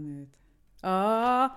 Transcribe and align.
nicht. 0.00 0.32
Ah, 0.82 1.50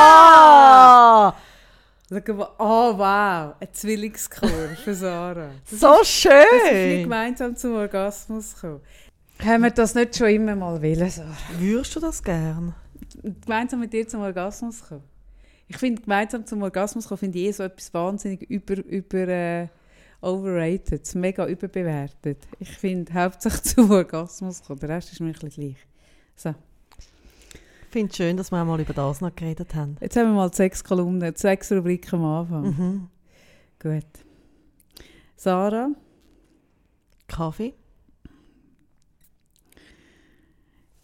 Ah! 0.00 1.34
Schau 2.26 2.34
mal, 2.34 2.48
Oh, 2.58 2.98
wow, 2.98 3.54
ein 3.60 3.68
Zwillingschor 3.72 4.48
für 4.84 4.94
Sarah. 4.94 5.50
So 5.70 5.98
Das 5.98 6.00
ist 6.08 6.24
nicht 6.24 6.32
schön! 6.34 7.02
gemeinsam 7.04 7.56
zum 7.56 7.74
Orgasmus 7.74 8.56
kommen. 8.60 8.80
Haben 9.44 9.62
wir 9.62 9.70
das 9.70 9.94
nicht 9.94 10.16
schon 10.16 10.28
immer 10.28 10.56
mal 10.56 10.82
wollen, 10.82 11.10
Sarah? 11.10 11.36
Würdest 11.58 11.96
du 11.96 12.00
das 12.00 12.22
gern? 12.22 12.74
Gemeinsam 13.44 13.80
mit 13.80 13.92
dir 13.92 14.06
zum 14.06 14.20
Orgasmus 14.22 14.82
kommen? 14.86 15.04
Ich 15.70 15.76
finde, 15.78 16.02
gemeinsam 16.02 16.44
zum 16.46 16.62
Orgasmus 16.62 17.06
kommen, 17.06 17.18
finde 17.18 17.38
ich 17.38 17.44
eh 17.46 17.52
so 17.52 17.62
etwas 17.62 17.94
wahnsinnig 17.94 18.42
über, 18.50 18.84
über 18.84 19.28
äh, 19.28 19.68
overrated, 20.20 21.14
mega 21.14 21.46
überbewertet. 21.46 22.38
Ich 22.58 22.70
finde, 22.70 23.14
hauptsächlich 23.14 23.62
zum 23.76 23.88
Orgasmus 23.88 24.64
kommen, 24.64 24.80
der 24.80 24.88
Rest 24.88 25.12
ist 25.12 25.20
mir 25.20 25.28
ein 25.28 25.32
bisschen 25.34 25.50
gleich. 25.50 25.76
So, 26.34 26.50
Ich 27.84 27.88
finde 27.92 28.10
es 28.10 28.16
schön, 28.16 28.36
dass 28.36 28.50
wir 28.50 28.64
mal 28.64 28.80
über 28.80 28.92
das 28.92 29.20
noch 29.20 29.32
geredet 29.32 29.72
haben. 29.76 29.96
jetzt 30.00 30.16
haben 30.16 30.26
wir 30.30 30.34
mal 30.34 30.52
sechs 30.52 30.82
Kolumnen, 30.82 31.36
sechs 31.36 31.70
Rubriken 31.70 32.16
am 32.16 32.24
Anfang. 32.24 32.62
Mhm. 32.64 33.08
Gut. 33.78 34.04
Sarah, 35.36 35.90
Kaffee? 37.28 37.74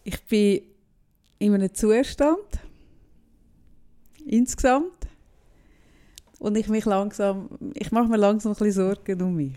ich 0.03 0.21
bin 0.25 0.61
in 1.39 1.53
einem 1.53 1.73
Zustand, 1.73 2.37
insgesamt, 4.27 5.07
und 6.39 6.55
ich 6.55 6.67
mich 6.67 6.85
langsam, 6.85 7.49
ich 7.73 7.91
mache 7.91 8.07
mir 8.07 8.17
langsam 8.17 8.51
ein 8.51 8.57
bisschen 8.57 8.95
Sorgen 8.95 9.21
um 9.21 9.35
mich. 9.35 9.55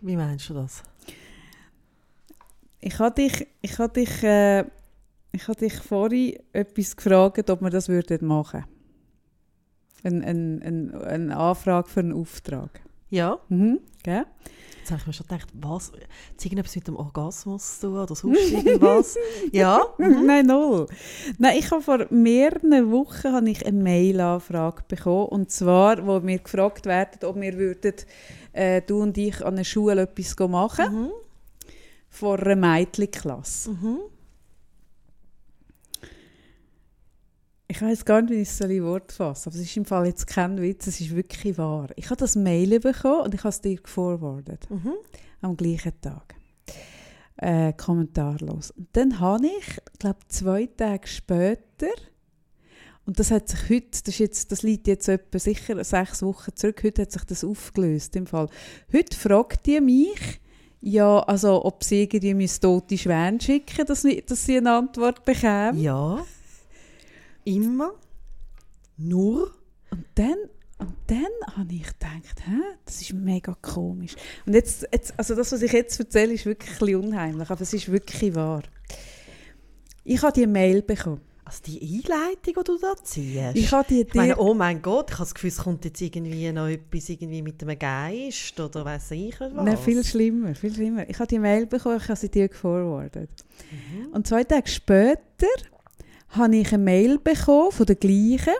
Wie 0.00 0.16
meinst 0.16 0.48
du 0.48 0.54
das? 0.54 0.82
Ich 2.80 2.98
habe 2.98 3.14
dich, 3.14 3.46
ich 3.62 3.78
habe 3.78 3.92
dich, 3.92 4.22
äh, 4.22 4.64
ich 5.30 5.48
habe 5.48 5.58
dich 5.58 5.74
vorhin 5.74 6.38
etwas 6.52 6.96
gefragt, 6.96 7.48
ob 7.48 7.62
wir 7.62 7.70
das 7.70 7.88
würden 7.88 8.26
machen. 8.26 8.64
Ein, 10.02 10.22
ein, 10.24 10.62
ein, 10.62 10.94
eine 10.94 11.36
Anfrage 11.36 11.88
für 11.88 12.00
einen 12.00 12.12
Auftrag. 12.12 12.80
Ja, 13.12 13.38
Mhm. 13.48 13.78
Gell? 14.02 14.24
jetzt 14.80 14.90
habe 14.90 15.00
ich 15.00 15.06
mir 15.06 15.12
schon 15.12 15.26
gedacht, 15.28 15.48
was? 15.52 15.92
Hat 15.92 16.44
irgendetwas 16.44 16.74
mit 16.74 16.88
dem 16.88 16.96
Orgasmus 16.96 17.78
zu 17.78 17.86
tun 17.88 17.98
oder 18.00 18.14
sonst 18.16 18.50
irgendwas? 18.50 19.16
ja? 19.52 19.80
Mhm. 19.98 20.26
Nein, 20.26 20.46
null. 20.46 20.86
Nein, 21.38 21.56
ich 21.58 21.70
habe 21.70 21.82
vor 21.82 22.06
mehreren 22.10 22.90
Wochen 22.90 23.32
habe 23.32 23.48
ich 23.50 23.64
eine 23.64 23.80
Mail-Anfrage 23.80 24.82
bekommen. 24.88 25.26
Und 25.28 25.50
zwar, 25.52 26.04
wo 26.06 26.20
wir 26.26 26.38
gefragt 26.38 26.86
werden, 26.86 27.18
ob 27.28 27.40
wir 27.40 27.52
würden, 27.58 27.94
äh, 28.54 28.80
du 28.82 29.02
und 29.02 29.16
ich 29.18 29.44
an 29.44 29.54
einer 29.54 29.64
Schule 29.64 30.02
etwas 30.02 30.34
machen 30.48 31.04
Mhm. 31.04 31.10
vor 32.08 32.38
einer 32.40 32.56
Mädchenklasse. 32.56 33.70
Mhm. 33.70 33.98
Ich 37.72 37.80
weiß 37.80 38.04
gar 38.04 38.20
nicht, 38.20 38.32
wie 38.32 38.42
ich 38.42 38.50
es 38.50 38.60
in 38.60 38.84
Wort 38.84 39.12
fasse, 39.12 39.48
aber 39.48 39.56
es 39.56 39.62
ist 39.62 39.74
im 39.78 39.86
Fall 39.86 40.04
jetzt 40.04 40.26
kein 40.26 40.60
Witz, 40.60 40.88
es 40.88 41.00
ist 41.00 41.16
wirklich 41.16 41.56
wahr. 41.56 41.88
Ich 41.96 42.04
habe 42.10 42.16
das 42.16 42.36
Mail 42.36 42.78
bekommen 42.80 43.22
und 43.22 43.32
ich 43.32 43.40
habe 43.40 43.48
es 43.48 43.62
dir 43.62 43.76
geforwardet, 43.76 44.68
Mhm. 44.68 44.92
am 45.40 45.56
gleichen 45.56 45.98
Tag. 46.02 46.34
Äh, 47.38 47.72
kommentarlos. 47.72 48.72
Und 48.72 48.88
dann 48.92 49.18
habe 49.20 49.46
ich, 49.46 49.78
glaube 49.98 50.18
zwei 50.28 50.66
Tage 50.66 51.08
später, 51.08 51.86
und 53.06 53.18
das 53.18 53.30
hat 53.30 53.48
sich 53.48 53.70
heute, 53.70 53.88
das, 53.90 54.02
ist 54.08 54.18
jetzt, 54.18 54.52
das 54.52 54.62
liegt 54.62 54.86
jetzt 54.86 55.08
etwa 55.08 55.38
sicher 55.38 55.82
sechs 55.82 56.22
Wochen 56.22 56.54
zurück, 56.54 56.82
heute 56.84 57.00
hat 57.00 57.12
sich 57.12 57.24
das 57.24 57.42
aufgelöst 57.42 58.14
im 58.16 58.26
Fall. 58.26 58.50
Heute 58.92 59.16
fragt 59.16 59.64
die 59.64 59.80
mich, 59.80 60.40
ja, 60.82 61.20
also 61.20 61.64
ob 61.64 61.82
sie 61.84 62.02
irgendwie 62.02 62.34
mein 62.34 62.50
tote 62.60 62.98
Schwein 62.98 63.40
schicken, 63.40 63.86
dass, 63.86 64.06
dass 64.26 64.44
sie 64.44 64.58
eine 64.58 64.72
Antwort 64.72 65.24
bekämen. 65.24 65.80
Ja. 65.80 66.22
Immer. 67.44 67.92
Nur. 68.96 69.52
Und 69.90 70.04
dann, 70.14 70.36
und 70.78 70.94
dann 71.06 71.56
habe 71.56 71.74
ich 71.74 71.84
gedacht, 71.84 72.40
Hä, 72.46 72.76
das 72.84 73.00
ist 73.00 73.12
mega 73.12 73.56
komisch. 73.60 74.14
Und 74.46 74.54
jetzt, 74.54 74.86
jetzt, 74.92 75.14
also 75.18 75.34
das, 75.34 75.52
was 75.52 75.62
ich 75.62 75.72
jetzt 75.72 75.98
erzähle, 75.98 76.32
ist 76.32 76.46
wirklich 76.46 76.70
ein 76.72 76.78
bisschen 76.78 77.04
unheimlich, 77.04 77.50
aber 77.50 77.60
es 77.60 77.72
ist 77.72 77.90
wirklich 77.90 78.34
wahr. 78.34 78.62
Ich 80.04 80.22
habe 80.22 80.32
die 80.32 80.46
Mail 80.46 80.82
bekommen. 80.82 81.20
Also 81.44 81.64
die 81.66 81.80
Einleitung, 81.80 82.54
die 82.56 82.64
du 82.64 82.78
da 82.78 82.94
ziehst. 83.02 83.56
Ich 83.56 83.72
habe 83.72 83.86
die 83.86 84.00
Ich 84.02 84.14
meine, 84.14 84.38
oh 84.38 84.54
mein 84.54 84.80
Gott, 84.80 85.10
ich 85.10 85.14
habe 85.16 85.24
das 85.24 85.34
Gefühl, 85.34 85.48
es 85.50 85.58
kommt 85.58 85.84
jetzt 85.84 86.00
irgendwie 86.00 86.50
noch 86.50 86.68
etwas 86.68 87.08
irgendwie 87.08 87.42
mit 87.42 87.62
einem 87.62 87.78
Geist 87.78 88.58
oder 88.58 88.84
weiss 88.84 89.10
ich 89.10 89.38
was. 89.38 89.52
Nein, 89.52 89.76
viel 89.76 90.02
schlimmer, 90.04 90.54
viel 90.54 90.72
schlimmer. 90.72 91.08
Ich 91.10 91.18
habe 91.18 91.26
die 91.26 91.38
Mail 91.38 91.66
bekommen, 91.66 91.98
ich 91.98 92.08
habe 92.08 92.16
sie 92.16 92.30
dir 92.30 92.48
geforwardet. 92.48 93.30
Mhm. 93.70 94.12
Und 94.12 94.26
zwei 94.26 94.44
Tage 94.44 94.68
später 94.68 95.48
habe 96.32 96.56
ich 96.56 96.72
eine 96.72 96.82
Mail 96.82 97.18
bekommen 97.18 97.72
von 97.72 97.86
der 97.86 97.96
gleichen, 97.96 98.54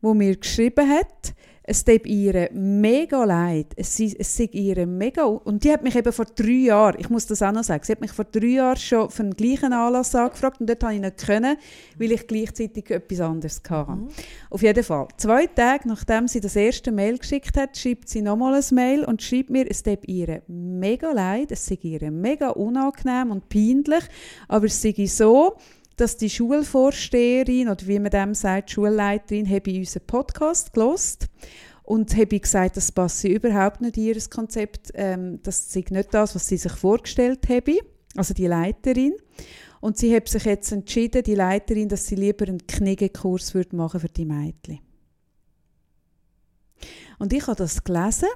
wo 0.00 0.14
mir 0.14 0.36
geschrieben 0.36 0.88
hat, 0.88 1.34
es 1.68 1.84
tut 1.84 2.06
ihr 2.06 2.48
mega 2.52 3.24
leid. 3.24 3.72
Es 3.74 3.96
sei, 3.96 4.14
es 4.16 4.36
sei 4.36 4.48
ihr 4.52 4.86
mega... 4.86 5.24
Und 5.24 5.64
die 5.64 5.72
hat 5.72 5.82
mich 5.82 5.96
eben 5.96 6.12
vor 6.12 6.26
drei 6.26 6.66
Jahren, 6.66 6.96
ich 7.00 7.10
muss 7.10 7.26
das 7.26 7.42
auch 7.42 7.50
noch 7.50 7.64
sagen, 7.64 7.82
sie 7.84 7.90
hat 7.90 8.00
mich 8.00 8.12
vor 8.12 8.24
drei 8.24 8.46
Jahren 8.46 8.76
schon 8.76 9.10
für 9.10 9.24
den 9.24 9.34
gleichen 9.34 9.72
Anlass 9.72 10.14
angefragt 10.14 10.60
und 10.60 10.68
dort 10.68 10.84
habe 10.84 10.94
ich 10.94 11.00
nicht 11.00 11.26
können, 11.26 11.56
weil 11.98 12.12
ich 12.12 12.24
gleichzeitig 12.28 12.88
etwas 12.90 13.20
anderes 13.20 13.60
hatte. 13.68 13.90
Mhm. 13.90 14.08
Auf 14.48 14.62
jeden 14.62 14.84
Fall. 14.84 15.08
Zwei 15.16 15.46
Tage 15.48 15.88
nachdem 15.88 16.28
sie 16.28 16.40
das 16.40 16.54
erste 16.54 16.92
Mail 16.92 17.18
geschickt 17.18 17.56
hat, 17.56 17.76
schreibt 17.76 18.08
sie 18.08 18.22
nochmal 18.22 18.54
ein 18.54 18.74
Mail 18.74 19.04
und 19.04 19.20
schreibt 19.20 19.50
mir, 19.50 19.68
es 19.68 19.82
tut 19.82 20.06
ihr 20.06 20.42
mega 20.46 21.10
leid, 21.10 21.50
es 21.50 21.66
sei 21.66 21.78
ihr 21.82 22.12
mega 22.12 22.50
unangenehm 22.50 23.32
und 23.32 23.48
peinlich, 23.48 24.04
aber 24.46 24.66
es 24.66 24.80
sei 24.80 24.94
so, 25.06 25.56
dass 25.96 26.16
die 26.16 26.30
Schulvorsteherin 26.30 27.68
oder 27.68 27.86
wie 27.86 27.98
man 27.98 28.10
dem 28.10 28.34
sagt, 28.34 28.70
Schulleiterin, 28.70 29.48
habe 29.48 29.74
unseren 29.74 30.06
Podcast 30.06 30.72
gelost 30.72 31.28
und 31.82 32.14
habe 32.16 32.40
gesagt, 32.40 32.76
das 32.76 32.92
passe 32.92 33.28
überhaupt 33.28 33.80
nicht 33.80 33.96
in 33.96 34.04
ihr 34.04 34.20
Konzept, 34.28 34.90
ähm, 34.94 35.40
das 35.42 35.72
sei 35.72 35.84
nicht 35.90 36.12
das, 36.12 36.34
was 36.34 36.48
sie 36.48 36.56
sich 36.56 36.72
vorgestellt 36.72 37.48
habe, 37.48 37.78
also 38.16 38.34
die 38.34 38.46
Leiterin. 38.46 39.14
Und 39.80 39.96
sie 39.98 40.14
hat 40.14 40.28
sich 40.28 40.44
jetzt 40.44 40.72
entschieden, 40.72 41.22
die 41.22 41.34
Leiterin, 41.34 41.88
dass 41.88 42.06
sie 42.06 42.16
lieber 42.16 42.48
einen 42.48 42.66
Kniegekurs 42.66 43.54
würde 43.54 43.76
machen 43.76 44.00
für 44.00 44.08
die 44.08 44.24
Mädchen. 44.24 44.80
Und 47.18 47.32
ich 47.32 47.46
habe 47.46 47.56
das 47.56 47.82
gelesen 47.84 48.28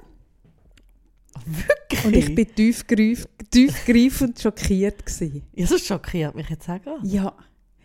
Wirklich? 1.44 2.04
und 2.04 2.16
ich 2.16 2.54
tiefgreif, 2.54 3.26
tiefgreifend 3.50 4.40
schockiert 4.40 5.04
gewesen. 5.04 5.42
Ja, 5.54 5.66
das 5.66 5.86
schockiert 5.86 6.34
mich 6.34 6.48
jetzt 6.48 6.68
auch. 6.68 6.80
Ja, 7.02 7.34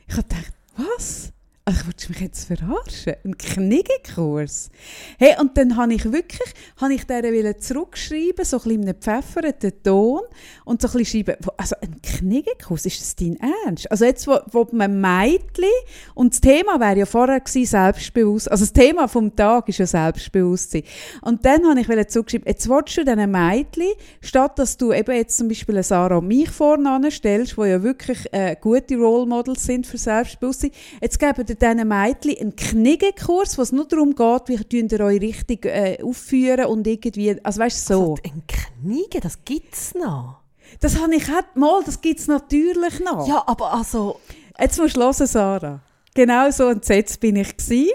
ich 0.08 0.14
habe 0.16 0.28
gedacht, 0.28 0.54
was? 0.78 1.32
Also, 1.68 1.88
willst 1.88 2.08
du 2.08 2.12
mich 2.12 2.22
jetzt 2.22 2.46
verarschen? 2.46 3.16
Ein 3.24 3.40
Kniegekurs? 3.40 4.70
Hey, 5.18 5.34
und 5.42 5.58
dann 5.58 5.76
habe 5.76 5.96
ich 5.96 6.04
wirklich, 6.04 6.54
habe 6.80 6.94
ich 6.94 7.06
der 7.06 7.58
zurückschreiben, 7.58 8.46
so 8.46 8.58
ein 8.58 8.64
bisschen 8.64 8.72
in 8.72 8.82
einem 8.82 9.00
gepfefferten 9.00 9.74
Ton 9.82 10.22
und 10.64 10.80
so 10.80 10.88
ein 10.88 10.94
bisschen 10.94 11.26
schreiben, 11.26 11.44
also 11.58 11.76
ein 11.82 12.00
Kniegekurs, 12.04 12.86
ist 12.86 13.02
das 13.02 13.16
dein 13.16 13.40
Ernst? 13.66 13.90
Also 13.90 14.06
jetzt, 14.06 14.28
wo, 14.28 14.38
wo 14.52 14.68
man 14.74 15.02
Mädchen, 15.02 15.66
und 16.14 16.34
das 16.34 16.42
Thema 16.42 16.80
wäre 16.80 17.00
ja 17.00 17.06
vorher 17.08 17.40
gewesen, 17.40 17.66
Selbstbewusstsein, 17.66 18.52
also 18.52 18.64
das 18.64 18.74
Thema 18.74 19.08
vom 19.08 19.36
Tag 19.36 19.68
ist 19.68 19.80
ja 19.80 19.88
Selbstbewusstsein. 19.88 20.84
Und 21.24 21.44
dann 21.46 21.68
habe 21.68 21.80
ich 21.80 21.90
wollen 21.90 22.08
zurückschreiben, 22.08 22.48
jetzt 22.48 22.70
willst 22.70 22.96
du 22.96 23.04
diesen 23.04 23.32
Mädchen, 23.32 23.92
statt 24.22 24.60
dass 24.60 24.78
du 24.78 24.94
eben 24.94 25.16
jetzt 25.16 25.36
zum 25.36 25.48
Beispiel 25.48 25.74
eine 25.74 25.84
Sarah 25.84 26.18
und 26.18 26.28
mich 26.28 26.52
vorne 26.52 26.92
anstellst, 26.92 27.58
die 27.58 27.62
ja 27.62 27.82
wirklich 27.82 28.20
äh, 28.32 28.56
gute 28.62 28.98
Role 28.98 29.26
Models 29.26 29.64
sind 29.64 29.88
für 29.88 29.98
Selbstbewusstsein, 29.98 30.70
jetzt 31.02 31.18
geben 31.18 31.55
ihr 31.62 31.76
diesen 31.76 31.88
Mädchen 31.88 32.38
einen 32.40 32.56
Kniegekurs, 32.56 33.58
wo 33.58 33.62
es 33.62 33.72
nur 33.72 33.86
darum 33.88 34.16
geht, 34.16 34.48
wie 34.48 34.58
könnt 34.64 34.92
ihr 34.92 35.00
euch 35.02 35.22
richtig 35.22 35.66
äh, 35.66 35.98
aufführen 36.04 36.66
und 36.66 36.88
irgendwie, 36.88 37.40
also 37.44 37.60
weißt 37.60 37.86
so. 37.86 37.94
Also, 37.94 38.18
ein 38.24 38.44
Kniege, 38.48 39.20
das 39.20 39.44
gibt 39.44 39.74
es 39.74 39.94
noch. 39.96 40.42
Das 40.80 41.00
habe 41.00 41.16
ich 41.16 41.30
auch, 41.30 41.56
mal, 41.56 41.84
das 41.86 42.02
gibt 42.02 42.20
es 42.20 42.28
natürlich 42.28 43.00
noch. 43.00 43.28
Ja, 43.28 43.44
aber 43.48 43.74
also, 43.74 44.20
Jetzt 44.60 44.80
musst 44.80 44.96
du 44.96 45.02
hören, 45.02 45.28
Sarah. 45.28 45.80
Genau 46.14 46.50
so 46.50 46.70
entsetzt 46.70 47.20
bin 47.20 47.36
ich 47.36 47.58
gewesen. 47.58 47.92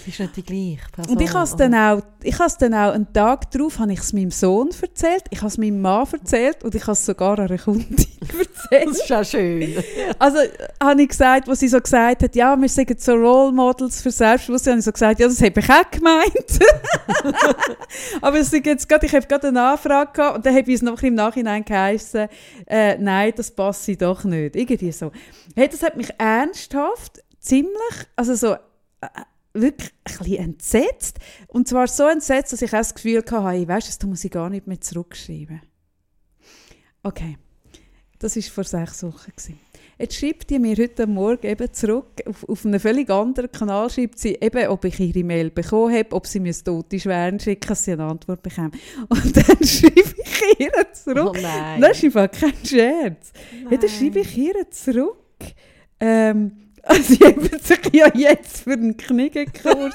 Das 0.00 0.14
ist 0.14 0.20
nicht 0.20 0.36
die 0.36 0.42
gleiche 0.42 0.90
Person. 0.90 1.16
Und 1.16 1.22
ich 1.22 1.32
habe 1.32 1.44
es 1.44 1.56
dann 1.56 1.74
auch, 1.74 2.02
ich 2.22 2.38
habe 2.38 2.46
es 2.46 2.56
dann 2.56 2.74
auch 2.74 2.92
einen 2.92 3.12
Tag 3.12 3.50
darauf, 3.50 3.78
habe 3.78 3.92
ich 3.92 4.00
es 4.00 4.12
meinem 4.12 4.30
Sohn 4.30 4.70
erzählt, 4.80 5.24
ich 5.30 5.38
habe 5.38 5.48
es 5.48 5.58
meinem 5.58 5.80
Mann 5.80 6.06
erzählt 6.10 6.64
und 6.64 6.74
ich 6.74 6.82
habe 6.82 6.92
es 6.92 7.04
sogar 7.04 7.38
einer 7.38 7.58
Kundin 7.58 7.96
erzählt. 8.20 8.88
Das 8.88 8.98
ist 8.98 9.12
auch 9.12 9.24
schön. 9.24 9.76
Also 10.18 10.38
habe 10.82 11.02
ich 11.02 11.08
gesagt, 11.08 11.48
wo 11.48 11.54
sie 11.54 11.68
so 11.68 11.80
gesagt 11.80 12.22
hat, 12.22 12.34
ja, 12.34 12.56
wir 12.56 12.68
sind 12.68 13.00
so 13.00 13.12
Role 13.12 13.52
Models 13.52 14.02
für 14.02 14.10
Selbstbewusstsein, 14.10 14.72
habe 14.72 14.78
ich 14.80 14.84
so 14.84 14.92
gesagt, 14.92 15.20
ja, 15.20 15.28
das 15.28 15.42
habe 15.42 15.60
ich 15.60 15.70
auch 15.70 15.90
gemeint. 15.90 16.58
Aber 18.20 18.38
es 18.38 18.50
jetzt 18.50 18.88
grad, 18.88 19.04
ich 19.04 19.14
habe 19.14 19.26
gerade 19.26 19.48
eine 19.48 19.62
Anfrage 19.62 20.12
gehabt 20.12 20.36
und 20.36 20.46
dann 20.46 20.54
habe 20.54 20.70
ich 20.70 20.76
es 20.76 20.82
noch 20.82 21.02
im 21.02 21.14
Nachhinein 21.14 21.64
geheißen, 21.64 22.28
äh, 22.66 22.96
nein, 22.98 23.32
das 23.36 23.50
passe 23.50 23.96
doch 23.96 24.24
nicht. 24.24 24.56
Irgendwie 24.56 24.92
so. 24.92 25.12
Hey, 25.54 25.68
das 25.68 25.82
hat 25.82 25.96
mich 25.96 26.08
ernsthaft 26.18 27.22
ziemlich, 27.40 28.06
also 28.16 28.34
so, 28.34 28.54
äh, 28.54 29.08
wirklich 29.52 29.90
ein 30.04 30.18
bisschen 30.18 30.36
entsetzt. 30.36 31.18
Und 31.48 31.68
zwar 31.68 31.88
so 31.88 32.06
entsetzt, 32.06 32.52
dass 32.52 32.62
ich 32.62 32.72
auch 32.72 32.78
das 32.78 32.94
Gefühl 32.94 33.18
hatte, 33.18 33.44
hey, 33.44 33.66
weißt 33.66 33.86
du, 33.86 33.98
das 33.98 34.08
muss 34.08 34.24
ich 34.24 34.30
gar 34.30 34.50
nicht 34.50 34.66
mehr 34.66 34.80
zurückschreiben. 34.80 35.60
Okay, 37.02 37.38
das 38.18 38.36
war 38.36 38.42
vor 38.42 38.64
sechs 38.64 39.02
Wochen. 39.02 39.32
Gewesen. 39.34 39.58
Jetzt 39.98 40.16
schreibt 40.16 40.48
die 40.48 40.58
mir 40.58 40.74
heute 40.76 41.06
Morgen 41.06 41.46
eben 41.46 41.72
zurück, 41.74 42.22
auf, 42.26 42.48
auf 42.48 42.64
einen 42.64 42.80
völlig 42.80 43.10
anderen 43.10 43.52
Kanal 43.52 43.90
schreibt 43.90 44.18
sie 44.18 44.34
eben, 44.40 44.66
ob 44.68 44.86
ich 44.86 44.98
ihre 44.98 45.22
Mail 45.22 45.50
bekommen 45.50 45.94
habe, 45.94 46.12
ob 46.12 46.26
sie 46.26 46.40
mir 46.40 46.54
tote 46.54 46.98
Schweren 46.98 47.38
schicken, 47.38 47.68
dass 47.68 47.84
sie 47.84 47.92
eine 47.92 48.04
Antwort 48.04 48.42
bekommen. 48.42 48.72
Und 49.08 49.36
dann 49.36 49.62
schreibe 49.62 50.00
ich 50.00 50.58
ihr 50.58 50.92
zurück. 50.94 51.34
Oh 51.36 51.38
nein. 51.38 51.82
Das 51.82 52.02
ist 52.02 52.16
einfach 52.16 52.30
kein 52.30 52.54
Scherz. 52.64 53.32
Ja, 53.70 53.76
dann 53.76 53.90
schreibe 53.90 54.20
ich 54.20 54.38
ihr 54.38 54.70
zurück. 54.70 55.18
Ähm, 56.00 56.52
also 56.82 57.02
sie 57.02 57.24
haben 57.24 57.42
sich 57.42 57.80
ja 57.92 58.10
jetzt 58.14 58.62
für 58.62 58.72
einen 58.72 58.96
Knigenkurs 58.96 59.94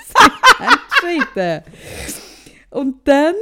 entschieden. 0.60 1.64
Und 2.70 3.08
dann 3.08 3.36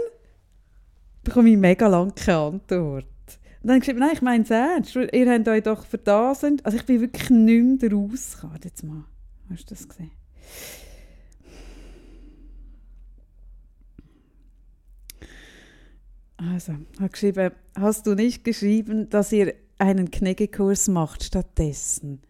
bekomme 1.24 1.50
ich 1.50 1.58
mega 1.58 1.88
lange 1.88 2.12
keine 2.14 2.38
Antwort. 2.38 3.06
Und 3.06 3.70
dann 3.70 3.76
habe 3.76 3.78
ich 3.80 3.86
gesagt, 3.86 4.00
nein, 4.00 4.12
ich 4.14 4.22
meine 4.22 4.44
es 4.44 4.50
ernst. 4.50 4.96
Ihr 4.96 5.32
habt 5.32 5.48
euch 5.48 5.64
doch 5.64 5.86
für 5.86 5.98
das... 5.98 6.44
Also 6.44 6.78
ich 6.78 6.86
bin 6.86 7.02
wirklich 7.02 7.30
nicht 7.30 7.82
mehr 7.82 7.92
rausgekommen. 7.92 8.60
Jetzt 8.64 8.84
mal. 8.84 9.06
Hast 9.50 9.70
du 9.70 9.76
das 9.76 9.88
gesehen? 9.88 10.12
Also, 16.38 16.74
ich 16.94 17.00
habe 17.00 17.10
geschrieben, 17.10 17.52
hast 17.76 18.06
du 18.06 18.16
nicht 18.16 18.44
geschrieben, 18.44 19.10
dass 19.10 19.32
ihr 19.32 19.54
einen 19.78 20.12
Knäggekurs 20.12 20.90
macht 20.90 21.24
stattdessen? 21.24 22.22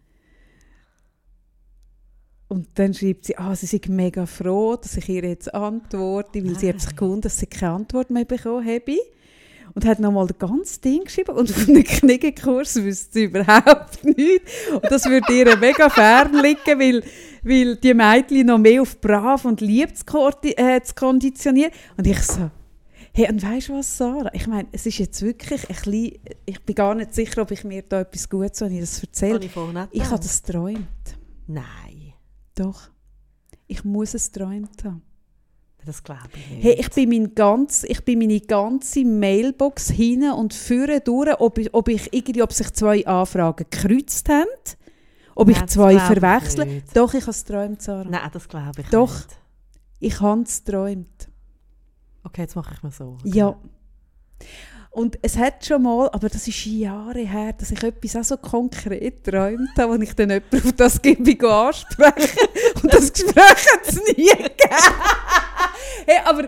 Und 2.53 2.67
dann 2.75 2.93
schreibt 2.93 3.25
sie, 3.25 3.35
ah, 3.39 3.55
sie 3.55 3.65
sei 3.65 3.81
mega 3.87 4.27
froh, 4.27 4.75
dass 4.75 4.95
ich 4.95 5.09
ihr 5.09 5.23
jetzt 5.23 5.51
antworte, 5.55 6.45
weil 6.45 6.55
sie 6.55 6.69
hat 6.69 6.81
sich 6.81 6.91
Nein. 6.91 6.97
gewundert, 6.97 7.25
dass 7.25 7.39
sie 7.39 7.47
keine 7.47 7.73
Antwort 7.73 8.11
mehr 8.11 8.25
bekommen 8.25 8.63
habe. 8.63 8.97
Und 9.73 9.85
hat 9.85 9.99
nochmal 9.99 10.27
das 10.27 10.37
ganze 10.37 10.79
Ding 10.79 11.03
geschrieben. 11.03 11.35
Und 11.35 11.49
auf 11.49 11.67
einem 11.67 11.83
Kniggekurs 11.83 12.75
wüsste 12.75 13.11
sie 13.11 13.23
überhaupt 13.23 14.03
nichts. 14.03 14.51
Und 14.71 14.83
das 14.83 15.05
würde 15.05 15.33
ihr 15.33 15.57
mega 15.57 15.89
fern 15.89 16.43
liegen, 16.43 16.79
weil, 16.79 17.03
weil 17.41 17.75
die 17.77 17.93
Mädchen 17.95 18.45
noch 18.45 18.59
mehr 18.59 18.83
auf 18.83 19.01
brav 19.01 19.45
und 19.45 19.59
lieb 19.59 19.97
zu, 19.97 20.05
äh, 20.43 20.79
zu 20.83 20.93
konditionieren. 20.93 21.71
Und 21.97 22.05
ich 22.05 22.21
so, 22.21 22.51
hey, 23.13 23.29
und 23.31 23.41
weißt 23.41 23.69
du 23.69 23.73
was, 23.73 23.97
Sarah? 23.97 24.29
Ich 24.33 24.45
meine, 24.45 24.67
es 24.71 24.85
ist 24.85 24.99
jetzt 24.99 25.23
wirklich 25.23 25.67
ein 25.67 25.75
bisschen, 25.75 26.19
ich 26.45 26.61
bin 26.61 26.75
gar 26.75 26.93
nicht 26.93 27.15
sicher, 27.15 27.41
ob 27.41 27.49
ich 27.49 27.63
mir 27.63 27.81
da 27.81 28.01
etwas 28.01 28.29
Gutes 28.29 28.61
wenn 28.61 28.73
ich 28.73 28.81
das 28.81 29.01
erzähle. 29.01 29.39
ich 29.39 29.55
nicht 29.55 29.87
Ich 29.91 30.05
habe 30.05 30.21
das 30.21 30.43
geträumt. 30.43 30.87
Nein, 31.47 31.92
Doch. 32.55 32.89
Ich 33.67 33.83
muss 33.83 34.13
es 34.13 34.31
geträumt 34.31 34.83
haben. 34.83 35.01
das 35.85 36.03
glaube 36.03 36.29
ich 36.35 36.49
nicht. 36.49 36.63
Hey, 36.63 36.73
ich 36.79 36.89
bin, 36.91 37.09
mein 37.09 37.35
ganz, 37.35 37.83
ich 37.83 38.03
bin 38.05 38.19
meine 38.19 38.39
ganze 38.39 39.03
Mailbox 39.03 39.89
hin 39.89 40.31
und 40.31 40.53
vorne 40.53 41.01
durch, 41.01 41.39
ob, 41.39 41.57
ich, 41.57 41.73
ob, 41.73 41.87
ich 41.87 42.13
irgendwie, 42.13 42.41
ob 42.43 42.53
sich 42.53 42.71
zwei 42.73 43.05
Anfragen 43.05 43.65
gekreuzt 43.69 44.29
haben, 44.29 44.47
ob 45.35 45.47
Nein, 45.47 45.57
ich 45.63 45.69
zwei 45.69 45.95
ich 45.95 46.01
verwechsle. 46.01 46.65
nicht. 46.65 46.95
Doch, 46.95 47.13
ich 47.13 47.21
habe 47.21 47.31
es 47.31 47.43
geträumt, 47.45 47.81
Sarah. 47.81 48.09
Nein, 48.09 48.29
das 48.31 48.47
glaube 48.47 48.81
ich 48.81 48.87
Doch. 48.89 49.13
nicht. 49.13 49.37
Ich 49.99 50.19
habe 50.21 50.41
es 50.41 50.63
geträumt. 50.63 51.29
Okay, 52.23 52.41
jetzt 52.41 52.55
mache 52.55 52.73
ich 52.75 52.83
mir 52.83 52.91
so. 52.91 53.17
Ja. 53.23 53.57
Und 54.93 55.17
es 55.23 55.37
hat 55.37 55.65
schon 55.65 55.81
mal, 55.81 56.07
aber 56.11 56.29
das 56.29 56.47
ist 56.47 56.65
Jahre 56.65 57.21
her, 57.21 57.53
dass 57.53 57.71
ich 57.71 57.81
etwas 57.81 58.15
auch 58.15 58.23
so 58.23 58.37
konkret 58.37 59.23
geträumt 59.23 59.71
habe, 59.75 59.97
wo 59.97 60.01
ich 60.01 60.13
dann 60.13 60.29
jemanden 60.29 60.55
auf 60.55 60.71
das 60.73 61.01
Gebe 61.01 61.49
anspreche. 61.49 62.39
Und 62.83 62.93
das 62.93 63.11
Gespräch 63.11 63.65
hat 63.73 63.87
es 63.87 63.95
nie 63.95 64.27
gegeben. 64.27 64.53
hey, 66.05 66.19
aber 66.23 66.47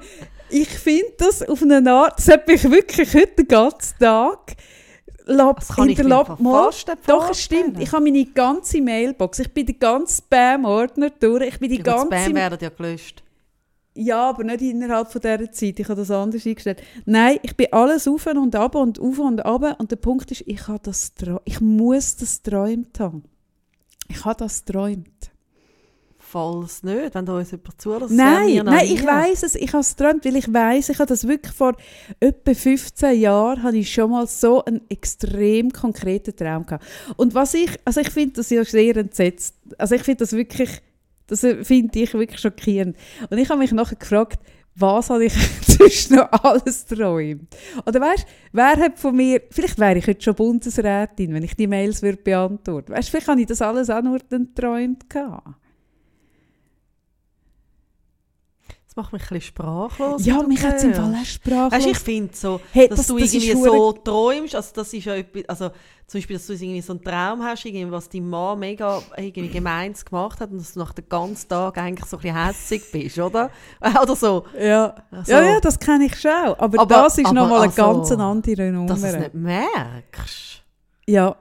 ich 0.49 0.69
finde 0.69 1.11
das 1.17 1.41
auf 1.41 1.63
eine 1.63 1.91
Art, 1.91 2.19
das 2.19 2.27
hat 2.27 2.47
mich 2.47 2.63
wirklich 2.69 3.11
heute 3.15 3.33
den 3.35 3.47
ganzen 3.47 3.97
Tag 3.97 4.55
lab, 5.25 5.61
Das 5.61 5.69
kann 5.69 5.89
ich 5.89 5.97
mir 5.97 6.03
hinterlassen. 6.03 6.43
Mal, 6.43 6.69
Doch, 7.07 7.31
es 7.31 7.41
stimmt. 7.41 7.79
Ich 7.79 7.91
habe 7.91 8.03
meine 8.03 8.25
ganze 8.25 8.79
Mailbox, 8.79 9.39
ich 9.39 9.51
bin 9.51 9.65
den 9.65 9.79
ganzen 9.79 10.23
Spam-Ordner 10.23 11.09
durch, 11.19 11.47
ich 11.47 11.59
bin 11.59 11.71
die 11.71 11.79
ganze... 11.79 12.05
Spam 12.05 12.35
werden 12.35 12.59
ja 12.61 12.69
gelöscht. 12.69 13.23
Ja, 13.97 14.29
aber 14.29 14.43
nicht 14.43 14.61
innerhalb 14.61 15.09
von 15.09 15.21
dieser 15.21 15.51
Zeit. 15.51 15.79
Ich 15.79 15.87
habe 15.87 16.01
das 16.01 16.11
anders 16.11 16.45
eingestellt. 16.45 16.83
Nein, 17.05 17.39
ich 17.43 17.55
bin 17.55 17.67
alles 17.71 18.07
auf 18.07 18.27
und 18.27 18.53
ab 18.53 18.75
und 18.75 18.99
auf 18.99 19.19
und 19.19 19.45
ab. 19.45 19.79
Und 19.79 19.89
der 19.89 19.95
Punkt 19.95 20.29
ist, 20.31 20.43
ich, 20.45 20.67
habe 20.67 20.81
das 20.83 21.13
ich 21.45 21.61
muss 21.61 22.17
das 22.17 22.41
träumt 22.41 22.99
haben. 22.99 23.23
Ich 24.09 24.25
habe 24.25 24.37
das 24.37 24.65
träumt. 24.65 25.31
Falls 26.17 26.83
nicht, 26.83 27.15
wenn 27.15 27.25
da 27.25 27.37
uns 27.37 27.51
jemand 27.51 27.81
zulässt. 27.81 28.11
Nein, 28.11 28.61
nein, 28.65 28.85
ich 28.85 29.05
weiß 29.05 29.43
es. 29.43 29.55
Ich 29.55 29.71
habe 29.71 29.79
es 29.81 29.95
geträumt, 29.95 30.25
weil 30.25 30.35
ich 30.35 30.51
weiß, 30.51 30.89
ich 30.89 30.99
habe 30.99 31.07
das 31.07 31.25
wirklich 31.27 31.53
vor 31.53 31.77
etwa 32.19 32.53
15 32.53 33.17
Jahren 33.17 33.63
habe 33.63 33.77
ich 33.77 33.93
schon 33.93 34.11
mal 34.11 34.27
so 34.27 34.65
einen 34.65 34.81
extrem 34.89 35.71
konkreten 35.71 36.35
Traum 36.35 36.65
gehabt. 36.65 36.83
Und 37.15 37.33
was 37.33 37.53
ich, 37.53 37.69
also 37.85 38.01
ich 38.01 38.09
finde 38.09 38.33
das 38.33 38.49
ja 38.49 38.65
sehr 38.65 38.97
entsetzt. 38.97 39.55
Also 39.77 39.95
ich 39.95 40.03
finde 40.03 40.19
das 40.19 40.33
wirklich, 40.33 40.81
das 41.27 41.41
finde 41.41 41.99
ich 41.99 42.13
wirklich 42.13 42.39
schockierend. 42.39 42.95
Und 43.29 43.37
ich 43.37 43.49
habe 43.49 43.59
mich 43.59 43.71
nachher 43.71 43.95
gefragt, 43.95 44.39
was 44.75 45.09
habe 45.09 45.25
ich 45.25 45.33
sonst 45.67 46.11
noch 46.11 46.31
alles 46.31 46.85
geträumt? 46.85 47.55
Oder 47.85 48.01
weißt, 48.01 48.27
wer 48.51 48.75
hat 48.75 48.99
von 48.99 49.15
mir, 49.15 49.41
vielleicht 49.49 49.79
wäre 49.79 49.97
ich 49.97 50.07
heute 50.07 50.21
schon 50.21 50.35
Bundesrätin, 50.35 51.33
wenn 51.33 51.43
ich 51.43 51.55
die 51.55 51.67
Mails 51.67 52.01
würde 52.01 52.21
beantworten. 52.21 52.91
Weißt, 52.91 53.09
vielleicht 53.09 53.27
habe 53.27 53.41
ich 53.41 53.47
das 53.47 53.61
alles 53.61 53.89
auch 53.89 54.01
nur 54.01 54.19
dann 54.29 54.47
geträumt 54.53 55.09
gehabt. 55.09 55.55
Das 58.95 59.03
macht 59.03 59.13
mich 59.13 59.21
ein 59.23 59.27
bisschen 59.27 59.41
sprachlos. 59.41 60.25
Ja, 60.25 60.41
mich 60.43 60.63
hat 60.63 60.75
es 60.75 60.83
im. 60.85 60.93
Fall 60.93 61.13
auch 61.21 61.25
sprachlos. 61.25 61.71
Weißt, 61.73 61.87
ich 61.87 61.97
finde 61.99 62.33
so, 62.33 62.61
Hey, 62.71 62.87
dass 62.87 62.99
das- 62.99 63.07
du 63.07 63.17
das 63.19 63.33
irgendwie 63.33 63.51
so 63.61 63.91
träumst, 63.91 64.55
also 64.55 64.69
das 64.73 64.93
ist 64.93 65.03
ja 65.03 65.15
etwas, 65.15 65.43
also 65.49 65.69
zum 66.07 66.19
Beispiel, 66.19 66.37
dass 66.37 66.47
du 66.47 66.53
irgendwie 66.53 66.81
so 66.81 66.93
einen 66.93 67.03
Traum 67.03 67.43
hast, 67.43 67.65
irgendwie, 67.65 67.91
was 67.91 68.07
dein 68.07 68.29
Mann 68.29 68.57
mega 68.59 69.01
irgendwie 69.17 69.49
gemeins 69.49 70.05
gemacht 70.05 70.39
hat 70.39 70.51
und 70.51 70.59
dass 70.59 70.73
du 70.73 70.79
nach 70.79 70.93
dem 70.93 71.09
ganzen 71.09 71.49
Tag 71.49 71.77
eigentlich 71.77 72.05
so 72.05 72.15
ein 72.17 72.21
bisschen 72.21 72.45
hässig 72.45 72.83
bist, 72.91 73.19
oder? 73.19 73.49
Oder 74.01 74.15
so. 74.15 74.45
Ja, 74.57 74.95
Also- 75.11 75.31
ja, 75.31 75.41
ja, 75.43 75.59
das 75.59 75.77
kenne 75.77 76.05
ich 76.05 76.15
schon. 76.17 76.31
Aber, 76.31 76.79
Aber- 76.79 76.85
das 76.85 77.17
ist 77.17 77.25
nochmal 77.33 77.63
eine 77.63 77.73
also, 77.73 77.81
ganz 77.81 78.11
andere 78.11 78.71
Nummer. 78.71 78.87
Dass 78.87 79.01
du 79.01 79.07
es 79.07 79.17
nicht 79.19 79.33
merkst. 79.33 80.63
Ja. 81.07 81.35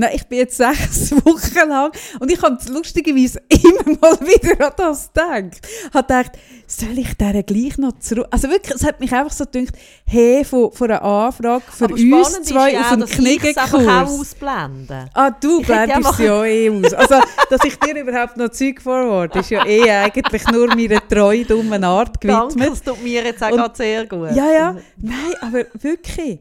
Nein, 0.00 0.10
ich 0.14 0.24
bin 0.28 0.38
jetzt 0.38 0.56
sechs 0.56 1.10
Wochen 1.24 1.68
lang 1.68 1.90
und 2.20 2.30
ich 2.30 2.40
habe 2.40 2.56
lustigerweise 2.70 3.40
immer 3.48 3.96
mal 4.00 4.20
wieder 4.20 4.66
an 4.66 4.72
das 4.76 5.10
gedacht. 5.12 5.60
Ich 5.88 5.92
habe 5.94 6.06
gedacht, 6.06 6.32
soll 6.68 6.98
ich 6.98 7.14
der 7.16 7.42
gleich 7.42 7.78
noch 7.78 7.98
zurück... 7.98 8.28
Also 8.30 8.48
wirklich, 8.48 8.76
es 8.76 8.84
hat 8.84 9.00
mich 9.00 9.12
einfach 9.12 9.32
so 9.32 9.44
gedacht, 9.44 9.74
hey, 10.06 10.44
von, 10.44 10.70
von 10.70 10.88
einer 10.90 11.02
Anfrage 11.02 11.64
für 11.68 11.86
Aber 11.86 11.94
uns 11.94 12.42
zwei 12.42 12.74
ja 12.74 12.80
auf 12.82 12.92
einen 12.92 13.02
einfach 13.02 13.14
auch 13.14 13.18
Kniggekurs. 13.18 14.20
ausblende. 14.20 15.06
Ah, 15.14 15.30
du 15.30 15.60
Ich 15.62 15.66
blendest 15.66 16.10
es 16.12 16.18
ja 16.18 16.44
eh 16.44 16.70
aus. 16.70 16.92
Also, 16.94 17.14
dass 17.50 17.64
ich 17.64 17.76
dir 17.80 17.96
überhaupt 18.00 18.36
noch 18.36 18.50
Zeug 18.50 18.80
vorwarte, 18.80 19.40
ist 19.40 19.50
ja 19.50 19.66
eh 19.66 19.90
eigentlich 19.90 20.46
nur 20.48 20.68
meiner 20.68 21.08
treu 21.08 21.42
dummen 21.42 21.82
Art 21.82 22.22
Danke, 22.22 22.54
gewidmet. 22.54 22.70
das 22.72 22.82
tut 22.84 23.02
mir 23.02 23.24
jetzt 23.24 23.42
auch 23.42 23.50
Und- 23.50 23.76
sehr 23.76 24.06
gut. 24.06 24.30
Ja, 24.32 24.52
ja. 24.52 24.76
Nein, 24.98 25.34
aber 25.40 25.64
wirklich. 25.82 26.38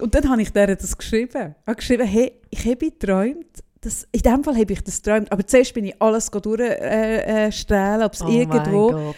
Und 0.00 0.14
dann 0.14 0.28
habe 0.30 0.42
ich 0.42 0.52
der 0.52 0.76
das 0.76 0.96
geschrieben. 0.96 1.54
Ich 1.62 1.66
habe 1.66 1.76
geschrieben, 1.76 2.06
hey, 2.06 2.32
ich 2.50 2.64
habe 2.66 2.76
geträumt. 2.76 3.46
Das, 3.80 4.06
in 4.10 4.20
dem 4.22 4.42
Fall 4.42 4.56
habe 4.56 4.72
ich 4.72 4.82
das 4.82 5.02
geträumt. 5.02 5.30
Aber 5.30 5.46
zuerst 5.46 5.72
bin 5.74 5.84
ich 5.84 6.00
alles 6.02 6.30
durchstrählen, 6.30 6.80
äh, 6.80 7.48
äh, 7.48 8.04
ob 8.04 8.12
es 8.12 8.22
Oh 8.22 8.28
irgendwo... 8.28 9.14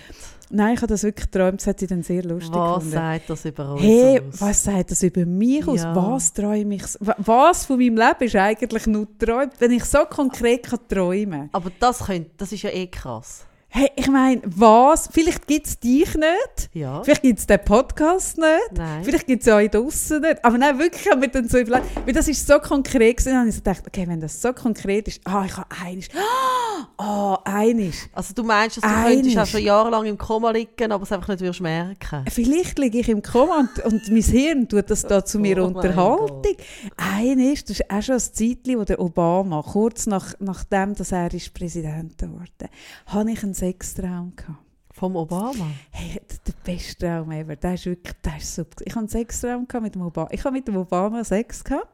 Nein, 0.52 0.74
ich 0.74 0.78
habe 0.82 0.88
das 0.88 1.04
wirklich 1.04 1.30
geträumt. 1.30 1.60
Das 1.60 1.68
hat 1.68 1.78
sie 1.78 1.86
dann 1.86 2.02
sehr 2.02 2.24
lustig 2.24 2.52
Was 2.52 2.74
gefunden. 2.74 2.90
sagt 2.90 3.30
das 3.30 3.44
über 3.44 3.72
uns 3.72 3.82
Hey, 3.82 4.18
aus? 4.20 4.40
was 4.40 4.64
sagt 4.64 4.90
das 4.90 5.02
über 5.04 5.24
mich 5.24 5.68
aus? 5.68 5.80
Ja. 5.80 5.94
Was 5.94 6.32
träume 6.32 6.74
ich? 6.74 6.82
Wa- 6.98 7.14
Was 7.18 7.66
von 7.66 7.78
meinem 7.78 7.96
Leben 7.96 8.24
ist 8.24 8.34
eigentlich 8.34 8.86
nur 8.88 9.06
geträumt, 9.06 9.52
wenn 9.60 9.70
ich 9.70 9.84
so 9.84 9.98
konkret 10.10 10.64
kann 10.64 10.80
träumen 10.88 11.48
Aber 11.52 11.70
das, 11.78 12.00
könnt, 12.00 12.28
das 12.36 12.50
ist 12.50 12.62
ja 12.62 12.70
eh 12.70 12.88
krass. 12.88 13.46
Hey, 13.72 13.88
ich 13.94 14.08
meine, 14.08 14.42
was? 14.44 15.08
Vielleicht 15.12 15.46
gibt 15.46 15.64
es 15.64 15.78
dich 15.78 16.12
nicht. 16.16 16.70
Ja. 16.72 17.04
Vielleicht 17.04 17.22
gibt 17.22 17.38
es 17.38 17.46
den 17.46 17.60
Podcast 17.64 18.36
nicht. 18.36 18.72
Nein. 18.72 19.04
Vielleicht 19.04 19.28
gibt 19.28 19.46
es 19.46 19.52
euch 19.52 19.70
draussen 19.70 20.22
nicht. 20.22 20.44
Aber 20.44 20.58
nein, 20.58 20.76
wirklich 20.76 21.08
habe 21.08 21.24
ich 21.24 21.32
mir 21.32 21.40
dann 21.40 21.48
so 21.48 21.56
überlegt, 21.56 21.86
weil 22.04 22.12
das 22.12 22.26
ist 22.26 22.44
so 22.44 22.58
konkret 22.58 23.18
gewesen, 23.18 23.38
habe 23.38 23.48
ich 23.48 23.54
so 23.54 23.60
gedacht, 23.60 23.84
okay, 23.86 24.08
wenn 24.08 24.20
das 24.20 24.42
so 24.42 24.52
konkret 24.52 25.06
ist, 25.06 25.20
ah, 25.24 25.44
ich 25.46 25.56
habe 25.56 25.68
einiges. 25.82 26.08
Ah, 26.96 27.38
einiges. 27.44 28.08
Also 28.12 28.34
du 28.34 28.42
meinst, 28.42 28.78
dass 28.78 28.84
du 28.84 29.08
könntest 29.08 29.38
auch 29.38 29.46
schon 29.46 29.62
jahrelang 29.62 30.04
im 30.06 30.18
Koma 30.18 30.50
liegen, 30.50 30.92
aber 30.92 31.02
es 31.02 31.12
einfach 31.12 31.28
nicht 31.28 31.40
würdest 31.40 31.60
merken. 31.60 32.24
Vielleicht 32.30 32.78
liege 32.78 32.98
ich 32.98 33.08
im 33.08 33.22
Koma 33.22 33.60
und, 33.60 33.84
und 33.84 34.08
mein 34.10 34.22
Hirn 34.22 34.68
tut 34.68 34.90
das 34.90 35.02
da 35.02 35.24
zu 35.24 35.38
mir 35.38 35.62
Oh 35.62 35.66
Unterhaltung. 35.66 36.56
Eines, 36.96 37.64
das 37.64 37.80
ist 37.80 37.90
auch 37.90 38.02
schon 38.02 38.14
ein 38.14 38.20
Zeitchen, 38.20 38.78
wo 38.78 38.84
der 38.84 39.00
Obama, 39.00 39.62
kurz 39.62 40.06
nach, 40.06 40.34
nachdem 40.40 40.94
dass 40.94 41.12
er 41.12 41.32
ist 41.32 41.52
Präsident 41.54 42.18
geworden 42.18 42.68
habe 43.06 43.30
ich 43.30 43.42
einen 43.42 43.54
Sextraum 43.60 44.34
gehabt. 44.34 44.58
Vom 44.92 45.16
Obama. 45.16 45.70
Hey, 45.90 46.20
der 46.46 46.52
beste 46.64 47.06
Traum 47.06 47.30
ever. 47.30 47.56
Der 47.56 47.74
ist 47.74 47.86
wirklich, 47.86 48.14
der 48.24 48.36
ist 48.38 48.54
super. 48.54 48.82
Ich 48.84 48.92
habe 48.92 49.00
einen 49.00 49.08
Sextraum 49.08 49.66
mit 49.82 49.94
dem 49.94 50.02
Obama. 50.02 50.28
Ich 50.32 50.42
habe 50.44 50.52
mit 50.52 50.66
dem 50.66 50.76
Obama 50.76 51.22
Sex 51.22 51.62
gehabt. 51.62 51.88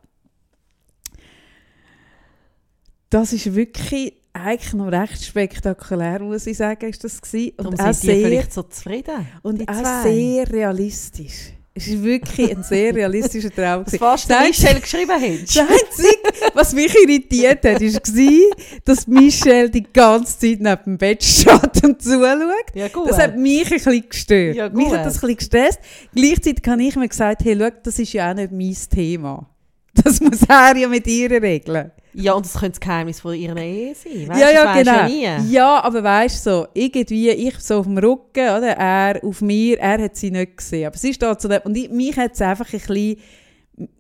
Das 3.11 3.33
ist 3.33 3.55
wirklich 3.55 4.15
eigentlich 4.33 4.73
noch 4.75 4.89
recht 4.89 5.25
spektakulär, 5.25 6.21
muss 6.21 6.47
ich 6.47 6.57
sagen, 6.57 6.89
ist 6.89 7.03
das 7.03 7.21
gewesen. 7.21 7.53
Darum 7.57 7.73
Und 7.73 7.81
auch 7.81 7.93
sind 7.93 8.03
die 8.03 8.07
sehr, 8.07 8.29
vielleicht 8.29 8.53
so 8.53 8.63
zufrieden. 8.63 9.27
und 9.43 9.69
auch 9.69 10.03
sehr 10.03 10.51
realistisch. 10.51 11.53
Es 11.77 11.91
war 11.91 12.03
wirklich 12.05 12.57
ein 12.57 12.63
sehr 12.63 12.95
realistischer 12.95 13.51
Traum. 13.51 13.85
Das 13.85 13.97
fast 13.97 14.31
der 14.31 14.39
Das 14.39 14.49
Michel 14.49 14.81
geschrieben 14.81 15.21
hättest. 15.21 15.57
Das 15.57 15.69
Einzige, 15.69 16.55
was 16.55 16.73
mich 16.73 16.95
irritiert 16.95 17.65
hat, 17.65 17.81
war, 17.81 18.57
dass 18.85 19.07
Michelle 19.07 19.69
die 19.69 19.83
ganze 19.83 20.39
Zeit 20.39 20.61
neben 20.61 20.83
dem 20.85 20.99
Bett 20.99 21.23
steht 21.23 21.85
und 21.85 22.01
zuschaut. 22.01 22.75
Ja, 22.75 22.89
gut. 22.89 23.11
Das 23.11 23.19
hat 23.19 23.37
mich 23.37 23.67
ein 23.67 23.71
bisschen 23.71 24.09
gestört. 24.09 24.57
Ja, 24.57 24.71
mich 24.71 24.89
hat 24.89 25.05
das 25.05 25.17
ein 25.17 25.21
bisschen 25.21 25.37
gestresst. 25.37 25.81
Gleichzeitig 26.15 26.67
habe 26.67 26.83
ich 26.83 26.97
mir 26.97 27.09
gesagt, 27.09 27.45
hey, 27.45 27.57
schau, 27.59 27.71
das 27.83 27.99
ist 27.99 28.13
ja 28.15 28.31
auch 28.31 28.35
nicht 28.35 28.53
mein 28.53 28.77
Thema. 28.91 29.47
Das 29.93 30.21
muss 30.21 30.41
er 30.49 30.77
ja 30.77 30.89
mit 30.89 31.07
ihr 31.07 31.31
regeln. 31.31 31.91
Ja, 32.19 32.33
und 32.33 32.47
das 32.47 32.55
könnte 32.55 32.71
das 32.71 32.81
Geheimnis 32.81 33.21
von 33.21 33.35
ihrer 33.35 33.59
Ehe 33.59 33.95
sein. 33.95 34.29
Weißt, 34.29 34.41
ja, 34.41 34.51
ja, 34.51 34.75
genau. 34.75 35.07
Ja. 35.07 35.39
Ja, 35.41 35.85
aber 35.85 36.03
weißt 36.03 36.47
du, 36.47 36.51
so, 36.51 36.67
irgendwie, 36.73 37.29
ich 37.29 37.59
so 37.61 37.79
auf 37.79 37.87
dem 37.87 37.99
Rücken, 37.99 38.49
oder? 38.49 38.69
Er 38.69 39.23
auf 39.23 39.43
mir, 39.43 39.79
er 39.79 40.03
hat 40.03 40.17
sie 40.17 40.31
nicht 40.31 40.57
gesehen. 40.57 40.87
Aber 40.87 40.97
sie 40.97 41.13
steht 41.13 41.41
so 41.41 41.49
da, 41.49 41.59
und 41.59 41.77
ich, 41.77 41.91
mich 41.91 42.17
hat 42.17 42.33
es 42.33 42.41
einfach 42.41 42.73
ein 42.73 42.81
bisschen, 42.81 43.17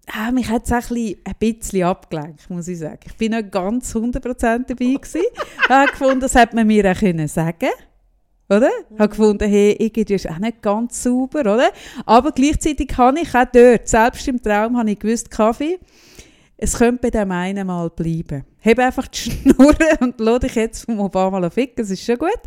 ah, 0.06 0.32
mich 0.32 0.49
hat 0.49 0.64
es 0.64 0.73
ein 0.73 0.78
bisschen, 0.80 1.16
ein 1.25 1.35
bisschen 1.38 1.82
abgelenkt, 1.82 2.49
muss 2.49 2.68
ich 2.68 2.78
sagen. 2.78 3.00
Ich 3.04 3.16
bin 3.16 3.32
nicht 3.32 3.52
ganz 3.52 3.94
100% 3.94 4.20
dabei 4.40 4.64
gewesen. 4.75 5.20
Ich 5.62 5.68
habe 5.68 5.90
gefunden, 5.90 6.20
das 6.20 6.35
hätte 6.35 6.56
man 6.56 6.66
mir 6.66 6.90
auch 6.90 6.99
können 6.99 7.28
sagen 7.28 7.68
oder? 8.49 8.70
Ich 8.90 8.99
habe 8.99 9.08
gefunden, 9.08 9.49
hey, 9.49 9.76
irgendwie 9.78 10.14
ist 10.14 10.30
auch 10.30 10.38
nicht 10.38 10.62
ganz 10.62 11.02
sauber, 11.02 11.40
oder? 11.40 11.70
Aber 12.04 12.32
gleichzeitig 12.32 12.96
habe 12.96 13.20
ich 13.20 13.35
auch 13.35 13.44
dort, 13.52 13.88
selbst 13.88 14.28
im 14.28 14.40
Traum, 14.40 14.76
habe 14.78 14.90
ich 14.90 14.99
gewusst, 14.99 15.30
Kaffee, 15.30 15.78
es 16.58 16.78
könnte 16.78 17.02
bei 17.02 17.10
dem 17.10 17.30
einen 17.30 17.66
mal 17.66 17.90
bleiben. 17.90 18.44
Heb 18.58 18.78
einfach 18.78 19.08
die 19.08 19.18
Schnurre 19.18 19.76
und 20.00 20.18
lass 20.20 20.40
dich 20.40 20.54
jetzt 20.54 20.84
vom 20.84 21.00
Obama 21.00 21.50
ficken, 21.50 21.76
das 21.76 21.90
ist 21.90 22.04
schon 22.04 22.18
gut. 22.18 22.40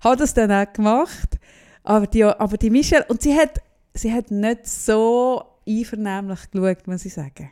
Habe 0.00 0.16
das 0.16 0.34
dann 0.34 0.50
auch 0.50 0.72
gemacht. 0.72 1.38
Aber 1.84 2.06
die, 2.06 2.24
aber 2.24 2.56
die 2.56 2.70
Michelle, 2.70 3.04
und 3.08 3.22
sie 3.22 3.34
hat, 3.36 3.60
sie 3.94 4.12
hat 4.12 4.30
nicht 4.30 4.66
so 4.66 5.44
einvernehmlich 5.68 6.50
geschaut, 6.50 6.86
muss 6.86 7.04
ich 7.04 7.14
sagen. 7.14 7.50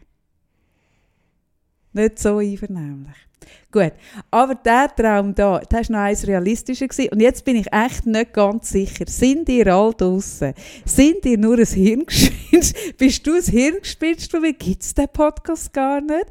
Nicht 1.92 2.19
so 2.19 2.38
einvernehmlich. 2.38 3.16
Gut, 3.73 3.93
aber 4.33 4.57
der 4.57 4.91
Traum 4.97 5.33
da, 5.33 5.61
das 5.69 5.89
war 5.91 5.97
noch 5.99 6.05
eins 6.07 6.27
realistischer. 6.27 6.89
Gewesen. 6.89 7.12
Und 7.12 7.21
jetzt 7.21 7.45
bin 7.45 7.55
ich 7.55 7.73
echt 7.73 8.05
nicht 8.05 8.33
ganz 8.33 8.71
sicher. 8.71 9.05
Sind 9.07 9.49
ihr 9.49 9.69
all 9.69 9.95
draussen? 9.95 10.55
Sind 10.85 11.25
ihr 11.25 11.39
nur 11.39 11.57
ein 11.57 11.65
Hirngespinst? 11.65 12.75
Bist 12.99 13.25
du 13.25 13.35
ein 13.35 13.43
Hirngespinst 13.43 14.29
von 14.29 14.41
mir? 14.41 14.55
Gibt 14.55 14.83
es 14.83 14.93
den 14.93 15.07
Podcast 15.07 15.73
gar 15.73 16.00
nicht? 16.00 16.27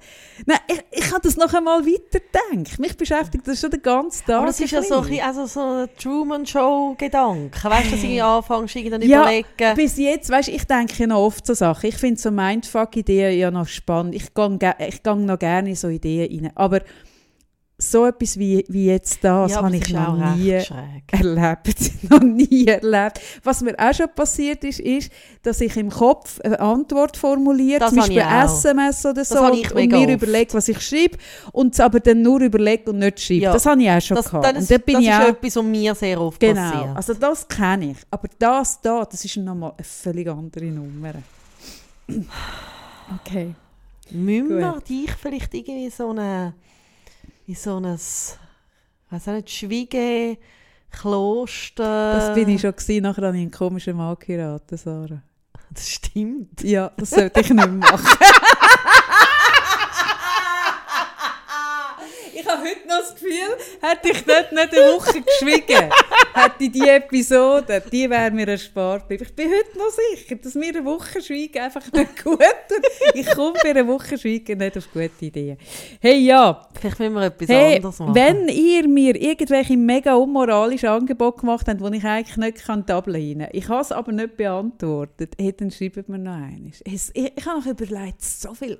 Nein, 0.46 0.58
ich, 0.68 0.84
ich 0.92 1.12
habe 1.12 1.22
das 1.24 1.38
noch 1.38 1.54
einmal 1.54 1.86
weitergedacht. 1.86 2.78
Mich 2.78 2.98
beschäftigt 2.98 3.48
das 3.48 3.62
schon 3.62 3.72
den 3.72 3.84
ganzen 3.84 4.26
Tag. 4.26 4.36
Aber 4.36 4.48
das 4.48 4.60
ist 4.60 4.72
ja 4.72 4.84
so 4.84 5.00
ein, 5.00 5.22
also 5.22 5.46
so 5.46 5.62
ein 5.62 5.90
Truman-Show-Gedanke. 5.98 7.70
Weißt 7.70 7.86
du, 7.88 7.92
dass 7.92 8.04
ich 8.04 8.18
irgendwie 8.18 8.90
dann 8.90 9.02
Ja, 9.02 9.22
überlegen. 9.22 9.76
Bis 9.76 9.98
jetzt, 9.98 10.30
weißt, 10.30 10.50
ich 10.50 10.66
denke 10.66 11.08
noch 11.08 11.20
oft 11.20 11.48
so 11.48 11.54
Sachen. 11.54 11.88
Ich 11.88 11.96
finde 11.96 12.20
so 12.20 12.32
Mindfuck-Ideen 12.32 13.40
ja 13.40 13.50
noch 13.50 13.68
spannend. 13.68 14.14
Ich 14.14 14.34
gehe 14.34 14.58
ge 14.58 14.74
ich 14.90 15.02
noch 15.06 15.40
gerne 15.40 15.70
in 15.70 15.76
so 15.76 15.88
Ideen 15.88 16.44
rein. 16.46 16.52
Aber 16.56 16.82
so 17.82 18.06
etwas 18.06 18.38
wie, 18.38 18.66
wie 18.68 18.88
jetzt 18.88 19.24
das 19.24 19.52
ja, 19.54 19.62
habe 19.62 19.76
ich 19.76 19.90
noch 19.94 20.36
nie 20.36 20.52
erlebt. 21.12 21.92
noch 22.10 22.20
nie 22.22 22.68
erlebt. 22.68 23.22
Was 23.44 23.62
mir 23.62 23.74
auch 23.80 23.94
schon 23.94 24.08
passiert 24.14 24.66
ist, 24.66 24.82
ist, 24.82 25.12
dass 25.44 25.62
ich 25.62 25.78
im 25.78 25.90
Kopf 25.90 26.42
eine 26.42 26.60
Antwort 26.60 27.16
formuliere, 27.16 27.80
Das 27.80 27.90
zum 27.92 28.00
Beispiel. 28.00 28.18
SMS 28.20 29.06
oder 29.06 29.24
so, 29.24 29.40
und, 29.40 29.72
und 29.72 29.92
mir 29.92 30.10
überlege, 30.10 30.54
was 30.54 30.68
ich 30.68 30.82
schreibe, 30.82 31.18
und 31.54 31.74
es 31.74 31.80
aber 31.80 32.02
dann 32.02 32.22
nur 32.22 32.42
überlege 32.42 32.92
und 32.92 33.00
nicht 33.00 33.22
schreibe. 33.22 33.42
Ja. 33.44 33.54
Das 33.54 33.66
habe 33.66 33.82
ich 33.82 33.90
auch 33.90 34.02
schon 34.02 34.16
Das, 34.18 34.30
gehabt. 34.30 34.58
das, 34.58 34.68
bin 34.68 34.82
das 34.96 35.02
ich 35.02 35.08
ist 35.10 35.16
auch, 35.16 35.28
etwas, 35.30 35.56
was 35.56 35.64
mir 35.64 35.96
sehr 35.96 36.22
oft 36.22 36.40
Genau, 36.40 36.72
passiert. 36.72 36.96
also 36.98 37.14
das 37.14 37.48
kenne 37.48 37.92
ich. 37.92 37.98
Aber 38.12 38.28
das 38.38 38.82
da, 38.82 39.06
das 39.06 39.24
ist 39.24 39.38
nochmal 39.38 39.72
eine 39.78 39.84
völlig 39.86 40.28
andere 40.28 40.66
Nummer. 40.66 41.14
Okay. 43.26 43.56
Müssen 44.12 44.60
wir 44.60 44.80
dich 44.88 45.12
vielleicht 45.14 45.54
irgendwie 45.54 45.90
so 45.90 46.10
eine, 46.10 46.54
in 47.50 47.56
so 47.56 47.78
ein, 47.78 47.86
weiß 47.86 48.38
auch 49.10 49.34
nicht, 49.34 49.50
Schwiege, 49.50 50.38
Kloster... 50.92 52.14
Das 52.14 52.36
bin 52.36 52.48
ich 52.48 52.62
schon 52.62 52.76
gewesen, 52.76 53.02
nachher 53.02 53.26
habe 53.26 53.38
ich 53.38 53.42
einen 53.42 53.50
komischen 53.50 53.98
Mann 53.98 54.16
geheiratet, 54.20 54.80
Sarah. 54.80 55.24
Das 55.72 55.90
stimmt. 55.90 56.62
Ja, 56.62 56.92
das 56.96 57.10
sollte 57.10 57.40
ich 57.40 57.50
nicht 57.50 57.72
machen. 57.72 58.06
ich 62.36 62.48
habe 62.48 62.62
heute 62.62 62.79
noch 62.90 63.00
das 63.00 63.14
Gefühl, 63.14 63.56
hätte 63.82 64.10
ich 64.12 64.26
dort 64.26 64.52
nicht 64.52 64.78
eine 64.78 64.94
Woche 64.94 65.22
geschwiegen, 65.22 65.90
hätte 66.34 66.70
die 66.70 66.88
Episode, 66.90 67.82
die 67.92 68.10
wäre 68.10 68.32
mir 68.32 68.48
erspart 68.48 69.04
geblieben. 69.08 69.26
Ich 69.30 69.36
bin 69.36 69.50
heute 69.50 69.78
noch 69.78 69.90
sicher, 69.90 70.36
dass 70.36 70.56
mir 70.56 70.70
eine 70.70 70.84
Woche 70.86 71.22
Schweigen 71.22 71.60
einfach 71.60 71.92
nicht 71.92 72.24
gut 72.24 72.40
tut. 72.40 73.14
Ich 73.14 73.30
komme 73.32 73.54
bei 73.64 73.70
einer 73.70 73.88
Woche 73.88 74.18
Schweigen 74.18 74.58
nicht 74.58 74.78
auf 74.78 74.92
gute 74.92 75.12
Ideen. 75.22 75.58
Hey, 76.02 76.18
ja, 76.20 76.68
Vielleicht 76.80 77.00
müssen 77.00 77.14
wir 77.16 77.24
etwas 77.26 77.48
Hey, 77.50 77.76
anderes 77.78 78.00
machen. 78.00 78.16
wenn 78.16 78.48
ihr 78.48 78.88
mir 78.88 79.16
irgendwelche 79.16 79.78
mega 79.78 80.16
unmoralischen 80.16 80.90
Angebote 80.90 81.40
gemacht 81.42 81.68
habt, 81.68 81.82
die 81.82 81.98
ich 81.98 82.04
eigentlich 82.04 82.38
nicht 82.38 82.66
kann 82.66 82.84
ablehnen 82.90 83.48
kann, 83.48 83.50
ich 83.58 83.68
habe 83.70 83.82
es 83.82 83.92
aber 83.92 84.12
nicht 84.12 84.38
beantwortet, 84.38 85.34
hey, 85.40 85.54
dann 85.56 85.72
schreibt 85.72 86.10
mir 86.10 86.18
noch 86.18 86.34
eines. 86.34 86.82
Es- 86.82 87.12
Ich, 87.14 87.32
ich 87.36 87.46
habe 87.46 87.60
noch 87.60 87.66
überlegt, 87.66 88.22
so 88.24 88.54
viel 88.54 88.78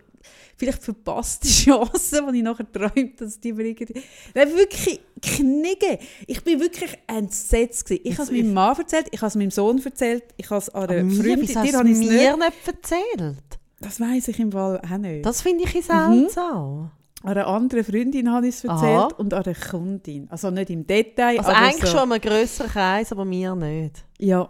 vielleicht 0.58 0.84
verpasste 0.84 1.48
Chancen, 1.48 2.32
die 2.32 2.38
ich 2.40 2.44
nachher 2.44 2.72
träumt, 2.72 3.20
dass 3.22 3.40
die 3.40 3.54
mir 3.54 3.66
irgendwie... 3.66 4.02
Nein, 4.34 4.50
wirklich 4.56 5.00
knicken. 5.22 5.98
Ich 6.28 6.44
bin 6.44 6.60
wirklich 6.60 6.98
entsetzt. 7.08 7.86
Gewesen. 7.86 8.02
Ich 8.06 8.14
habe 8.14 8.24
es 8.24 8.32
meinem 8.32 8.54
Mann 8.54 8.78
erzählt, 8.78 9.08
ich 9.12 9.22
habe 9.22 9.28
es 9.28 9.36
meinem 9.36 9.52
Sohn 9.52 9.82
erzählt, 9.84 10.24
ich 10.38 10.50
habe 10.50 10.60
es 10.60 10.70
an 10.70 10.90
einer 10.90 11.10
Freundin... 11.10 11.42
wieso 11.42 11.60
hast 11.60 11.74
du 11.74 11.78
es 11.80 11.98
mir 12.00 12.38
nicht. 12.38 12.68
erzählt? 12.68 13.44
Das 13.80 14.00
weiss 14.00 14.28
ich 14.28 14.40
im 14.40 14.52
Fall 14.52 14.80
auch 14.80 14.98
nicht. 14.98 15.26
Das 15.26 15.42
finde 15.42 15.64
ich 15.64 15.74
Mhm. 15.74 15.82
seltsam. 15.82 16.92
An 17.22 17.30
einer 17.32 17.48
anderen 17.48 17.84
Freundin 17.84 18.32
habe 18.32 18.48
ich 18.48 18.56
es 18.56 18.64
erzählt 18.64 18.92
Aha. 18.92 19.10
und 19.18 19.34
an 19.34 19.44
einer 19.44 19.56
Kundin. 19.56 20.28
Also 20.30 20.50
nicht 20.52 20.70
im 20.70 20.88
Detail, 20.88 21.38
Also 21.40 21.52
eigentlich 21.52 21.90
so. 21.92 21.98
schon 21.98 22.12
einen 22.12 22.22
grösseren 22.22 22.70
Kreis, 22.70 23.12
aber 23.12 23.26
mir 23.26 23.56
nicht. 23.56 24.06
Ja, 24.20 24.50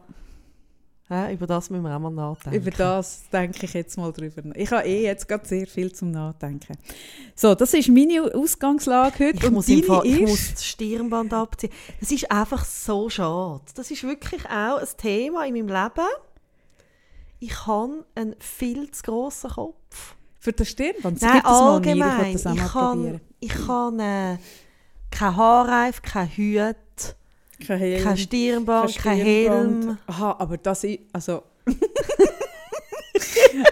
Ja, 1.10 1.32
über 1.32 1.48
das 1.48 1.72
müssen 1.72 1.82
wir 1.84 1.96
auch 1.96 2.00
mal 2.00 2.12
nachdenken. 2.12 2.60
über 2.60 2.70
das 2.70 3.24
denke 3.32 3.66
ich 3.66 3.74
jetzt 3.74 3.98
mal 3.98 4.12
drüber. 4.14 4.44
Ich 4.56 4.70
habe 4.72 4.88
eh 4.88 5.02
jetzt 5.04 5.28
gerade 5.28 5.48
sehr 5.48 5.66
viel 5.66 5.92
zum 5.92 6.12
Nachdenken. 6.12 6.78
So, 7.36 7.56
das 7.56 7.74
ist 7.74 7.90
meine 7.90 8.32
Ausgangslage 8.36 9.26
heute. 9.26 9.38
Ich 9.38 9.46
und 9.46 9.54
muss, 9.54 9.68
im 9.70 9.84
Fall, 9.84 10.06
ich 10.06 10.20
ist- 10.22 10.30
muss 10.30 10.54
das 10.54 10.66
Stirnband 10.66 11.34
abziehen. 11.34 11.72
Das 12.00 12.12
ist 12.12 12.32
einfach 12.32 12.64
so 12.64 13.10
schade. 13.10 13.62
Das 13.74 13.90
ist 13.90 14.04
wirklich 14.04 14.46
auch 14.46 14.78
ein 14.78 14.88
Thema 14.98 15.46
in 15.48 15.54
meinem 15.56 15.68
Leben. 15.68 16.08
Ich 17.40 17.66
habe 17.66 18.06
einen 18.16 18.36
viel 18.40 18.92
zu 18.92 19.02
grossen 19.04 19.50
Kopf. 19.50 20.16
Für 20.40 20.54
das 20.54 20.70
Stirnband? 20.70 21.20
Sie 21.20 21.26
Nein, 21.26 21.38
ich 21.40 21.46
allgemein. 21.46 22.34
das 22.34 22.46
Ich 22.46 22.60
mal 22.62 22.68
kann, 22.70 23.22
ich 23.40 23.50
kann 23.66 24.00
äh, 24.00 24.38
kein 25.10 25.36
Haarreif, 25.36 26.02
kein 26.02 26.28
Hut, 26.30 26.76
Kein 27.66 27.80
Helm. 27.80 28.04
kein 28.04 28.18
Stirnband, 28.18 28.96
kein 28.98 29.20
Stirnband. 29.20 29.86
Helm. 29.86 29.98
Aha, 30.08 30.36
aber 30.40 30.58
das 30.58 30.84
ist... 30.84 31.00
Also... 31.14 31.44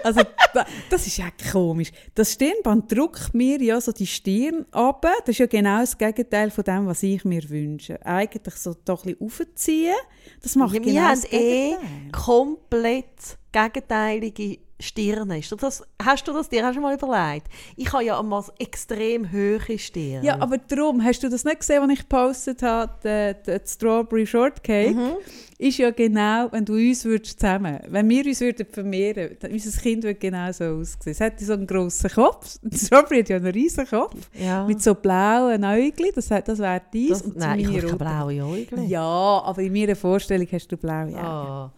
also, 0.03 0.21
da, 0.53 0.65
das 0.89 1.07
ist 1.07 1.17
ja 1.17 1.27
komisch. 1.51 1.91
Das 2.15 2.33
Stirnband 2.33 2.91
drückt 2.91 3.33
mir 3.33 3.61
ja 3.61 3.79
so 3.79 3.91
die 3.91 4.07
Stirn 4.07 4.65
ab. 4.71 5.05
Das 5.25 5.29
ist 5.29 5.39
ja 5.39 5.45
genau 5.45 5.79
das 5.79 5.97
Gegenteil 5.97 6.51
von 6.51 6.63
dem, 6.63 6.85
was 6.87 7.03
ich 7.03 7.23
mir 7.25 7.47
wünsche. 7.49 8.03
Eigentlich 8.05 8.55
so 8.55 8.75
doch 8.85 9.05
ein 9.05 9.15
bisschen 9.15 9.27
aufziehen. 9.27 9.95
Das 10.41 10.55
macht 10.55 10.73
Ja, 10.73 10.79
genau 10.79 10.93
wir 10.93 11.09
das 11.09 11.25
eh 11.31 11.69
Gegenteil. 11.69 12.11
komplett 12.11 13.37
gegenteilige 13.51 14.59
Stirne. 14.79 15.39
Ist 15.39 15.51
das, 15.59 15.83
hast 16.03 16.27
du 16.27 16.33
das 16.33 16.49
dir 16.49 16.71
schon 16.71 16.83
mal 16.83 16.95
überlegt? 16.95 17.47
Ich 17.75 17.91
habe 17.91 18.03
ja 18.03 18.19
einmal 18.19 18.43
extrem 18.59 19.31
hohe 19.31 19.79
Stirn. 19.79 20.23
Ja, 20.23 20.39
aber 20.39 20.57
darum, 20.59 21.03
hast 21.03 21.23
du 21.23 21.29
das 21.29 21.43
nicht 21.43 21.59
gesehen, 21.59 21.81
was 21.81 21.89
ich 21.89 21.99
gepostet 21.99 22.61
habe, 22.61 22.93
der, 23.03 23.33
der 23.33 23.61
Strawberry 23.65 24.27
Shortcake? 24.27 24.93
Mhm. 24.93 25.13
Ist 25.57 25.79
ja 25.79 25.89
genau, 25.89 26.51
wenn 26.51 26.65
du 26.65 26.73
uns 26.73 27.03
würdest 27.03 27.39
zusammen, 27.39 27.79
wenn 27.87 28.07
wir 28.07 28.23
uns 28.23 28.39
würden 28.41 28.67
vermehren, 28.71 29.35
dann 29.39 29.51
unser 29.51 29.81
Kind 29.81 30.03
würde 30.03 30.19
genau 30.19 30.51
so 30.51 30.65
aussehen. 30.65 31.11
Es 31.11 31.19
hätte 31.19 31.43
so 31.43 31.53
einen 31.53 31.65
grossen 31.65 32.11
Kopf, 32.11 32.59
Strawberry 32.71 33.21
hat 33.21 33.29
ja 33.29 33.37
einen 33.37 33.47
riesen 33.47 33.87
Kopf, 33.87 34.29
ja. 34.33 34.65
mit 34.65 34.83
so 34.83 34.93
blauen 34.93 35.63
Äuglein, 35.63 36.11
das, 36.13 36.27
das 36.27 36.59
wäre 36.59 36.81
dies. 36.93 37.23
das, 37.23 37.35
nein, 37.35 37.59
ich 37.61 37.83
habe 37.83 37.95
blaue 37.95 38.43
Augen. 38.43 38.87
Ja, 38.87 39.01
aber 39.01 39.59
in 39.63 39.73
meiner 39.73 39.95
Vorstellung 39.95 40.47
hast 40.51 40.67
du 40.67 40.77
blaue 40.77 41.07
Augen. 41.07 41.15
Ah. 41.15 41.73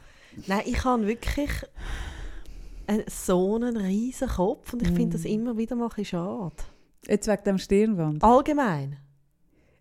Nein, 0.48 0.62
ich 0.66 0.84
habe 0.84 1.08
wirklich 1.08 1.50
einen, 2.90 3.04
so 3.10 3.56
einen 3.56 3.78
riesen 3.78 4.28
Kopf 4.28 4.74
und 4.74 4.82
ich 4.82 4.88
finde 4.90 5.08
Mm. 5.18 5.22
das 5.22 5.26
immer 5.26 5.58
wieder 5.58 5.76
mal 5.76 5.90
ein 5.96 6.06
schade. 6.06 6.56
Jetzt 7.08 7.28
wegen 7.28 7.44
dem 7.46 7.58
Stirnband. 7.58 8.24
Allgemein. 8.24 8.98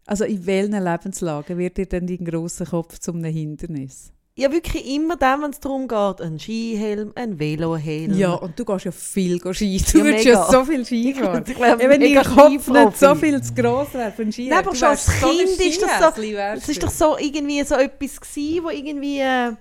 Also 0.06 0.24
in 0.24 0.46
welchen 0.46 0.82
Lebenslagen 0.82 1.58
wird 1.58 1.76
dir 1.76 1.86
denn 1.86 2.06
dein 2.06 2.24
grosser 2.24 2.64
Kopf 2.66 2.98
zum 2.98 3.22
Hindernis? 3.24 4.12
ja 4.40 4.52
wirklich 4.52 4.88
immer 4.94 5.16
dann, 5.16 5.42
wenn 5.42 5.50
es 5.50 5.58
darum 5.58 5.88
geht, 5.88 6.20
ein 6.20 6.38
Skihelm, 6.38 7.10
ein 7.16 7.40
Velohelm. 7.40 8.16
Ja, 8.16 8.34
und 8.34 8.56
du 8.56 8.64
gehst 8.64 8.84
ja 8.84 8.92
viel 8.92 9.40
Ski. 9.52 9.82
Du 9.90 9.98
Ja, 9.98 10.04
würdest 10.04 10.24
mega. 10.26 10.38
ja 10.38 10.52
so 10.52 10.64
viel 10.64 10.86
Ski 10.86 11.12
fahren. 11.14 11.42
Ich 11.44 11.58
wäre 11.58 11.82
Ja, 11.82 11.88
wenn 11.90 12.00
dein 12.00 12.24
Kopf 12.24 12.68
nicht 12.68 12.96
so 12.98 13.14
viel 13.16 13.42
zu 13.42 13.52
gross 13.54 13.92
wäre 13.94 14.12
für 14.12 14.22
einen 14.22 14.30
Ski. 14.32 14.48
Nein, 14.48 14.60
aber 14.64 14.76
schon 14.76 14.88
als 14.90 15.06
Kind 15.08 15.60
ist 15.60 15.82
das 15.82 16.14
so- 16.14 16.22
Es 16.22 16.68
ist 16.68 16.80
doch 16.84 16.90
so 16.90 17.18
irgendwie 17.18 17.64
so 17.64 17.74
etwas 17.74 18.20
gewesen, 18.20 18.62
wo 18.64 18.70
irgendwie 18.70 19.18
äh, 19.18 19.54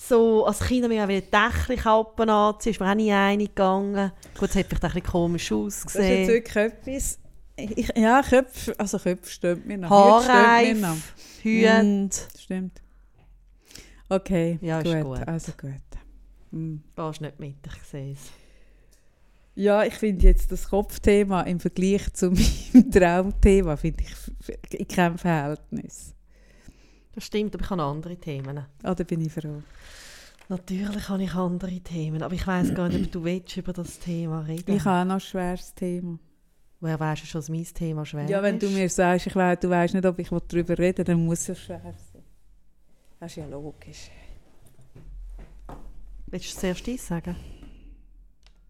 so 0.00 0.44
als 0.46 0.60
Kind 0.60 0.88
mir 0.88 1.04
auch 1.04 1.08
wieder 1.08 1.20
Dächelkappen 1.22 2.28
anziehen, 2.28 2.72
ist 2.72 2.80
mir 2.80 2.90
auch 2.90 2.94
nie 2.94 3.12
eingegangen. 3.12 4.12
Gut, 4.38 4.50
es 4.50 4.56
hat 4.56 4.66
vielleicht 4.66 4.84
auch 4.84 4.88
ein 4.88 4.92
bisschen 4.94 5.10
komisch 5.10 5.48
Das 5.48 5.58
ist 5.58 5.84
jetzt 5.84 5.96
ausgesehen. 5.96 6.28
wirklich 6.28 6.56
etwas... 6.56 7.18
Ich, 7.56 7.92
ja, 7.96 8.20
Köpfe, 8.22 8.74
also 8.78 8.98
Köpfe 8.98 9.30
stimmt 9.30 9.66
mir 9.66 9.78
noch. 9.78 9.88
Haarreif, 9.88 11.14
Hüte. 11.42 11.82
Mm, 11.84 12.10
stimmt. 12.36 12.82
Okay, 14.08 14.58
Ja, 14.60 14.80
ist 14.80 14.92
gut, 14.92 15.02
gut. 15.04 15.28
also 15.28 15.52
gut. 15.52 15.70
Mm. 16.50 16.76
Gehst 16.96 17.20
nicht 17.20 17.38
mit, 17.38 17.54
ich 17.66 17.82
sehe 17.88 18.12
es. 18.12 18.18
Ja, 19.54 19.84
ich 19.84 19.94
finde 19.94 20.24
jetzt 20.26 20.50
das 20.50 20.68
Kopfthema 20.68 21.42
im 21.42 21.60
Vergleich 21.60 22.12
zu 22.12 22.30
meinem 22.72 22.90
Traumthema 22.90 23.76
finde 23.76 24.02
ich 24.02 24.80
in 24.80 24.88
keinem 24.88 25.16
Verhältnis. 25.18 26.13
Das 27.14 27.24
stimmt, 27.24 27.54
aber 27.54 27.64
ich 27.64 27.70
habe 27.70 27.82
andere 27.82 28.16
Themen. 28.16 28.64
Ah, 28.82 28.94
da 28.94 29.04
bin 29.04 29.20
ich 29.20 29.32
froh. 29.32 29.62
Natürlich 30.48 31.08
habe 31.08 31.22
ich 31.22 31.34
andere 31.34 31.80
Themen, 31.80 32.22
aber 32.22 32.34
ich 32.34 32.46
weiß 32.46 32.74
gar 32.74 32.88
nicht, 32.88 33.06
ob 33.06 33.12
du 33.12 33.24
willst 33.24 33.56
über 33.56 33.72
das 33.72 33.98
Thema 33.98 34.40
reden. 34.40 34.76
Ich 34.76 34.84
habe 34.84 35.00
auch 35.02 35.04
noch 35.04 35.14
ein 35.14 35.20
schweres 35.20 35.74
Thema. 35.74 36.18
Woher 36.80 37.00
weißt 37.00 37.22
du 37.22 37.26
schon, 37.26 37.40
dass 37.40 37.48
mein 37.48 37.64
Thema 37.64 38.04
schwer 38.04 38.26
Ja, 38.28 38.42
wenn 38.42 38.56
ist? 38.58 38.62
du 38.62 38.68
mir 38.68 38.88
sagst, 38.90 39.26
ich 39.26 39.34
weiss, 39.34 39.58
du 39.60 39.70
weißt 39.70 39.94
nicht, 39.94 40.04
ob 40.04 40.18
ich 40.18 40.28
darüber 40.28 40.76
reden 40.78 41.04
dann 41.04 41.24
muss 41.24 41.48
es 41.48 41.58
schwer 41.60 41.80
sein. 41.82 42.22
Das 43.20 43.30
ist 43.32 43.36
ja 43.36 43.46
logisch. 43.46 44.10
Willst 46.26 46.56
du 46.56 46.60
zuerst 46.60 46.86
dies 46.86 47.06
sagen? 47.06 47.36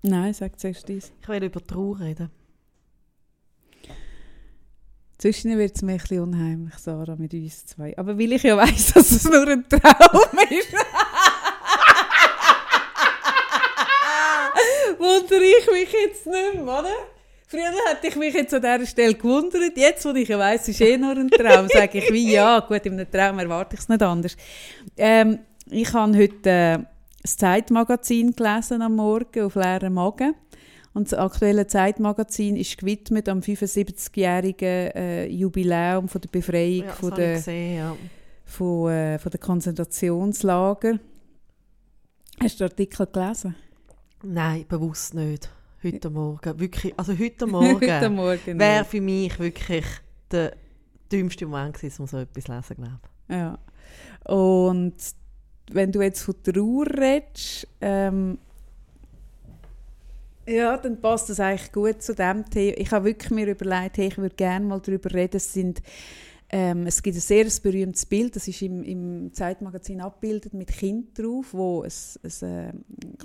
Nein, 0.03 0.33
sag 0.35 0.61
zuerst 0.61 0.87
dies. 0.89 1.13
Ich 1.21 1.29
will 1.29 1.43
über 1.43 1.67
Trauer 1.67 1.99
reden. 1.99 2.31
Zwischen 5.18 5.56
wird 5.56 5.76
es 5.76 5.83
mir 5.83 5.92
ein 5.92 5.99
bisschen 5.99 6.21
unheimlich, 6.21 6.75
Sarah, 6.75 7.14
mit 7.16 7.33
uns 7.35 7.66
zwei. 7.66 7.97
Aber 7.97 8.18
weil 8.18 8.33
ich 8.33 8.42
ja 8.42 8.56
weiss, 8.56 8.92
dass 8.94 9.11
es 9.11 9.25
nur 9.25 9.47
ein 9.47 9.64
Traum 9.68 10.38
ist. 10.50 10.73
Wundere 14.99 15.44
ich 15.44 15.71
mich 15.71 15.92
jetzt 15.92 16.26
nicht 16.26 16.54
mehr, 16.54 16.62
oder? 16.62 16.90
Früher 17.47 17.73
hätte 17.88 18.09
ich 18.09 18.16
mich 18.16 18.35
jetzt 18.35 18.54
an 18.54 18.62
dieser 18.62 18.87
Stelle 18.87 19.14
gewundert. 19.14 19.76
Jetzt, 19.76 20.04
wo 20.04 20.11
ich 20.11 20.28
ja 20.28 20.38
weiss, 20.38 20.62
es 20.62 20.71
ist 20.71 20.80
eh 20.80 20.97
nur 20.97 21.12
ein 21.12 21.30
Traum, 21.30 21.68
sage 21.68 21.99
ich 21.99 22.12
wie 22.12 22.33
ja, 22.33 22.61
gut, 22.61 22.85
in 22.85 22.94
einem 22.94 23.11
Traum 23.11 23.38
erwarte 23.38 23.75
ich 23.75 23.80
es 23.80 23.88
nicht 23.88 24.02
anders. 24.02 24.37
Ähm, 24.97 25.38
ich 25.71 25.92
habe 25.92 26.18
heute 26.18 26.50
äh, 26.50 26.78
das 27.23 27.37
Zeitmagazin 27.37 28.35
gelesen 28.35 28.83
am 28.83 28.97
Morgen 28.97 29.44
auf 29.44 29.54
leeren 29.54 29.94
Magen. 29.94 30.35
Und 30.95 31.11
das 31.11 31.19
aktuelle 31.19 31.67
Zeitmagazin 31.67 32.57
ist 32.57 32.79
gewidmet 32.79 33.29
am 33.29 33.41
75-jährigen 33.41 34.91
äh, 34.95 35.27
Jubiläum 35.27 36.09
von 36.09 36.21
der 36.21 36.29
Befreiung 36.29 36.87
Ja, 36.87 36.93
von, 36.93 37.15
der, 37.15 37.35
gesehen, 37.35 37.77
ja. 37.77 37.97
von, 38.45 38.91
äh, 38.93 39.19
von 39.19 39.31
der 39.31 39.41
Konzentrationslager. 39.41 41.01
Hast 42.41 42.61
du 42.61 42.65
den 42.65 42.71
Artikel 42.71 43.07
gelesen? 43.07 43.57
Nein, 44.23 44.65
bewusst 44.69 45.15
nicht. 45.15 45.51
Heute 45.83 46.11
Morgen. 46.11 46.61
Wirklich, 46.61 46.97
also 46.97 47.13
heute 47.19 47.47
Morgen 47.49 47.81
Heute 47.81 48.11
Morgen. 48.11 48.59
wäre 48.59 48.85
für 48.85 49.01
mich 49.01 49.37
wirklich 49.41 49.85
der 50.31 50.55
dümmste 51.11 51.47
Moment 51.47 51.75
gewesen, 51.75 52.03
um 52.03 52.09
so 52.09 52.19
etwas 52.19 52.45
zu 52.45 52.53
lesen, 52.53 52.77
glaube 52.77 53.01
ich. 53.29 53.35
Ja. 53.35 53.59
Und 54.33 54.95
wenn 55.73 55.91
du 55.91 56.03
jetzt 56.03 56.23
von 56.23 56.35
Trauer 56.43 56.87
redest, 56.87 57.67
ähm, 57.81 58.39
ja, 60.47 60.77
dann 60.77 61.01
passt 61.01 61.31
das 61.31 61.41
eigentlich 61.41 61.73
gut 61.73 62.03
zu 62.03 62.15
dem 62.15 62.49
Thema. 62.49 62.77
Ich 62.79 62.91
habe 62.91 63.07
wirklich 63.07 63.31
mir 63.31 63.47
überlegt, 63.47 63.99
hey, 63.99 64.09
ich 64.09 64.19
würde 64.19 64.35
gerne 64.35 64.65
mal 64.65 64.81
darüber 64.81 65.13
reden. 65.13 65.37
Es, 65.37 65.53
sind, 65.53 65.83
ähm, 66.51 66.87
es 66.87 67.03
gibt 67.03 67.17
ein 67.17 67.21
sehr 67.21 67.47
berühmtes 67.63 68.07
Bild, 68.07 68.37
das 68.37 68.49
ist 68.49 68.63
im, 68.63 68.83
im 68.83 69.33
Zeitmagazin 69.33 70.01
abgebildet 70.01 70.55
mit 70.55 70.69
Kind 70.69 71.19
drauf, 71.19 71.53
wo 71.53 71.85
es, 71.85 72.19
es 72.23 72.43
äh, 72.43 72.73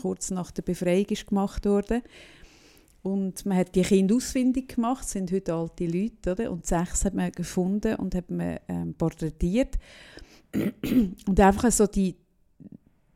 kurz 0.02 0.32
nach 0.32 0.52
der 0.52 0.62
Befreiung 0.62 1.06
ist 1.06 1.28
gemacht 1.28 1.66
wurde. 1.66 2.01
Und 3.01 3.46
man 3.46 3.58
hat 3.58 3.75
die 3.75 3.82
Kinder 3.82 4.16
ausfindig 4.16 4.75
gemacht, 4.75 5.03
das 5.03 5.12
sind 5.12 5.32
heute 5.32 5.53
alte 5.53 5.86
Leute, 5.86 6.32
oder? 6.32 6.51
Und 6.51 6.66
sechs 6.66 7.05
hat 7.05 7.14
man 7.14 7.32
gefunden 7.32 7.96
und 7.96 8.14
hat 8.14 8.29
man 8.29 8.60
ähm, 8.68 8.94
porträtiert. 8.94 9.75
Und 11.27 11.40
einfach 11.40 11.72
so 11.72 11.88
die, 11.88 12.16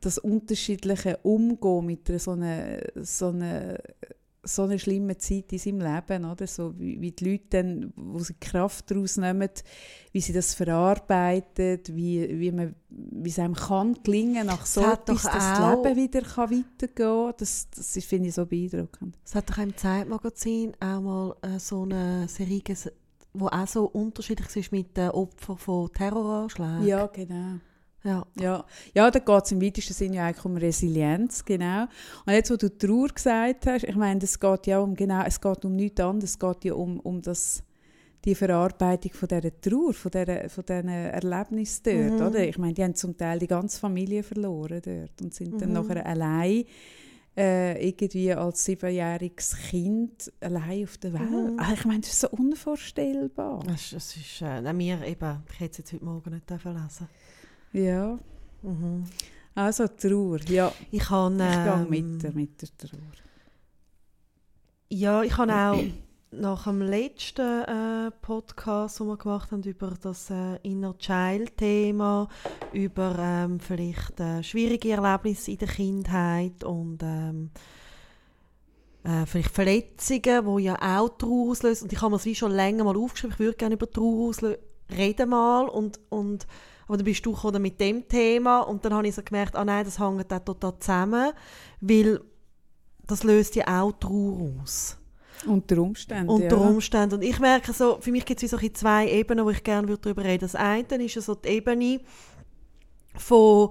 das 0.04 0.18
unterschiedliche 0.18 1.18
Umgehen 1.18 1.86
mit 1.86 2.08
einer 2.08 2.18
so 2.18 2.32
einer, 2.32 2.78
so 2.96 3.28
einer, 3.28 3.78
so 4.42 4.62
einer 4.64 4.78
schlimmen 4.78 5.18
Zeit 5.18 5.52
in 5.52 5.58
seinem 5.58 5.80
Leben, 5.80 6.24
oder? 6.26 6.46
So 6.46 6.78
wie, 6.78 7.00
wie 7.00 7.12
die 7.12 7.30
Leute 7.30 7.44
dann, 7.50 7.92
wo 7.96 8.18
sie 8.18 8.34
Kraft 8.34 8.90
daraus 8.90 9.16
nehmen, 9.16 9.48
wie 10.12 10.20
sie 10.20 10.34
das 10.34 10.54
verarbeiten, 10.54 11.80
wie, 11.92 12.38
wie, 12.38 12.52
man, 12.52 12.74
wie 12.90 13.30
es 13.30 13.38
einem 13.38 13.54
kann 13.54 13.94
gelingen, 14.02 14.46
nach 14.46 14.66
so 14.66 14.82
etwas, 14.82 15.22
doch 15.22 15.32
dass 15.32 15.32
das 15.32 15.58
Leben 15.58 15.96
wieder 15.96 16.20
kann 16.20 16.50
weitergehen 16.50 16.94
kann. 16.94 17.34
Das, 17.38 17.68
das 17.70 18.04
finde 18.04 18.28
ich 18.28 18.34
so 18.34 18.44
beeindruckend. 18.44 19.16
Es 19.24 19.34
hat 19.34 19.48
doch 19.48 19.58
im 19.58 19.76
Zeitmagazin 19.76 20.74
auch 20.80 21.00
mal 21.00 21.36
äh, 21.42 21.58
so 21.58 21.82
eine 21.82 22.28
Serie 22.28 22.62
wo 23.34 23.48
auch 23.48 23.66
so 23.66 23.86
unterschiedlich 23.86 24.54
ist 24.54 24.70
mit 24.70 24.96
den 24.96 25.10
Opfern 25.10 25.58
von 25.58 25.92
Terroranschlägen. 25.92 26.86
Ja, 26.86 27.06
genau. 27.06 27.58
Ja. 28.04 28.24
Ja, 28.40 28.64
ja 28.94 29.10
da 29.10 29.18
geht 29.18 29.44
es 29.44 29.52
im 29.52 29.60
weitesten 29.62 29.94
Sinne 29.94 30.16
ja 30.16 30.26
eigentlich 30.26 30.44
um 30.44 30.56
Resilienz, 30.56 31.44
genau. 31.44 31.84
Und 32.26 32.32
jetzt, 32.32 32.50
wo 32.50 32.56
du 32.56 32.68
Trauer 32.76 33.08
gesagt 33.08 33.66
hast, 33.66 33.84
ich 33.84 33.96
meine, 33.96 34.22
es 34.22 34.38
geht 34.38 34.66
ja 34.66 34.78
um, 34.80 34.94
genau, 34.94 35.22
es 35.26 35.40
geht 35.40 35.64
um 35.64 35.74
nichts 35.74 36.00
anderes, 36.00 36.30
es 36.30 36.38
geht 36.38 36.64
ja 36.64 36.74
um, 36.74 37.00
um 37.00 37.20
das, 37.22 37.62
die 38.24 38.34
Verarbeitung 38.34 39.12
von 39.12 39.28
dieser 39.28 39.60
Trauer, 39.60 39.92
von, 39.92 40.10
dieser, 40.10 40.48
von 40.48 40.64
diesen 40.64 40.88
Erlebnissen 40.88 41.82
dort, 41.84 42.20
Mhm. 42.20 42.26
oder? 42.26 42.48
Ich 42.48 42.56
meine, 42.58 42.72
die 42.74 42.82
haben 42.82 42.94
zum 42.94 43.16
Teil 43.16 43.38
die 43.38 43.46
ganze 43.46 43.78
Familie 43.80 44.22
verloren 44.22 44.80
dort 44.84 45.20
und 45.22 45.34
sind 45.34 45.60
dann 45.60 45.68
Mhm. 45.68 45.74
nachher 45.74 46.06
allein 46.06 46.64
äh, 47.36 47.88
irgendwie 47.88 48.32
als 48.32 48.64
siebenjähriges 48.64 49.56
Kind 49.68 50.32
allein 50.40 50.84
auf 50.84 50.96
der 50.98 51.14
Welt. 51.14 51.30
Mhm. 51.30 51.58
Ah, 51.58 51.72
Ich 51.74 51.84
meine, 51.84 52.00
das 52.00 52.10
ist 52.12 52.20
so 52.20 52.28
unvorstellbar. 52.30 53.60
Das, 53.66 53.80
ist- 53.82 53.92
das 53.92 54.16
ist, 54.16 54.40
äh, 54.40 54.60
nein, 54.60 54.76
mir 54.76 55.02
eben, 55.04 55.42
ich 55.52 55.60
hätte 55.60 55.72
es 55.72 55.78
jetzt 55.78 55.92
heute 55.94 56.04
Morgen 56.04 56.30
nicht 56.30 56.48
dürfen 56.48 56.74
lesen. 56.74 57.08
Ja, 57.74 58.18
Mhm. 58.62 59.04
also 59.54 59.86
Trauer, 59.88 60.38
ja, 60.48 60.72
Ich 60.90 61.02
ich 61.02 61.10
ähm, 61.10 61.36
gehe 61.38 61.86
mit, 61.88 62.22
der- 62.22 62.32
mit 62.32 62.62
der 62.62 62.68
Trauer. 62.78 63.00
Ja, 64.88 65.22
ich 65.22 65.36
habe 65.36 65.52
auch 65.52 65.82
nach 66.30 66.64
dem 66.64 66.80
letzten 66.82 67.62
äh, 67.64 68.10
Podcast, 68.22 69.00
den 69.00 69.08
wir 69.08 69.16
gemacht 69.16 69.50
haben, 69.52 69.62
über 69.64 69.92
das 70.00 70.30
äh, 70.30 70.56
Inner 70.62 70.96
Child-Thema, 70.98 72.28
über 72.72 73.16
ähm, 73.18 73.60
vielleicht 73.60 74.18
äh, 74.20 74.42
schwierige 74.42 74.92
Erlebnisse 74.92 75.50
in 75.52 75.58
der 75.58 75.68
Kindheit 75.68 76.64
und 76.64 76.98
ähm, 77.02 77.50
äh, 79.02 79.26
vielleicht 79.26 79.50
Verletzungen, 79.50 80.56
die 80.58 80.62
ja 80.64 80.76
auch 81.00 81.08
Trauer 81.18 81.50
auslösen. 81.50 81.84
Und 81.84 81.92
ich 81.92 82.00
habe 82.00 82.10
mir 82.12 82.16
das 82.18 82.24
wie 82.26 82.34
schon 82.34 82.52
länger 82.52 82.84
mal 82.84 82.96
aufgeschrieben, 82.96 83.34
ich 83.34 83.40
würde 83.40 83.56
gerne 83.56 83.74
über 83.74 83.90
Trauer 83.90 84.28
auslösen, 84.30 84.58
reden 84.96 85.28
mal 85.28 85.68
und, 85.68 86.00
und 86.08 86.46
aber 86.86 86.96
dann 86.96 87.04
bist 87.04 87.24
du 87.24 87.32
gekommen 87.32 87.62
mit 87.62 87.80
dem 87.80 88.06
Thema 88.08 88.60
und 88.60 88.84
dann 88.84 88.94
habe 88.94 89.08
ich 89.08 89.14
so 89.14 89.22
gemerkt, 89.22 89.56
ah 89.56 89.64
nein, 89.64 89.84
das 89.84 89.98
hängt 89.98 90.32
auch 90.32 90.38
total 90.40 90.78
zusammen, 90.78 91.32
weil 91.80 92.20
das 93.06 93.22
löst 93.22 93.54
ja 93.56 93.82
auch 93.82 93.92
Trauer 93.92 94.60
aus. 94.62 94.98
Unter 95.46 95.78
Umständen, 95.78 96.30
Unter 96.30 96.56
ja. 96.56 96.68
Umständen. 96.68 97.16
Und 97.16 97.22
ich 97.22 97.38
merke 97.38 97.72
so, 97.72 97.98
für 98.00 98.12
mich 98.12 98.24
gibt 98.24 98.42
es 98.42 98.50
so 98.50 98.56
zwei 98.56 99.10
Ebenen, 99.10 99.44
wo 99.44 99.50
ich 99.50 99.62
gerne 99.62 99.88
würde 99.88 100.02
darüber 100.02 100.24
reden 100.24 100.42
Das 100.42 100.54
eine 100.54 101.04
ist 101.04 101.20
so 101.20 101.34
die 101.34 101.48
Ebene 101.48 102.00
von 103.16 103.70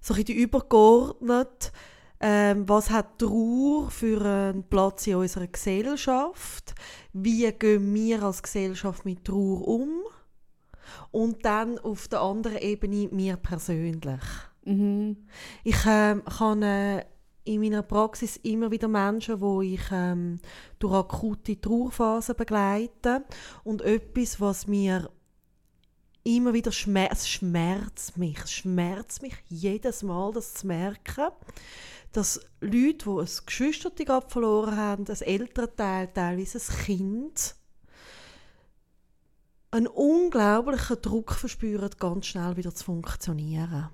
so 0.00 0.14
die 0.14 0.32
übergeordnet, 0.32 1.72
ähm, 2.20 2.68
was 2.68 2.90
hat 2.90 3.18
Trauer 3.18 3.90
für 3.90 4.20
einen 4.24 4.64
Platz 4.64 5.06
in 5.06 5.16
unserer 5.16 5.46
Gesellschaft? 5.46 6.74
Wie 7.12 7.50
gehen 7.52 7.94
wir 7.94 8.22
als 8.22 8.42
Gesellschaft 8.42 9.04
mit 9.04 9.24
Trauer 9.24 9.66
um? 9.66 9.90
Und 11.10 11.44
dann 11.44 11.78
auf 11.78 12.08
der 12.08 12.20
anderen 12.20 12.58
Ebene 12.58 13.08
mir 13.10 13.36
persönlich. 13.36 14.20
Mhm. 14.64 15.16
Ich 15.64 15.78
ähm, 15.86 16.22
kann 16.24 16.62
äh, 16.62 17.04
in 17.44 17.60
meiner 17.62 17.82
Praxis 17.82 18.36
immer 18.38 18.70
wieder 18.70 18.88
Menschen, 18.88 19.40
wo 19.40 19.62
ich 19.62 19.80
ähm, 19.90 20.40
durch 20.78 20.94
akute 20.94 21.60
Trauerphasen 21.60 22.36
begleite 22.36 23.24
und 23.64 23.82
etwas, 23.82 24.40
was 24.40 24.66
mir 24.66 25.10
immer 26.24 26.52
wieder 26.52 26.72
schmerzt, 26.72 27.22
es 27.22 27.28
schmerzt 27.28 28.18
mich, 28.18 28.38
es 28.44 28.52
schmerzt 28.52 29.22
mich 29.22 29.34
jedes 29.48 30.02
Mal, 30.02 30.32
das 30.32 30.54
zu 30.54 30.66
merken, 30.66 31.28
dass 32.12 32.40
Leute, 32.60 33.04
die 33.04 33.20
ein 33.20 33.28
Geschwister 33.46 33.92
verloren 34.28 34.76
haben, 34.76 35.06
ein 35.08 35.22
Elternteil, 35.22 36.08
teilweise 36.08 36.58
ein 36.58 36.84
Kind, 36.84 37.54
einen 39.78 39.86
unglaublichen 39.86 40.96
Druck 41.00 41.32
verspüren, 41.32 41.90
ganz 41.98 42.26
schnell 42.26 42.56
wieder 42.56 42.74
zu 42.74 42.84
funktionieren. 42.84 43.88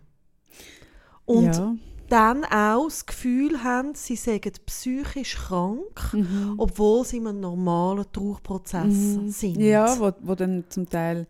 Und 1.25 1.45
ja. 1.55 1.75
dann 2.09 2.45
auch 2.45 2.85
das 2.87 3.07
Gefühl 3.07 3.63
haben, 3.65 3.95
sie 3.95 4.17
seien 4.17 4.41
psychisch 4.67 5.37
krank, 5.37 6.13
Mhm. 6.13 6.55
obwohl 6.59 7.05
sie 7.05 7.19
in 7.19 7.27
einem 7.27 7.41
normalen 7.41 8.05
Trauerprozess 8.13 8.93
Mhm. 8.93 9.29
sind. 9.31 9.61
Ja, 9.61 9.99
wo, 9.99 10.13
wo 10.21 10.35
dann 10.35 10.65
zum 10.69 10.89
Teil 10.89 11.27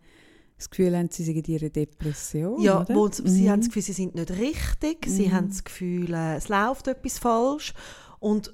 das 0.57 0.69
Gefühl 0.69 0.97
haben, 0.97 1.09
sie 1.11 1.23
seien 1.23 1.35
in 1.37 1.45
ihrer 1.45 1.69
Depression. 1.69 2.61
Ja, 2.61 2.81
oder? 2.81 2.95
wo 2.95 3.07
sie 3.09 3.43
Mhm. 3.43 3.49
haben 3.49 3.59
das 3.61 3.67
Gefühl, 3.69 3.81
sie 3.83 3.93
sind 3.93 4.15
nicht 4.15 4.31
richtig, 4.31 5.05
sie 5.07 5.27
Mhm. 5.27 5.33
haben 5.33 5.49
das 5.49 5.63
Gefühl, 5.63 6.13
äh, 6.13 6.35
es 6.35 6.49
läuft 6.49 6.87
etwas 6.87 7.19
falsch. 7.19 7.73
Und, 8.19 8.53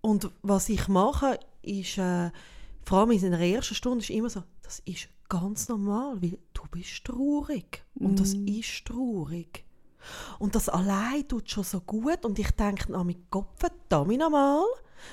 und 0.00 0.30
was 0.42 0.68
ich 0.68 0.88
mache, 0.88 1.38
ist, 1.62 1.98
äh, 1.98 2.30
vor 2.84 2.98
allem 3.00 3.10
in 3.10 3.20
der 3.30 3.40
ersten 3.40 3.74
Stunde, 3.74 4.00
ist 4.02 4.10
immer 4.10 4.30
so, 4.30 4.42
das 4.62 4.80
ist 4.86 5.08
ganz 5.28 5.68
normal, 5.68 6.20
weil 6.22 6.38
du 6.54 6.62
bist 6.70 7.04
traurig. 7.04 7.84
Und 7.94 8.18
das 8.20 8.34
Mhm. 8.34 8.46
ist 8.48 8.84
traurig. 8.86 9.64
Und 10.38 10.54
das 10.54 10.68
allein 10.68 11.26
tut 11.28 11.50
schon 11.50 11.64
so 11.64 11.80
gut. 11.80 12.24
Und 12.24 12.38
ich 12.38 12.50
denke, 12.52 12.92
oh 12.94 13.04
mein 13.04 13.26
Gott, 13.30 13.48
verdammt 13.56 14.16
nochmal, 14.18 14.62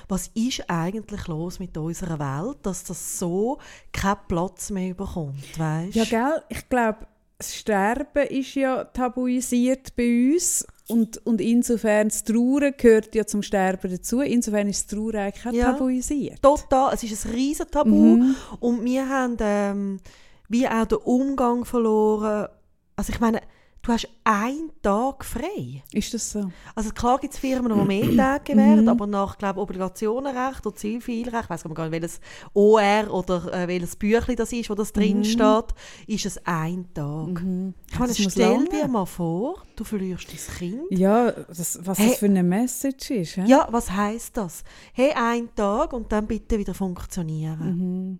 was 0.08 0.28
ist 0.34 0.68
eigentlich 0.68 1.26
los 1.26 1.58
mit 1.58 1.76
unserer 1.76 2.18
Welt, 2.18 2.58
dass 2.62 2.84
das 2.84 3.18
so 3.18 3.58
keinen 3.92 4.18
Platz 4.28 4.70
mehr 4.70 4.94
bekommt, 4.94 5.58
weißt? 5.58 5.94
Ja, 5.94 6.04
gell? 6.04 6.42
Ich 6.48 6.68
glaube, 6.68 7.06
das 7.38 7.54
Sterben 7.54 8.26
ist 8.28 8.54
ja 8.54 8.84
tabuisiert 8.84 9.94
bei 9.96 10.32
uns. 10.32 10.66
Und, 10.88 11.24
und 11.26 11.40
insofern, 11.40 12.08
das 12.08 12.22
Trauern 12.22 12.72
gehört 12.76 13.14
ja 13.14 13.26
zum 13.26 13.42
Sterben 13.42 13.90
dazu. 13.90 14.20
Insofern 14.20 14.68
ist 14.68 14.84
das 14.92 14.96
Trauern 14.98 15.16
eigentlich 15.16 15.46
auch 15.46 15.52
Ja. 15.52 15.72
tabuisiert. 15.72 16.40
Total, 16.42 16.94
es 16.94 17.02
ist 17.02 17.26
ein 17.26 17.32
riesen 17.32 17.66
Tabu. 17.70 17.90
Mhm. 17.90 18.36
Und 18.60 18.84
wir 18.84 19.08
haben 19.08 19.36
ähm, 19.40 20.00
wie 20.48 20.68
auch 20.68 20.86
den 20.86 20.98
Umgang 20.98 21.64
verloren. 21.64 22.48
Also 22.94 23.12
ich 23.12 23.20
meine, 23.20 23.40
du 23.86 23.92
hast 23.92 24.08
einen 24.24 24.70
Tag 24.82 25.24
frei. 25.24 25.82
Ist 25.92 26.12
das 26.12 26.30
so? 26.30 26.50
Also 26.74 26.90
klar 26.90 27.18
gibt 27.18 27.34
es 27.34 27.38
Firmen, 27.40 27.72
die 27.72 27.84
mehr 27.86 28.16
Tage 28.16 28.52
gewähren, 28.52 28.82
Mhm. 28.82 28.88
aber 28.88 29.06
nach 29.06 29.38
glaub, 29.38 29.56
Obligationenrecht 29.56 30.66
oder 30.66 30.74
Zivilrecht, 30.76 31.44
ich 31.44 31.50
weiß 31.50 31.62
gar 31.64 31.84
nicht, 31.88 31.92
welches 31.92 32.20
OR 32.52 33.10
oder 33.10 33.52
äh, 33.54 33.68
welches 33.68 33.96
Büchlein 33.96 34.36
das 34.36 34.52
ist, 34.52 34.68
wo 34.70 34.74
das 34.74 34.92
drin 34.92 35.24
steht, 35.24 35.66
ist 36.06 36.26
es 36.26 36.40
ein 36.46 36.86
Tag. 36.92 37.42
Mhm. 37.42 37.74
Ich 37.90 37.98
meine, 37.98 38.14
stell 38.14 38.52
lange. 38.52 38.68
dir 38.68 38.88
mal 38.88 39.06
vor, 39.06 39.62
du 39.76 39.84
verlierst 39.84 40.26
dein 40.30 40.56
Kind. 40.58 40.82
Ja, 40.90 41.30
das, 41.30 41.78
was 41.84 41.98
Hey. 41.98 42.08
das 42.10 42.18
für 42.18 42.26
eine 42.26 42.42
Message 42.42 43.10
ist. 43.12 43.36
hä? 43.36 43.44
Ja, 43.46 43.68
was 43.70 43.90
heißt 43.90 44.36
das? 44.36 44.64
Hey, 44.92 45.12
ein 45.14 45.48
Tag 45.54 45.92
und 45.92 46.10
dann 46.10 46.26
bitte 46.26 46.58
wieder 46.58 46.74
funktionieren. 46.74 48.18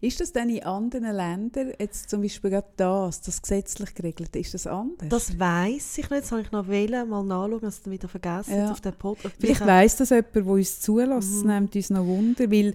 Ist 0.00 0.20
das 0.20 0.32
denn 0.32 0.48
in 0.50 0.62
anderen 0.64 1.14
Ländern, 1.14 1.72
jetzt 1.78 2.10
zum 2.10 2.22
Beispiel 2.22 2.50
gerade 2.50 2.66
das, 2.76 3.20
das 3.20 3.40
gesetzlich 3.42 3.94
geregelt, 3.94 4.34
ist 4.36 4.54
das 4.54 4.66
anders? 4.66 5.08
Das 5.08 5.38
weiß 5.38 5.98
ich 5.98 6.10
nicht, 6.10 6.22
das 6.22 6.32
habe 6.32 6.42
ich 6.42 6.52
noch 6.52 6.68
wählen, 6.68 7.08
mal 7.08 7.22
nachschauen, 7.22 7.60
dass 7.60 7.82
dann 7.82 7.92
wieder 7.92 8.08
vergessen 8.08 8.56
Ja. 8.56 8.70
auf 8.72 8.80
den 8.80 8.92
Podcast. 8.94 9.34
Vielleicht 9.38 9.66
weiss 9.66 9.96
das 9.96 10.10
jemand, 10.10 10.34
der 10.34 10.46
uns 10.46 10.80
zulässt, 10.80 11.28
das 11.34 11.42
Mhm. 11.44 11.48
nimmt 11.48 11.76
uns 11.76 11.90
noch 11.90 12.04
Wunder, 12.06 12.50
weil 12.50 12.74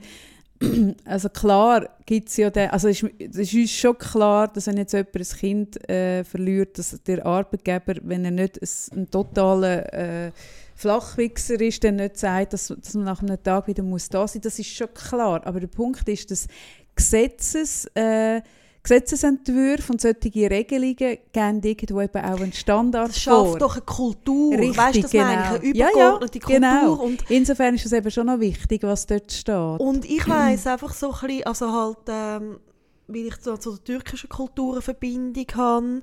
also 1.05 1.27
klar 1.29 1.89
gibt 2.05 2.29
es 2.29 2.37
ja 2.37 2.49
den, 2.51 2.69
also 2.69 2.87
es 2.87 3.01
ist, 3.01 3.11
es 3.19 3.37
ist 3.37 3.53
uns 3.55 3.71
schon 3.71 3.97
klar, 3.97 4.47
dass 4.47 4.67
wenn 4.67 4.77
jetzt 4.77 4.93
jemand 4.93 5.15
ein 5.15 5.23
Kind 5.25 5.89
äh, 5.89 6.23
verliert, 6.23 6.77
dass 6.77 6.99
der 7.07 7.25
Arbeitgeber, 7.25 7.95
wenn 8.03 8.25
er 8.25 8.31
nicht 8.31 8.61
ein, 8.61 8.99
ein 8.99 9.09
totaler 9.09 9.91
äh, 9.91 10.31
Flachwichser 10.75 11.59
ist, 11.61 11.83
dann 11.83 11.97
nicht 11.97 12.17
sagt, 12.17 12.53
dass, 12.53 12.67
dass 12.67 12.93
man 12.95 13.05
nach 13.05 13.21
einem 13.21 13.41
Tag 13.41 13.67
wieder 13.67 13.83
muss 13.83 14.09
da 14.09 14.27
sein 14.27 14.39
muss. 14.39 14.43
Das 14.53 14.59
ist 14.59 14.69
schon 14.75 14.91
klar. 14.93 15.45
Aber 15.45 15.59
der 15.59 15.67
Punkt 15.67 16.07
ist, 16.09 16.31
dass 16.31 16.47
Gesetzes, 16.95 17.85
äh, 17.95 18.41
Gesetzesentwürfe 18.83 19.91
und 19.91 20.01
solche 20.01 20.49
Regelungen 20.49 20.95
geben 20.95 21.61
irgendwo 21.63 22.01
eben 22.01 22.17
auch 22.23 22.39
einen 22.41 22.51
Standard 22.53 23.09
Das 23.09 23.19
schafft 23.19 23.49
vor. 23.51 23.59
doch 23.59 23.73
eine 23.75 23.81
Kultur. 23.85 24.53
Richtig, 24.57 24.77
weißt 24.77 24.95
du, 24.97 25.01
das 25.01 25.13
meine 25.13 25.31
ich? 25.33 25.37
genau. 25.37 25.55
Eine 25.55 25.65
Ja, 25.77 25.85
ja, 25.85 25.91
übergeordnete 25.91 26.39
Kultur. 26.39 26.59
genau. 26.59 26.93
Und, 26.93 27.29
Insofern 27.29 27.75
ist 27.75 27.85
es 27.85 27.91
eben 27.93 28.09
schon 28.11 28.25
noch 28.27 28.39
wichtig, 28.39 28.81
was 28.83 29.05
dort 29.05 29.31
steht. 29.31 29.79
und 29.79 30.05
ich 30.05 30.27
weiss 30.27 30.65
einfach 30.67 30.93
so 30.93 31.11
ein 31.13 31.27
bisschen, 31.27 31.43
also 31.45 31.71
halt, 31.71 31.97
ähm, 32.09 32.59
weil 33.07 33.27
ich 33.27 33.35
so 33.41 33.55
zu 33.57 33.75
der 33.75 33.83
türkischen 33.83 34.29
Kultur 34.29 34.73
eine 34.73 34.81
Verbindung 34.81 35.45
habe, 35.55 36.01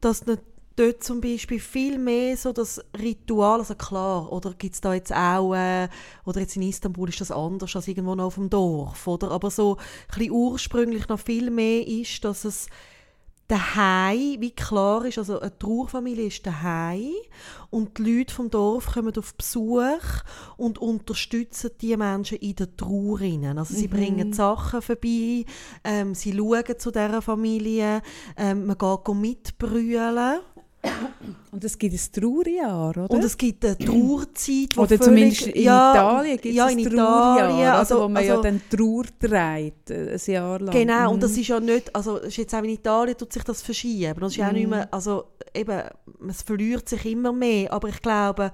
dass 0.00 0.24
nicht 0.26 0.40
dort 0.80 1.04
zum 1.04 1.20
Beispiel 1.20 1.60
viel 1.60 1.98
mehr 1.98 2.36
so 2.36 2.52
das 2.52 2.80
Ritual, 2.98 3.58
also 3.60 3.74
klar, 3.74 4.32
oder 4.32 4.54
gibt 4.54 4.74
es 4.74 4.80
da 4.80 4.94
jetzt 4.94 5.12
auch, 5.14 5.54
äh, 5.54 5.88
oder 6.24 6.40
jetzt 6.40 6.56
in 6.56 6.62
Istanbul 6.62 7.08
ist 7.08 7.20
das 7.20 7.30
anders 7.30 7.76
als 7.76 7.88
irgendwo 7.88 8.14
noch 8.14 8.26
auf 8.26 8.34
dem 8.36 8.48
Dorf, 8.48 9.06
oder? 9.06 9.30
Aber 9.30 9.50
so 9.50 9.76
ein 9.76 9.84
bisschen 10.08 10.32
ursprünglich 10.32 11.08
noch 11.08 11.20
viel 11.20 11.50
mehr 11.50 11.86
ist, 11.86 12.24
dass 12.24 12.44
es 12.44 12.66
daheim, 13.50 14.36
wie 14.40 14.52
klar 14.52 15.04
ist, 15.04 15.18
also 15.18 15.40
eine 15.40 15.58
Trauerfamilie 15.58 16.26
ist 16.26 16.46
daheim 16.46 17.10
und 17.70 17.98
die 17.98 18.18
Leute 18.18 18.32
vom 18.32 18.48
Dorf 18.48 18.92
kommen 18.92 19.12
auf 19.18 19.34
Besuch 19.34 20.22
und 20.56 20.78
unterstützen 20.78 21.70
die 21.80 21.96
Menschen 21.96 22.38
in 22.38 22.54
der 22.54 22.76
Trauer. 22.76 23.18
Also 23.56 23.74
sie 23.74 23.88
Mhm. 23.88 23.90
bringen 23.90 24.32
Sachen 24.32 24.80
vorbei, 24.80 25.44
ähm, 25.82 26.14
sie 26.14 26.32
schauen 26.32 26.78
zu 26.78 26.92
dieser 26.92 27.22
Familie, 27.22 28.02
ähm, 28.36 28.66
man 28.66 28.78
geht 28.78 29.14
mitbrüllen 29.16 30.38
Und 31.52 31.64
es 31.64 31.76
gibt 31.76 31.94
ein 31.94 32.20
Trauerjahr, 32.22 32.90
oder? 32.90 33.10
und 33.10 33.24
es 33.24 33.36
gibt 33.36 33.64
eine 33.64 33.76
Trauerzeit, 33.76 34.76
wo 34.76 34.82
oder 34.82 34.88
völlig- 34.88 35.02
zumindest 35.02 35.46
in 35.48 35.62
ja, 35.64 35.92
Italien 35.92 36.36
gibt 36.36 36.46
es 36.46 36.54
ja, 36.54 36.66
ein 36.66 36.78
in 36.78 36.84
Trauerjahr, 36.90 37.36
Italien, 37.50 37.68
also, 37.68 37.78
also- 37.94 38.04
wo 38.04 38.08
man 38.08 38.24
ja 38.24 38.30
also- 38.30 38.42
dann 38.42 38.60
Trauer 38.70 39.04
trägt, 39.18 39.90
äh, 39.90 40.12
ein 40.14 40.32
Jahr 40.32 40.60
lang. 40.60 40.70
Genau, 40.74 41.10
und 41.10 41.16
Mhm. 41.16 41.20
das 41.20 41.36
ist 41.36 41.48
ja 41.48 41.60
nicht, 41.60 41.94
also 41.94 42.16
ist 42.18 42.36
jetzt 42.36 42.54
auch 42.54 42.62
in 42.62 42.70
Italien 42.70 43.16
tut 43.18 43.32
sich 43.32 43.42
das 43.42 43.60
verschieben. 43.62 44.20
Das 44.20 44.30
ist 44.32 44.36
ja 44.38 44.48
auch 44.48 44.52
nicht 44.52 44.64
Mhm. 44.64 44.70
mehr, 44.70 44.88
also 44.94 45.24
eben, 45.54 45.82
es 46.28 46.42
verliert 46.42 46.88
sich 46.88 47.04
immer 47.04 47.32
mehr. 47.32 47.72
Aber 47.72 47.88
ich 47.88 48.00
glaube, 48.00 48.52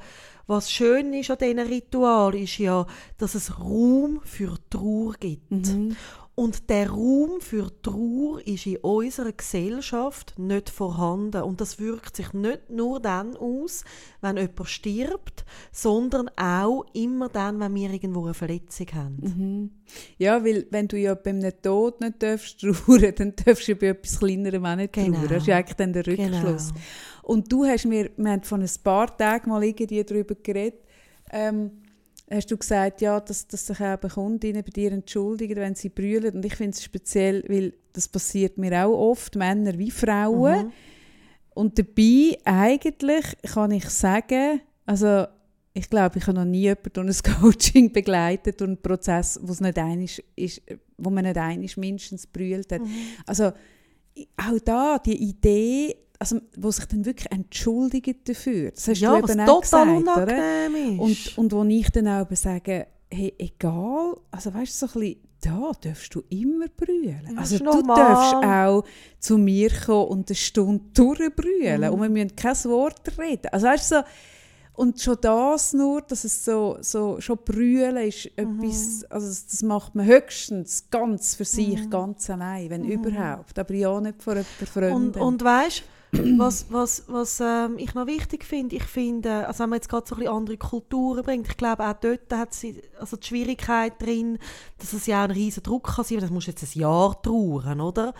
was 0.48 0.70
schön 0.70 1.12
ist 1.12 1.30
an 1.30 1.38
diesen 1.38 1.58
Ritual 1.60 2.34
ist 2.34 2.58
ja, 2.58 2.86
dass 3.18 3.34
es 3.36 3.58
Raum 3.60 4.20
für 4.24 4.54
Trauer 4.70 5.14
gibt. 5.20 5.50
Mhm. 5.50 5.96
Und 6.38 6.68
der 6.68 6.90
Raum 6.90 7.40
für 7.40 7.70
Trauer 7.80 8.46
ist 8.46 8.66
in 8.66 8.76
unserer 8.76 9.32
Gesellschaft 9.32 10.34
nicht 10.38 10.68
vorhanden. 10.68 11.40
Und 11.42 11.62
das 11.62 11.78
wirkt 11.80 12.14
sich 12.14 12.34
nicht 12.34 12.68
nur 12.68 13.00
dann 13.00 13.34
aus, 13.36 13.84
wenn 14.20 14.36
jemand 14.36 14.68
stirbt, 14.68 15.46
sondern 15.72 16.28
auch 16.36 16.84
immer 16.92 17.30
dann, 17.30 17.58
wenn 17.58 17.74
wir 17.74 17.90
irgendwo 17.90 18.24
eine 18.24 18.34
Verletzung 18.34 18.86
haben. 18.92 19.16
Mhm. 19.22 19.70
Ja, 20.18 20.44
weil 20.44 20.66
wenn 20.70 20.88
du 20.88 20.98
ja 20.98 21.14
bei 21.14 21.30
einem 21.30 21.52
Tod 21.62 22.02
nicht 22.02 22.22
darfst 22.22 22.60
trauern, 22.60 23.14
dann 23.16 23.32
darfst 23.42 23.66
du 23.68 23.74
bei 23.74 23.86
etwas 23.86 24.18
Kleinerem 24.18 24.66
auch 24.66 24.76
nicht 24.76 24.92
Genau. 24.92 25.16
trauern. 25.16 25.28
Das 25.30 25.38
ist 25.38 25.46
ja 25.46 25.56
eigentlich 25.56 25.76
dann 25.76 25.92
der 25.94 26.06
Rückschluss. 26.06 26.68
Genau. 26.68 26.80
Und 27.22 27.50
du 27.50 27.64
hast 27.64 27.86
mir, 27.86 28.10
wir 28.14 28.30
haben 28.30 28.42
vor 28.42 28.58
ein 28.58 28.70
paar 28.84 29.16
Tagen 29.16 29.48
mal 29.48 29.64
irgendwie 29.64 30.04
darüber 30.04 30.34
geredet, 30.34 30.82
ähm, 31.32 31.70
hast 32.30 32.50
du 32.50 32.56
gesagt, 32.56 33.00
ja, 33.00 33.20
dass, 33.20 33.46
dass 33.46 33.66
sich 33.66 33.80
eben 33.80 34.10
Kundinnen 34.10 34.64
bei 34.64 34.70
dir 34.70 34.92
entschuldigen, 34.92 35.56
wenn 35.56 35.74
sie 35.74 35.88
brüllen. 35.88 36.34
Und 36.34 36.44
ich 36.44 36.56
finde 36.56 36.72
es 36.72 36.82
speziell, 36.82 37.44
weil 37.48 37.72
das 37.92 38.08
passiert 38.08 38.58
mir 38.58 38.84
auch 38.84 39.10
oft, 39.10 39.36
Männer 39.36 39.78
wie 39.78 39.90
Frauen. 39.90 40.66
Mhm. 40.66 40.72
Und 41.54 41.78
dabei, 41.78 42.36
eigentlich 42.44 43.24
kann 43.42 43.70
ich 43.70 43.88
sagen, 43.88 44.60
also 44.84 45.26
ich 45.72 45.88
glaube, 45.90 46.18
ich 46.18 46.26
habe 46.26 46.38
noch 46.38 46.44
nie 46.44 46.62
jemanden 46.62 46.92
durch 46.92 47.22
ein 47.24 47.34
Coaching 47.40 47.92
begleitet 47.92 48.60
und 48.62 48.68
einen 48.68 48.82
Prozess, 48.82 49.38
wo 49.42 49.52
es 49.52 49.60
nicht 49.60 49.78
einig 49.78 50.24
ist, 50.34 50.62
wo 50.96 51.10
man 51.10 51.24
nicht 51.24 51.36
einig 51.36 51.76
mindestens 51.76 52.26
brüllt 52.26 52.72
hat. 52.72 52.80
Mhm. 52.80 52.90
Also 53.26 53.52
auch 54.36 54.58
da 54.64 54.98
die 54.98 55.16
Idee, 55.16 55.96
also 56.18 56.40
wo 56.56 56.70
sich 56.70 56.86
dann 56.86 57.04
wirklich 57.04 57.30
entschuldigt 57.30 58.28
dafür. 58.28 58.70
Das 58.72 58.88
hast 58.88 59.00
ja, 59.00 59.20
du 59.20 59.30
eben 59.32 59.40
auch 59.40 59.60
total 59.62 60.00
gesagt, 60.00 60.32
unangenehm 60.32 61.00
ist. 61.08 61.36
Und, 61.38 61.38
und 61.38 61.52
wo 61.52 61.64
ich 61.64 61.90
dann 61.90 62.08
auch 62.08 62.26
sage, 62.32 62.86
hey, 63.10 63.34
egal, 63.38 64.16
also 64.30 64.52
weißt 64.54 64.82
du, 64.82 64.86
so 64.86 64.98
ein 64.98 65.00
bisschen, 65.00 65.22
da 65.42 65.70
darfst 65.80 66.14
du 66.14 66.22
immer 66.30 66.66
brüllen. 66.74 67.20
Ja, 67.30 67.38
also 67.38 67.58
du 67.58 67.82
darfst 67.82 68.34
auch 68.34 68.84
zu 69.20 69.38
mir 69.38 69.70
kommen 69.70 70.08
und 70.08 70.28
eine 70.30 70.34
Stunde 70.36 70.84
durchbrüllen 70.94 71.82
Mhm. 71.82 71.88
und 71.90 72.02
wir 72.02 72.08
müssen 72.08 72.34
kein 72.36 72.64
Wort 72.64 73.18
reden. 73.18 73.48
Also 73.52 73.66
weißt 73.66 73.92
du, 73.92 73.96
so, 73.96 74.02
und 74.82 75.00
schon 75.00 75.16
das 75.22 75.72
nur, 75.72 76.02
dass 76.02 76.24
es 76.24 76.44
so, 76.44 76.76
so 76.80 77.20
schon 77.20 77.38
brüllen 77.44 77.96
ist 77.98 78.30
Mhm. 78.36 78.62
etwas, 78.62 79.04
also 79.10 79.26
das 79.28 79.62
macht 79.62 79.94
man 79.94 80.04
höchstens 80.06 80.90
ganz 80.90 81.34
für 81.34 81.44
sich, 81.44 81.84
Mhm. 81.84 81.90
ganz 81.90 82.28
allein, 82.28 82.68
wenn 82.70 82.84
überhaupt, 82.84 83.58
aber 83.58 83.74
ja 83.74 84.00
nicht 84.00 84.22
vor 84.22 84.34
jemand 84.34 84.48
Fremden. 84.70 84.94
Und, 84.94 85.16
und 85.16 85.44
weißt 85.44 85.82
was, 86.12 86.66
was, 86.70 87.04
was 87.08 87.40
ähm, 87.40 87.78
ich 87.78 87.94
noch 87.94 88.06
wichtig 88.06 88.44
finde, 88.44 88.76
ich 88.76 88.84
finde, 88.84 89.46
also 89.46 89.60
wenn 89.60 89.70
man 89.70 89.76
jetzt 89.78 89.88
gerade 89.88 90.06
so 90.06 90.14
ein 90.14 90.20
bisschen 90.20 90.34
andere 90.34 90.56
Kulturen 90.56 91.22
bringt, 91.24 91.48
ich 91.48 91.56
glaube 91.56 91.86
auch 91.86 91.94
dort 91.94 92.32
hat 92.32 92.54
sie 92.54 92.80
also 92.98 93.16
die 93.16 93.26
Schwierigkeit 93.26 94.00
drin, 94.00 94.38
dass 94.78 94.92
es 94.92 95.06
ja 95.06 95.20
auch 95.20 95.28
ein 95.28 95.32
riesen 95.32 95.62
Druck 95.62 95.94
kann 95.94 96.04
sein, 96.04 96.20
das 96.20 96.30
muss 96.30 96.46
jetzt 96.46 96.62
ein 96.62 96.80
Jahr 96.80 97.20
trauern, 97.20 97.80
oder? 97.80 98.14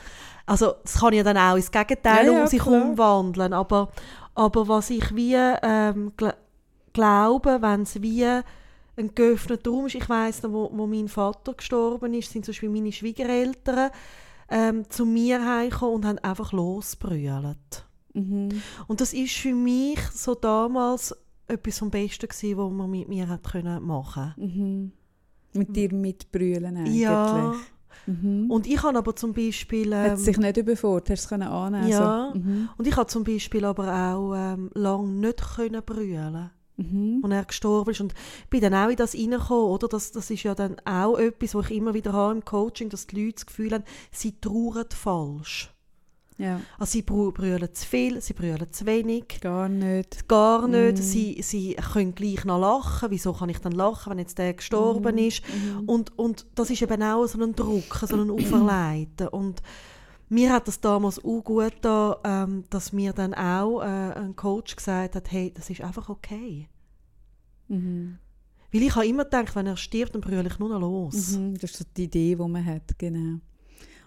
Also 0.46 0.75
es 0.85 1.01
kann 1.01 1.12
ja 1.12 1.22
dann 1.22 1.38
auch 1.38 1.57
ins 1.57 1.70
Gegenteil 1.70 2.27
Ja, 2.27 2.33
ja, 2.33 2.40
um 2.42 2.46
sich 2.46 2.62
klar. 2.62 2.83
umwandeln, 2.83 3.53
aber, 3.53 3.90
aber 4.35 4.68
was 4.68 4.90
ich 4.90 5.14
wie 5.14 5.35
ähm, 5.35 6.12
gl 6.16 6.33
glaube, 6.92 7.59
wenn 7.61 7.83
es 7.83 8.01
wie 8.01 8.25
ein 8.25 9.14
geöffneter 9.14 9.70
Raum 9.70 9.87
ist, 9.87 9.96
ich 9.96 10.09
weiss 10.09 10.42
noch, 10.42 10.53
wo, 10.53 10.70
wo 10.72 10.87
mein 10.87 11.09
Vater 11.09 11.53
gestorben 11.53 12.14
ist, 12.14 12.33
sind 12.33 12.46
zum 12.46 12.53
Beispiel 12.53 12.70
meine 12.70 12.90
Schwiegereltern 12.90 13.90
ähm, 14.49 14.89
zu 14.89 15.05
mir 15.05 15.45
heimgekommen 15.45 15.95
und 15.97 16.05
haben 16.07 16.19
einfach 16.19 16.53
losbrüllt. 16.53 17.87
Mhm. 18.15 18.63
Und 18.87 19.01
das 19.01 19.13
ist 19.13 19.35
für 19.35 19.55
mich 19.55 20.01
so 20.13 20.35
damals 20.35 21.15
etwas 21.49 21.79
vom 21.79 21.91
Besten 21.91 22.29
gewesen, 22.29 22.57
was 22.59 22.73
man 22.73 22.91
mit 22.91 23.09
mir 23.09 23.29
hat 23.29 23.45
können 23.45 23.83
machen 23.85 24.35
Mhm. 24.37 24.93
Mit 25.53 25.75
dir 25.75 25.93
mitbrüllen 25.93 26.77
eigentlich. 26.77 27.01
Ja. 27.01 27.55
Mhm. 28.07 28.51
Und 28.51 28.67
ich 28.67 28.83
habe 28.83 28.99
aber 28.99 29.17
zum 29.17 29.33
Beispiel... 29.33 29.95
Hat 29.95 30.11
Ähm, 30.13 30.17
sich 30.17 30.37
nicht 30.37 30.57
überfordert, 30.59 31.11
hast 31.11 31.23
du 31.23 31.25
es 31.25 31.29
können 31.29 31.49
annehmen 31.49 31.89
Ja. 31.89 32.31
So. 32.33 32.39
Mhm. 32.39 32.69
und 32.77 32.87
ich 32.87 32.97
habe 32.97 33.07
zum 33.07 33.25
Beispiel 33.25 33.65
aber 33.65 33.91
auch 33.93 34.35
ähm, 34.35 34.71
lange 34.75 35.09
nicht 35.09 35.43
können 35.57 35.83
brüllen 35.85 36.51
Mhm. 36.77 37.21
als 37.25 37.33
er 37.33 37.45
gestorben 37.45 37.91
ist. 37.91 38.01
Und 38.01 38.15
bin 38.51 38.61
dann 38.61 38.75
auch 38.75 38.89
in 38.91 38.97
das 38.97 39.15
reingekommen, 39.15 39.65
oder? 39.71 39.89
Das, 39.89 40.12
das 40.12 40.31
ist 40.31 40.43
ja 40.43 40.55
dann 40.55 40.77
auch 40.85 41.17
etwas, 41.19 41.55
was 41.55 41.71
ich 41.71 41.77
immer 41.77 41.95
wieder 41.95 42.12
habe 42.12 42.35
im 42.35 42.45
Coaching, 42.45 42.89
dass 42.91 43.07
die 43.07 43.25
Leute 43.25 43.35
das 43.37 43.47
Gefühl 43.47 43.73
haben, 43.73 43.85
sie 44.12 44.39
trauern 44.41 44.87
falsch. 44.91 45.73
Ja, 46.39 46.61
Also 46.79 46.93
sie 46.93 47.03
brü- 47.03 47.33
brüllen 47.33 47.73
zu 47.73 47.87
viel, 47.87 48.21
sie 48.21 48.35
brüllen 48.35 48.71
zu 48.71 48.85
wenig, 48.85 49.41
gar 49.41 49.71
nicht. 49.71 50.29
gar 50.29 50.69
nicht. 50.69 50.99
Mm. 50.99 51.01
Sie, 51.03 51.41
sie 51.43 51.77
können 51.95 52.15
gleich 52.15 52.45
noch 52.45 52.61
lachen. 52.61 53.11
Wieso 53.11 53.33
kann 53.33 53.49
ich 53.49 53.57
dann 53.61 53.73
lachen, 53.73 54.11
wenn 54.11 54.19
jetzt 54.19 54.37
der 54.37 54.53
gestorben 54.53 55.12
Mhm. 55.15 55.19
ist? 55.29 55.43
Und, 55.87 56.19
und 56.19 56.45
das 56.55 56.69
ist 56.69 56.83
eben 56.83 57.03
auch 57.03 57.27
so 57.27 57.41
ein 57.43 57.55
Druck, 57.55 58.03
so 58.07 58.15
ein 58.17 58.29
Auferleiten. 58.31 59.29
Und 59.29 59.62
mir 60.29 60.53
hat 60.53 60.67
das 60.69 60.81
damals 60.81 61.19
auch 61.25 61.41
gut 61.43 61.75
da, 61.83 62.19
ähm, 62.25 62.65
dass 62.71 62.93
mir 62.93 63.12
dann 63.12 63.33
auch 63.35 63.81
äh, 63.83 63.85
ein 63.85 64.35
Coach 64.37 64.75
gesagt 64.77 65.15
hat, 65.15 65.31
hey, 65.31 65.53
das 65.55 65.71
ist 65.71 65.81
einfach 65.81 66.09
okay. 66.09 66.69
Mhm. 67.69 68.19
Weil 68.73 68.83
ich 68.83 68.95
habe 68.95 69.07
immer 69.07 69.25
gedacht, 69.25 69.55
wenn 69.55 69.67
er 69.67 69.77
stirbt, 69.77 70.15
dann 70.15 70.21
brülle 70.23 70.47
ich 70.47 70.59
nur 70.59 70.69
noch 70.69 70.81
los. 70.81 71.37
Mhm. 71.37 71.55
Das 71.55 71.71
ist 71.71 71.77
so 71.79 71.85
die 71.97 72.05
Idee, 72.05 72.35
die 72.35 72.49
man 72.49 72.65
hat, 72.65 72.99
genau. 72.99 73.39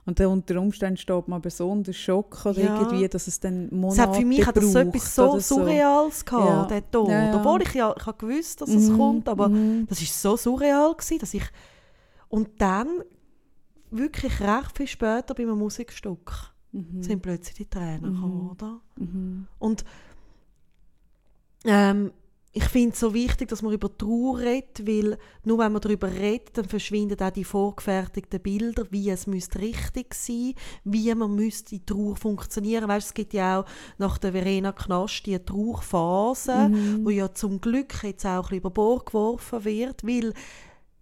Und 0.05 0.19
dann 0.19 0.27
unter 0.27 0.59
Umständen 0.59 0.97
steht 0.97 1.27
man 1.27 1.37
aber 1.39 1.49
so 1.49 1.69
unter 1.69 1.93
Schock 1.93 2.45
oder 2.45 2.59
Ja. 2.61 2.75
irgendwie, 2.75 3.07
dass 3.07 3.27
es 3.27 3.39
dann 3.39 3.69
Monate 3.69 4.01
hat 4.01 4.15
für 4.15 4.25
mich 4.25 4.45
hat 4.45 4.57
das 4.57 4.71
so 4.71 4.79
braucht 4.83 4.87
etwas 4.95 5.15
so 5.15 5.39
Surreales 5.39 6.25
gehabt, 6.25 6.45
Ja. 6.47 6.65
der 6.65 6.91
Tod. 6.91 7.09
Ja, 7.09 7.25
ja. 7.27 7.35
Obwohl 7.37 7.61
ich 7.61 7.73
ja 7.75 7.93
ich 7.97 8.05
habe 8.05 8.17
gewusst, 8.17 8.61
dass 8.61 8.69
es 8.69 8.89
Mhm, 8.89 8.97
kommt, 8.97 9.29
aber 9.29 9.49
mhm. 9.49 9.85
das 9.87 10.01
ist 10.01 10.19
so 10.19 10.35
surreal 10.35 10.93
gewesen, 10.93 11.19
dass 11.19 11.33
ich 11.33 11.43
und 12.27 12.59
dann 12.59 12.87
wirklich 13.91 14.39
recht 14.39 14.77
viel 14.77 14.87
später 14.87 15.33
bei 15.33 15.43
einem 15.43 15.57
Musikstück 15.57 16.53
Mhm. 16.71 17.01
sind 17.01 17.21
plötzlich 17.21 17.55
die 17.55 17.65
Tränen 17.69 18.11
Mhm. 18.11 18.13
gekommen, 18.15 18.49
oder? 18.51 18.79
Mhm. 18.97 19.47
Und 19.57 19.83
ähm, 21.65 22.11
ich 22.51 22.63
finde 22.63 22.93
es 22.93 22.99
so 22.99 23.13
wichtig, 23.13 23.47
dass 23.49 23.61
man 23.61 23.73
über 23.73 23.95
Trauer 23.95 24.39
redet, 24.39 24.87
weil 24.87 25.17
nur 25.43 25.59
wenn 25.59 25.71
man 25.71 25.81
darüber 25.81 26.11
redet, 26.11 26.57
dann 26.57 26.65
verschwinden 26.65 27.19
auch 27.21 27.29
die 27.29 27.43
vorgefertigten 27.43 28.39
Bilder, 28.41 28.85
wie 28.89 29.09
es 29.11 29.27
müsste 29.27 29.59
richtig 29.59 30.15
sein, 30.15 30.53
wie 30.83 31.13
man 31.13 31.35
müsste 31.35 31.71
die 31.71 31.85
Trauer 31.85 32.15
funktionieren. 32.15 32.87
Weißt, 32.87 33.07
es 33.09 33.13
gibt 33.13 33.33
ja 33.33 33.59
auch 33.61 33.65
nach 33.99 34.17
der 34.17 34.31
Verena 34.31 34.71
Knast 34.71 35.25
die 35.27 35.37
Trauerphase, 35.37 36.69
Mhm. 36.69 37.05
wo 37.05 37.09
ja 37.11 37.31
zum 37.33 37.61
Glück 37.61 38.03
jetzt 38.03 38.25
auch 38.25 38.29
ein 38.37 38.41
bisschen 38.41 38.57
über 38.57 38.69
Bord 38.71 39.05
geworfen 39.07 39.65
wird, 39.65 40.03
weil 40.03 40.33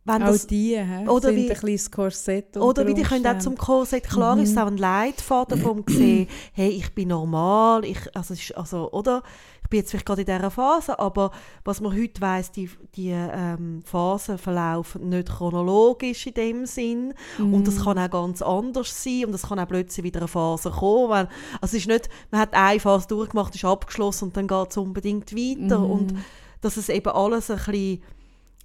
wenn 0.07 0.23
Auch 0.23 0.27
das 0.27 0.47
die 0.47 0.77
he, 0.77 1.07
oder 1.07 1.27
sind 1.29 1.35
wie- 1.35 1.51
ein 1.51 1.57
kleines 1.57 1.91
Korsett 1.91 2.57
oder 2.57 2.87
wie 2.87 2.93
die 2.93 3.03
können 3.03 3.27
auch 3.27 3.39
zum 3.39 3.57
Korsett, 3.57 4.03
klar 4.09 4.35
Mhm. 4.35 4.43
ist 4.43 4.51
es 4.51 4.57
auch 4.57 4.67
ein 4.67 4.77
Leitfaden 4.77 5.59
vom 5.59 5.85
gesehen, 5.85 6.27
hey, 6.53 6.69
ich 6.69 6.93
bin 6.95 7.09
normal, 7.09 7.83
ich, 7.85 7.99
also, 8.15 8.33
also, 8.55 8.91
oder? 8.91 9.21
Ich 9.63 9.69
bin 9.69 9.79
jetzt 9.81 9.89
vielleicht 9.89 10.05
gerade 10.05 10.21
in 10.21 10.27
dieser 10.27 10.49
Phase, 10.49 10.97
aber 10.97 11.31
was 11.65 11.81
man 11.81 11.91
heute 11.93 12.21
weiss, 12.21 12.51
die, 12.53 12.69
die 12.95 13.09
ähm, 13.09 13.81
Phasen 13.83 14.37
verlaufen 14.37 15.09
nicht 15.09 15.27
chronologisch 15.27 16.25
in 16.27 16.33
dem 16.35 16.65
Sinn 16.65 17.13
und 17.37 17.51
Mhm. 17.51 17.63
das 17.65 17.83
kann 17.83 17.99
auch 17.99 18.09
ganz 18.09 18.41
anders 18.41 19.03
sein 19.03 19.25
und 19.25 19.33
es 19.33 19.41
kann 19.43 19.59
auch 19.59 19.67
plötzlich 19.67 20.05
wieder 20.05 20.19
eine 20.21 20.29
Phase 20.29 20.71
kommen. 20.71 21.09
Wenn, 21.11 21.27
also 21.59 21.63
es 21.63 21.73
ist 21.73 21.87
nicht, 21.89 22.07
man 22.31 22.39
hat 22.39 22.53
eine 22.53 22.79
Phase 22.79 23.09
durchgemacht, 23.09 23.55
ist 23.55 23.65
abgeschlossen 23.65 24.25
und 24.29 24.37
dann 24.37 24.47
geht 24.47 24.69
es 24.71 24.77
unbedingt 24.77 25.35
weiter 25.35 25.79
Mhm. 25.79 25.91
und 25.91 26.13
dass 26.61 26.77
es 26.77 26.87
eben 26.87 27.09
alles 27.09 27.51
ein 27.51 27.57
bisschen 27.57 28.01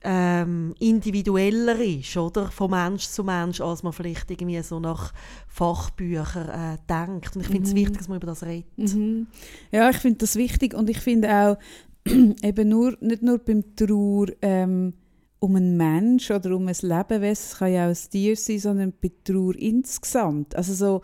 ähm, 0.05 0.75
individueller 0.81 1.79
ist, 1.81 2.17
oder? 2.17 2.51
Von 2.51 2.71
Mensch 2.71 3.07
zu 3.09 3.25
Mensch, 3.25 3.61
als 3.61 3.83
man 3.83 3.93
vielleicht 3.93 4.31
irgendwie 4.31 4.61
so 4.63 4.81
nach 4.81 5.13
Fachbüchern 5.49 6.49
äh, 6.49 6.79
denkt. 6.89 7.37
Und 7.37 7.43
ich 7.43 7.49
finde 7.49 7.69
es 7.69 7.73
Mhm. 7.73 7.77
wichtig, 7.79 7.99
dass 7.99 8.09
man 8.09 8.17
über 8.17 8.27
das 8.27 8.43
redet. 8.43 8.67
Mhm. 8.77 9.27
Ja, 9.71 9.91
ich 9.91 9.97
finde 9.99 10.19
das 10.19 10.37
wichtig 10.37 10.75
und 10.75 10.91
ich 10.91 10.99
finde 10.99 11.29
auch 11.33 11.59
eben 12.43 12.69
nur, 12.69 12.97
nicht 13.01 13.23
nur 13.23 13.39
beim 13.39 13.77
Trauer 13.77 14.27
ähm, 14.43 14.95
um 15.39 15.57
einen 15.57 15.77
Mensch 15.77 16.31
oder 16.31 16.55
um 16.57 16.69
ein 16.69 16.77
Lebewesen, 16.81 17.31
es 17.51 17.57
kann 17.59 17.73
ja 17.73 17.87
auch 17.87 17.91
ein 17.91 18.11
Tier 18.11 18.37
sein, 18.37 18.59
sondern 18.59 18.93
bei 19.01 19.11
Trauer 19.25 19.57
insgesamt. 19.57 20.55
Also 20.55 20.75
so, 20.75 21.03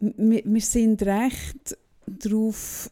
wir, 0.00 0.42
wir 0.44 0.60
sind 0.60 1.02
recht 1.02 1.78
darauf 2.06 2.90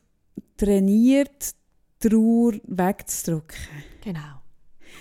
trainiert, 0.57 1.55
Trauer 2.01 2.53
wegzudrücken. 2.67 3.57
Genau. 4.05 4.21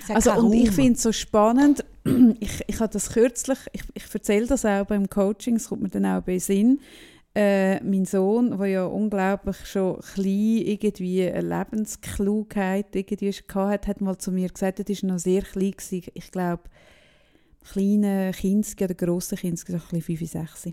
Also, 0.09 0.33
und 0.33 0.53
ich 0.53 0.71
finde 0.71 0.93
es 0.93 1.03
so 1.03 1.11
spannend, 1.11 1.85
ich, 2.39 2.61
ich 2.67 2.79
habe 2.79 2.91
das 2.91 3.11
kürzlich, 3.11 3.59
ich, 3.71 3.83
ich 3.93 4.13
erzähle 4.13 4.47
das 4.47 4.65
auch 4.65 4.85
beim 4.85 5.09
Coaching, 5.09 5.55
es 5.55 5.69
kommt 5.69 5.83
mir 5.83 5.89
dann 5.89 6.05
auch 6.05 6.21
bei 6.21 6.39
Sinn, 6.39 6.79
äh, 7.35 7.81
mein 7.83 8.05
Sohn, 8.05 8.57
der 8.57 8.67
ja 8.67 8.85
unglaublich 8.85 9.57
schon 9.65 9.99
klein 10.15 10.67
irgendwie 10.67 11.23
eine 11.23 11.41
Lebensklugheit 11.41 12.95
irgendwie 12.95 13.33
hatte, 13.55 13.87
hat 13.87 14.01
mal 14.01 14.17
zu 14.17 14.31
mir 14.31 14.49
gesagt, 14.49 14.79
er 14.79 14.85
war 14.87 15.09
noch 15.09 15.19
sehr 15.19 15.41
klein, 15.41 15.71
gewesen, 15.71 16.11
ich 16.13 16.31
glaube, 16.31 16.63
kleine 17.71 18.31
Kinski 18.35 18.83
oder 18.83 18.93
grosse 18.93 19.35
Kinski, 19.35 19.71
so 19.71 19.77
ein 19.77 19.99
bisschen 19.99 20.17
5, 20.17 20.31
6. 20.31 20.69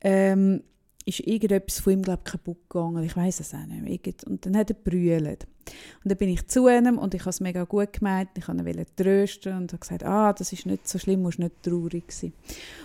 Ähm, 0.00 0.62
ist 1.04 1.20
irgendetwas 1.20 1.80
von 1.80 1.94
ihm, 1.94 2.02
glaube 2.02 2.22
ich, 2.24 2.32
kaputt 2.32 2.68
gegangen. 2.68 3.02
Ich 3.04 3.16
weiß 3.16 3.40
es 3.40 3.54
auch 3.54 3.66
nicht 3.66 3.82
mehr. 3.82 4.14
Und 4.26 4.46
dann 4.46 4.56
hat 4.56 4.70
er 4.70 4.76
brüllt. 4.76 5.46
Und 6.02 6.10
dann 6.10 6.18
bin 6.18 6.28
ich 6.28 6.46
zu 6.48 6.68
ihm 6.68 6.98
und 6.98 7.14
ich 7.14 7.20
habe 7.20 7.30
es 7.30 7.40
mega 7.40 7.64
gut 7.64 7.92
gemeint. 7.92 8.30
Ich 8.36 8.48
wollte 8.48 8.70
ihn 8.70 8.86
trösten 8.96 9.56
und 9.56 9.72
habe 9.72 9.80
gesagt, 9.80 10.04
ah, 10.04 10.32
das 10.32 10.52
ist 10.52 10.66
nicht 10.66 10.88
so 10.88 10.98
schlimm, 10.98 11.22
musst 11.22 11.38
nicht 11.38 11.62
traurig 11.62 12.10
sein. 12.12 12.32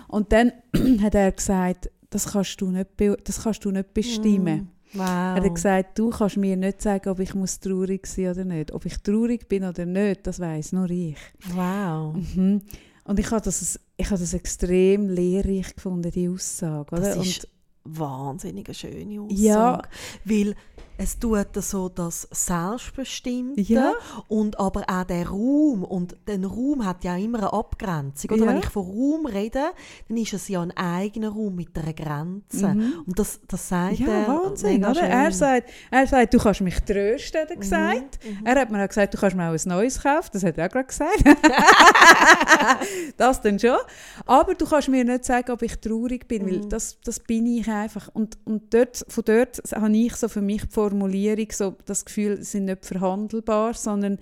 Und 0.08 0.32
dann 0.32 0.52
hat 1.02 1.16
er 1.16 1.32
gesagt, 1.32 1.90
das 2.10 2.32
kannst 2.32 2.62
du 2.62 2.72
nicht, 2.72 2.88
das 3.24 3.44
kannst 3.44 3.66
du 3.66 3.72
nicht 3.72 3.94
bestimmen. 3.94 4.62
Mm. 4.62 4.70
Wow. 4.94 5.02
Er 5.06 5.44
hat 5.44 5.56
gesagt, 5.56 6.00
du 6.00 6.10
kannst 6.10 6.38
mir 6.38 6.56
nicht 6.56 6.82
sagen, 6.82 7.10
ob 7.10 7.20
ich 7.20 7.34
muss 7.34 7.60
traurig 7.60 8.08
sein 8.08 8.30
oder 8.30 8.46
nicht. 8.46 8.72
Ob 8.72 8.86
ich 8.86 8.98
traurig 9.00 9.50
bin 9.50 9.66
oder 9.66 9.86
nicht, 9.86 10.26
das 10.26 10.40
weiß 10.40 10.72
nur 10.72 10.90
ich. 10.90 11.18
wow. 11.54 12.16
Mhm. 12.16 12.62
Und 13.04 13.20
ich 13.20 13.32
habe 13.32 13.42
das, 13.42 13.80
ich 13.96 14.06
habe 14.10 14.20
das 14.20 14.34
extrem 14.34 15.10
lehrreich 15.10 15.76
gefunden, 15.76 16.12
die 16.12 16.30
Aussage. 16.30 16.96
Oder? 16.96 17.16
Das 17.16 17.18
ist 17.18 17.48
wahnsinnig 17.88 18.76
schöne 18.78 19.22
Aussage. 19.22 19.44
Ja. 19.44 19.82
Weil 20.26 20.56
es 20.98 21.20
tut 21.20 21.48
so 21.64 21.90
das 21.90 22.28
Selbstbestimmte 22.32 23.62
Ja. 23.62 23.94
und 24.28 24.60
aber 24.60 24.84
auch 24.88 25.04
der 25.04 25.28
Raum. 25.28 25.84
Und 25.84 26.16
der 26.28 26.44
Raum 26.44 26.86
hat 26.86 27.04
ja 27.04 27.16
immer 27.18 27.38
eine 27.40 27.54
Abgrenzung. 27.54 28.32
Oder 28.32 28.46
Ja. 28.46 28.48
wenn 28.48 28.58
ich 28.60 28.66
von 28.70 28.84
Raum 28.86 29.26
rede, 29.26 29.62
dann 30.08 30.18
ist 30.18 30.34
es 30.34 30.48
ja 30.48 30.62
ein 30.62 30.76
eigener 30.76 31.30
Raum 31.30 31.56
mit 31.56 31.78
einer 31.78 31.94
Grenze. 31.94 32.68
Mhm. 32.70 33.04
Und 33.06 33.20
das, 33.20 33.40
das 33.48 33.70
sagt 33.70 34.00
ja, 34.00 34.08
er 34.08 34.28
Wahnsinn. 34.28 34.84
Oder? 34.84 34.96
schön. 34.96 35.04
Er, 35.06 35.32
sagt, 35.32 35.70
er 35.92 36.08
sagt, 36.08 36.34
du 36.34 36.38
kannst 36.40 36.62
mich 36.62 36.80
trösten, 36.82 37.42
hat 37.42 37.50
er 37.52 37.56
Mhm, 37.58 37.60
gesagt. 37.62 38.20
mhm. 38.26 38.46
Er 38.46 38.56
hat 38.62 38.72
mir 38.72 38.84
auch 38.84 38.88
gesagt, 38.88 39.14
du 39.14 39.18
kannst 39.18 39.36
mir 39.36 39.48
auch 39.50 39.54
ein 39.54 39.60
neues 39.66 40.02
kaufen. 40.02 40.30
Das 40.34 40.44
hat 40.44 40.58
er 40.58 40.66
auch 40.68 40.72
gerade 40.72 40.88
gesagt. 40.88 41.24
das 43.18 43.42
dann 43.42 43.60
schon. 43.60 43.78
Aber 44.26 44.56
du 44.56 44.66
kannst 44.66 44.90
mir 44.90 45.04
nicht 45.04 45.26
sagen, 45.26 45.52
ob 45.52 45.62
ich 45.62 45.76
traurig 45.80 46.28
bin, 46.28 46.46
weil 46.46 46.58
Mhm. 46.60 46.70
das, 46.70 46.98
das 47.04 47.20
bin 47.20 47.46
ich 47.46 47.68
einfach. 47.70 48.10
Und, 48.14 48.38
und 48.46 48.74
dort, 48.74 49.04
von 49.08 49.24
dort 49.26 49.62
habe 49.76 49.96
ich 49.98 50.16
so 50.16 50.28
für 50.28 50.42
mich 50.42 50.62
die 50.64 50.68
Formulierung, 50.90 51.48
so, 51.52 51.76
das 51.86 52.06
Gefühl, 52.06 52.44
sind 52.44 52.66
nicht 52.66 52.86
verhandelbar, 52.86 53.74
sondern 53.74 54.18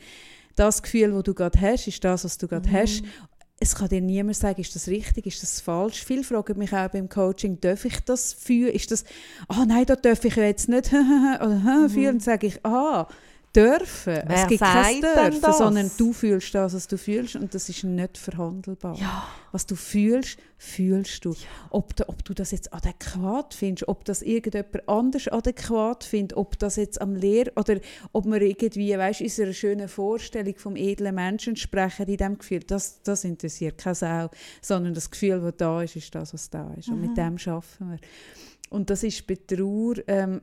das 0.55 0.81
Gefühl, 0.81 1.11
das 1.11 1.23
du 1.23 1.33
gerade 1.33 1.59
hast, 1.59 1.87
ist 1.87 2.03
das, 2.03 2.23
was 2.23 2.37
du 2.37 2.47
gerade 2.47 2.69
Mhm. 2.69 2.73
hast. 2.75 3.03
Es 3.59 3.73
kann 3.75 3.87
dir 3.87 4.01
niemand 4.01 4.35
sagen, 4.35 4.59
ist 4.59 4.75
das 4.75 4.87
richtig, 4.89 5.25
ist 5.27 5.41
das 5.41 5.61
falsch. 5.61 6.03
Viele 6.03 6.23
fragen 6.23 6.57
mich 6.57 6.73
auch 6.73 6.89
beim 6.89 7.07
Coaching, 7.07 7.59
darf 7.61 7.85
ich 7.85 7.99
das 8.01 8.33
fühlen? 8.33 8.73
Ist 8.73 8.91
das, 8.91 9.05
ah 9.47 9.65
nein, 9.65 9.85
da 9.85 9.95
darf 9.95 10.25
ich 10.25 10.35
ja 10.35 10.43
jetzt 10.43 10.67
nicht 10.67 10.87
fühlen. 10.89 12.05
Dann 12.05 12.19
sage 12.19 12.47
ich, 12.47 12.65
ah, 12.65 13.07
dürfen. 13.55 14.23
Wer 14.25 14.43
es 14.43 14.47
gibt 14.47 14.61
kein 14.61 15.01
Dürfen, 15.01 15.53
sondern 15.53 15.91
du 15.97 16.13
fühlst 16.13 16.53
das, 16.53 16.73
was 16.73 16.87
du 16.87 16.97
fühlst 16.97 17.35
und 17.35 17.53
das 17.53 17.69
ist 17.69 17.83
nicht 17.83 18.17
verhandelbar. 18.17 18.97
Ja. 18.97 19.27
Was 19.51 19.65
du 19.65 19.75
fühlst, 19.75 20.37
fühlst 20.57 21.23
du. 21.23 21.35
Ob, 21.69 21.95
du. 21.95 22.07
ob 22.09 22.23
du 22.25 22.33
das 22.33 22.51
jetzt 22.51 22.73
adäquat 22.73 23.53
findest, 23.53 23.87
ob 23.87 24.03
das 24.05 24.21
irgendjemand 24.21 24.87
anders 24.87 25.27
adäquat 25.27 26.03
findet, 26.03 26.37
ob 26.37 26.59
das 26.59 26.75
jetzt 26.75 27.01
am 27.01 27.15
Lehr 27.15 27.51
oder 27.55 27.79
ob 28.11 28.25
wir 28.25 28.41
irgendwie, 28.41 28.97
weißt, 28.97 29.21
unserer 29.21 29.53
schönen 29.53 29.87
Vorstellung 29.87 30.55
vom 30.57 30.75
edlen 30.75 31.15
Menschen 31.15 31.55
sprechen 31.55 32.07
in 32.07 32.17
diesem 32.17 32.37
Gefühl, 32.37 32.61
das, 32.61 33.01
das 33.03 33.23
interessiert 33.23 33.77
keine 33.77 33.95
Sau, 33.95 34.29
sondern 34.61 34.93
das 34.93 35.09
Gefühl, 35.09 35.39
das 35.39 35.53
da 35.57 35.81
ist, 35.81 35.95
ist 35.95 36.13
das, 36.13 36.33
was 36.33 36.49
da 36.49 36.73
ist. 36.73 36.89
Und 36.89 37.01
mit 37.01 37.17
dem 37.17 37.37
schaffen 37.37 37.91
wir. 37.91 37.99
Und 38.69 38.89
das 38.89 39.03
ist 39.03 39.25
bei 39.27 39.35
Trauer, 39.35 39.95
ähm, 40.07 40.41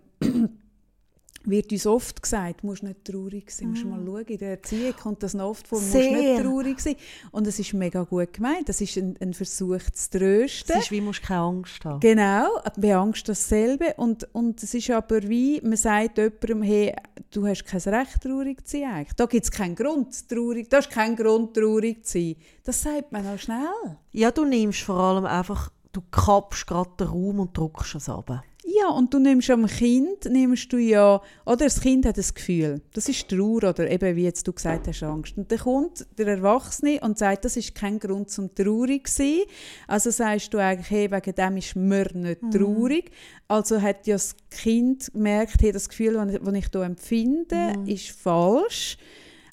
wird 1.45 1.73
uns 1.73 1.87
oft 1.87 2.23
gesagt, 2.23 2.63
du 2.63 2.67
musst 2.67 2.83
nicht 2.83 3.05
traurig 3.05 3.51
sein. 3.51 3.71
Musst 3.71 3.85
mal 3.85 4.01
schauen, 4.05 4.25
in 4.27 4.39
der 4.39 4.51
Erziehung 4.51 4.95
kommt 4.95 5.23
das 5.23 5.35
noch 5.35 5.51
oft 5.51 5.67
vor, 5.67 5.81
du 5.81 5.85
musst 5.85 5.95
nicht 5.95 6.43
traurig 6.43 6.81
sein. 6.81 6.97
Und 7.31 7.47
es 7.47 7.59
ist 7.59 7.75
mega 7.75 8.03
gut 8.05 8.33
gemeint. 8.33 8.69
Das 8.69 8.81
ist 8.81 8.97
ein, 8.97 9.17
ein 9.21 9.35
Versuch 9.35 9.83
zu 9.93 10.19
trösten. 10.19 10.77
Es 10.77 10.85
ist 10.85 10.91
wie, 10.91 11.01
du 11.01 11.07
musst 11.07 11.23
keine 11.23 11.41
Angst 11.41 11.85
haben. 11.85 12.01
Genau, 12.01 12.49
bei 12.77 12.95
Angst 12.95 13.29
dasselbe. 13.29 13.95
Und, 13.97 14.29
und 14.35 14.63
es 14.63 14.75
ist 14.75 14.91
aber 14.91 15.23
wie, 15.29 15.61
man 15.63 15.77
sagt 15.77 16.19
jemandem, 16.19 16.63
hey, 16.63 16.95
du 17.31 17.47
hast 17.47 17.65
kein 17.65 17.81
Recht, 17.81 18.23
traurig 18.23 18.67
zu 18.67 18.79
sein. 18.79 18.93
Eigentlich. 18.93 19.15
Da 19.15 19.27
gibt 19.27 19.45
es 19.45 19.51
keinen 19.51 19.75
Grund, 19.75 20.29
traurig, 20.29 20.69
da 20.71 20.79
ist 20.79 20.91
kein 20.91 21.17
Grund, 21.17 21.55
traurig 21.55 22.05
zu 22.05 22.19
sein. 22.19 22.37
Das 22.65 22.83
sagt 22.83 23.11
man 23.13 23.27
auch 23.27 23.39
schnell. 23.39 23.97
Ja, 24.13 24.31
du 24.31 24.45
nimmst 24.45 24.83
vor 24.83 24.97
allem 24.97 25.25
einfach, 25.25 25.73
du 25.93 26.03
kappst 26.11 26.67
gerade 26.67 26.91
den 27.01 27.09
Raum 27.09 27.41
und 27.41 27.57
drückst 27.57 27.97
es 27.97 28.09
runter. 28.09 28.45
Ja, 28.83 28.89
und 28.89 29.15
du 29.15 29.21
nimmst 29.21 29.49
am 29.51 29.67
Kind, 29.67 30.25
nimmst 30.29 30.73
du 30.73 30.77
ja, 30.77 31.21
oder 31.47 31.65
das 31.65 31.81
Kind 31.81 32.05
hat 32.05 32.19
ein 32.19 32.25
Gefühl, 32.35 32.81
das 32.95 33.09
ist 33.09 33.29
Trauer 33.29 33.63
oder 33.63 33.89
eben, 33.89 34.17
wie 34.17 34.25
jetzt 34.25 34.49
du 34.49 34.53
gesagt 34.53 34.89
hast, 34.89 35.03
Angst. 35.05 35.37
Und 35.37 35.53
dann 35.53 35.59
kommt 35.61 36.05
der 36.19 36.27
Erwachsene 36.27 36.99
und 37.01 37.17
sagt, 37.17 37.45
das 37.45 37.57
ist 37.57 37.77
kein 37.77 38.01
Grund 38.01 38.31
zum 38.31 38.53
traurig 38.55 39.07
zu 39.07 39.23
sein. 39.23 39.43
Also 39.87 40.11
sagst 40.11 40.53
du 40.53 40.59
eigentlich, 40.59 40.91
hey, 40.91 41.11
wegen 41.13 41.35
dem 41.35 41.57
ist 41.59 41.77
mir 41.77 42.09
nicht 42.13 42.43
mhm. 42.43 42.51
traurig. 42.51 43.13
Also 43.47 43.81
hat 43.81 44.07
ja 44.07 44.17
das 44.17 44.35
Kind 44.51 45.13
gemerkt, 45.13 45.63
hey, 45.63 45.71
das 45.71 45.89
Gefühl, 45.89 46.15
das 46.15 46.55
ich 46.55 46.67
hier 46.73 46.83
empfinde, 46.83 47.75
mhm. 47.79 47.87
ist 47.87 48.11
falsch. 48.11 48.97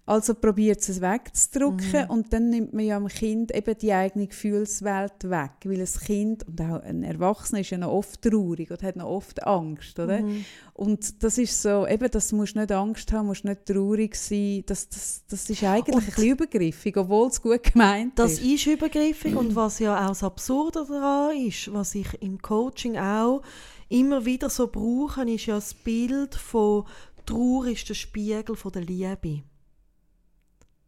Also 0.09 0.33
probiert 0.33 0.79
es 0.79 1.01
wegzudrücken 1.01 2.05
mhm. 2.05 2.09
und 2.09 2.33
dann 2.33 2.49
nimmt 2.49 2.73
man 2.73 2.83
ja 2.83 2.97
am 2.97 3.07
Kind 3.09 3.53
eben 3.55 3.77
die 3.77 3.93
eigene 3.93 4.25
Gefühlswelt 4.25 5.29
weg, 5.29 5.51
weil 5.65 5.81
ein 5.81 5.85
Kind 5.85 6.47
und 6.47 6.59
auch 6.61 6.81
ein 6.81 7.03
Erwachsener 7.03 7.59
ist 7.59 7.69
ja 7.69 7.77
noch 7.77 7.91
oft 7.91 8.19
traurig 8.23 8.71
und 8.71 8.81
hat 8.81 8.95
noch 8.95 9.05
oft 9.05 9.45
Angst, 9.45 9.99
oder? 9.99 10.21
Mhm. 10.21 10.45
Und 10.73 11.21
das 11.21 11.37
ist 11.37 11.61
so, 11.61 11.85
eben, 11.85 12.09
das 12.09 12.31
musst 12.31 12.55
nicht 12.55 12.71
Angst 12.71 13.13
haben, 13.13 13.27
musst 13.27 13.45
nicht 13.45 13.67
traurig 13.67 14.15
sein, 14.15 14.63
das, 14.65 14.89
das, 14.89 15.25
das 15.29 15.47
ist 15.47 15.63
eigentlich 15.63 15.95
und 15.95 16.01
ein 16.01 16.05
bisschen 16.07 16.31
übergriffig, 16.31 16.97
obwohl 16.97 17.27
es 17.27 17.39
gut 17.39 17.61
gemeint 17.71 18.17
das 18.17 18.31
ist. 18.31 18.39
Das 18.39 18.47
ist 18.47 18.65
übergriffig 18.65 19.35
und 19.35 19.55
was 19.55 19.77
ja 19.77 20.05
auch 20.05 20.09
das 20.09 20.23
Absurde 20.23 20.87
daran 20.87 21.37
ist, 21.37 21.71
was 21.71 21.93
ich 21.93 22.19
im 22.19 22.41
Coaching 22.41 22.97
auch 22.97 23.43
immer 23.89 24.25
wieder 24.25 24.49
so 24.49 24.65
brauche, 24.65 25.29
ist 25.29 25.45
ja 25.45 25.53
das 25.53 25.75
Bild 25.75 26.33
von 26.33 26.85
Trauer 27.27 27.67
ist 27.67 27.87
der 27.87 27.93
Spiegel 27.93 28.55
von 28.55 28.71
der 28.71 28.81
Liebe. 28.81 29.43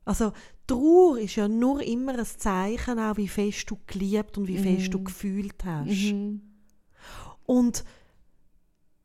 Also 0.06 0.32
Trauer 0.68 1.20
ist 1.20 1.36
ja 1.36 1.48
nur 1.48 1.82
immer 1.82 2.18
ein 2.18 2.26
Zeichen, 2.26 3.00
auch 3.00 3.18
wie 3.18 3.28
fest 3.28 3.70
du 3.70 3.78
geliebt 3.88 4.38
und 4.38 4.48
wie 4.48 4.58
mhm. 4.58 4.78
fest 4.78 4.94
du 4.94 5.04
gefühlt 5.04 5.64
hast. 5.66 6.14
Mhm. 6.14 6.42
Und 7.46 7.84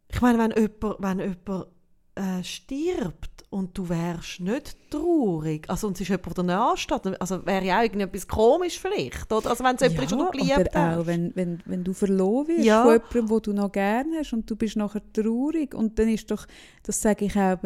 ich 0.09 0.21
meine, 0.21 0.39
wenn 0.39 0.53
jemand, 0.53 0.97
wenn 1.01 1.19
jemand 1.19 1.67
äh, 2.15 2.43
stirbt 2.45 3.45
und 3.51 3.77
du 3.77 3.89
wärst 3.89 4.41
nicht 4.41 4.77
traurig, 4.91 5.69
also 5.69 5.89
und 5.89 5.95
es 5.95 6.03
ist 6.03 6.09
jemand, 6.09 6.37
der 6.37 6.45
nahe 6.45 6.77
steht, 6.77 7.21
also 7.21 7.45
wäre 7.45 7.65
ja 7.65 7.79
auch 7.79 7.83
irgendetwas 7.83 8.27
komisch 8.29 8.79
vielleicht, 8.79 9.33
oder? 9.33 9.51
Also 9.51 9.65
wenn 9.65 9.77
es 9.77 9.83
jemand 9.83 9.99
ja, 9.99 10.05
ist, 10.05 10.11
den 10.13 10.19
du 10.19 10.31
geliebt 10.31 10.75
hast. 10.75 10.99
auch, 10.99 11.07
wenn, 11.07 11.35
wenn, 11.35 11.63
wenn 11.67 11.85
du 11.85 11.93
verloren 11.93 12.49
wirst 12.49 12.65
ja. 12.65 12.85
von 12.85 12.93
jemandem, 12.93 13.29
den 13.29 13.43
du 13.43 13.53
noch 13.53 13.73
gerne 13.73 14.19
hast 14.21 14.33
und 14.33 14.49
du 14.49 14.57
bist 14.57 14.77
nachher 14.77 15.03
traurig 15.13 15.75
und 15.75 15.99
dann 15.99 16.09
ist 16.09 16.31
doch, 16.31 16.47
das 16.85 17.03
sage 17.03 17.25
ich 17.25 17.37
auch, 17.37 17.59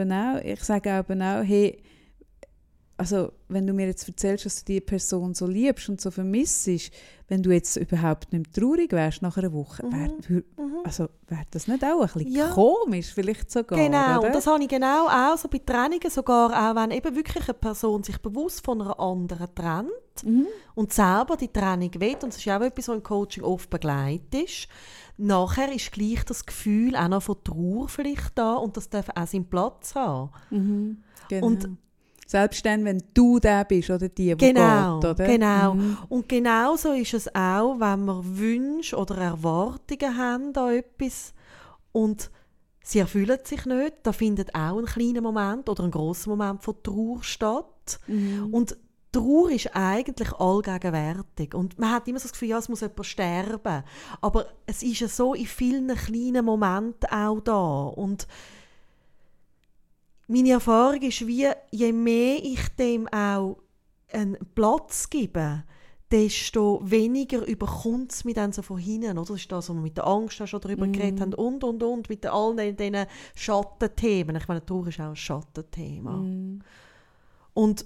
ich 0.42 0.64
sage 0.64 1.04
auch, 1.08 1.44
hey, 1.44 1.82
also 3.00 3.32
wenn 3.48 3.66
du 3.66 3.72
mir 3.72 3.86
jetzt 3.86 4.06
erzählst, 4.06 4.44
dass 4.44 4.62
du 4.62 4.74
die 4.74 4.80
Person 4.82 5.32
so 5.32 5.46
liebst 5.46 5.88
und 5.88 6.02
so 6.02 6.10
vermisst, 6.10 6.68
wenn 7.28 7.42
du 7.42 7.50
jetzt 7.50 7.76
überhaupt 7.76 8.30
nicht 8.30 8.52
traurig 8.52 8.92
wärst 8.92 9.22
nach 9.22 9.38
einer 9.38 9.54
Woche, 9.54 9.86
mhm. 9.86 9.92
wäre 9.92 10.12
mhm. 10.58 10.80
also, 10.84 11.08
wär 11.26 11.42
das 11.50 11.66
nicht 11.66 11.82
auch 11.82 12.02
ein 12.02 12.06
bisschen 12.12 12.32
ja. 12.32 12.50
komisch 12.50 13.14
vielleicht 13.14 13.50
sogar? 13.50 13.78
Genau, 13.78 14.18
oder? 14.18 14.32
das 14.32 14.46
habe 14.46 14.62
ich 14.62 14.68
genau 14.68 15.08
auch 15.08 15.38
so 15.38 15.48
bei 15.48 15.62
Trennungen, 15.64 16.10
sogar 16.10 16.50
auch 16.50 16.76
wenn 16.76 16.90
eben 16.90 17.16
wirklich 17.16 17.44
eine 17.48 17.54
Person 17.54 18.02
sich 18.02 18.18
bewusst 18.18 18.62
von 18.62 18.82
einer 18.82 19.00
anderen 19.00 19.48
trennt 19.54 19.90
mhm. 20.22 20.46
und 20.74 20.92
selber 20.92 21.38
die 21.38 21.48
Trennung 21.48 21.90
will, 21.94 22.14
und 22.14 22.34
das 22.34 22.36
ist 22.36 22.48
auch 22.48 22.60
etwas, 22.60 22.88
was 22.88 22.96
im 22.96 23.02
Coaching 23.02 23.44
oft 23.44 23.70
begleitet 23.70 24.34
ist, 24.44 24.68
nachher 25.16 25.72
ist 25.72 25.90
gleich 25.90 26.22
das 26.26 26.44
Gefühl 26.44 26.94
auch 26.96 27.08
noch 27.08 27.22
von 27.22 27.42
Trauer 27.42 27.88
vielleicht 27.88 28.36
da 28.36 28.56
und 28.56 28.76
das 28.76 28.90
darf 28.90 29.08
auch 29.14 29.26
seinen 29.26 29.48
Platz 29.48 29.94
haben. 29.94 30.30
Mhm. 30.50 31.02
Genau. 31.30 31.46
Und 31.46 31.70
selbst 32.30 32.64
dann, 32.64 32.84
wenn 32.84 33.02
du 33.12 33.40
der 33.40 33.64
bist 33.64 33.90
oder 33.90 34.08
die, 34.08 34.36
die 34.36 34.36
genau, 34.36 35.00
geht, 35.00 35.10
oder? 35.10 35.26
Genau. 35.26 35.74
Mhm. 35.74 35.98
Und 36.08 36.28
genauso 36.28 36.92
ist 36.92 37.12
es 37.12 37.34
auch, 37.34 37.80
wenn 37.80 38.04
wir 38.04 38.22
Wünsche 38.24 38.96
oder 38.96 39.16
Erwartungen 39.16 40.16
haben 40.16 40.54
an 40.54 40.74
etwas 40.74 41.34
und 41.90 42.30
sie 42.84 43.00
erfüllen 43.00 43.40
sich 43.42 43.66
nicht, 43.66 43.94
da 44.04 44.12
findet 44.12 44.54
auch 44.54 44.78
ein 44.78 44.86
kleiner 44.86 45.20
Moment 45.20 45.68
oder 45.68 45.82
ein 45.82 45.90
großer 45.90 46.30
Moment 46.30 46.62
von 46.62 46.80
Trauer 46.84 47.18
statt. 47.22 47.98
Mhm. 48.06 48.54
Und 48.54 48.76
Trauer 49.10 49.50
ist 49.50 49.74
eigentlich 49.74 50.32
allgegenwärtig. 50.32 51.52
Und 51.56 51.80
man 51.80 51.90
hat 51.90 52.06
immer 52.06 52.20
so 52.20 52.28
das 52.28 52.32
Gefühl, 52.32 52.50
ja, 52.50 52.58
es 52.58 52.68
muss 52.68 52.80
jemand 52.80 53.06
sterben. 53.06 53.82
Aber 54.20 54.46
es 54.66 54.84
ist 54.84 55.00
ja 55.00 55.08
so 55.08 55.34
in 55.34 55.46
vielen 55.46 55.96
kleinen 55.96 56.44
Momenten 56.44 57.10
auch 57.10 57.40
da. 57.40 57.86
Und 57.86 58.28
meine 60.30 60.52
Erfahrung 60.52 61.02
ist 61.02 61.26
wie, 61.26 61.48
je 61.70 61.92
mehr 61.92 62.38
ich 62.42 62.68
dem 62.78 63.08
auch 63.08 63.58
einen 64.12 64.38
Platz 64.54 65.10
gebe, 65.10 65.64
desto 66.10 66.80
weniger 66.84 67.46
überkommt 67.46 68.12
es 68.12 68.24
mich 68.24 68.34
dann 68.34 68.52
so 68.52 68.62
von 68.62 68.78
hinten. 68.78 69.18
Oder? 69.18 69.28
Das 69.28 69.40
ist 69.40 69.50
das, 69.50 69.68
was 69.68 69.74
wir 69.74 69.82
mit 69.82 69.96
der 69.96 70.06
Angst 70.06 70.36
schon 70.48 70.60
darüber 70.60 70.86
mm. 70.86 70.92
geredet 70.92 71.20
haben 71.20 71.34
und, 71.34 71.62
und, 71.62 71.82
und, 71.82 72.08
mit 72.08 72.26
all 72.26 72.56
diesen 72.56 73.06
Schattenthemen. 73.34 74.36
Ich 74.36 74.48
meine, 74.48 74.64
Trauer 74.64 74.88
ist 74.88 75.00
auch 75.00 75.10
ein 75.10 75.16
Schattenthema. 75.16 76.16
Mm. 76.16 76.60
Und 77.54 77.84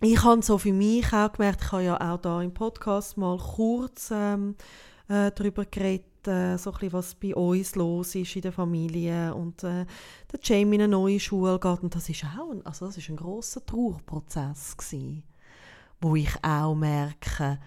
ich 0.00 0.22
habe 0.22 0.42
so 0.42 0.56
für 0.56 0.72
mich 0.72 1.12
auch 1.12 1.32
gemerkt, 1.32 1.62
ich 1.62 1.72
habe 1.72 1.84
ja 1.84 2.14
auch 2.14 2.18
da 2.18 2.40
im 2.40 2.54
Podcast 2.54 3.18
mal 3.18 3.36
kurz 3.36 4.10
ähm, 4.10 4.54
äh, 5.08 5.30
darüber 5.34 5.66
geredet, 5.66 6.06
äh, 6.28 6.56
so 6.56 6.72
ein 6.72 6.92
was 6.92 7.14
bei 7.14 7.34
uns 7.34 7.74
los 7.74 8.14
ist 8.14 8.36
in 8.36 8.42
der 8.42 8.52
Familie 8.52 9.34
und 9.34 9.62
äh, 9.64 9.86
der 10.32 10.40
Jamie 10.42 10.76
in 10.76 10.82
eine 10.82 10.88
neue 10.88 11.20
Schule 11.20 11.58
geht 11.58 11.82
und 11.82 11.94
das 11.94 12.08
ist 12.08 12.24
auch 12.24 12.50
ein, 12.50 12.64
also 12.64 12.86
das 12.86 12.96
ist 12.96 13.08
ein 13.08 13.16
großer 13.16 13.64
Trauerprozess 13.64 14.76
gewesen, 14.76 15.22
wo 16.00 16.16
ich 16.16 16.32
auch 16.42 16.74
merke, 16.74 17.58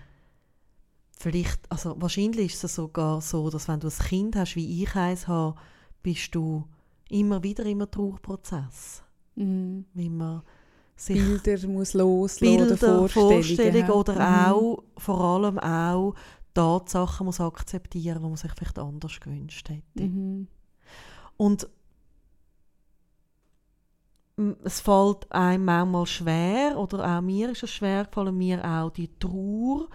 vielleicht, 1.17 1.59
also 1.71 1.95
wahrscheinlich 1.99 2.53
ist 2.53 2.63
es 2.63 2.75
sogar 2.75 3.21
so, 3.21 3.49
dass 3.49 3.67
wenn 3.67 3.79
du 3.79 3.87
ein 3.87 4.07
Kind 4.07 4.35
hast, 4.35 4.55
wie 4.55 4.83
ich 4.83 4.95
eins 4.95 5.27
habe, 5.27 5.55
bist 6.01 6.35
du 6.35 6.67
immer 7.09 7.41
wieder 7.43 7.65
im 7.65 7.89
Trauerprozess. 7.89 9.03
Mhm. 9.35 9.85
Wie 9.93 10.09
man 10.09 10.41
sich 10.95 11.17
Bilder 11.41 11.67
muss 11.67 11.93
loslassen 11.93 12.57
Bilder, 12.57 12.77
Vorstellungen, 12.77 13.43
Vorstellungen 13.43 13.91
oder 13.91 14.13
mhm. 14.13 14.51
auch, 14.51 14.83
vor 14.97 15.21
allem 15.21 15.59
auch 15.59 16.13
Tatsachen 16.53 17.25
muss 17.25 17.39
akzeptieren, 17.39 18.21
die 18.21 18.27
man 18.27 18.35
sich 18.35 18.51
vielleicht 18.51 18.79
anders 18.79 19.19
gewünscht 19.19 19.69
hätte. 19.69 20.03
Mhm. 20.03 20.47
Und 21.37 21.67
es 24.63 24.79
fällt 24.79 25.31
einem 25.31 25.65
manchmal 25.65 26.05
schwer, 26.05 26.77
oder 26.77 27.17
auch 27.17 27.21
mir 27.21 27.51
ist 27.51 27.63
es 27.63 27.71
schwer 27.71 28.05
gefallen, 28.05 28.37
mir 28.37 28.63
auch 28.63 28.89
die 28.89 29.09
Trauer 29.19 29.87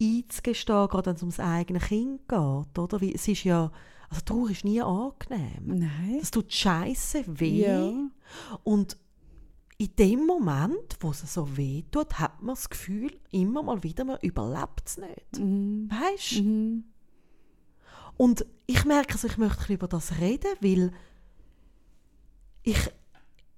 einzugestehen, 0.00 0.88
gerade 0.88 1.06
wenn 1.06 1.16
es 1.16 1.22
ums 1.22 1.40
eigene 1.40 1.78
Kind 1.78 2.28
geht. 2.28 2.78
Oder? 2.78 3.00
Wie, 3.00 3.14
es 3.14 3.28
ist 3.28 3.44
ja, 3.44 3.70
also 4.08 4.22
Trauer 4.24 4.50
ist 4.50 4.64
nie 4.64 4.82
angenehm. 4.82 5.62
Nein. 5.64 6.16
Das 6.18 6.30
tut 6.30 6.52
scheiße 6.52 7.24
weh. 7.38 7.66
Ja. 7.66 7.92
Und 8.64 8.96
in 9.76 9.96
dem 9.96 10.26
Moment, 10.26 10.96
wo 11.00 11.10
es 11.10 11.20
so 11.32 11.56
weh 11.56 11.82
tut, 11.90 12.18
hat 12.18 12.42
man 12.42 12.54
das 12.54 12.70
Gefühl, 12.70 13.18
immer 13.30 13.62
mal 13.62 13.82
wieder, 13.82 14.04
man 14.04 14.18
überlebt 14.22 14.82
es 14.86 14.98
nicht. 14.98 15.38
Mhm. 15.38 15.90
Weißt 15.90 16.36
du? 16.36 16.42
Mhm. 16.42 16.84
Und 18.16 18.46
ich 18.66 18.84
merke, 18.84 19.14
also 19.14 19.26
ich 19.26 19.36
möchte 19.38 19.72
über 19.72 19.88
das 19.88 20.20
reden, 20.20 20.54
weil 20.60 20.92
ich, 22.62 22.78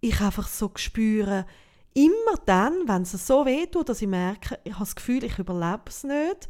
ich 0.00 0.20
einfach 0.20 0.48
so 0.48 0.70
spüre, 0.76 1.46
immer 1.92 2.36
dann, 2.46 2.88
wenn 2.88 3.02
es 3.02 3.12
so 3.12 3.44
weh 3.44 3.66
tut, 3.66 3.88
dass 3.88 4.00
ich 4.00 4.08
merke, 4.08 4.58
ich 4.64 4.72
habe 4.72 4.84
das 4.84 4.96
Gefühl, 4.96 5.24
ich 5.24 5.38
überlebe 5.38 5.82
es 5.86 6.04
nicht, 6.04 6.48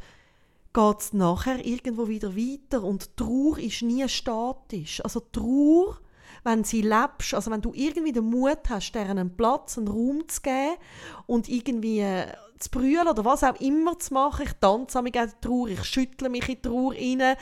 geht 0.73 0.99
es 0.99 1.13
nachher 1.13 1.65
irgendwo 1.65 2.07
wieder 2.07 2.35
weiter 2.35 2.83
und 2.83 3.17
Trauer 3.17 3.57
ist 3.57 3.81
nie 3.81 4.07
statisch. 4.07 5.03
Also 5.03 5.19
Trauer 5.19 5.99
wenn 6.47 6.63
sie 6.63 6.81
lebst, 6.81 7.33
also 7.33 7.51
wenn 7.51 7.61
du 7.61 7.73
irgendwie 7.75 8.13
den 8.13 8.29
Mut 8.29 8.69
hast, 8.69 8.93
deren 8.93 9.17
einen 9.17 9.35
Platz, 9.35 9.77
einen 9.77 9.89
Raum 9.89 10.27
zu 10.29 10.41
geben 10.41 10.77
und 11.25 11.49
irgendwie 11.49 11.99
äh, 11.99 12.27
zu 12.57 12.69
brüllen 12.69 13.07
oder 13.07 13.25
was 13.25 13.43
auch 13.43 13.59
immer 13.59 13.99
zu 13.99 14.13
machen. 14.13 14.45
Ich 14.45 14.53
tanze 14.53 15.01
mich 15.01 15.15
in 15.15 15.29
Trauer, 15.41 15.67
ich 15.67 15.83
schüttle 15.83 16.29
mich 16.29 16.47
in 16.47 16.55
die 16.55 16.61
Trauer 16.61 16.93
rein, 16.93 17.35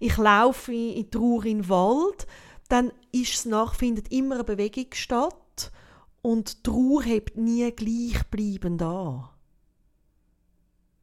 ich 0.00 0.16
laufe 0.16 0.72
in 0.72 0.94
die 0.94 1.10
Trauer 1.10 1.44
in 1.44 1.58
den 1.58 1.68
Wald, 1.68 2.26
dann 2.68 2.92
ist 3.12 3.34
es 3.34 3.44
nach, 3.44 3.74
findet 3.74 4.10
immer 4.10 4.36
eine 4.36 4.44
Bewegung 4.44 4.86
statt 4.92 5.70
und 6.22 6.56
die 6.56 6.62
Trauer 6.62 7.02
hebt 7.02 7.36
nie 7.36 7.70
gleichbleibend 7.70 8.80
an. 8.80 9.28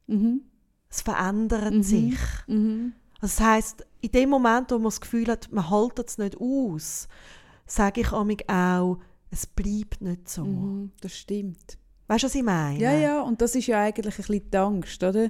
Mhm. 0.07 0.41
Es 0.89 1.01
verändert 1.01 1.73
mhm. 1.73 1.83
sich. 1.83 2.19
Mhm. 2.47 2.93
Das 3.21 3.39
heißt, 3.39 3.85
in 4.01 4.11
dem 4.11 4.31
Moment, 4.31 4.71
wo 4.71 4.75
man 4.75 4.85
das 4.85 4.99
Gefühl 4.99 5.27
hat, 5.27 5.51
man 5.51 5.69
hält 5.69 5.99
es 5.99 6.17
nicht 6.17 6.35
aus, 6.41 7.07
sage 7.65 8.01
ich 8.01 8.11
auch, 8.49 8.97
es 9.31 9.47
bleibt 9.47 10.01
nicht 10.01 10.29
so. 10.29 10.43
Mhm, 10.45 10.91
das 11.01 11.17
stimmt. 11.17 11.77
Weißt 12.07 12.23
du, 12.23 12.27
was 12.27 12.35
ich 12.35 12.43
meine? 12.43 12.79
Ja, 12.79 12.93
ja, 12.93 13.21
und 13.21 13.41
das 13.41 13.55
ist 13.55 13.67
ja 13.67 13.81
eigentlich 13.81 14.13
ein 14.13 14.17
bisschen 14.17 14.49
die 14.51 14.57
Angst, 14.57 15.01
oder? 15.03 15.29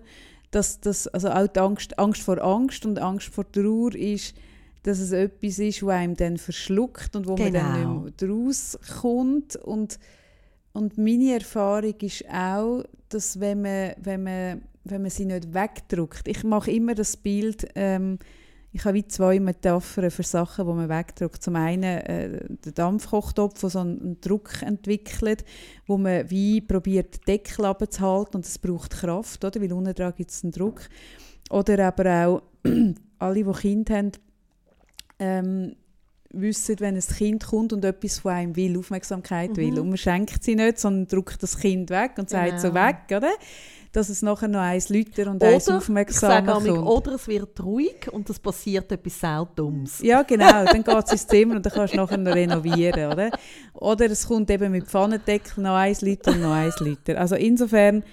Dass 0.52 0.80
das, 0.80 1.08
also 1.08 1.30
auch 1.30 1.48
die 1.48 1.60
Angst, 1.60 1.98
Angst 1.98 2.22
vor 2.22 2.42
Angst 2.44 2.86
und 2.86 3.00
Angst 3.00 3.28
vor 3.30 3.50
Trauer 3.52 3.96
ist, 3.96 4.36
dass 4.84 5.00
es 5.00 5.12
etwas 5.14 5.60
ist, 5.60 5.82
das 5.82 5.90
einem 5.90 6.16
dann 6.16 6.38
verschluckt 6.38 7.16
und 7.16 7.26
wo 7.28 7.38
man 7.38 7.54
dann 7.54 7.74
Genau. 7.82 8.00
nicht 8.02 8.22
mehr 8.22 8.30
rauskommt. 8.30 9.56
Und, 9.56 9.98
und 10.74 10.98
meine 10.98 11.34
Erfahrung 11.36 11.96
ist 12.02 12.26
auch, 12.30 12.84
dass 13.10 13.40
wenn 13.40 13.62
man, 13.62 13.94
wenn 14.02 14.24
man, 14.24 14.62
wenn 14.84 15.02
man 15.04 15.12
sie 15.12 15.26
nicht 15.26 15.54
wegdrückt, 15.54 16.28
ich 16.28 16.44
mache 16.44 16.72
immer 16.72 16.96
das 16.96 17.16
Bild, 17.16 17.68
ähm, 17.76 18.20
ich 18.76 18.86
habe 18.86 18.96
wie 18.96 19.08
zwei 19.08 19.40
Metaphern 19.40 20.10
für 20.10 20.24
Sachen, 20.24 20.66
die 20.66 20.74
man 20.74 20.90
wegdrückt. 20.90 21.44
Zum 21.44 21.56
einen 21.56 21.84
äh, 21.84 22.40
der 22.66 22.72
Dampfkochtopf, 22.72 23.60
der 23.62 23.70
so 23.70 23.80
einen, 23.80 24.20
Druck 24.20 24.64
entwickelt, 24.64 25.46
wo 25.86 25.98
man 25.98 26.30
wie 26.32 26.60
probiert, 26.60 27.16
den 27.16 27.22
Deckel 27.28 27.66
runterzuhalten 27.66 28.38
und 28.38 28.46
es 28.46 28.58
braucht 28.58 28.92
Kraft, 28.92 29.46
oder? 29.46 29.62
weil 29.62 29.72
unten 29.72 29.94
dran 29.94 30.14
gibt 30.18 30.32
es 30.32 30.44
einen 30.44 30.54
Druck. 30.54 30.90
Oder 31.52 31.88
aber 31.88 32.26
auch 32.28 32.42
alle, 33.20 33.44
die 33.44 33.52
Kinder 33.52 33.96
haben, 33.96 34.12
ähm, 35.20 35.76
wissen, 36.32 36.80
wenn 36.80 36.96
ein 36.96 37.02
Kind 37.02 37.46
kommt 37.46 37.74
und 37.74 37.86
etwas 37.86 38.20
von 38.20 38.32
einem 38.32 38.56
will, 38.56 38.78
Aufmerksamkeit 38.80 39.56
will, 39.56 39.80
und 39.80 39.90
man 39.90 39.98
schenkt 39.98 40.44
sie 40.44 40.56
nicht, 40.56 40.80
sondern 40.80 41.08
drückt 41.08 41.44
das 41.44 41.60
Kind 41.60 41.92
weg 41.92 42.14
und 42.18 42.28
sagt 42.30 42.60
so 42.60 42.70
Genau. 42.70 42.88
weg, 42.88 42.98
oder? 43.16 43.32
Dass 43.94 44.10
es 44.10 44.22
nachher 44.22 44.48
noch 44.50 44.60
eins 44.60 44.90
Lüter 44.90 45.30
und 45.32 45.42
eins 45.44 45.68
Oder, 45.70 45.78
aufmerksamer 45.78 46.54
kommt. 46.54 46.68
oder 46.70 47.14
es 47.14 47.28
wird 47.28 47.64
ruhig 47.64 48.12
und 48.12 48.30
es 48.30 48.40
passiert 48.40 48.92
etwas 48.92 49.20
sehr 49.20 49.48
Dummes. 49.56 50.02
Ja, 50.02 50.24
genau. 50.24 50.66
Dann 50.66 50.84
geht 50.84 51.04
es 51.06 51.12
ins 51.14 51.28
Zimmer 51.28 51.56
und 51.58 51.66
dann 51.66 51.72
kannst 51.74 51.94
du 51.94 51.98
nachher 51.98 52.18
noch 52.18 52.34
renovieren, 52.34 53.12
oder? 53.14 53.30
Oder 53.74 54.06
es 54.10 54.28
kommt 54.28 54.50
eben 54.50 54.72
mit 54.72 54.88
Pfannendeckel 54.88 55.64
noch 55.64 55.76
eins 55.76 56.02
Liter 56.02 56.32
und 56.32 56.42
noch 56.42 56.52
eins 56.54 56.80
Liter. 56.80 57.20
Also 57.20 57.36
insofern, 57.36 58.04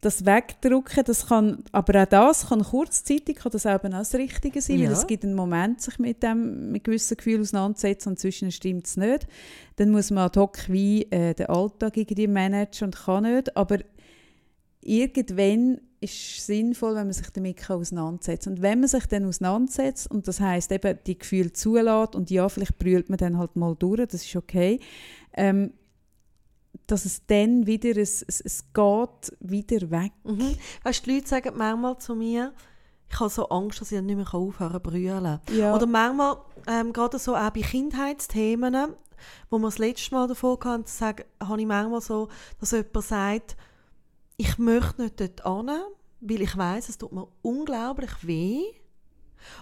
das 0.00 0.24
Wegdrücken, 0.26 1.02
das 1.04 1.26
kann, 1.26 1.64
aber 1.72 2.02
auch 2.02 2.06
das 2.06 2.48
kann 2.50 2.62
kurzzeitig 2.62 3.36
kann 3.36 3.50
das 3.52 3.64
eben 3.64 3.94
auch 3.94 3.98
das 4.00 4.14
Richtige 4.14 4.60
sein, 4.60 4.78
Ja. 4.78 4.86
weil 4.86 4.92
es 4.92 5.06
gibt 5.06 5.24
einen 5.24 5.34
Moment, 5.34 5.80
sich 5.80 5.98
mit 5.98 6.22
dem 6.22 6.70
mit 6.72 6.84
gewissen 6.84 7.16
Gefühlen 7.16 7.40
auseinanderzusetzen 7.40 8.10
und 8.12 8.18
zwischen 8.18 8.52
stimmt 8.52 8.86
es 8.86 8.98
nicht. 8.98 9.26
Dann 9.76 9.90
muss 9.90 10.10
man 10.10 10.24
ad 10.26 10.38
hoc 10.38 10.58
wie 10.68 11.04
äh, 11.10 11.32
den 11.34 11.46
Alltag 11.46 11.96
irgendwie 11.96 12.26
managen 12.26 12.84
und 12.88 12.96
kann 12.96 13.22
nicht, 13.24 13.56
aber 13.56 13.78
irgendwann 14.84 15.80
ist 16.00 16.12
es 16.12 16.46
sinnvoll, 16.46 16.94
wenn 16.94 17.06
man 17.06 17.12
sich 17.12 17.30
damit 17.30 17.68
auseinandersetzt. 17.68 18.46
Und 18.46 18.60
wenn 18.60 18.80
man 18.80 18.88
sich 18.88 19.06
dann 19.06 19.24
auseinandersetzt, 19.24 20.10
und 20.10 20.28
das 20.28 20.38
heißt 20.38 20.70
eben 20.72 20.98
die 21.06 21.18
Gefühle 21.18 21.52
zulässt, 21.52 22.14
und 22.14 22.30
ja, 22.30 22.48
vielleicht 22.48 22.78
brüllt 22.78 23.08
man 23.08 23.16
dann 23.16 23.38
halt 23.38 23.56
mal 23.56 23.74
durch, 23.74 24.06
das 24.06 24.24
ist 24.24 24.36
okay, 24.36 24.80
ähm, 25.32 25.72
dass 26.86 27.06
es 27.06 27.24
dann 27.26 27.66
wieder, 27.66 27.96
es, 27.96 28.22
es, 28.22 28.40
es 28.40 28.64
geht 28.72 29.38
wieder 29.40 29.90
weg. 29.90 30.12
Mhm. 30.24 30.56
Weißt 30.82 31.06
die 31.06 31.14
Leute 31.14 31.28
sagen 31.28 31.52
manchmal 31.56 31.98
zu 31.98 32.14
mir, 32.14 32.52
ich 33.08 33.20
habe 33.20 33.30
so 33.30 33.48
Angst, 33.48 33.80
dass 33.80 33.92
ich 33.92 33.98
dann 33.98 34.06
nicht 34.06 34.16
mehr 34.16 34.34
aufhören 34.34 34.72
kann 34.72 34.82
brüllen. 34.82 35.38
Ja. 35.52 35.74
Oder 35.74 35.86
manchmal, 35.86 36.36
ähm, 36.66 36.92
gerade 36.92 37.18
so 37.18 37.34
auch 37.34 37.50
bei 37.50 37.60
Kindheitsthemen, 37.60 38.74
wo 39.48 39.58
wir 39.58 39.68
das 39.68 39.78
letzte 39.78 40.14
Mal 40.14 40.28
davon 40.28 40.58
hatten, 40.64 41.24
habe 41.42 41.60
ich 41.60 41.66
manchmal 41.66 42.00
so, 42.00 42.28
dass 42.60 42.72
jemand 42.72 43.04
sagt, 43.04 43.56
ich 44.36 44.58
möchte 44.58 45.02
nicht 45.02 45.20
dort 45.20 45.44
hin, 45.44 45.70
weil 46.20 46.42
ich 46.42 46.56
weiß, 46.56 46.88
es 46.88 46.98
tut 46.98 47.12
mir 47.12 47.28
unglaublich 47.42 48.10
weh 48.22 48.62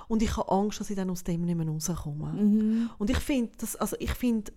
und 0.08 0.22
ich 0.22 0.36
habe 0.36 0.50
Angst, 0.50 0.80
dass 0.80 0.90
ich 0.90 0.96
dann 0.96 1.10
aus 1.10 1.24
dem 1.24 1.44
nicht 1.44 1.56
mehr 1.56 1.66
rauskomme. 1.66 2.32
Mhm. 2.32 2.90
Und 2.98 3.10
ich 3.10 3.18
finde, 3.18 3.52
das, 3.58 3.76
also 3.76 3.96
ich 3.98 4.12
finde, 4.12 4.52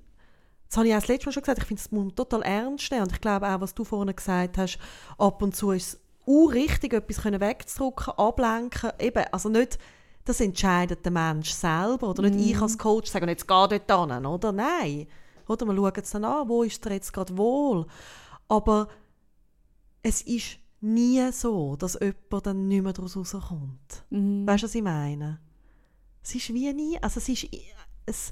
das 0.68 0.78
habe 0.78 0.88
ich 0.88 0.94
auch 0.94 1.00
das 1.00 1.08
letzte 1.08 1.28
Mal 1.28 1.32
schon 1.34 1.44
gesagt, 1.44 1.60
ich 1.60 1.66
finde, 1.66 1.82
das 1.82 1.92
muss 1.92 2.06
man 2.06 2.16
total 2.16 2.42
ernst 2.44 2.92
nehmen. 2.92 3.04
Und 3.04 3.12
ich 3.12 3.22
glaube 3.22 3.48
auch, 3.48 3.62
was 3.62 3.74
du 3.74 3.84
vorhin 3.84 4.16
gesagt 4.16 4.58
hast, 4.58 4.80
ab 5.18 5.42
und 5.42 5.56
zu 5.56 5.72
ist 5.72 6.00
es 6.26 6.54
richtig, 6.54 6.94
etwas 6.94 7.24
wegzudrücken, 7.26 8.14
ablenken. 8.18 8.92
Eben, 9.00 9.26
also 9.32 9.50
nicht, 9.50 9.78
das 10.26 10.42
entscheidet 10.42 11.06
der 11.06 11.12
Mensch 11.12 11.52
selber. 11.52 12.10
Oder 12.10 12.24
nicht 12.24 12.50
ich 12.50 12.62
als 12.62 12.78
Coach 12.78 13.12
sagen, 13.12 13.30
jetzt 13.30 13.48
geh 13.48 13.54
dort 13.68 14.12
hin, 14.12 14.26
oder? 14.26 14.52
Nein. 14.52 15.08
Oder 15.48 15.66
wir 15.68 15.76
schauen 15.76 15.94
es 16.02 16.10
dann 16.10 16.26
an, 16.26 16.50
wo 16.50 16.64
ist 16.64 16.84
dir 16.84 16.94
jetzt 16.94 17.14
gerade 17.14 17.38
wohl. 17.38 17.86
Aber 18.48 18.88
es 20.06 20.22
ist 20.22 20.60
nie 20.82 21.32
so, 21.32 21.76
dass 21.76 21.98
jemand 22.00 22.46
dann 22.46 22.68
nicht 22.68 22.84
mehr 22.84 22.94
daraus 22.94 23.18
rauskommt. 23.18 24.06
Mhm. 24.12 24.46
Weißt 24.46 24.62
du, 24.62 24.68
was 24.68 24.76
ich 24.76 24.84
meine? 24.84 25.40
Es 26.22 26.36
ist 26.36 26.54
wie 26.54 26.72
nie, 26.74 27.00
also 27.02 27.20
es 27.20 27.28
ist, 27.28 27.48
es, 28.06 28.32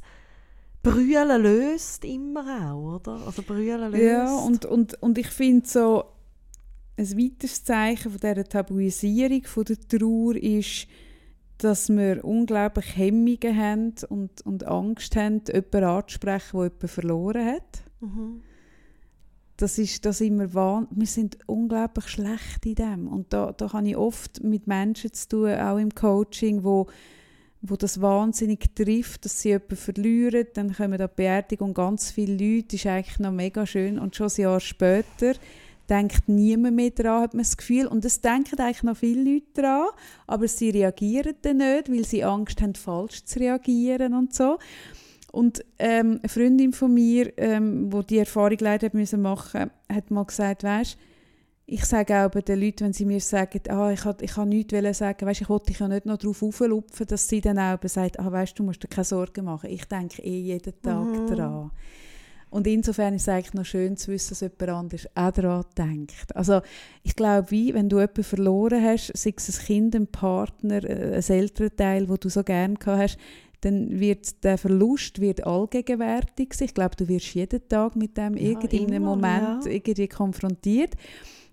Brüllen 0.83 1.41
löst 1.41 2.05
immer 2.05 2.71
auch, 2.71 2.97
oder? 2.97 3.25
Also 3.25 3.41
Brüllen 3.41 3.91
löst. 3.91 4.03
Ja, 4.03 4.35
und, 4.35 4.65
und, 4.65 5.01
und 5.01 5.17
ich 5.17 5.29
finde 5.29 5.67
so, 5.67 6.03
ein 6.95 7.09
weiteres 7.17 7.63
Zeichen 7.63 8.11
von 8.11 8.19
dieser 8.19 8.43
Tabuisierung 8.43 9.43
von 9.43 9.63
der 9.63 9.79
Trauer 9.79 10.35
ist, 10.35 10.85
dass 11.57 11.89
wir 11.89 12.23
unglaublich 12.23 12.95
Hemmungen 12.95 13.57
haben 13.57 13.93
und, 14.09 14.41
und 14.41 14.63
Angst 14.67 15.15
haben, 15.15 15.41
jemanden 15.47 15.83
anzusprechen, 15.85 16.57
der 16.59 16.65
jemanden 16.65 16.87
verloren 16.87 17.45
hat. 17.47 17.83
Mhm. 17.99 18.43
Das 19.63 19.77
ist 19.77 20.03
das 20.03 20.19
immer 20.19 20.53
wahn 20.53 20.89
wir 20.91 21.07
sind 21.07 21.37
unglaublich 21.45 22.09
schlecht 22.09 22.65
in 22.65 22.75
dem 22.75 23.07
und 23.07 23.31
da, 23.31 23.53
da 23.53 23.71
habe 23.71 23.87
ich 23.87 23.95
oft 23.95 24.43
mit 24.43 24.67
Menschen 24.67 25.13
zu 25.13 25.29
tun, 25.29 25.53
auch 25.53 25.77
im 25.77 25.95
Coaching, 25.95 26.65
wo, 26.65 26.87
wo 27.61 27.77
das 27.77 28.01
wahnsinnig 28.01 28.75
trifft, 28.75 29.23
dass 29.23 29.41
sie 29.41 29.51
jemanden 29.51 29.77
verlieren, 29.77 30.47
dann 30.53 30.73
kommen 30.73 30.97
da 30.97 31.07
Beerdigung 31.07 31.73
ganz 31.73 32.11
viele 32.11 32.33
Leute, 32.33 32.75
ist 32.75 32.85
eigentlich 32.87 33.19
noch 33.19 33.31
mega 33.31 33.65
schön 33.65 33.99
und 33.99 34.17
schon 34.17 34.27
ein 34.27 34.41
Jahr 34.41 34.59
später 34.59 35.35
denkt 35.89 36.27
niemand 36.27 36.75
mehr 36.75 36.89
daran, 36.89 37.21
hat 37.21 37.33
man 37.33 37.43
das 37.43 37.55
Gefühl. 37.55 37.87
Und 37.87 38.03
es 38.03 38.19
denken 38.19 38.59
eigentlich 38.59 38.83
noch 38.83 38.97
viele 38.97 39.33
Leute 39.33 39.61
daran, 39.61 39.87
aber 40.27 40.47
sie 40.49 40.71
reagieren 40.71 41.35
dann 41.41 41.57
nicht, 41.57 41.89
weil 41.89 42.05
sie 42.05 42.25
Angst 42.25 42.61
haben, 42.61 42.75
falsch 42.75 43.23
zu 43.23 43.39
reagieren 43.39 44.13
und 44.13 44.33
so. 44.33 44.57
Und 45.33 45.65
ähm, 45.79 46.19
eine 46.19 46.29
Freundin 46.29 46.73
von 46.73 46.93
mir, 46.93 47.33
ähm, 47.37 47.89
die 47.89 48.05
die 48.05 48.17
Erfahrung 48.19 48.57
leider 48.59 48.85
hat 48.85 48.93
müssen 48.93 49.19
machen 49.19 49.71
hat 49.91 50.11
mal 50.11 50.25
gesagt, 50.25 50.63
weißt, 50.63 50.95
ich 51.65 51.85
sage 51.85 52.15
auch 52.23 52.29
bei 52.29 52.41
den 52.41 52.61
Leuten, 52.61 52.81
wenn 52.85 52.93
sie 52.93 53.05
mir 53.05 53.19
sagen, 53.19 53.61
ah, 53.69 53.91
ich 53.91 54.05
wollte 54.05 54.25
ich 54.25 54.37
nichts 54.37 54.73
wollen 54.73 54.93
sagen, 54.93 55.25
weißt, 55.25 55.41
ich 55.41 55.49
wollte 55.49 55.65
dich 55.67 55.79
ja 55.79 55.87
nicht 55.87 56.05
noch 56.05 56.17
darauf 56.17 56.43
auflupfen, 56.43 57.07
dass 57.07 57.27
sie 57.27 57.41
dann 57.41 57.57
auch 57.57 57.79
sagen, 57.85 58.11
ah, 58.19 58.31
weißt, 58.31 58.59
du 58.59 58.61
musst 58.61 58.83
dir 58.83 58.87
keine 58.89 59.05
Sorgen 59.05 59.45
machen, 59.45 59.71
ich 59.71 59.85
denke 59.85 60.21
eh 60.21 60.39
jeden 60.39 60.79
Tag 60.83 61.07
Mhm. 61.07 61.27
daran. 61.27 61.71
Und 62.51 62.67
insofern 62.67 63.15
ist 63.15 63.23
es 63.23 63.29
eigentlich 63.29 63.55
noch 63.55 63.65
schön 63.65 63.97
zu 63.97 64.11
wissen, 64.11 64.29
dass 64.29 64.41
jemand 64.41 64.69
anderes 64.69 65.07
auch 65.15 65.31
daran 65.31 65.65
denkt. 65.75 66.35
Also 66.35 66.61
ich 67.01 67.15
glaube, 67.15 67.49
wie, 67.49 67.73
wenn 67.73 67.89
du 67.89 67.97
jemanden 67.97 68.23
verloren 68.23 68.83
hast, 68.83 69.11
sei 69.17 69.33
es 69.35 69.59
ein 69.59 69.65
Kind, 69.65 69.95
ein 69.95 70.05
Partner, 70.05 70.83
äh, 70.83 71.15
ein 71.15 71.23
Elternteil, 71.23 72.07
wo 72.07 72.17
du 72.17 72.29
so 72.29 72.43
gerne 72.43 72.75
gehabt 72.75 73.01
hast, 73.01 73.17
dann 73.63 73.99
wird 73.99 74.43
der 74.43 74.57
Verlust 74.57 75.21
wird 75.21 75.45
allgegenwärtig. 75.45 76.53
Ich 76.59 76.73
glaube, 76.73 76.95
du 76.95 77.07
wirst 77.07 77.33
jeden 77.33 77.67
Tag 77.67 77.95
mit 77.95 78.17
dem 78.17 78.35
Ja, 78.35 78.49
irgendwie 78.49 78.77
in 78.77 78.87
einem 78.87 79.03
immer, 79.03 79.15
Moment 79.15 79.65
ja. 79.65 79.71
irgendwie 79.71 80.07
konfrontiert. 80.07 80.95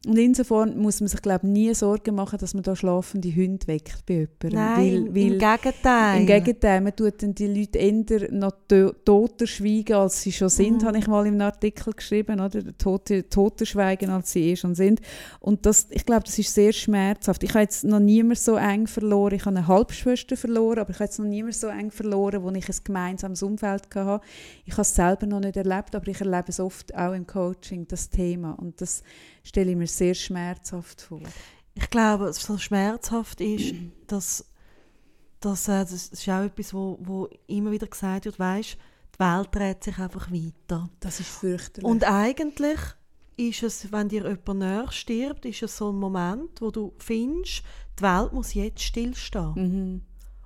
Und 0.07 0.17
insofern 0.17 0.79
muss 0.79 1.01
man 1.01 1.09
sich, 1.09 1.21
glaube 1.21 1.47
ich, 1.47 1.53
nie 1.53 1.75
Sorgen 1.75 2.15
machen, 2.15 2.39
dass 2.39 2.55
man 2.55 2.63
da 2.63 2.75
schlafende 2.75 3.29
Hunde 3.37 3.67
weckt 3.67 4.07
bei 4.07 4.15
jemandem. 4.15 4.51
Nein, 4.53 4.79
weil, 4.79 5.15
weil 5.15 5.33
im 5.35 5.39
Gegenteil. 5.39 6.21
im 6.21 6.27
Gegenteil, 6.27 6.81
man 6.81 6.97
tut 6.97 7.23
dann 7.23 7.35
die 7.35 7.47
Leute 7.47 7.79
eher 7.79 8.33
noch 8.33 8.53
to- 8.67 8.93
toter 9.05 9.47
schweigen, 9.47 9.93
als 9.97 10.23
sie 10.23 10.33
schon 10.33 10.49
sind, 10.49 10.81
Mhm. 10.81 10.87
habe 10.87 10.99
ich 10.99 11.07
mal 11.07 11.27
im 11.27 11.39
Artikel 11.43 11.93
geschrieben, 11.93 12.41
oder? 12.41 12.63
Tote, 12.79 13.29
toter 13.29 13.67
schweigen, 13.67 14.09
als 14.09 14.33
sie 14.33 14.51
eh 14.53 14.57
schon 14.57 14.75
sind. 14.75 15.03
Und 15.39 15.67
das, 15.67 15.89
ich 15.91 16.07
glaube, 16.07 16.23
das 16.25 16.39
ist 16.39 16.55
sehr 16.55 16.73
schmerzhaft. 16.73 17.43
Ich 17.43 17.51
habe 17.51 17.61
jetzt 17.65 17.85
noch 17.85 18.01
niemand 18.01 18.39
so 18.39 18.57
eng 18.57 18.87
verloren. 18.87 19.35
Ich 19.35 19.45
habe 19.45 19.59
eine 19.59 19.69
Halbschwester 19.69 20.35
verloren, 20.39 20.79
aber 20.79 20.91
ich 20.91 20.97
habe 20.97 21.05
jetzt 21.05 21.19
noch 21.19 21.27
niemand 21.27 21.57
so 21.57 21.67
eng 21.67 21.91
verloren, 21.91 22.43
wo 22.43 22.51
ich 22.53 22.67
ein 22.67 22.75
gemeinsames 22.85 23.43
Umfeld 23.43 23.83
hatte. 23.95 24.25
Ich 24.65 24.73
habe 24.73 24.83
es 24.83 24.95
selber 24.95 25.27
noch 25.27 25.41
nicht 25.41 25.59
erlebt, 25.59 25.95
aber 25.95 26.09
ich 26.09 26.21
erlebe 26.23 26.47
es 26.49 26.59
oft 26.59 26.95
auch 26.95 27.13
im 27.13 27.27
Coaching, 27.27 27.87
das 27.87 28.09
Thema. 28.09 28.53
Und 28.53 28.81
das 28.81 29.03
stelle 29.43 29.71
ich 29.71 29.77
mir 29.77 29.87
sehr 29.87 30.15
schmerzhaft 30.15 31.03
vor. 31.03 31.21
Ich 31.75 31.89
glaube, 31.91 32.27
was 32.27 32.43
so 32.43 32.59
schmerzhaft 32.59 33.41
ist, 33.41 33.75
dass, 34.07 34.45
dass 35.41 35.69
äh, 35.69 35.81
das 35.81 36.09
ist 36.09 36.29
auch 36.29 36.43
etwas, 36.43 36.75
wo, 36.75 36.99
wo 37.01 37.29
immer 37.47 37.71
wieder 37.71 37.87
gesagt 37.87 38.25
wird, 38.25 38.39
weißt, 38.39 38.77
die 39.15 39.19
Welt 39.19 39.49
dreht 39.53 39.85
sich 39.85 39.99
einfach 39.99 40.31
weiter. 40.31 40.91
Das 41.01 41.21
ist 41.21 41.29
fürchterlich. 41.29 41.91
Und 41.91 42.05
eigentlich 42.05 42.79
ist 43.37 43.63
es, 43.63 43.93
wenn 43.93 44.09
dir 44.09 44.23
jemand 44.29 44.61
näher 44.61 44.93
stirbt, 44.93 45.45
ist 45.47 45.63
es 45.63 45.77
so 45.77 45.91
ein 45.91 45.97
Moment, 45.97 46.61
wo 46.61 46.71
du 46.71 46.93
findest, 46.99 47.63
die 47.99 48.03
Welt 48.03 48.33
muss 48.33 48.55
jetzt 48.55 48.83
stillstehen. 48.83 49.53
mhm. 49.55 50.01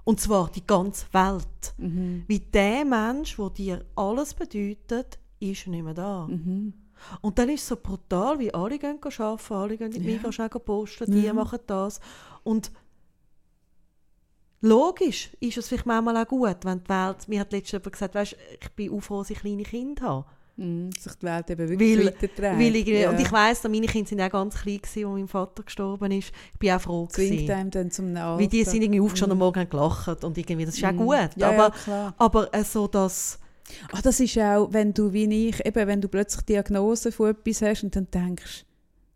Und 0.07 0.21
zwar 0.21 0.51
die 0.51 0.67
ganze 0.67 1.07
Welt. 1.13 1.75
Mhm. 1.79 2.25
Wie 2.27 2.39
der 2.39 2.85
Mensch, 2.85 3.37
der 3.37 3.51
dir 3.51 3.85
alles 3.97 4.35
bedeutet, 4.35 5.19
ist 5.41 5.67
nicht 5.67 5.83
mehr 5.83 5.95
da. 5.95 6.27
Mhm. 6.27 6.75
Und 7.21 7.39
dann 7.39 7.49
ist 7.49 7.63
es 7.63 7.69
so 7.69 7.77
brutal, 7.77 8.39
wie 8.39 8.53
alle 8.53 8.79
gehen 8.79 8.99
arbeiten, 9.03 9.55
alle 9.55 9.77
gehen 9.77 9.93
in 9.93 10.03
die 10.03 10.11
Ja. 10.11 10.17
Migros 10.23 10.39
posten, 10.65 11.11
die 11.13 11.23
Ja. 11.23 11.33
machen 11.35 11.59
das. 11.67 12.01
Und 12.43 12.71
logisch 14.61 15.31
ist 15.41 15.59
es 15.59 15.69
vielleicht 15.69 15.87
manchmal 15.87 16.17
auch 16.17 16.29
gut, 16.29 16.57
wenn 16.65 16.83
die 16.83 16.89
Welt, 16.89 17.29
mir 17.29 17.41
hat 17.41 17.53
letztens 17.53 17.73
jemand 17.73 17.93
gesagt, 17.93 18.15
weißt, 18.15 18.37
ich 18.61 18.69
bin 18.73 18.93
auch 18.93 19.01
froh, 19.01 19.19
dass 19.19 19.31
ich 19.31 19.39
kleine 19.39 19.63
Kinder 19.63 20.03
habe. 20.03 20.25
Mm, 20.57 20.91
sich 20.97 21.13
die 21.17 21.27
Welt 21.27 21.51
eben 21.51 21.69
wirklich 21.69 21.99
Weil- 21.99 22.07
weiterträgt. 22.07 22.59
Weil 22.61 22.77
ich, 22.77 22.87
ja. 22.87 23.11
Und 23.11 23.19
ich 23.21 23.33
weiss, 23.33 23.65
meine 23.65 23.87
Kinder 23.89 24.09
sind 24.09 24.21
auch 24.21 24.31
ganz 24.31 24.55
klein 24.55 24.79
gewesen, 24.79 25.05
als 25.07 25.15
mein 25.19 25.27
Vater 25.29 25.63
gestorben 25.65 26.13
ist. 26.13 26.31
Ich 26.53 26.59
bin 26.61 26.71
auch 26.71 26.81
froh 26.81 27.09
zwingt 27.09 27.31
gewesen. 27.33 27.51
einem 27.51 27.71
dann 27.73 27.91
zum 27.91 28.07
Alter. 28.17 28.39
Weil 28.39 28.47
die 28.47 28.63
sind 28.63 28.81
irgendwie 28.83 29.01
aufgestanden 29.01 29.37
Mm. 29.37 29.43
und 29.43 29.47
morgen 29.57 29.69
gelacht 29.69 30.23
und 30.23 30.39
irgendwie, 30.39 30.65
das 30.65 30.77
ist 30.77 30.85
auch 30.85 30.93
Mm. 30.93 30.97
gut. 30.99 31.31
Ja, 31.37 31.49
aber, 31.49 31.57
ja, 31.65 31.71
klar. 31.71 32.15
aber 32.19 32.55
äh, 32.55 32.63
so 32.63 32.87
das, 32.87 33.41
Ah, 33.93 34.01
das 34.03 34.21
ist 34.21 34.39
auch, 34.39 34.73
wenn 34.73 34.93
du 34.93 35.13
wie 35.13 35.49
ich, 35.49 35.65
eben, 35.65 35.87
wenn 35.87 36.01
du 36.01 36.09
plötzlich 36.09 36.45
Diagnose 36.45 37.13
von 37.13 37.31
etwas 37.31 37.63
hast 37.63 37.85
und 37.85 37.97
dann 37.97 38.09
denkst, 38.11 38.65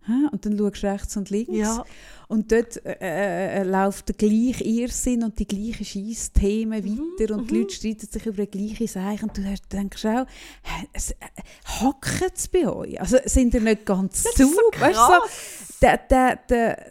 Hä? 0.06 0.28
und 0.32 0.46
dann 0.46 0.56
schaust 0.56 0.82
du 0.82 0.86
rechts 0.86 1.16
und 1.18 1.30
links 1.30 1.50
ja, 1.52 1.84
und 2.28 2.50
dort 2.50 2.82
äh, 2.84 2.96
äh, 3.00 3.60
äh, 3.60 3.62
läuft 3.62 4.08
der 4.08 4.14
gleiche 4.16 4.64
Irrsinn 4.64 5.22
und 5.22 5.38
die 5.38 5.46
gleichen 5.46 5.84
Scheissthemen 5.84 6.82
weiter 6.82 7.34
und 7.34 7.50
die 7.50 7.54
mhm. 7.54 7.60
Leute 7.60 7.74
streiten 7.74 8.08
sich 8.10 8.24
über 8.24 8.46
die 8.46 8.58
gleiche 8.58 8.88
Sache 8.88 9.22
und 9.22 9.36
du 9.36 9.42
denkst 9.70 10.06
auch, 10.06 10.26
hä, 10.62 10.88
es, 10.94 11.10
äh, 11.10 11.16
hackt 11.64 12.32
es 12.34 12.48
bei 12.48 12.66
euch? 12.66 12.98
Also 12.98 13.18
sind 13.24 13.52
ihr 13.52 13.60
nicht 13.60 13.84
ganz 13.84 14.22
zu? 14.22 14.46
so 14.46 14.80
Weißt 14.80 14.98
du, 14.98 15.04
so, 15.04 15.78
der, 15.82 15.98
der, 15.98 16.36
der, 16.48 16.90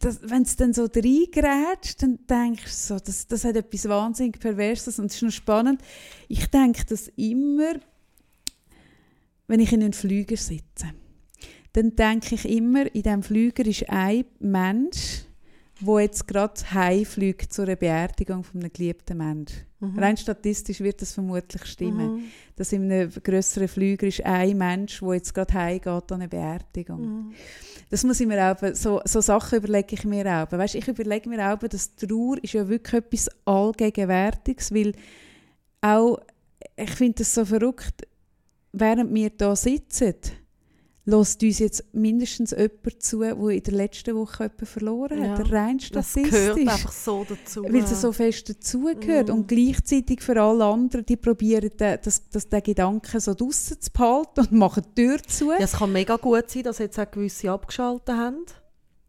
wenn 0.00 0.42
es 0.42 0.56
dann 0.56 0.72
so 0.72 0.84
reingrätscht, 0.84 2.02
dann 2.02 2.18
denkst 2.28 2.64
du 2.64 2.70
so, 2.70 2.98
das, 2.98 3.26
das 3.26 3.44
hat 3.44 3.56
etwas 3.56 3.88
wahnsinnig 3.88 4.38
Perverses 4.38 4.98
und 4.98 5.06
es 5.06 5.16
ist 5.16 5.22
noch 5.22 5.30
spannend. 5.30 5.80
Ich 6.28 6.46
denke 6.46 6.84
das 6.86 7.08
immer, 7.16 7.74
wenn 9.46 9.60
ich 9.60 9.72
in 9.72 9.82
einem 9.82 9.92
Flüger 9.92 10.36
sitze. 10.36 10.92
Dann 11.72 11.94
denke 11.94 12.34
ich 12.34 12.48
immer, 12.48 12.86
in 12.94 13.02
diesem 13.02 13.22
Flüger 13.22 13.66
ist 13.66 13.88
ein 13.88 14.24
Mensch, 14.38 15.24
der 15.80 16.00
jetzt 16.00 16.26
gerade 16.26 16.54
heimfliegt 16.72 17.52
zu 17.52 17.62
einer 17.62 17.76
Beerdigung 17.76 18.44
von 18.44 18.60
einem 18.60 18.72
geliebten 18.72 19.18
Menschen. 19.18 19.66
Mhm. 19.80 19.98
Rein 19.98 20.16
statistisch 20.16 20.80
wird 20.80 21.02
das 21.02 21.12
vermutlich 21.12 21.64
stimmen. 21.66 22.14
Mhm. 22.14 22.24
Dass 22.56 22.72
in 22.72 22.90
einem 22.90 23.10
grösseren 23.10 23.68
Flüger 23.68 24.06
ist 24.06 24.24
ein 24.24 24.56
Mensch, 24.56 25.00
der 25.00 25.14
jetzt 25.14 25.34
gerade 25.34 25.52
heimgeht 25.52 25.86
an 25.86 26.02
eine 26.12 26.28
Beerdigung. 26.28 27.00
Mhm. 27.00 27.32
Das 27.90 28.04
muss 28.04 28.20
ich 28.20 28.26
mir 28.26 28.50
auch, 28.50 28.56
so, 28.74 29.00
so 29.04 29.20
Sachen 29.20 29.58
überlege 29.58 29.94
ich 29.94 30.04
mir 30.04 30.26
auch. 30.26 30.50
Weißt, 30.50 30.74
ich 30.74 30.88
überlege 30.88 31.28
mir 31.28 31.52
auch, 31.52 31.58
dass 31.58 31.94
Trauer 31.94 32.42
ist 32.42 32.54
ja 32.54 32.66
wirklich 32.66 32.94
etwas 32.94 33.28
Allgegenwärtiges, 33.44 34.72
weil 34.72 34.92
auch, 35.82 36.18
ich 36.74 36.90
finde 36.90 37.18
das 37.18 37.34
so 37.34 37.44
verrückt, 37.44 38.06
während 38.72 39.14
wir 39.14 39.30
da 39.30 39.54
sitzen, 39.54 40.14
lässt 41.06 41.42
uns 41.42 41.58
jetzt 41.60 41.84
mindestens 41.92 42.50
jemand 42.50 43.00
zu, 43.02 43.20
der 43.20 43.36
in 43.36 43.62
der 43.62 43.74
letzten 43.74 44.14
Woche 44.16 44.44
jemanden 44.44 44.66
verloren 44.66 45.30
hat, 45.30 45.38
Ja, 45.38 45.58
rein 45.58 45.78
Das 45.78 45.86
statistisch. 45.86 46.30
gehört 46.30 46.58
einfach 46.58 46.92
so 46.92 47.24
dazu. 47.28 47.62
Weil 47.62 47.76
es 47.76 48.00
so 48.00 48.12
fest 48.12 48.48
dazugehört. 48.48 49.28
Mhm. 49.28 49.34
Und 49.34 49.48
gleichzeitig 49.48 50.20
für 50.20 50.40
alle 50.40 50.64
anderen, 50.64 51.06
die 51.06 51.16
probieren, 51.16 51.70
den, 51.78 51.98
das, 52.02 52.28
das, 52.28 52.48
den 52.48 52.62
Gedanken 52.62 53.20
so 53.20 53.34
draussen 53.34 53.80
zu 53.80 53.90
behalten 53.92 54.40
und 54.40 54.52
machen 54.52 54.82
die 54.96 55.02
Tür 55.06 55.22
zu. 55.22 55.52
Ja, 55.52 55.58
es 55.60 55.72
kann 55.72 55.92
mega 55.92 56.16
gut 56.16 56.50
sein, 56.50 56.64
dass 56.64 56.78
jetzt 56.78 56.98
auch 56.98 57.10
gewisse 57.10 57.50
abgeschaltet 57.50 58.14
haben. 58.14 58.44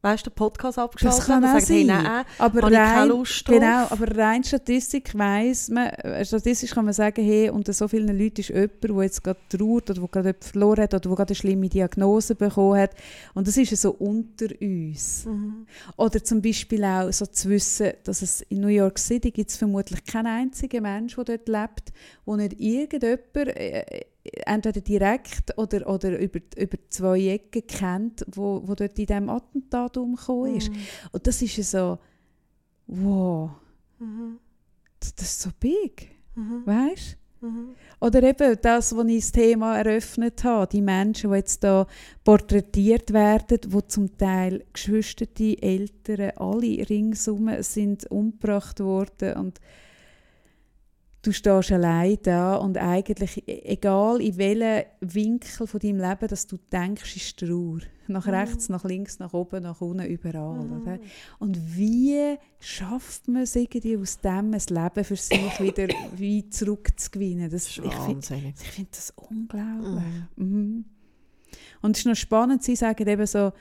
Weißt 0.08 0.26
du, 0.26 0.30
den 0.30 0.36
Podcast 0.36 0.80
abgeschaltet 0.80 1.20
Das 1.20 1.26
kann 1.28 1.44
und 1.44 1.50
sagen, 1.50 1.66
hey, 1.68 1.84
nein, 1.84 2.26
aber 2.38 2.62
habe 2.62 2.72
ich 2.72 2.78
keine 2.78 3.02
rein, 3.02 3.08
Lust 3.10 3.48
drauf. 3.48 3.56
genau, 3.56 3.88
aber 3.90 4.18
rein 4.18 4.44
Statistik 4.44 5.18
weiss 5.18 5.70
man, 5.70 5.88
äh, 5.88 6.24
statistisch 6.24 6.72
kann 6.72 6.86
man 6.86 6.94
sagen, 6.94 7.24
hey, 7.24 7.50
unter 7.50 7.74
so 7.74 7.88
vielen 7.88 8.18
Leuten 8.18 8.40
ist 8.40 8.50
jemand, 8.50 8.84
der 8.84 9.04
jetzt 9.04 9.24
gerade 9.24 9.40
trauert 9.50 9.90
oder 9.90 10.00
der 10.00 10.08
gerade 10.08 10.36
verloren 10.40 10.84
hat 10.84 10.94
oder 10.94 11.02
der 11.02 11.16
gerade 11.16 11.32
eine 11.32 11.36
schlimme 11.36 11.68
Diagnose 11.68 12.36
bekommen 12.36 12.80
hat. 12.80 12.92
Und 13.34 13.48
das 13.48 13.58
ist 13.58 13.72
ja 13.72 13.78
so 13.78 13.92
unter 13.92 14.48
uns. 14.62 15.26
Mhm. 15.26 15.68
Oder 15.98 16.24
zum 16.24 16.42
Beispiel 16.42 16.84
auch 16.86 17.12
so 17.12 17.26
zu 17.26 17.50
wissen, 17.50 17.92
dass 18.04 18.22
es 18.22 18.42
in 18.44 18.62
New 18.62 18.68
York 18.68 19.00
City 19.00 19.32
gibt 19.32 19.50
es 19.50 19.58
vermutlich 19.58 20.06
keinen 20.06 20.28
einzigen 20.28 20.84
Mensch, 20.84 21.16
der 21.16 21.26
dort 21.26 21.50
lebt, 21.50 21.94
wo 22.26 22.36
nicht 22.36 22.60
irgendjemand 22.60 23.36
äh, 23.36 24.06
entweder 24.46 24.82
direkt 24.82 25.58
oder, 25.58 25.88
oder 25.88 26.18
über, 26.20 26.40
über 26.58 26.78
zwei 26.90 27.28
Ecken 27.28 27.66
kennt, 27.68 28.26
wo, 28.32 28.62
wo 28.66 28.76
dort 28.76 28.98
in 29.00 29.06
diesem 29.06 29.30
Attentat 29.30 29.98
umgekommen 29.98 30.56
ist. 30.56 30.72
Und 31.12 31.26
das 31.28 31.42
ist 31.42 31.58
ja 31.58 31.64
so, 31.64 32.00
wow, 32.88 33.52
Mhm. 34.00 34.38
das, 35.00 35.16
das 35.16 35.28
ist 35.28 35.42
so 35.42 35.50
big, 35.60 36.10
Mhm. 36.36 36.62
weißt 36.66 37.18
Mhm. 37.42 37.76
Oder 38.00 38.24
eben 38.24 38.58
das, 38.62 38.96
was 38.96 39.08
ich 39.08 39.22
das 39.22 39.32
Thema 39.32 39.78
eröffnet 39.78 40.44
habe, 40.44 40.68
die 40.72 40.82
Menschen, 40.82 41.30
die 41.32 41.38
jetzt 41.38 41.64
da 41.64 41.86
porträtiert 42.24 43.14
werden, 43.14 43.60
wo 43.70 43.82
zum 43.82 44.18
Teil 44.18 44.66
Geschwister, 44.74 45.26
die 45.26 45.62
Eltern, 45.62 46.32
alle 46.36 46.90
ringsum 46.90 47.50
sind 47.62 48.10
umgebracht 48.10 48.80
worden 48.80 49.34
und 49.38 49.60
du 51.28 51.34
stehst 51.34 51.72
allein 51.72 52.18
da 52.24 52.56
und 52.56 52.78
eigentlich, 52.78 53.48
e- 53.48 53.62
egal 53.66 54.22
in 54.22 54.38
welchem 54.38 54.86
Winkel 55.02 55.68
von 55.68 55.80
deinem 55.80 56.00
Leben, 56.00 56.28
dass 56.28 56.48
du 56.48 56.58
denkst, 56.72 57.16
ist 57.16 57.38
Trauer. 57.40 57.80
Nach 58.10 58.26
Mhm. 58.26 58.34
rechts, 58.34 58.70
nach 58.70 58.86
links, 58.86 59.20
nach 59.20 59.34
oben, 59.34 59.64
nach 59.64 59.82
unten, 59.82 60.06
überall. 60.06 60.64
Mhm. 60.64 60.82
Oder? 60.82 61.00
Und 61.40 61.58
wie 61.76 62.36
schafft 62.60 63.28
man 63.28 63.42
es 63.44 63.56
irgendwie 63.58 63.98
aus 63.98 64.18
dem 64.20 64.54
ein 64.54 64.62
Leben 64.70 65.04
für 65.04 65.16
sich 65.18 65.60
wieder 65.60 65.88
wie 66.16 66.50
zurückzugewinnen? 66.50 67.50
Das, 67.50 67.66
Das 67.66 67.78
ist 67.78 67.86
ich 67.86 67.94
finde 67.94 68.26
finde 68.56 68.90
das 68.92 69.14
unglaublich. 69.18 70.04
Mhm. 70.38 70.86
Und 71.82 71.92
es 71.98 72.00
ist 72.00 72.06
noch 72.08 72.16
spannend, 72.16 72.64
Sie 72.64 72.76
sagen 72.78 73.06
eben 73.08 73.26
so, 73.28 73.52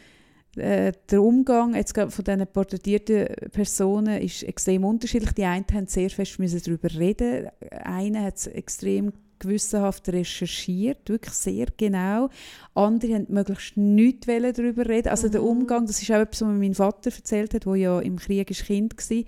äh, 0.56 0.92
der 1.10 1.22
Umgang 1.22 1.74
jetzt 1.74 1.96
von 1.96 2.24
diesen 2.24 2.46
porträtierten 2.46 3.26
Personen 3.52 4.20
ist 4.20 4.42
extrem 4.42 4.84
unterschiedlich. 4.84 5.32
Die 5.32 5.44
einen 5.44 5.64
haben 5.72 5.86
sehr 5.86 6.10
fest 6.10 6.38
müssen 6.38 6.62
darüber 6.64 6.92
reden. 6.92 7.48
Einer 7.70 8.22
hat 8.22 8.36
es 8.36 8.46
extrem 8.46 9.12
gewissenhaft 9.38 10.08
recherchiert, 10.08 11.08
wirklich 11.08 11.34
sehr 11.34 11.66
genau. 11.76 12.30
Andere 12.74 13.14
haben 13.14 13.26
möglichst 13.28 13.76
nichts 13.76 14.26
darüber 14.26 14.86
reden. 14.88 15.08
Also 15.08 15.28
der 15.28 15.42
Mhm. 15.42 15.48
Umgang, 15.48 15.86
das 15.86 16.00
ist 16.00 16.10
auch 16.10 16.20
etwas, 16.20 16.42
was 16.42 16.48
mir 16.48 16.58
mein 16.58 16.74
Vater 16.74 17.10
erzählt 17.14 17.54
hat, 17.54 17.66
der 17.66 17.76
ja 17.76 18.00
im 18.00 18.16
Krieg 18.16 18.50
ist 18.50 18.64
Kind 18.64 18.94
war. 18.96 19.24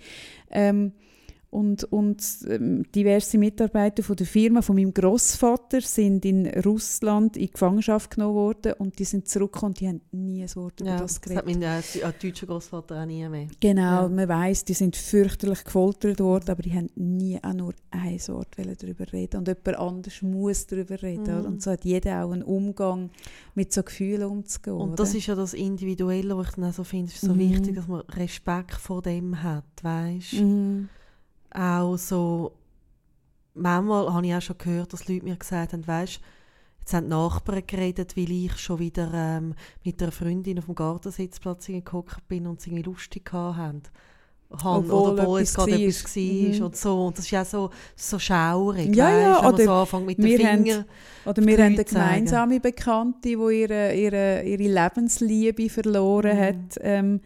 Ähm, 0.51 0.93
und, 1.51 1.85
und 1.85 2.23
ähm, 2.47 2.85
diverse 2.95 3.39
Mitarbeiter 3.39 4.03
von 4.03 4.17
der 4.17 4.27
Firma, 4.27 4.61
von 4.61 4.77
meinem 4.77 4.93
Großvater, 4.93 5.81
sind 5.81 6.27
in 6.27 6.47
Russland 6.47 7.39
in 7.39 7.49
Gefangenschaft 7.51 8.11
genommen 8.11 8.35
worden 8.35 8.75
und 8.79 8.99
die 8.99 9.05
sind 9.05 9.27
zurückgekommen 9.29 9.71
und 9.71 9.81
die 9.81 9.89
haben 9.89 10.01
nie 10.13 10.43
ein 10.43 10.57
Wort 10.57 10.81
über 10.81 10.91
Ja, 10.91 10.99
das 10.99 11.19
das 11.21 11.35
hat 11.37 11.47
geredet. 11.47 11.61
mein 11.61 11.63
äh, 11.63 11.79
äh, 12.09 12.13
deutscher 12.23 12.47
Großvater 12.47 13.01
auch 13.03 13.07
nie 13.07 13.27
mehr. 13.29 13.49
Genau, 13.61 14.03
Ja. 14.03 14.09
man 14.09 14.29
weiß, 14.29 14.65
die 14.67 14.75
sind 14.75 14.95
fürchterlich 14.95 15.65
gefoltert 15.65 16.21
worden, 16.21 16.51
aber 16.51 16.63
die 16.63 16.73
haben 16.75 16.91
nie 16.97 17.39
auch 17.43 17.55
nur 17.55 17.73
ein 17.91 18.19
Wort 18.29 18.49
darüber 18.57 19.11
reden 19.11 19.39
und 19.39 19.49
jemand 19.49 19.77
anders 19.79 20.21
muss 20.21 20.67
darüber 20.67 21.03
reden. 21.03 21.41
Mhm. 21.41 21.47
Und 21.47 21.63
so 21.63 21.71
hat 21.71 21.85
jeder 21.85 22.25
auch 22.25 22.31
einen 22.33 22.43
Umgang 22.43 23.09
mit 23.55 23.73
so 23.73 23.83
Gefühlen 23.83 24.29
umzugehen. 24.29 24.77
Und 24.77 24.99
das 25.01 25.11
oder? 25.11 25.19
ist 25.19 25.27
ja 25.29 25.35
das 25.35 25.55
Individuelle, 25.55 26.37
was 26.37 26.49
ich 26.51 26.55
dann 26.57 26.65
auch 26.67 26.75
so 26.75 26.85
finde, 26.85 27.11
ist 27.11 27.23
so 27.23 27.33
Mhm. 27.33 27.39
wichtig, 27.39 27.75
dass 27.77 27.89
man 27.89 28.01
Respekt 28.03 28.75
vor 28.75 29.01
dem 29.01 29.43
hat, 29.43 29.65
weißt 29.83 30.35
Mhm. 30.43 30.91
Auch 31.51 31.97
so, 31.97 32.53
manchmal 33.55 34.13
habe 34.13 34.27
ich 34.27 34.35
auch 34.35 34.43
schon 34.43 34.59
gehört, 34.59 34.93
dass 34.93 35.09
Leute 35.09 35.25
mir 35.25 35.37
gesagt 35.37 35.73
haben, 35.73 35.87
weißt 35.87 36.21
jetzt 36.81 36.95
haben 36.95 37.05
die 37.05 37.11
Nachbarn 37.11 37.63
geredet, 37.67 38.17
weil 38.17 38.31
ich 38.31 38.57
schon 38.59 38.79
wieder 38.79 39.11
ähm, 39.13 39.55
mit 39.85 40.03
einer 40.03 40.13
Freundin 40.13 40.59
auf 40.59 40.67
dem 40.67 40.75
Gartensitzplatz 40.75 41.67
gehockt 41.67 42.27
bin 42.29 42.47
und 42.47 42.61
sie 42.61 42.81
lustig 42.83 43.31
hatten. 43.33 43.83
Han, 44.63 44.91
oder 44.91 45.23
obwohl 45.25 45.41
es 45.43 45.51
etwas 45.53 45.67
gerade 45.67 45.73
war. 45.73 45.89
etwas 45.89 46.17
war 46.17 46.23
Mhm. 46.23 46.63
und 46.65 46.77
so. 46.77 47.05
Und 47.07 47.19
das 47.19 47.25
ist 47.27 47.31
ja 47.33 47.45
so, 47.45 47.69
so 47.95 48.19
schaurig, 48.19 48.97
Ja, 48.97 49.11
ja, 49.11 49.31
weisst, 49.35 49.43
wenn 49.43 49.51
man 49.53 49.65
so 49.67 49.73
anfängt 49.73 50.07
mit 50.07 50.19
den 50.19 50.47
haben- 50.47 50.65
Fingern. 50.65 50.85
Oder 51.27 51.47
wir 51.47 51.59
haben 51.59 51.75
eine 51.75 51.85
gemeinsame 51.85 52.61
Bekannte, 52.61 53.21
die 53.29 53.33
ihre, 53.35 53.95
ihre, 53.95 54.43
ihre 54.45 54.63
Lebensliebe 54.85 55.69
verloren 55.69 56.37
Mhm. 56.39 56.41
hat, 56.41 56.79
ähm, 56.81 57.21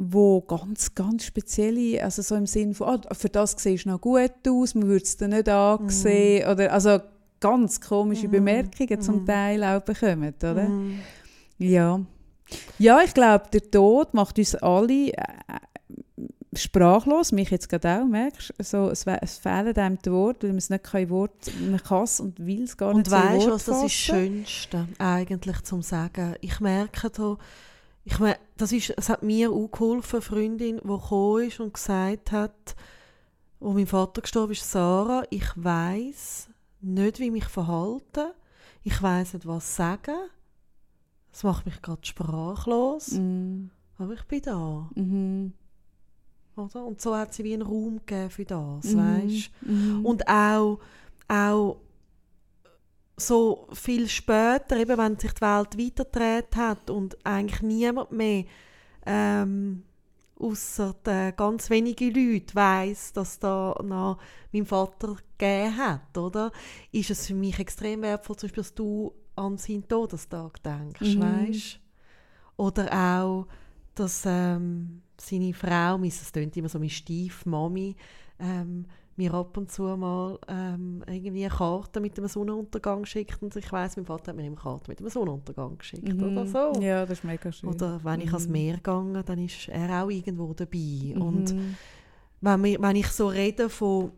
wo 0.00 0.40
ganz, 0.42 0.94
ganz 0.94 1.24
spezielle, 1.24 2.02
also 2.04 2.22
so 2.22 2.36
im 2.36 2.46
Sinn 2.46 2.72
von, 2.72 2.88
ah, 2.88 3.14
für 3.14 3.28
das 3.28 3.56
siehst 3.58 3.84
du 3.84 3.90
noch 3.90 4.00
gut 4.00 4.30
aus, 4.48 4.74
man 4.76 4.86
würde 4.86 5.04
es 5.04 5.16
dir 5.16 5.26
nicht 5.28 5.48
ansehen, 5.48 6.48
oder 6.48 6.72
also 6.72 7.00
ganz 7.40 7.80
komische 7.80 8.28
Mhm. 8.28 8.32
Bemerkungen 8.32 9.00
zum 9.00 9.22
Mhm. 9.22 9.26
Teil 9.26 9.64
auch 9.64 9.80
bekommen, 9.82 10.34
oder? 10.40 10.68
Mhm. 10.68 11.00
Ja. 11.58 12.00
Ja, 12.78 13.00
ich 13.04 13.12
glaube, 13.12 13.46
der 13.52 13.70
Tod 13.70 14.14
macht 14.14 14.38
uns 14.38 14.54
alle 14.54 15.08
äh, 15.12 15.12
sprachlos, 16.54 17.32
mich 17.32 17.50
jetzt 17.50 17.68
gerade 17.68 18.00
auch, 18.00 18.06
merkst 18.06 18.54
du? 18.56 18.64
So, 18.64 18.90
es, 18.90 19.04
es 19.06 19.38
fehlen 19.38 19.76
einem 19.76 19.98
die 20.02 20.10
Worte, 20.10 20.42
weil 20.46 20.50
man 20.52 20.58
es 20.58 20.70
nicht 20.70 20.84
kein 20.84 21.04
in 21.04 21.10
Wort, 21.10 21.50
man 21.60 21.82
kann 21.82 22.04
es 22.04 22.20
und 22.20 22.44
will 22.44 22.62
es 22.62 22.76
gar 22.76 22.90
Und 22.90 22.98
nicht 22.98 23.10
so 23.10 23.16
in 23.16 23.22
weißt 23.22 23.46
du, 23.46 23.50
was 23.50 23.64
das 23.64 23.76
ist 23.76 24.08
das. 24.08 24.16
Schönste 24.16 24.88
eigentlich 24.98 25.60
zum 25.62 25.82
Sagen? 25.82 26.36
Ich 26.40 26.60
merke 26.60 27.10
da, 27.10 27.36
ich 28.10 28.18
meine, 28.18 28.38
das 28.56 28.72
ist, 28.72 28.90
es 28.96 29.08
hat 29.10 29.22
mir 29.22 29.50
auch 29.52 29.68
geholfen, 29.70 30.16
eine 30.16 30.22
Freundin, 30.22 30.76
die 30.82 30.86
gekommen 30.88 31.44
ist 31.46 31.60
und 31.60 31.74
gesagt 31.74 32.32
hat, 32.32 32.74
wo 33.60 33.72
mein 33.72 33.86
Vater 33.86 34.22
gestorben 34.22 34.52
ist, 34.52 34.70
Sarah, 34.70 35.24
ich 35.30 35.46
weiß 35.56 36.48
nicht, 36.80 37.18
wie 37.18 37.30
mich 37.30 37.44
verhalten, 37.44 38.30
ich 38.82 39.02
weiß 39.02 39.34
nicht, 39.34 39.46
was 39.46 39.76
sagen. 39.76 40.16
Das 41.32 41.42
macht 41.44 41.66
mich 41.66 41.82
gerade 41.82 42.04
sprachlos, 42.06 43.12
Mm, 43.12 43.66
aber 43.98 44.14
ich 44.14 44.22
bin 44.24 44.40
da. 44.42 44.88
mhm. 44.94 45.52
Oder? 46.56 46.84
Und 46.86 47.00
so 47.00 47.14
hat 47.14 47.34
sie 47.34 47.44
wie 47.44 47.52
einen 47.52 47.62
Raum 47.62 48.00
gegeben 48.06 48.30
für 48.30 48.44
das, 48.44 48.86
Mhm. 48.86 48.98
weißt 48.98 49.50
Mhm. 49.62 50.04
Und 50.06 50.26
auch, 50.28 50.78
auch 51.28 51.76
so 53.18 53.66
viel 53.72 54.08
später, 54.08 54.76
eben 54.76 54.96
wenn 54.98 55.18
sich 55.18 55.32
die 55.32 55.40
Welt 55.40 55.78
weitergedreht 55.78 56.56
hat 56.56 56.90
und 56.90 57.16
eigentlich 57.26 57.62
niemand 57.62 58.12
mehr 58.12 58.44
ähm, 59.06 59.82
außer 60.38 60.94
ganz 61.36 61.68
wenige 61.70 62.06
Leute 62.10 62.54
weiß, 62.54 63.12
dass 63.12 63.38
da 63.38 63.74
noch 63.82 64.18
mein 64.52 64.66
Vater 64.66 65.16
gegeben 65.36 65.76
hat, 65.76 66.16
oder? 66.16 66.52
Ist 66.92 67.10
es 67.10 67.26
für 67.26 67.34
mich 67.34 67.58
extrem 67.58 68.02
wertvoll, 68.02 68.36
zum 68.36 68.48
Beispiel, 68.48 68.62
dass 68.62 68.74
du 68.74 69.12
an 69.34 69.56
seinen 69.56 69.86
Todestag 69.88 70.62
denkst, 70.62 71.16
Mhm. 71.16 71.20
weißt? 71.20 71.80
Oder 72.56 72.92
auch, 72.92 73.46
dass 73.94 74.22
ähm, 74.26 75.02
seine 75.16 75.54
Frau, 75.54 75.98
es 76.02 76.32
klingt 76.32 76.56
immer 76.56 76.68
so, 76.68 76.78
meine 76.78 76.90
Stiefmami, 76.90 77.96
ähm, 78.38 78.86
mir 79.18 79.34
ab 79.34 79.56
und 79.56 79.70
zu 79.70 79.82
mal 79.82 80.38
ähm, 80.48 81.02
irgendwie 81.06 81.44
eine 81.44 81.54
Karte 81.54 82.00
mit 82.00 82.16
einem 82.18 82.28
Sonnenuntergang 82.28 83.04
schickt 83.04 83.42
und 83.42 83.54
ich 83.56 83.70
weiß, 83.70 83.96
mein 83.96 84.06
Vater 84.06 84.28
hat 84.28 84.36
mir 84.36 84.42
immer 84.46 84.56
eine 84.56 84.62
Karte 84.62 84.90
mit 84.90 85.00
einem 85.00 85.10
Sonnenuntergang 85.10 85.76
geschickt 85.78 86.22
oder 86.22 86.46
so. 86.46 86.80
Ja, 86.80 87.04
das 87.04 87.18
ist 87.18 87.24
mega 87.24 87.50
schön. 87.52 87.68
Oder 87.70 88.02
wenn 88.04 88.20
ich 88.20 88.28
ans 88.28 88.46
Mhm. 88.46 88.52
Meer 88.52 88.76
gehe, 88.78 89.22
dann 89.24 89.38
ist 89.38 89.68
er 89.68 90.04
auch 90.04 90.08
irgendwo 90.10 90.54
dabei. 90.54 91.14
Und 91.18 91.54
Mhm. 91.54 91.76
wenn, 92.40 92.64
wir, 92.64 92.80
wenn 92.80 92.96
ich 92.96 93.08
so 93.08 93.28
rede 93.28 93.68
von 93.68 94.12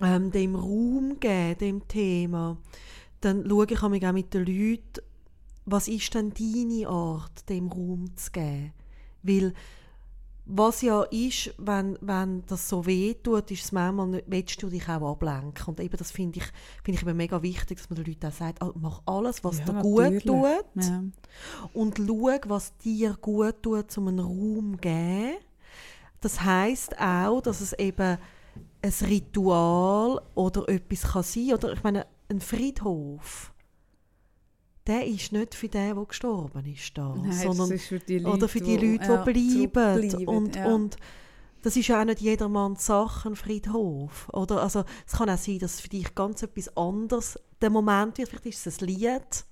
ähm, 0.00 0.30
dem 0.32 0.56
Raum 0.56 1.18
geben, 1.20 1.58
dem 1.58 1.88
Thema, 1.88 2.58
dann 3.20 3.48
schaue 3.48 3.66
ich 3.70 3.82
auch 3.82 3.88
mit 4.12 4.34
den 4.34 4.44
Leuten, 4.46 5.04
was 5.64 5.86
ist 5.86 6.12
denn 6.14 6.32
deine 6.34 6.88
Art, 6.88 7.48
dem 7.48 7.68
Raum 7.68 8.16
zu 8.16 8.32
geben? 8.32 8.72
Weil 9.22 9.54
was 10.54 10.82
ja 10.82 11.02
ist, 11.04 11.54
wenn, 11.58 11.96
wenn 12.02 12.42
das 12.46 12.68
so 12.68 12.84
weh 12.84 13.14
tut, 13.14 13.50
ist 13.50 13.64
es 13.64 13.72
manchmal, 13.72 14.08
nicht- 14.08 14.24
willst 14.26 14.62
du 14.62 14.68
dich 14.68 14.86
auch 14.88 15.12
ablenken. 15.12 15.64
Und 15.66 15.80
eben 15.80 15.96
das 15.96 16.10
finde 16.10 16.40
ich, 16.40 16.44
finde 16.84 17.00
ich 17.00 17.06
eben 17.06 17.16
mega 17.16 17.42
wichtig, 17.42 17.78
dass 17.78 17.88
man 17.88 17.96
den 17.96 18.06
Leuten 18.06 18.26
auch 18.26 18.32
sagt, 18.32 18.60
ah, 18.60 18.70
mach 18.74 19.00
alles, 19.06 19.42
was 19.44 19.58
Ja, 19.60 19.64
dir 19.64 19.80
gut 19.82 20.02
natürlich. 20.02 20.24
tut 20.24 20.84
Ja. 20.84 21.02
und 21.72 21.96
schau, 21.96 22.30
was 22.50 22.76
dir 22.78 23.16
gut 23.20 23.62
tut, 23.62 23.96
um 23.98 24.08
einen 24.08 24.18
Raum 24.20 24.72
zu 24.74 24.78
geben. 24.80 25.34
Das 26.20 26.40
heißt 26.42 27.00
auch, 27.00 27.40
dass 27.40 27.60
es 27.60 27.72
eben 27.74 28.18
ein 28.82 28.92
Ritual 29.00 30.20
oder 30.34 30.68
etwas 30.68 31.02
kann 31.12 31.22
sein 31.22 31.52
Oder 31.54 31.72
ich 31.72 31.82
meine, 31.82 32.06
ein 32.30 32.40
Friedhof, 32.40 33.52
der 34.86 35.06
ist 35.06 35.32
nicht 35.32 35.54
für 35.54 35.68
den, 35.68 35.94
der 35.94 36.04
gestorben 36.04 36.66
ist, 36.66 36.96
da, 36.98 37.14
Nein, 37.16 37.32
sondern 37.32 37.70
ist 37.70 37.86
für 37.86 38.00
die 38.00 38.18
Leute, 38.18 38.36
oder 38.36 38.48
für 38.48 38.60
die 38.60 38.76
Leute, 38.76 39.04
ja, 39.04 39.24
die 39.24 39.32
bleiben. 39.32 40.10
zurückbleiben, 40.10 40.28
Und, 40.28 40.56
ja. 40.56 40.66
und 40.66 40.96
das 41.62 41.76
ist 41.76 41.86
ja 41.86 42.00
auch 42.00 42.04
nicht 42.04 42.20
jedermanns 42.20 42.86
Sache, 42.86 43.28
ein 43.28 43.36
Friedhof. 43.36 44.28
Oder? 44.32 44.62
Also, 44.62 44.84
es 45.06 45.12
kann 45.12 45.30
auch 45.30 45.38
sein, 45.38 45.60
dass 45.60 45.80
für 45.80 45.88
dich 45.88 46.14
ganz 46.14 46.42
etwas 46.42 46.76
anderes 46.76 47.38
der 47.60 47.70
Moment 47.70 48.18
wird. 48.18 48.28
Vielleicht 48.30 48.46
ist 48.46 48.66
es 48.66 48.80
ein 48.80 48.88
Lied, 48.88 49.44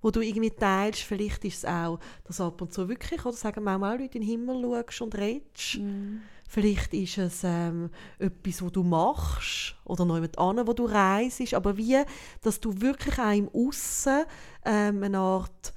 wo 0.00 0.10
du 0.10 0.22
irgendwie 0.22 0.50
teilst. 0.50 1.02
Vielleicht 1.02 1.44
ist 1.44 1.58
es 1.58 1.64
auch, 1.66 1.98
dass 2.24 2.40
ab 2.40 2.62
und 2.62 2.72
zu 2.72 2.88
wirklich, 2.88 3.24
oder 3.26 3.36
sagen 3.36 3.62
manchmal 3.62 3.96
auch 3.96 4.00
Leute 4.00 4.16
in 4.16 4.22
den 4.22 4.30
Himmel 4.30 4.62
schaust 4.62 5.02
und 5.02 5.14
redest. 5.14 5.78
Mhm. 5.78 6.22
Vielleicht 6.52 6.92
ist 6.94 7.16
es 7.16 7.42
ähm, 7.44 7.90
etwas, 8.18 8.60
was 8.60 8.72
du 8.72 8.82
machst 8.82 9.76
oder 9.84 10.04
noch 10.04 10.16
jemand 10.16 10.36
an, 10.36 10.66
wo 10.66 10.72
du 10.72 10.84
reist. 10.84 11.54
Aber 11.54 11.76
wie, 11.76 12.02
dass 12.42 12.58
du 12.58 12.80
wirklich 12.80 13.16
auch 13.20 13.30
im 13.32 13.48
Aussen 13.50 14.24
ähm, 14.64 15.00
eine 15.04 15.18
Art 15.18 15.72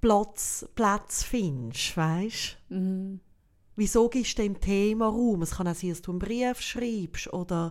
Platz, 0.00 0.68
Platz 0.74 1.22
findest, 1.22 1.96
weißt? 1.96 2.58
Mhm. 2.70 3.20
Wieso 3.76 4.08
gibst 4.08 4.38
du 4.38 4.42
dem 4.42 4.60
Thema 4.60 5.06
Raum? 5.06 5.42
Es 5.42 5.52
kann 5.52 5.68
auch 5.68 5.74
sein, 5.76 5.90
dass 5.90 6.02
du 6.02 6.10
einen 6.10 6.18
Brief 6.18 6.60
schreibst 6.60 7.32
oder 7.32 7.70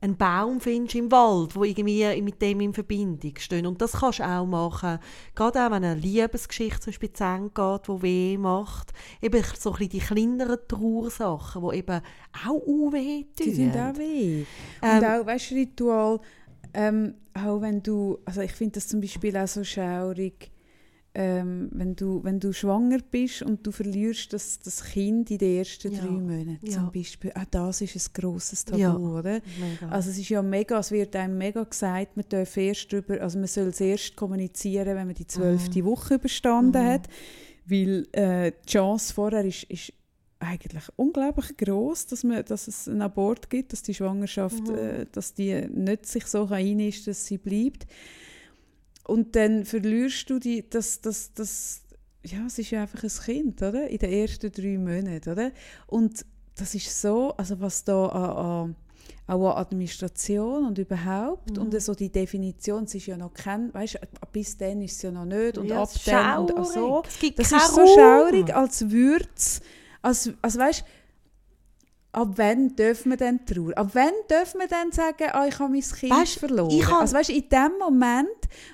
einen 0.00 0.16
Baum 0.16 0.60
findest 0.60 0.94
im 0.94 1.10
Wald, 1.10 1.56
wo 1.56 1.64
irgendwie 1.64 2.20
mit 2.22 2.40
dem 2.40 2.60
in 2.60 2.72
Verbindung 2.72 3.34
stehen. 3.38 3.66
Und 3.66 3.80
das 3.82 3.92
kannst 3.92 4.20
du 4.20 4.24
auch 4.24 4.46
machen. 4.46 4.98
Gerade 5.34 5.60
auch, 5.60 5.70
wenn 5.70 5.84
eine 5.84 5.94
Liebesgeschichte 5.94 6.80
zum 6.80 6.90
Beispiel 6.90 7.12
zu 7.12 7.24
Ende 7.24 7.50
geht, 7.50 7.88
die 7.88 8.02
weh 8.02 8.38
macht. 8.38 8.92
Eben 9.20 9.42
so 9.58 9.70
ein 9.70 9.78
bisschen 9.78 9.90
die 9.90 9.98
kleineren 9.98 10.58
Trauersachen, 10.68 11.68
die 11.68 11.76
eben 11.76 12.00
auch 12.46 12.92
weh 12.92 13.24
tun. 13.24 13.46
Die 13.46 13.70
tun 13.70 13.80
auch 13.80 13.96
weh. 13.98 14.44
Ähm, 14.82 14.98
und 14.98 15.04
auch, 15.04 15.26
weißt 15.26 15.50
du, 15.50 15.54
Ritual, 15.56 16.20
ähm, 16.74 17.14
auch 17.34 17.60
wenn 17.60 17.82
du, 17.82 18.18
also 18.24 18.40
ich 18.40 18.52
finde 18.52 18.74
das 18.74 18.88
zum 18.88 19.00
Beispiel 19.00 19.36
auch 19.36 19.48
so 19.48 19.64
schaurig, 19.64 20.50
ähm, 21.20 21.68
wenn, 21.72 21.96
du, 21.96 22.22
wenn 22.22 22.38
du 22.38 22.52
schwanger 22.52 22.98
bist 23.10 23.42
und 23.42 23.66
du 23.66 23.72
verlierst 23.72 24.32
das, 24.32 24.60
das 24.60 24.84
Kind 24.84 25.28
in 25.32 25.38
den 25.38 25.56
ersten 25.58 25.90
Ja, 25.92 26.00
drei 26.00 26.10
Monaten 26.12 26.58
ja. 26.62 26.70
zum 26.70 26.92
Beispiel, 26.92 27.32
auch 27.34 27.44
das 27.50 27.80
ist 27.80 27.96
ein 27.96 28.12
grosses 28.22 28.64
Tabu, 28.64 28.78
Ja. 28.78 28.94
oder? 28.96 29.40
Mega. 29.58 29.88
Also 29.90 30.10
es 30.10 30.18
ist 30.18 30.28
ja 30.28 30.40
mega, 30.42 30.78
es 30.78 30.92
wird 30.92 31.16
einem 31.16 31.36
mega 31.36 31.64
gesagt, 31.64 32.16
man 32.16 32.24
darf 32.28 32.56
erst 32.56 32.92
drüber, 32.92 33.20
also 33.20 33.36
man 33.38 33.48
soll 33.48 33.66
es 33.68 33.80
erst 33.80 34.14
kommunizieren, 34.14 34.94
wenn 34.96 35.06
man 35.08 35.14
die 35.16 35.26
zwölfte 35.26 35.84
Woche 35.84 36.14
überstanden 36.14 36.82
Mhm. 36.84 36.88
hat, 36.88 37.08
weil 37.66 38.06
äh, 38.12 38.52
die 38.64 38.70
Chance 38.70 39.12
vorher 39.12 39.44
ist, 39.44 39.64
ist 39.64 39.92
eigentlich 40.38 40.84
unglaublich 40.94 41.56
groß, 41.56 42.06
dass, 42.06 42.22
man, 42.22 42.44
dass 42.44 42.68
es 42.68 42.86
einen 42.86 43.02
Abort 43.02 43.50
gibt, 43.50 43.72
dass 43.72 43.82
die 43.82 43.92
Schwangerschaft, 43.94 44.68
Mhm. 44.68 44.74
äh, 44.76 45.06
dass 45.10 45.34
die 45.34 45.66
nicht 45.68 46.06
sich 46.06 46.26
so 46.26 46.46
einist, 46.46 47.08
dass 47.08 47.26
sie 47.26 47.38
bleibt. 47.38 47.86
Und 49.08 49.34
dann 49.36 49.64
verlierst 49.64 50.28
du 50.28 50.38
die, 50.38 50.68
das, 50.68 51.00
das, 51.00 51.32
das, 51.32 51.80
ja, 52.24 52.44
es 52.46 52.58
ist 52.58 52.70
ja 52.70 52.82
einfach 52.82 53.02
ein 53.02 53.10
Kind, 53.24 53.62
oder? 53.62 53.88
In 53.88 53.96
den 53.98 54.12
ersten 54.12 54.52
drei 54.52 54.76
Monaten, 54.76 55.30
oder? 55.30 55.50
Und 55.86 56.26
das 56.54 56.74
ist 56.74 57.00
so, 57.00 57.32
also 57.36 57.58
was 57.58 57.84
da 57.84 58.06
an, 58.06 58.30
an 58.66 58.76
auch 59.26 59.50
an 59.54 59.62
Administration 59.62 60.66
und 60.66 60.76
überhaupt 60.78 61.56
Mhm. 61.56 61.62
und 61.62 61.82
so 61.82 61.94
die 61.94 62.10
Definition, 62.10 62.84
es 62.84 62.94
ist 62.94 63.06
ja 63.06 63.16
noch 63.16 63.32
kein, 63.32 63.72
weißt 63.72 63.94
du, 63.94 63.98
bis 64.30 64.56
dann 64.58 64.82
ist 64.82 64.96
es 64.96 65.02
ja 65.02 65.10
noch 65.10 65.24
nicht 65.24 65.56
und 65.56 65.68
Ja, 65.68 65.82
ab 65.82 65.90
dann 66.04 66.50
und 66.50 66.66
so. 66.66 67.02
Es 67.06 67.18
gibt 67.18 67.38
Das 67.38 67.50
ist 67.52 67.74
so 67.74 67.86
schaurig, 67.86 68.54
als 68.54 68.90
würde 68.90 69.28
es, 69.34 69.60
als, 70.02 70.30
als 70.42 70.58
weißt 70.58 70.84
ab 72.12 72.32
wann 72.36 72.74
dürfen 72.74 73.10
wir 73.10 73.16
denn 73.16 73.44
trauern? 73.44 73.74
Ab 73.74 73.90
wann 73.92 74.12
dürfen 74.30 74.60
wir 74.60 74.68
dann 74.68 74.90
sagen, 74.92 75.24
ah, 75.32 75.46
ich 75.46 75.58
habe 75.58 75.72
mein 75.72 75.82
Kind 75.82 76.12
Weisst, 76.12 76.38
verloren? 76.38 76.70
ich 76.70 76.88
also 76.88 77.14
weißt, 77.16 77.30
in 77.30 77.48
dem 77.48 77.78
Moment, 77.78 78.28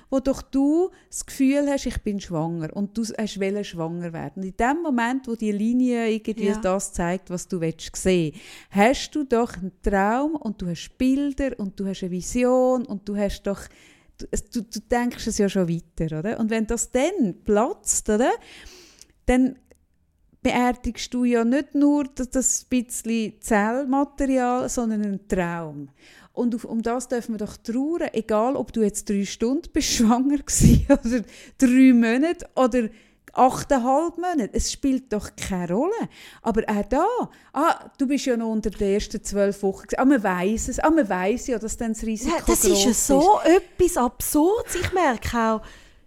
wo 0.09 0.19
doch 0.19 0.41
du 0.41 0.89
das 1.09 1.25
Gefühl 1.25 1.67
hast, 1.69 1.85
ich 1.85 2.01
bin 2.01 2.19
schwanger 2.19 2.75
und 2.75 2.97
du 2.97 3.03
hast 3.03 3.39
wollen 3.39 3.63
schwanger 3.63 4.13
werden, 4.13 4.43
und 4.43 4.49
in 4.49 4.57
dem 4.57 4.81
Moment, 4.81 5.27
wo 5.27 5.35
die 5.35 5.51
Linie 5.51 6.09
irgendwie 6.09 6.45
Ja. 6.45 6.55
das 6.55 6.93
zeigt, 6.93 7.29
was 7.29 7.47
du 7.47 7.59
willst 7.59 7.95
sehen, 7.95 8.33
hast 8.71 9.11
du 9.11 9.23
doch 9.25 9.57
einen 9.57 9.71
Traum 9.81 10.35
und 10.35 10.61
du 10.61 10.67
hast 10.67 10.97
Bilder 10.97 11.51
und 11.59 11.79
du 11.79 11.85
hast 11.87 12.03
eine 12.03 12.11
Vision 12.11 12.85
und 12.85 13.07
du 13.07 13.17
hast 13.17 13.43
doch 13.43 13.59
du, 14.17 14.61
du 14.61 14.79
denkst 14.79 15.27
es 15.27 15.37
ja 15.37 15.49
schon 15.49 15.67
weiter, 15.67 16.19
oder? 16.19 16.39
Und 16.39 16.49
wenn 16.49 16.65
das 16.65 16.89
dann 16.89 17.35
platzt, 17.43 18.09
oder? 18.09 18.31
Dann 19.25 19.57
beerdigst 20.45 21.11
du 21.11 21.23
ja 21.23 21.43
nicht 21.43 21.73
nur 21.73 22.03
das, 22.03 22.29
das 22.29 22.65
bisschen 22.65 23.33
Zellmaterial, 23.41 24.69
sondern 24.69 25.01
einen 25.01 25.27
Traum. 25.27 25.89
Und 26.33 26.53
auf, 26.53 26.65
um 26.65 26.83
das 26.83 27.07
dürfen 27.07 27.33
wir 27.33 27.39
doch 27.39 27.57
trauern, 27.57 28.09
egal 28.13 28.55
ob 28.55 28.71
du 28.71 28.83
jetzt 28.83 29.09
drei 29.09 29.25
Stunden 29.25 29.71
bist 29.73 29.89
schwanger 29.93 30.37
gewesen, 30.37 30.85
oder 30.87 31.23
drei 31.57 31.93
Monate 31.93 32.47
oder 32.53 32.89
achteinhalb 33.33 34.19
Monate. 34.19 34.51
Es 34.53 34.71
spielt 34.71 35.11
doch 35.11 35.31
keine 35.35 35.73
Rolle. 35.73 36.09
Aber 36.43 36.61
auch 36.67 36.85
da, 36.89 37.07
ah, 37.53 37.89
du 37.97 38.05
bist 38.05 38.27
ja 38.27 38.37
noch 38.37 38.51
unter 38.51 38.69
den 38.69 38.93
ersten 38.93 39.23
zwölf 39.23 39.63
Wochen. 39.63 39.87
Ah, 39.97 40.05
man 40.05 40.21
weiß 40.21 40.67
es. 40.67 40.77
Ah, 40.77 40.91
man 40.91 41.09
weiß 41.09 41.47
ja, 41.47 41.57
dass 41.57 41.75
dann 41.75 41.93
das 41.93 42.03
Risiko 42.03 42.35
Ja, 42.35 42.43
das 42.45 42.61
gross 42.61 42.71
ist 42.71 42.85
ja 42.85 42.93
so 42.93 43.39
etwas 43.43 43.97
Absurdes. 43.97 44.75
Ich 44.75 44.93
merke 44.93 45.35
auch, 45.37 45.61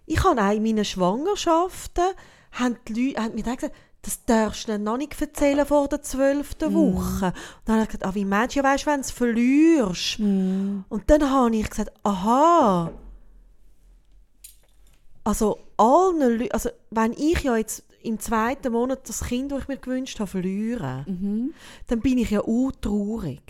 ich 0.05 0.23
habe 0.23 0.41
auch 0.41 0.53
in 0.53 0.63
meinen 0.63 0.85
Schwangerschaften, 0.85 2.05
haben 2.53 2.77
die 2.87 3.07
Leute 3.07 3.21
haben 3.21 3.35
mir 3.35 3.43
gesagt, 3.43 3.75
das 4.01 4.23
darfst 4.25 4.67
du 4.69 4.79
noch 4.79 4.97
nicht 4.97 5.19
erzählen 5.21 5.65
vor 5.65 5.87
der 5.89 6.01
zwölften 6.01 6.73
Woche. 6.73 7.25
Und 7.27 7.33
dann 7.65 7.75
habe 7.75 7.83
ich 7.83 7.89
gesagt, 7.89 8.05
ah, 8.05 8.15
wie 8.15 8.25
meinst 8.25 8.55
du, 8.55 8.59
ja, 8.59 8.63
weißt, 8.63 8.85
wenn 8.85 8.95
du 8.95 9.01
es 9.01 9.11
verlierst? 9.11 10.19
Und 10.19 11.03
dann 11.07 11.29
habe 11.29 11.55
ich 11.55 11.69
gesagt, 11.69 11.91
aha, 12.03 12.91
also 15.23 15.59
allen 15.77 16.39
Leuten, 16.39 16.51
also 16.53 16.69
wenn 16.91 17.13
ich 17.13 17.43
ja 17.43 17.57
jetzt 17.57 17.83
im 18.01 18.19
zweiten 18.19 18.71
Monat 18.71 19.07
das 19.09 19.25
Kind, 19.25 19.51
das 19.51 19.63
ich 19.63 19.67
mir 19.67 19.77
gewünscht 19.77 20.19
habe, 20.19 20.29
verliere, 20.29 21.03
Mhm. 21.07 21.53
dann 21.87 21.99
bin 21.99 22.17
ich 22.17 22.31
ja 22.31 22.39
auch 22.41 22.71
traurig. 22.79 23.41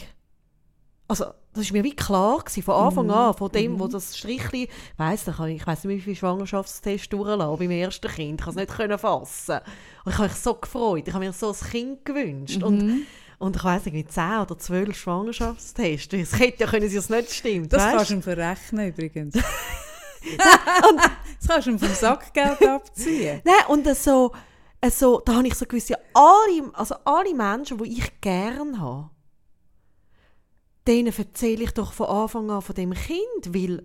Also, 1.07 1.25
das 1.53 1.65
war 1.69 1.77
mir 1.77 1.83
wie 1.83 1.95
klar 1.95 2.39
gewesen, 2.39 2.63
von 2.63 2.75
Anfang 2.75 3.05
Mhm. 3.05 3.11
an, 3.11 3.33
von 3.33 3.51
dem, 3.51 3.79
wo 3.79 3.87
das 3.87 4.17
Strichli, 4.17 4.63
ich 4.63 4.69
weiss, 4.97 5.27
ich 5.27 5.39
ich 5.39 5.67
weiss 5.67 5.83
nicht, 5.83 5.97
wie 5.97 6.01
viele 6.01 6.15
Schwangerschaftstests 6.15 7.09
durchlassen 7.09 7.57
beim 7.57 7.71
ersten 7.71 8.07
Kind, 8.09 8.39
ich 8.39 8.45
konnte 8.45 8.61
es 8.61 8.67
nicht 8.67 8.77
können 8.77 8.97
fassen. 8.99 9.59
Und 10.05 10.11
ich 10.11 10.17
habe 10.17 10.27
mich 10.29 10.37
so 10.37 10.53
gefreut, 10.55 11.07
ich 11.07 11.13
habe 11.13 11.25
mir 11.25 11.33
so 11.33 11.49
ein 11.51 11.69
Kind 11.71 12.05
gewünscht. 12.05 12.61
Und, 12.63 12.77
Mhm. 12.85 13.01
und 13.39 13.55
ich 13.55 13.63
weiss 13.63 13.85
nicht, 13.85 14.11
10 14.11 14.39
oder 14.41 14.57
12 14.57 14.95
Schwangerschaftstests, 14.97 16.13
es 16.13 16.39
hätte 16.39 16.63
ja 16.63 16.69
können, 16.69 16.87
sie 16.89 16.97
es 16.97 17.09
nicht 17.09 17.31
stimmt, 17.33 17.73
Das 17.73 17.81
weisst? 17.83 17.95
kannst 17.95 18.09
du 18.11 18.13
ihm 18.15 18.21
verrechnen 18.21 18.87
übrigens. 18.89 19.33
das 20.37 21.47
kannst 21.47 21.67
du 21.67 21.71
ihm 21.71 21.79
vom 21.79 21.93
Sackgeld 21.93 22.65
abziehen. 22.67 23.41
Nein, 23.45 23.55
und 23.69 23.85
das 23.85 24.03
so, 24.03 24.31
also, 24.81 25.21
da 25.25 25.35
habe 25.35 25.47
ich 25.47 25.55
so 25.55 25.65
gewisse, 25.65 25.95
alle, 26.13 26.71
also 26.73 26.95
alle 27.05 27.33
Menschen, 27.33 27.77
die 27.77 27.97
ich 27.99 28.21
gerne 28.21 28.79
habe, 28.79 29.09
denen 30.89 31.13
erzähle 31.15 31.63
ich 31.63 31.71
doch 31.71 31.93
von 31.93 32.07
Anfang 32.07 32.49
an 32.51 32.61
von 32.61 32.75
dem 32.75 32.93
Kind, 32.93 33.53
weil 33.53 33.83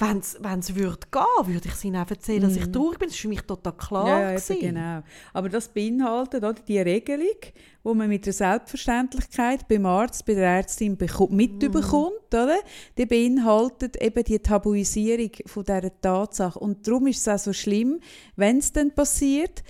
wenn 0.00 0.18
es 0.60 0.74
würde 0.76 1.06
gehen, 1.10 1.46
würde 1.54 1.66
ich 1.66 1.74
es 1.74 1.84
ihnen 1.84 1.96
auch 1.96 2.08
erzählen, 2.08 2.42
dass 2.42 2.54
ich 2.54 2.66
Mhm. 2.68 2.72
traurig 2.72 2.98
bin. 3.00 3.08
Das 3.08 3.16
war 3.16 3.22
für 3.22 3.28
mich 3.28 3.40
total 3.42 3.72
klar. 3.76 4.06
Ja, 4.08 4.30
ja, 4.30 4.38
genau. 4.60 5.02
Aber 5.32 5.48
das 5.48 5.66
beinhaltet 5.68 6.44
oder, 6.44 6.54
die 6.54 6.78
Regelung, 6.78 7.34
wo 7.82 7.94
man 7.94 8.08
mit 8.08 8.24
der 8.24 8.32
Selbstverständlichkeit 8.32 9.66
beim 9.66 9.86
Arzt, 9.86 10.24
bei 10.24 10.34
der 10.34 10.44
Ärztin 10.58 10.96
beko- 10.96 11.32
mitbekommt, 11.32 12.28
oder? 12.32 12.58
die 12.96 13.06
beinhaltet 13.06 14.00
eben 14.00 14.22
die 14.22 14.38
Tabuisierung 14.38 15.30
von 15.46 15.64
dieser 15.64 16.00
Tatsache. 16.00 16.60
Und 16.60 16.86
darum 16.86 17.08
ist 17.08 17.18
es 17.18 17.28
auch 17.28 17.38
so 17.38 17.52
schlimm, 17.52 17.98
wenn 18.36 18.58
es 18.58 18.72
dann 18.72 18.94
passiert, 18.94 19.64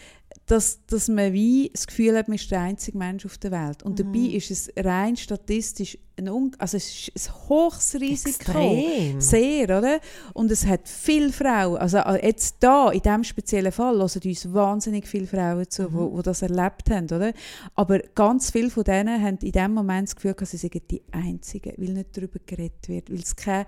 dass, 0.45 0.85
dass 0.87 1.09
man 1.09 1.33
wie 1.33 1.71
das 1.73 1.87
Gefühl 1.87 2.17
hat, 2.19 2.29
man 2.29 2.35
ist 2.37 2.51
der 2.51 2.61
einzige 2.61 2.99
Mensch 2.99 3.25
auf 3.25 3.39
der 3.39 3.51
Welt. 3.51 3.83
Und 3.83 3.99
dabei 3.99 4.19
ist 4.37 4.51
es 4.51 4.71
rein 4.77 5.17
statistisch 5.17 5.97
ein, 6.19 6.51
also 6.59 6.77
es 6.77 7.09
ist 7.15 7.29
ein 7.31 7.49
hohes 7.49 7.95
Risiko. 8.01 8.29
Extrem. 8.53 9.21
Sehr, 9.21 9.65
oder? 9.79 10.01
Und 10.35 10.51
es 10.51 10.67
hat 10.67 10.89
viele 10.89 11.33
Frauen, 11.33 11.77
also 11.79 11.99
äh, 11.99 12.27
jetzt 12.27 12.57
da, 12.61 12.91
in 12.91 13.01
diesem 13.03 13.25
speziellen 13.25 13.73
Fall, 13.73 13.97
hören 13.97 14.21
uns 14.25 14.53
wahnsinnig 14.53 15.07
viele 15.07 15.27
Frauen 15.27 15.69
zu, 15.69 15.89
Mhm. 15.89 16.17
die 16.17 16.23
das 16.23 16.43
erlebt 16.43 16.91
haben, 16.91 17.07
oder? 17.07 17.33
Aber 17.75 17.99
ganz 18.15 18.51
viele 18.51 18.71
von 18.71 18.85
denen 18.85 19.23
haben 19.23 19.39
in 19.43 19.53
dem 19.53 19.75
Moment 19.75 20.09
das 20.09 20.17
Gefühl, 20.17 20.35
dass 20.35 20.51
sie 20.51 20.57
sind 20.57 20.75
die 20.91 21.03
Einzigen, 21.13 21.73
weil 21.77 21.93
nicht 21.95 22.17
darüber 22.17 22.39
geredet 22.45 22.89
wird, 22.89 23.11
weil 23.11 23.19
es 23.21 23.37
keinen 23.37 23.67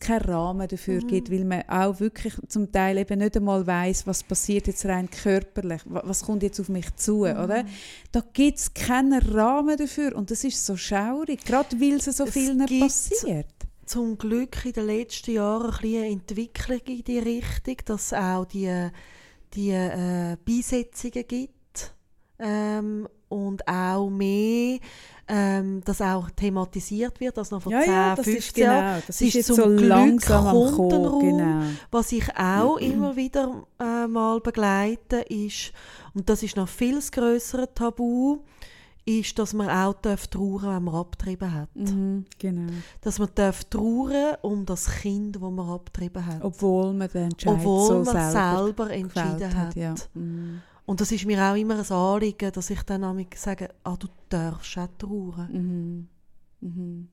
keinen 0.00 0.20
Rahmen 0.22 0.68
dafür 0.68 1.02
Mhm. 1.02 1.06
gibt, 1.08 1.30
weil 1.32 1.44
man 1.44 1.62
auch 1.68 2.00
wirklich 2.00 2.34
zum 2.48 2.70
Teil 2.70 2.98
eben 2.98 3.18
nicht 3.18 3.36
einmal 3.36 3.66
weiß, 3.66 4.06
was 4.06 4.22
passiert 4.22 4.66
jetzt 4.66 4.84
rein 4.86 5.08
körperlich, 5.10 5.80
wa- 5.86 6.02
was 6.04 6.22
kommt 6.22 6.42
jetzt 6.42 6.60
auf 6.60 6.68
mich 6.68 6.94
zu, 6.96 7.18
Mhm. 7.24 7.38
oder? 7.38 7.64
Da 8.12 8.22
gibt 8.32 8.58
es 8.58 8.74
keinen 8.74 9.20
Rahmen 9.22 9.76
dafür 9.76 10.14
und 10.16 10.30
das 10.30 10.44
ist 10.44 10.64
so 10.66 10.76
schaurig, 10.76 11.44
gerade 11.44 11.79
weil 11.80 11.94
es 11.96 12.04
so 12.04 12.26
vielen 12.26 12.64
gibt- 12.66 12.82
passiert. 12.82 13.46
zum 13.86 14.16
Glück 14.18 14.64
in 14.64 14.72
den 14.72 14.86
letzten 14.86 15.32
Jahren 15.32 15.74
eine 15.82 16.06
Entwicklung 16.08 16.80
in 16.86 17.02
die 17.04 17.18
Richtung, 17.18 17.76
dass 17.86 18.06
es 18.06 18.12
auch 18.12 18.44
die, 18.44 18.88
die 19.54 19.70
äh, 19.70 20.36
Beisetzungen 20.44 21.24
gibt 21.26 21.94
ähm, 22.38 23.08
und 23.28 23.66
auch 23.66 24.08
mehr, 24.08 24.78
ähm, 25.28 25.80
dass 25.84 26.00
auch 26.00 26.30
thematisiert 26.30 27.20
wird, 27.20 27.38
als 27.38 27.50
noch 27.52 27.62
vor 27.62 27.72
10, 27.72 28.16
15 28.24 28.64
Jahren. 28.64 29.02
das 29.06 29.20
ist 29.20 29.34
jetzt 29.34 29.46
zum 29.46 29.56
so 29.56 29.64
Glück 29.66 29.80
langsam 29.82 30.46
am 30.46 30.72
kommen, 30.72 31.20
genau. 31.20 31.62
Was 31.90 32.10
ich 32.12 32.28
auch 32.36 32.78
immer 32.80 33.14
wieder 33.16 33.64
äh, 33.78 34.06
mal 34.08 34.40
begleite, 34.40 35.18
ist, 35.28 35.72
und 36.14 36.28
das 36.28 36.42
ist 36.42 36.56
noch 36.56 36.68
viel 36.68 36.96
das 36.96 37.12
grössere 37.12 37.72
Tabu, 37.72 38.38
ist, 39.04 39.38
dass 39.38 39.52
man 39.54 39.68
auch 39.68 39.94
darf 39.94 40.26
trauern 40.26 40.76
wenn 40.76 40.84
man 40.84 40.94
abgetrieben 40.94 41.52
hat. 41.52 41.74
Mhm, 41.74 42.26
genau. 42.38 42.72
Dass 43.00 43.18
man 43.18 43.28
darf 43.34 43.64
trauern 43.64 44.36
um 44.42 44.66
das 44.66 44.90
Kind, 44.90 45.36
das 45.36 45.42
man 45.42 45.68
abgetrieben 45.68 46.24
hat. 46.24 46.42
Obwohl 46.42 46.92
man 46.92 47.08
den 47.08 47.30
Entscheid 47.30 47.54
Obwohl 47.54 48.04
so 48.04 48.12
man 48.12 48.32
selber, 48.32 48.54
selber, 48.56 48.90
entschieden 48.90 49.38
gefällt 49.38 49.56
hat. 49.56 49.76
Ja. 49.76 49.94
Mhm. 50.14 50.62
Und 50.86 51.00
das 51.00 51.12
ist 51.12 51.24
mir 51.24 51.40
auch 51.42 51.54
immer 51.56 51.78
ein 51.78 51.92
Anliegen, 51.92 52.52
dass 52.52 52.70
ich 52.70 52.82
dann 52.82 53.26
sage, 53.36 53.68
ah, 53.84 53.96
du 53.96 54.08
darfst 54.28 54.76
auch 54.78 54.88
trauern. 54.98 55.48
Mhm. 55.52 56.08
Mhm. 56.60 57.08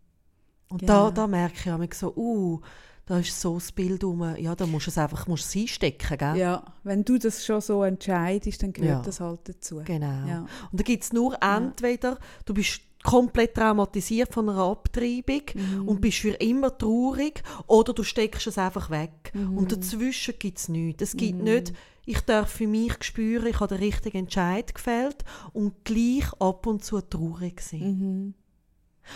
Und 0.70 0.80
Genau. 0.80 1.06
da, 1.06 1.12
da 1.12 1.28
merke 1.28 1.56
ich 1.56 1.66
manchmal 1.66 1.94
so, 1.94 2.14
uh, 2.16 2.60
da 3.08 3.20
ist 3.20 3.40
so 3.42 3.56
das 3.56 3.72
Bild 3.72 4.04
rum. 4.04 4.36
Ja, 4.38 4.54
da 4.56 4.68
musst 4.68 4.86
du 4.88 4.92
es 4.92 4.98
einfach 4.98 5.28
musst 5.28 5.46
es 5.48 5.56
einstecken, 5.62 6.18
gell? 6.18 6.38
Ja, 6.38 6.64
wenn 6.84 7.04
du 7.04 7.18
das 7.18 7.44
schon 7.46 7.62
so 7.62 7.84
entscheidest, 7.84 8.62
dann 8.62 8.74
gehört 8.74 8.98
Ja. 9.00 9.02
das 9.02 9.20
halt 9.20 9.40
dazu. 9.46 9.82
Genau. 9.84 10.28
Ja. 10.28 10.46
Und 10.72 10.80
da 10.80 10.84
gibt 10.84 11.04
es 11.04 11.14
nur 11.14 11.36
entweder, 11.42 12.20
du 12.46 12.54
bist 12.54 12.82
komplett 13.04 13.54
traumatisiert 13.56 14.34
von 14.34 14.50
einer 14.50 14.60
Abtreibung 14.64 15.42
Mhm. 15.54 15.88
und 15.88 16.02
bist 16.02 16.18
für 16.18 16.32
immer 16.34 16.78
traurig, 16.78 17.42
oder 17.68 17.94
du 17.94 18.04
steckst 18.04 18.48
es 18.48 18.58
einfach 18.58 18.90
weg. 18.90 19.32
Mhm. 19.34 19.58
Und 19.58 19.72
dazwischen 19.72 20.34
gibt 20.38 20.58
es 20.58 20.68
nichts. 20.68 21.02
Es 21.04 21.16
gibt 21.16 21.42
nicht, 21.42 21.74
ich 22.06 22.20
darf 22.22 22.50
für 22.52 22.68
mich 22.68 23.02
spüren, 23.04 23.48
ich 23.48 23.60
habe 23.62 23.76
den 23.76 23.84
richtigen 23.84 24.18
Entscheid 24.18 24.74
gefällt 24.76 25.24
und 25.54 25.86
gleich 25.86 26.26
ab 26.40 26.66
und 26.68 26.84
zu 26.84 27.00
traurig 27.00 27.62
sein. 27.62 28.34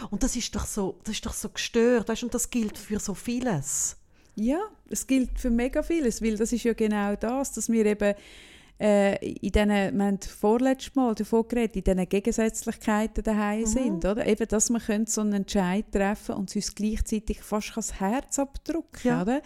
Und 0.10 0.24
das 0.24 0.36
ist 0.36 0.56
doch 0.56 0.66
so, 0.66 1.00
das 1.04 1.16
ist 1.16 1.26
doch 1.26 1.34
so 1.34 1.50
gestört, 1.50 2.10
weißt? 2.10 2.24
und 2.24 2.34
das 2.34 2.50
gilt 2.50 2.78
für 2.78 3.00
so 3.00 3.14
vieles. 3.14 3.98
Ja, 4.36 4.60
es 4.90 5.08
gilt 5.08 5.40
für 5.40 5.50
mega 5.50 5.84
vieles, 5.84 6.22
weil 6.22 6.38
das 6.38 6.54
ist 6.54 6.64
ja 6.64 6.74
genau 6.74 7.16
das, 7.16 7.52
dass 7.54 7.70
wir 7.70 7.86
eben 7.86 8.16
äh, 8.82 9.16
in 9.24 9.52
diesen, 9.52 9.70
wir 9.70 10.06
haben 10.06 10.20
vorletztes 10.40 10.96
Mal 10.96 11.14
davon 11.14 11.48
geredet, 11.48 11.76
in 11.76 11.84
diesen 11.84 12.10
Gegensätzlichkeiten 12.10 13.24
daheim 13.24 13.66
sind, 13.66 14.04
oder? 14.06 14.26
Eben, 14.26 14.48
dass 14.48 14.70
man 14.70 14.82
könnte 14.82 15.12
so 15.12 15.22
einen 15.22 15.34
Entscheid 15.34 15.86
treffen 15.92 16.36
und 16.36 16.56
uns 16.56 16.74
gleichzeitig 16.74 17.42
fast 17.42 17.72
das 17.76 18.00
Herz 18.00 18.40
abdrücken, 18.40 19.08
Ja. 19.08 19.22
oder? 19.22 19.42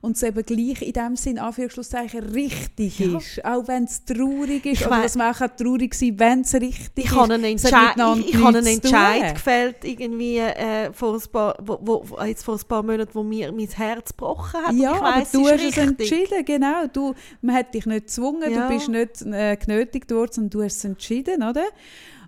Und 0.00 0.16
es 0.16 0.22
eben 0.22 0.42
gleich 0.42 0.80
in 0.82 0.92
dem 0.92 1.16
Sinn, 1.16 1.38
Anführungszeichen, 1.38 2.20
richtig 2.30 2.98
Ja. 3.00 3.18
ist, 3.18 3.44
auch 3.44 3.68
wenn 3.68 3.84
es 3.84 4.04
traurig 4.04 4.64
ist, 4.64 4.80
Ich 4.80 4.86
oder 4.86 5.02
dass 5.02 5.16
man 5.16 5.34
auch 5.34 5.38
traurig 5.56 5.94
sein 5.94 6.18
wenn 6.18 6.40
es 6.40 6.54
richtig 6.54 6.88
Ich 6.96 7.04
ist. 7.06 7.12
habe 7.16 7.34
einen, 7.34 7.44
Entscheid, 7.44 7.94
ich, 8.20 8.28
ich 8.28 8.36
habe 8.36 8.58
einen 8.58 8.66
Entscheid 8.66 9.34
gefällt, 9.34 9.84
irgendwie 9.84 10.38
äh, 10.38 10.92
vor, 10.92 11.14
ein 11.14 11.22
paar, 11.30 11.56
wo, 11.62 11.78
wo, 11.82 12.18
jetzt 12.24 12.44
vor 12.44 12.54
ein 12.54 12.66
paar 12.66 12.82
Monaten, 12.82 13.10
wo 13.14 13.22
mir 13.22 13.52
mein 13.52 13.68
Herz 13.68 14.10
gebrochen 14.10 14.60
hat. 14.64 14.72
Ja, 14.74 14.92
ich 14.94 15.00
aber 15.02 15.16
weiss, 15.20 15.32
du 15.32 15.46
hast 15.46 15.62
ist 15.62 15.76
es 15.76 15.88
richtig. 15.88 16.12
entschieden, 16.12 16.44
genau. 16.44 16.86
Du, 16.92 17.14
man 17.42 17.54
hat 17.56 17.74
dich 17.74 17.84
nicht 17.84 18.06
gezwungen, 18.06 18.50
Ja. 18.50 18.62
du 18.68 18.74
bist 18.74 18.77
nicht 18.86 19.22
äh, 19.22 19.56
genötigt 19.56 20.10
worden, 20.12 20.30
sondern 20.32 20.50
du 20.50 20.62
hast 20.62 20.76
es 20.76 20.84
entschieden, 20.84 21.42
oder? 21.42 21.64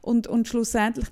Und, 0.03 0.27
und 0.27 0.49
schlussendlich 0.49 1.07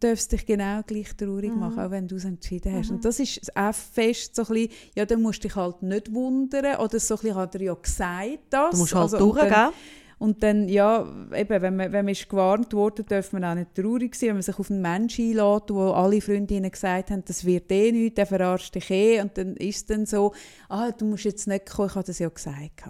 darfst 0.00 0.32
du 0.32 0.36
dich 0.36 0.46
genau 0.46 0.80
gleich 0.86 1.14
traurig 1.16 1.52
Mhm. 1.52 1.60
machen, 1.60 1.78
auch 1.80 1.90
wenn 1.90 2.08
du 2.08 2.16
es 2.16 2.24
entschieden 2.24 2.72
hast. 2.72 2.90
Und 2.90 3.04
das 3.04 3.20
ist 3.20 3.54
auch 3.56 3.74
fest 3.74 4.34
so 4.34 4.42
ein 4.42 4.48
bisschen, 4.48 4.70
ja, 4.96 5.04
dann 5.04 5.20
musst 5.22 5.44
du 5.44 5.48
dich 5.48 5.56
halt 5.56 5.82
nicht 5.82 6.12
wundern, 6.12 6.76
oder 6.76 6.98
so 6.98 7.14
ein 7.14 7.20
bisschen 7.20 7.34
hat 7.36 7.54
er 7.54 7.60
ja 7.60 7.74
gesagt, 7.74 8.38
das. 8.50 8.70
Du 8.70 8.76
musst 8.78 8.94
halt 8.94 9.02
Also, 9.02 9.18
durch, 9.18 9.42
und 9.42 9.50
dann, 9.50 9.70
gell? 9.70 9.78
und 10.18 10.42
dann, 10.42 10.68
ja, 10.68 11.06
eben, 11.34 11.62
wenn 11.62 11.76
man, 11.76 11.92
wenn 11.92 12.04
man 12.04 12.12
ist 12.12 12.28
gewarnt 12.28 12.72
wurde, 12.72 13.04
darf 13.04 13.32
man 13.32 13.44
auch 13.44 13.54
nicht 13.54 13.74
traurig 13.74 14.14
sein, 14.14 14.28
wenn 14.30 14.36
man 14.36 14.42
sich 14.42 14.58
auf 14.58 14.70
einen 14.70 14.80
Menschen 14.82 15.24
einlädt, 15.38 15.70
wo 15.70 15.90
alle 15.90 16.20
Freundinnen 16.20 16.70
gesagt 16.70 17.10
haben, 17.10 17.24
das 17.24 17.44
wird 17.44 17.70
eh 17.70 17.92
nichts, 17.92 18.14
der 18.16 18.26
verarscht 18.26 18.74
dich 18.74 18.90
eh. 18.90 19.20
Und 19.20 19.36
dann 19.36 19.56
ist 19.56 19.76
es 19.76 19.86
dann 19.86 20.06
so, 20.06 20.32
ah, 20.68 20.90
du 20.90 21.04
musst 21.04 21.24
jetzt 21.24 21.46
nicht 21.46 21.70
kommen, 21.70 21.88
ich 21.88 21.94
habe 21.94 22.06
das 22.06 22.18
ja 22.18 22.28
gesagt. 22.28 22.82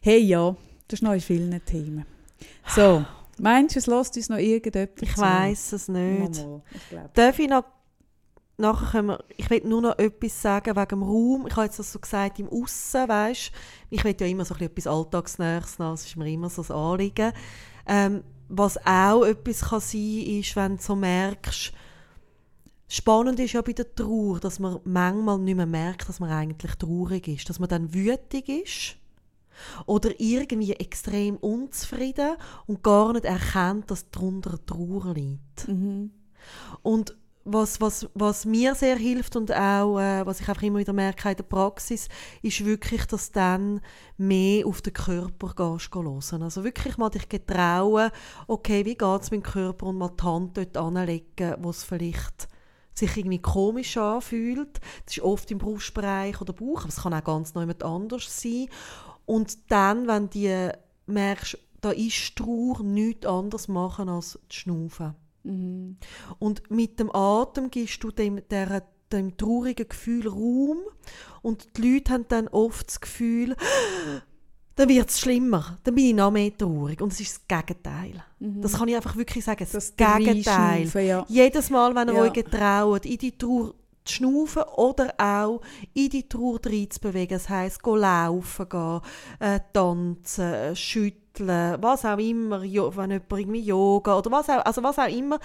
Hey, 0.00 0.18
ja, 0.20 0.54
das 0.92 0.98
ist 0.98 1.04
noch 1.04 1.14
in 1.14 1.20
vielen 1.20 1.64
Themen. 1.64 2.04
So, 2.66 3.04
meinst 3.38 3.74
du, 3.74 3.78
es 3.78 3.86
lässt 3.86 4.16
uns 4.16 4.28
noch 4.28 4.36
irgendjemand 4.36 5.00
Ich 5.00 5.16
weiss 5.16 5.72
es 5.72 5.88
nicht. 5.88 6.46
Ich. 6.70 6.98
Darf 7.14 7.38
ich 7.38 7.48
noch, 7.48 7.64
nachher 8.58 8.90
können 8.90 9.08
wir, 9.08 9.24
ich 9.38 9.48
will 9.48 9.62
nur 9.64 9.80
noch 9.80 9.98
etwas 9.98 10.42
sagen 10.42 10.76
wegen 10.76 10.88
dem 10.88 11.02
Raum. 11.02 11.46
Ich 11.46 11.56
habe 11.56 11.64
jetzt 11.64 11.78
das 11.78 11.92
so 11.92 11.98
gesagt 11.98 12.38
im 12.38 12.48
Aussen, 12.50 13.08
weißt 13.08 13.52
Ich 13.88 14.04
will 14.04 14.14
ja 14.20 14.26
immer 14.26 14.44
so 14.44 14.52
ein 14.54 14.58
bisschen 14.58 14.72
etwas 14.72 14.86
Alltagsnäheres 14.86 15.78
haben, 15.78 15.92
das 15.94 16.04
ist 16.04 16.16
mir 16.16 16.30
immer 16.30 16.50
so 16.50 16.62
ein 16.62 16.70
Anliegen. 16.70 17.32
Ähm, 17.86 18.22
was 18.50 18.76
auch 18.86 19.24
etwas 19.24 19.62
kann 19.62 19.80
sein 19.80 20.22
ist, 20.26 20.54
wenn 20.56 20.76
du 20.76 20.82
so 20.82 20.94
merkst, 20.94 21.72
spannend 22.86 23.40
ist 23.40 23.54
ja 23.54 23.62
bei 23.62 23.72
der 23.72 23.94
Trauer, 23.94 24.40
dass 24.40 24.58
man 24.58 24.78
manchmal 24.84 25.38
nicht 25.38 25.56
mehr 25.56 25.64
merkt, 25.64 26.06
dass 26.10 26.20
man 26.20 26.28
eigentlich 26.28 26.74
traurig 26.74 27.28
ist. 27.28 27.48
Dass 27.48 27.58
man 27.58 27.70
dann 27.70 27.94
wütig 27.94 28.50
ist 28.50 29.01
oder 29.86 30.10
irgendwie 30.18 30.72
extrem 30.72 31.36
unzufrieden 31.36 32.36
und 32.66 32.82
gar 32.82 33.12
nicht 33.12 33.24
erkennt, 33.24 33.90
dass 33.90 34.10
darunter 34.10 34.64
Trauer 34.64 35.14
liegt. 35.14 35.68
Mhm. 35.68 36.10
Und 36.82 37.16
was, 37.44 37.80
was, 37.80 38.08
was 38.14 38.44
mir 38.44 38.74
sehr 38.74 38.96
hilft 38.96 39.34
und 39.36 39.52
auch, 39.52 39.98
äh, 39.98 40.24
was 40.24 40.40
ich 40.40 40.48
einfach 40.48 40.62
immer 40.62 40.78
wieder 40.78 40.92
merke 40.92 41.30
in 41.30 41.36
der 41.36 41.42
Praxis, 41.42 42.08
ist 42.40 42.64
wirklich, 42.64 43.04
dass 43.06 43.32
du 43.32 43.40
dann 43.40 43.80
mehr 44.16 44.66
auf 44.66 44.80
den 44.80 44.92
Körper 44.92 45.52
gehst, 45.54 45.94
hören. 45.94 46.42
Also 46.42 46.62
wirklich 46.62 46.96
mal 46.98 47.10
dich 47.10 47.28
getrauen, 47.28 48.10
okay, 48.46 48.84
wie 48.84 48.94
geht 48.94 49.22
es 49.22 49.30
mit 49.30 49.44
dem 49.44 49.50
Körper 49.50 49.86
und 49.86 49.98
mal 49.98 50.10
die 50.10 50.22
Hand 50.22 50.56
dort 50.56 50.76
anlegen, 50.76 51.56
wo 51.58 51.70
es 51.70 51.82
vielleicht 51.82 52.48
sich 52.94 53.16
irgendwie 53.16 53.40
komisch 53.40 53.96
anfühlt. 53.96 54.80
Das 55.06 55.16
ist 55.16 55.22
oft 55.22 55.50
im 55.50 55.58
Brustbereich 55.58 56.40
oder 56.40 56.52
Bauch, 56.52 56.80
aber 56.80 56.90
es 56.90 57.02
kann 57.02 57.14
auch 57.14 57.24
ganz 57.24 57.54
noch 57.54 57.62
jemand 57.62 57.82
anders 57.82 58.40
sein. 58.40 58.68
Und 59.26 59.70
dann, 59.70 60.06
wenn 60.06 60.30
du 60.30 60.72
merkst, 61.06 61.58
da 61.80 61.90
ist 61.90 62.36
Trauer, 62.36 62.82
nichts 62.82 63.26
anderes 63.26 63.68
machen 63.68 64.08
als 64.08 64.32
zu 64.32 64.38
schnaufen. 64.50 65.14
Mhm. 65.44 65.96
Und 66.38 66.70
mit 66.70 66.98
dem 67.00 67.14
Atem 67.14 67.70
gibst 67.70 68.02
du 68.04 68.10
dem, 68.10 68.40
der, 68.48 68.82
dem 69.10 69.36
traurigen 69.36 69.88
Gefühl 69.88 70.28
Raum 70.28 70.78
und 71.42 71.76
die 71.76 71.94
Leute 71.94 72.12
haben 72.12 72.26
dann 72.28 72.48
oft 72.48 72.86
das 72.86 73.00
Gefühl, 73.00 73.56
dann 74.76 74.88
wird 74.88 75.10
es 75.10 75.20
schlimmer, 75.20 75.78
dann 75.84 75.94
bin 75.96 76.06
ich 76.06 76.14
noch 76.14 76.30
mehr 76.30 76.56
traurig. 76.56 77.00
Und 77.00 77.12
es 77.12 77.20
ist 77.20 77.42
das 77.48 77.48
Gegenteil. 77.66 78.24
Das 78.38 78.74
kann 78.74 78.88
ich 78.88 78.96
einfach 78.96 79.16
wirklich 79.16 79.44
sagen, 79.44 79.66
das, 79.70 79.94
Das 79.94 79.96
Gegenteil. 79.96 80.88
Ja. 81.04 81.26
Jedes 81.28 81.68
Mal, 81.68 81.94
wenn 81.94 82.08
ihr 82.08 82.14
Ja. 82.14 82.22
euch 82.22 82.32
getraut, 82.32 83.04
in 83.04 83.18
die 83.18 83.36
Trauer 83.36 83.74
zu 84.04 84.14
schnaufen 84.14 84.62
oder 84.76 85.14
auch 85.18 85.60
in 85.94 86.10
die 86.10 86.28
Trauer 86.28 86.60
reinzubewegen, 86.64 87.36
das 87.36 87.48
heisst, 87.48 87.82
go 87.82 87.96
laufen 87.96 88.68
gehen, 88.68 89.00
äh, 89.40 89.60
tanzen, 89.72 90.52
äh, 90.52 90.76
schütteln, 90.76 91.78
was 91.80 92.04
auch 92.04 92.18
immer, 92.18 92.62
wenn 92.62 92.70
jemand 92.70 93.32
irgendwie 93.32 93.60
Yoga 93.60 94.18
oder 94.18 94.30
was 94.30 94.48
auch, 94.48 94.64
also 94.64 94.82
was 94.82 94.98
auch 94.98 95.08
immer, 95.08 95.38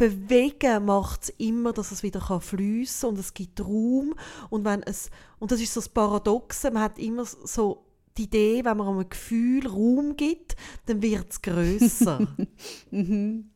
Bewegen 0.00 0.86
macht 0.86 1.24
es 1.24 1.28
immer, 1.36 1.74
dass 1.74 1.92
es 1.92 2.02
wieder 2.02 2.22
fließen 2.22 3.02
kann 3.02 3.10
und 3.10 3.18
es 3.18 3.34
gibt 3.34 3.60
Raum. 3.60 4.14
Und, 4.48 4.64
wenn 4.64 4.82
es, 4.82 5.10
und 5.38 5.52
das 5.52 5.60
ist 5.60 5.74
so 5.74 5.80
das 5.80 5.90
Paradoxe, 5.90 6.70
man 6.70 6.84
hat 6.84 6.98
immer 6.98 7.26
so 7.26 7.84
die 8.16 8.22
Idee, 8.22 8.64
wenn 8.64 8.78
man 8.78 8.88
einem 8.88 9.08
Gefühl 9.10 9.66
Raum 9.66 10.16
gibt, 10.16 10.56
dann 10.86 11.02
wird 11.02 11.30
es 11.30 11.42
grösser. 11.42 12.26
Mhm. 12.90 13.50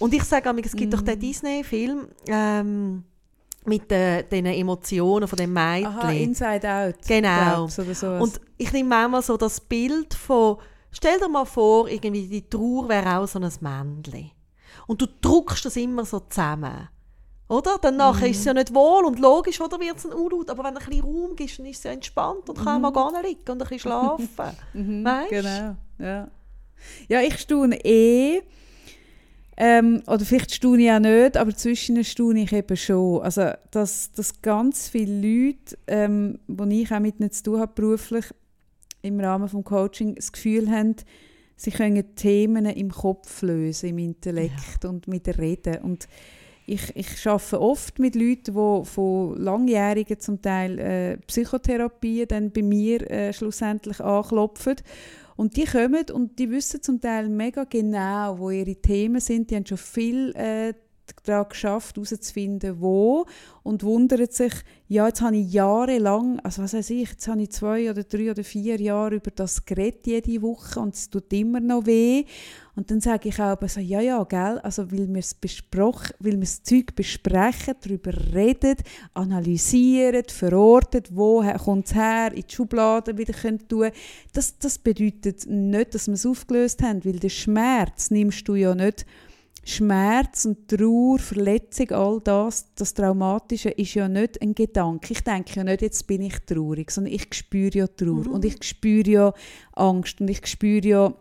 und 0.00 0.12
ich 0.12 0.24
sage 0.24 0.52
es 0.62 0.74
gibt 0.74 0.92
doch 0.92 1.00
den 1.00 1.16
mhm. 1.16 1.20
Disney-Film, 1.20 2.08
ähm, 2.26 3.04
mit 3.66 3.90
den, 3.90 4.28
den 4.28 4.46
Emotionen 4.46 5.26
von 5.26 5.36
dem 5.36 5.52
Mädchen. 5.52 5.86
Aha, 5.86 6.10
Inside 6.10 6.68
Out. 6.68 6.94
Genau. 7.06 7.68
Und 8.20 8.40
ich 8.56 8.72
nehme 8.72 8.88
manchmal 8.88 9.22
so 9.22 9.36
das 9.36 9.60
Bild 9.60 10.14
von, 10.14 10.58
stell 10.90 11.18
dir 11.18 11.28
mal 11.28 11.44
vor, 11.44 11.88
irgendwie 11.88 12.26
die 12.26 12.48
Trauer 12.48 12.88
wäre 12.88 13.18
auch 13.18 13.26
so 13.26 13.38
ein 13.38 13.50
Männchen. 13.60 14.30
Und 14.86 15.00
du 15.00 15.06
druckst 15.20 15.64
das 15.64 15.76
immer 15.76 16.04
so 16.04 16.20
zusammen. 16.20 16.88
Oder? 17.48 17.78
Dann 17.80 17.96
nachher 17.96 18.26
mm. 18.26 18.30
ist 18.30 18.38
es 18.38 18.44
ja 18.44 18.54
nicht 18.54 18.74
wohl 18.74 19.04
und 19.04 19.18
logisch, 19.18 19.60
oder 19.60 19.78
wird 19.78 19.96
es 19.96 20.06
ein 20.06 20.12
Unlaut. 20.12 20.50
Aber 20.50 20.64
wenn 20.64 20.74
du 20.74 20.80
ein 20.80 20.86
bisschen 20.86 21.04
Raum 21.04 21.36
gibst, 21.36 21.58
dann 21.58 21.66
ist 21.66 21.78
es 21.78 21.84
ja 21.84 21.92
entspannt 21.92 22.48
und 22.48 22.62
kann 22.62 22.80
mm. 22.80 22.82
man 22.82 22.92
gar 22.92 23.12
nicht 23.12 23.24
liegen 23.24 23.50
und 23.52 23.62
ein 23.62 23.68
bisschen 23.68 23.78
schlafen. 23.80 24.56
mhm, 24.72 25.04
weißt 25.04 25.30
Genau, 25.30 25.76
ja. 25.98 26.28
Ja, 27.08 27.20
ich 27.20 27.38
staune 27.38 27.82
eh, 27.84 28.42
ähm, 29.56 30.02
oder 30.06 30.24
vielleicht 30.24 30.52
staune 30.52 30.82
ich 30.82 30.90
auch 30.90 30.98
nicht, 30.98 31.36
aber 31.36 31.54
zwischen 31.54 32.02
staune 32.04 32.42
ich 32.42 32.52
eben 32.52 32.76
schon. 32.76 33.22
Also, 33.22 33.50
dass, 33.70 34.12
dass 34.12 34.42
ganz 34.42 34.88
viele 34.88 35.14
Leute, 35.20 35.78
ähm, 35.86 36.38
die 36.48 36.82
ich 36.82 36.92
auch 36.92 37.00
mit 37.00 37.20
ihnen 37.20 37.30
zu 37.30 37.42
tun 37.44 37.60
habe, 37.60 37.72
beruflich, 37.74 38.26
im 39.02 39.20
Rahmen 39.20 39.48
des 39.48 39.64
Coaching, 39.64 40.14
das 40.14 40.32
Gefühl 40.32 40.70
haben, 40.70 40.96
sie 41.56 41.70
können 41.70 42.16
Themen 42.16 42.66
im 42.66 42.90
Kopf 42.90 43.42
lösen, 43.42 43.90
im 43.90 43.98
Intellekt 43.98 44.82
ja. 44.82 44.90
und 44.90 45.06
mit 45.06 45.26
der 45.26 45.38
Reden. 45.38 45.82
Und 45.82 46.08
ich, 46.66 46.96
ich 46.96 47.26
arbeite 47.26 47.60
oft 47.60 47.98
mit 47.98 48.14
Leuten, 48.14 48.54
die 48.54 48.88
von 48.88 49.36
langjährigen 49.36 50.18
zum 50.18 50.40
Teil 50.40 50.78
äh, 50.78 51.16
Psychotherapien 51.26 52.26
dann 52.26 52.50
bei 52.50 52.62
mir 52.62 53.08
äh, 53.10 53.32
schlussendlich 53.32 54.00
anklopfen. 54.00 54.76
Und 55.36 55.56
die 55.56 55.64
kommen 55.64 56.04
und 56.12 56.38
die 56.38 56.50
wissen 56.50 56.82
zum 56.82 57.00
Teil 57.00 57.28
mega 57.28 57.64
genau, 57.64 58.38
wo 58.38 58.50
ihre 58.50 58.76
Themen 58.76 59.20
sind. 59.20 59.50
Die 59.50 59.56
haben 59.56 59.66
schon 59.66 59.78
viel 59.78 60.32
äh, 60.36 60.74
daran 61.24 61.48
geschafft, 61.48 61.96
herauszufinden, 61.96 62.80
wo 62.80 63.26
und 63.62 63.82
wundert 63.82 64.32
sich, 64.32 64.52
ja, 64.88 65.06
jetzt 65.06 65.22
habe 65.22 65.36
ich 65.36 65.52
jahrelang, 65.52 66.38
also 66.40 66.62
was 66.62 66.74
weiß 66.74 66.90
ich, 66.90 67.10
jetzt 67.10 67.26
habe 67.28 67.42
ich 67.42 67.50
zwei 67.50 67.90
oder 67.90 68.04
drei 68.04 68.30
oder 68.30 68.44
vier 68.44 68.80
Jahre 68.80 69.16
über 69.16 69.30
das 69.30 69.64
geredet 69.64 70.06
jede 70.06 70.42
Woche 70.42 70.80
und 70.80 70.94
es 70.94 71.08
tut 71.08 71.32
immer 71.32 71.60
noch 71.60 71.86
weh. 71.86 72.24
Und 72.76 72.90
dann 72.90 73.00
sage 73.00 73.28
ich 73.28 73.40
auch 73.40 73.56
so, 73.68 73.80
ja, 73.80 74.00
ja, 74.00 74.22
gell, 74.24 74.58
also 74.58 74.90
weil 74.90 75.08
wir 75.08 75.20
es 75.20 75.34
besprochen, 75.34 76.12
weil 76.18 76.32
wir 76.32 76.40
das 76.40 76.62
Zeug 76.62 76.94
besprechen, 76.96 77.74
darüber 77.80 78.12
reden, 78.34 78.76
analysieren, 79.14 80.24
verorten, 80.28 81.04
wo 81.10 81.42
kommt 81.64 81.86
es 81.86 81.94
her, 81.94 82.32
in 82.34 82.42
die 82.42 82.52
Schubladen 82.54 83.16
wieder 83.16 83.32
können 83.32 83.66
tun 83.68 83.90
das, 84.32 84.58
das 84.58 84.78
bedeutet 84.78 85.46
nicht, 85.46 85.94
dass 85.94 86.08
wir 86.08 86.14
es 86.14 86.26
aufgelöst 86.26 86.82
haben, 86.82 87.04
weil 87.04 87.18
den 87.18 87.30
Schmerz 87.30 88.10
nimmst 88.10 88.46
du 88.48 88.56
ja 88.56 88.74
nicht 88.74 89.06
Schmerz 89.64 90.44
und 90.44 90.68
Trauer, 90.68 91.18
Verletzung, 91.18 91.90
all 91.90 92.20
das, 92.22 92.74
das 92.74 92.94
Traumatische 92.94 93.70
ist 93.70 93.94
ja 93.94 94.08
nicht 94.08 94.40
ein 94.42 94.54
Gedanke. 94.54 95.12
Ich 95.12 95.22
denke 95.22 95.54
ja 95.56 95.64
nicht, 95.64 95.82
jetzt 95.82 96.06
bin 96.06 96.22
ich 96.22 96.38
traurig, 96.40 96.90
sondern 96.90 97.14
ich 97.14 97.32
spüre 97.34 97.78
ja 97.78 97.86
Trauer 97.86 98.26
mhm. 98.26 98.32
und 98.32 98.44
ich 98.44 98.62
spüre 98.62 99.08
ja 99.10 99.34
Angst 99.72 100.20
und 100.20 100.28
ich 100.28 100.46
spüre 100.46 100.86
ja 100.86 101.14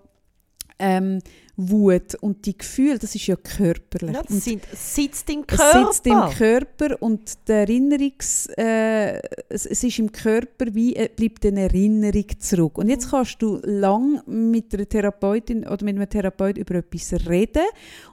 ähm, 0.80 1.20
Wut 1.56 2.16
und 2.16 2.46
die 2.48 2.58
Gefühle, 2.58 2.98
das 2.98 3.14
ist 3.14 3.28
ja 3.28 3.36
körperlich. 3.36 4.16
Ja, 4.16 4.24
das 4.24 4.44
sind, 4.44 4.64
sitzt 4.74 5.30
im 5.30 5.46
Körper. 5.46 5.90
Es 5.90 5.98
sitzt 5.98 6.08
im 6.08 6.30
Körper 6.36 7.00
und 7.00 7.48
die 7.48 7.52
Erinnerungs, 7.52 8.48
äh, 8.58 9.20
es, 9.50 9.68
es, 9.68 9.84
ist 9.84 10.00
im 10.00 10.12
Körper 10.12 10.74
wie 10.74 10.96
äh, 10.96 11.10
bleibt 11.16 11.46
eine 11.46 11.62
Erinnerung 11.62 12.26
zurück. 12.40 12.80
Und 12.80 12.90
jetzt 12.90 13.12
kannst 13.12 13.40
du 13.42 13.60
lang 13.64 14.24
mit 14.26 14.74
einer 14.74 14.90
Therapeutin 14.90 15.68
oder 15.68 15.86
mit 15.86 15.96
einem 15.96 16.10
Therapeut 16.10 16.58
über 16.58 16.76
etwas 16.76 17.14
reden 17.30 17.64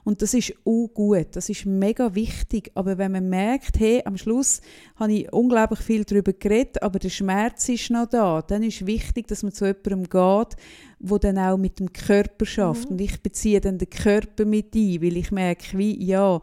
und 0.03 0.21
das 0.21 0.33
ist 0.33 0.53
auch 0.65 0.87
gut, 0.93 1.27
das 1.33 1.49
ist 1.49 1.65
mega 1.65 2.13
wichtig. 2.13 2.71
Aber 2.75 2.97
wenn 2.97 3.11
man 3.11 3.29
merkt, 3.29 3.79
hey, 3.79 4.01
am 4.05 4.17
Schluss 4.17 4.61
habe 4.95 5.13
ich 5.13 5.33
unglaublich 5.33 5.79
viel 5.79 6.03
darüber 6.03 6.33
geredet, 6.33 6.81
aber 6.83 6.99
der 6.99 7.09
Schmerz 7.09 7.69
ist 7.69 7.89
noch 7.89 8.07
da, 8.07 8.41
dann 8.41 8.63
ist 8.63 8.85
wichtig, 8.85 9.27
dass 9.27 9.43
man 9.43 9.51
zu 9.51 9.65
jemandem 9.65 10.03
geht, 10.03 10.57
wo 10.99 11.17
dann 11.17 11.37
auch 11.37 11.57
mit 11.57 11.79
dem 11.79 11.91
Körper 11.91 12.45
schafft. 12.45 12.85
Mhm. 12.85 12.91
Und 12.91 13.01
ich 13.01 13.21
beziehe 13.31 13.61
dann 13.61 13.77
den 13.77 13.89
Körper 13.89 14.45
mit 14.45 14.75
ein, 14.75 15.01
weil 15.01 15.17
ich 15.17 15.31
merke, 15.31 15.77
wie, 15.77 16.03
ja, 16.03 16.41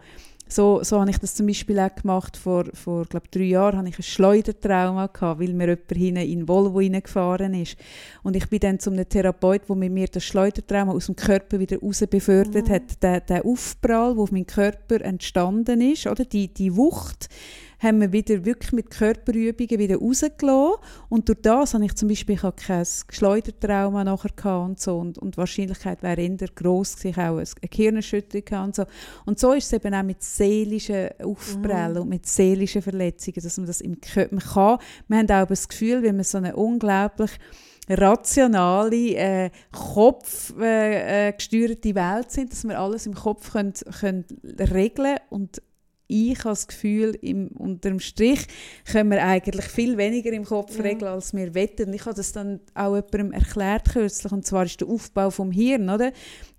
so, 0.51 0.83
so 0.83 0.99
habe 0.99 1.11
ich 1.11 1.19
das 1.19 1.35
zum 1.35 1.47
Beispiel 1.47 1.79
auch 1.79 1.95
gemacht. 1.95 2.37
Vor, 2.37 2.65
vor 2.73 3.05
glaub, 3.05 3.31
drei 3.31 3.43
Jahren 3.43 3.79
hatte 3.79 3.91
ich 3.91 3.99
ein 3.99 4.03
Schleudertrauma, 4.03 5.09
gehabt, 5.09 5.41
weil 5.41 5.53
mir 5.53 5.69
jemand 5.69 5.93
hinten 5.93 6.31
in 6.31 6.49
Volvo 6.49 6.79
reingefahren 6.79 7.53
ist. 7.53 7.77
Und 8.23 8.35
ich 8.35 8.49
bin 8.49 8.61
dann 8.61 8.81
zu 8.81 8.91
einem 8.91 9.07
Therapeut, 9.07 9.69
der 9.69 9.77
mit 9.77 9.93
mir 9.93 10.09
das 10.09 10.25
Schleudertrauma 10.25 10.93
aus 10.93 11.07
dem 11.07 11.17
Körper 11.17 11.61
wieder 11.61 11.79
raus 11.81 12.03
befördert 12.09 12.69
mhm. 12.69 12.73
hat. 12.73 13.03
Der, 13.03 13.21
der 13.21 13.45
Aufprall, 13.45 14.15
der 14.15 14.23
auf 14.23 14.33
meinem 14.33 14.47
Körper 14.47 15.03
entstanden 15.03 15.83
ist, 15.83 16.07
oder? 16.07 16.25
Die, 16.25 16.49
die 16.49 16.75
Wucht, 16.75 17.29
haben 17.79 18.01
wir 18.01 18.13
wieder 18.13 18.45
wirklich 18.45 18.73
mit 18.73 18.91
Körperübungen 18.91 19.79
wieder 19.79 19.97
rausgelassen. 19.97 20.81
Und 21.09 21.29
durch 21.29 21.39
das 21.43 21.75
habe 21.75 21.85
ich 21.85 21.95
zum 21.95 22.09
Beispiel 22.09 22.35
ich 22.35 22.57
kein 22.57 22.87
Schleudertrauma 23.09 24.05
nachher 24.05 24.61
und 24.61 24.81
so. 24.81 24.99
Und, 24.99 25.19
und 25.19 25.35
die 25.35 25.39
Wahrscheinlichkeit 25.39 26.03
wäre 26.03 26.21
eher 26.21 26.49
gross 26.55 26.97
gewesen, 26.97 27.21
auch 27.21 27.39
eine 27.39 27.69
Gehirnerschütterung 27.71 28.65
und 28.65 28.77
so. 28.77 28.85
Und 29.27 29.39
so 29.39 29.53
ist 29.53 29.67
es 29.67 29.73
eben 29.73 29.95
auch 29.95 30.03
mit 30.03 30.23
seelischen 30.23 31.11
Aufprellen 31.23 31.95
mhm. 31.95 32.03
und 32.03 32.09
mit 32.09 32.27
seelischen 32.27 32.83
Verletzungen, 32.83 33.43
dass 33.43 33.57
man 33.57 33.67
das 33.67 33.81
im 33.81 34.01
Körper 34.01 34.39
kann. 34.39 34.79
Wir 35.07 35.19
haben 35.19 35.31
auch 35.31 35.47
das 35.47 35.69
Gefühl, 35.69 36.03
wenn 36.03 36.17
man 36.17 36.25
so 36.25 36.39
eine 36.39 36.57
unglaublich 36.57 37.31
rationale, 37.89 39.15
äh, 39.15 39.51
kopfgesteuerte 39.73 41.89
äh, 41.89 41.91
äh, 41.91 41.95
Welt 41.95 42.31
sind, 42.31 42.53
dass 42.53 42.65
wir 42.65 42.79
alles 42.79 43.07
im 43.07 43.15
Kopf 43.15 43.53
können, 43.53 43.73
können 44.01 44.27
regeln 44.59 45.17
und 45.31 45.63
ich 46.09 46.39
habe 46.39 46.51
das 46.51 46.67
Gefühl, 46.67 47.17
im, 47.21 47.49
unter 47.49 47.91
dem 47.91 48.01
Strich 48.01 48.47
können 48.91 49.11
wir 49.11 49.23
eigentlich 49.25 49.67
viel 49.67 49.99
weniger 49.99 50.33
im 50.33 50.45
Kopf 50.45 50.77
ja. 50.77 50.83
regeln, 50.83 51.13
als 51.13 51.35
wir 51.35 51.55
wetten. 51.55 51.93
Ich 51.93 52.07
habe 52.07 52.15
das 52.15 52.33
dann 52.33 52.61
auch 52.75 52.97
jemandem 52.97 53.33
erklärt 53.33 53.91
kürzlich, 53.93 54.33
und 54.33 54.47
zwar 54.47 54.65
ist 54.65 54.81
der 54.81 54.89
Aufbau 54.89 55.31
vom 55.31 55.53
Hirn, 55.53 55.91
oder? 55.91 56.13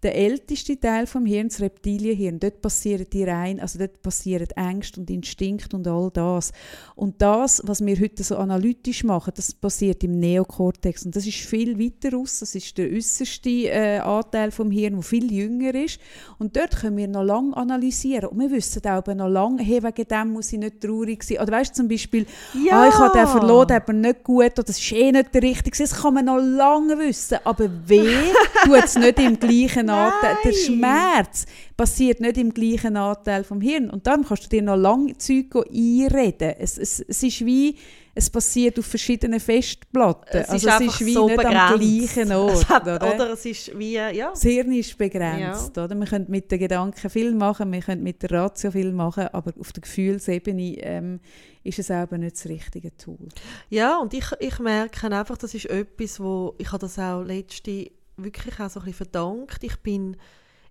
Der 0.03 0.15
älteste 0.15 0.79
Teil 0.79 1.07
vom 1.07 1.25
Hirn, 1.25 1.49
das 1.49 1.59
Reptilienhirn, 1.59 2.39
dort 2.39 2.61
passieren 2.61 3.07
die 3.11 3.23
rein, 3.23 3.59
also 3.59 3.79
dort 3.79 4.01
passieren 4.01 4.47
Ängste 4.55 5.01
und 5.01 5.09
Instinkt 5.09 5.73
und 5.73 5.87
all 5.87 6.09
das. 6.13 6.53
Und 6.95 7.21
das, 7.21 7.61
was 7.65 7.85
wir 7.85 7.99
heute 7.99 8.23
so 8.23 8.37
analytisch 8.37 9.03
machen, 9.03 9.33
das 9.35 9.53
passiert 9.53 10.03
im 10.03 10.19
Neokortex 10.19 11.05
und 11.05 11.15
das 11.15 11.25
ist 11.25 11.39
viel 11.39 11.77
weiter 11.79 12.15
raus, 12.15 12.39
das 12.39 12.55
ist 12.55 12.77
der 12.77 12.89
äußerste 12.89 13.49
äh, 13.49 13.97
Anteil 13.99 14.51
vom 14.51 14.71
Hirn, 14.71 14.93
der 14.93 15.03
viel 15.03 15.31
jünger 15.33 15.75
ist 15.75 15.99
und 16.37 16.55
dort 16.55 16.77
können 16.77 16.97
wir 16.97 17.07
noch 17.07 17.23
lange 17.23 17.57
analysieren 17.57 18.29
und 18.29 18.39
wir 18.39 18.51
wissen 18.51 18.85
auch 18.85 19.05
noch 19.07 19.27
lange, 19.27 19.38
hey, 19.57 19.81
wegen 19.83 20.07
dem 20.07 20.33
muss 20.33 20.51
ich 20.53 20.59
nicht 20.59 20.81
traurig 20.81 21.23
sein. 21.23 21.39
Oder 21.39 21.51
weißt 21.53 21.71
du 21.71 21.75
zum 21.75 21.87
Beispiel, 21.87 22.25
ja. 22.65 22.81
ah, 22.81 22.87
ich 22.87 22.95
habe 22.95 23.17
den 23.17 23.27
verloren, 23.27 23.71
aber 23.71 23.93
nicht 23.93 24.23
gut 24.23 24.53
oder 24.53 24.63
das 24.63 24.79
ist 24.79 24.91
eh 24.91 25.11
nicht 25.11 25.33
der 25.33 25.41
richtige. 25.41 25.77
Das 25.77 26.01
kann 26.01 26.13
man 26.13 26.25
noch 26.25 26.39
lange 26.39 26.97
wissen, 26.99 27.37
aber 27.43 27.69
weh 27.85 28.31
tut 28.63 28.83
es 28.83 28.95
nicht 28.95 29.19
im 29.19 29.39
gleichen 29.39 29.89
Anteil. 29.89 30.37
Der 30.43 30.53
Schmerz 30.53 31.45
passiert 31.77 32.19
nicht 32.19 32.37
im 32.37 32.53
gleichen 32.53 32.97
Anteil 32.97 33.43
vom 33.43 33.61
Hirn. 33.61 33.89
Und 33.89 34.05
darum 34.05 34.25
kannst 34.25 34.45
du 34.45 34.49
dir 34.49 34.61
noch 34.61 34.75
lange 34.75 35.17
Zeug 35.17 35.55
einreden. 35.55 36.55
Es, 36.59 36.77
es, 36.77 36.99
es 36.99 37.23
ist 37.23 37.45
wie, 37.45 37.75
es 38.19 38.29
passiert 38.29 38.77
auf 38.77 38.85
verschiedenen 38.85 39.39
Festplatten. 39.39 40.39
Es 40.39 40.49
also 40.49 40.67
ist 40.67 40.81
es 40.81 40.93
ist 40.93 41.05
wie 41.05 41.13
so 41.13 41.27
nicht 41.27 41.37
begrenzt. 41.37 41.73
am 41.73 41.79
gleichen 41.79 42.31
Ort. 42.33 42.69
Hat, 42.69 42.83
oder? 42.83 43.15
oder? 43.15 43.29
es 43.31 43.45
ist 43.45 43.79
wie, 43.79 43.93
ja. 43.93 44.29
Das 44.31 44.41
Hirn 44.41 44.73
ist 44.73 44.97
begrenzt. 44.97 45.77
Ja. 45.77 45.83
Oder? 45.85 45.95
Wir 45.95 46.05
können 46.05 46.25
mit 46.27 46.51
den 46.51 46.59
Gedanken 46.59 47.09
viel 47.09 47.33
machen, 47.33 47.71
wir 47.71 47.81
können 47.81 48.03
mit 48.03 48.21
der 48.21 48.31
Ratio 48.31 48.71
viel 48.71 48.91
machen, 48.91 49.27
aber 49.31 49.53
auf 49.57 49.71
der 49.71 49.81
Gefühlsebene 49.81 50.77
ähm, 50.79 51.19
ist 51.63 51.79
es 51.79 51.89
eben 51.89 52.19
nicht 52.19 52.35
das 52.35 52.45
richtige 52.45 52.95
Tool. 52.97 53.29
Ja, 53.69 53.97
und 53.99 54.13
ich, 54.13 54.25
ich 54.39 54.59
merke 54.59 55.07
einfach, 55.15 55.37
das 55.37 55.53
ist 55.53 55.67
etwas, 55.67 56.19
wo 56.19 56.55
ich 56.57 56.67
habe 56.67 56.79
das 56.79 56.99
auch 56.99 57.23
letzte 57.23 57.89
wirklich 58.17 58.59
auch 58.59 58.69
so 58.69 58.81
ein 58.81 58.85
bisschen 58.85 59.05
verdankt. 59.05 59.63
Ich 59.63 59.77
bin 59.77 60.17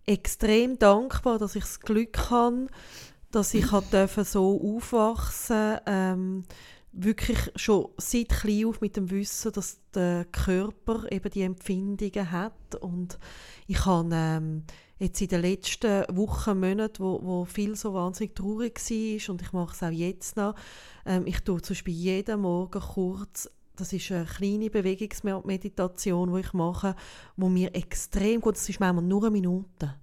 extrem 0.05 0.79
dankbar, 0.79 1.39
dass 1.39 1.57
ich 1.57 1.65
das 1.65 1.81
Glück 1.81 2.31
habe, 2.31 2.67
dass 3.31 3.55
ich 3.55 3.67
dürfen 3.93 4.25
so 4.25 4.77
aufwachsen 4.77 5.79
ähm, 5.87 6.45
wirklich 7.05 7.39
schon 7.57 7.89
seit 7.97 8.29
klein 8.29 8.67
auf 8.67 8.81
mit 8.81 8.97
dem 8.97 9.11
Wissen, 9.11 9.53
dass 9.53 9.81
der 9.95 10.25
Körper 10.27 11.11
eben 11.11 11.31
die 11.31 11.43
Empfindungen 11.43 12.31
hat 12.31 12.75
und 12.81 13.19
ich 13.67 13.85
habe 13.87 14.11
ähm, 14.13 14.65
jetzt 14.99 15.21
in 15.21 15.29
den 15.29 15.43
letzten 15.43 16.05
Wochen, 16.17 16.59
Monaten, 16.59 17.03
wo, 17.03 17.21
wo 17.23 17.45
viel 17.45 17.77
so 17.77 17.95
wahnsinnig 17.95 18.35
traurig 18.35 18.79
war 18.79 19.33
und 19.33 19.43
ich 19.43 19.53
mache 19.53 19.75
es 19.75 19.83
auch 19.83 19.91
jetzt 19.91 20.37
noch, 20.37 20.55
ähm, 21.07 21.27
ich 21.27 21.41
tue 21.41 21.63
zum 21.63 21.75
Beispiel 21.75 21.95
jeden 21.95 22.41
Morgen 22.41 22.81
kurz 22.81 23.49
das 23.77 23.93
ist 23.93 24.11
eine 24.11 24.25
kleine 24.25 24.71
Bewegungsmeditation, 24.71 26.35
die 26.35 26.41
ich 26.41 26.53
mache, 26.53 26.97
wo 27.37 27.49
mir 27.49 27.73
extrem 27.77 28.41
gut, 28.41 28.57
das 28.57 28.69
ist 28.69 28.81
manchmal 28.81 29.05
nur 29.05 29.23
eine 29.23 29.31
Minute. 29.31 29.95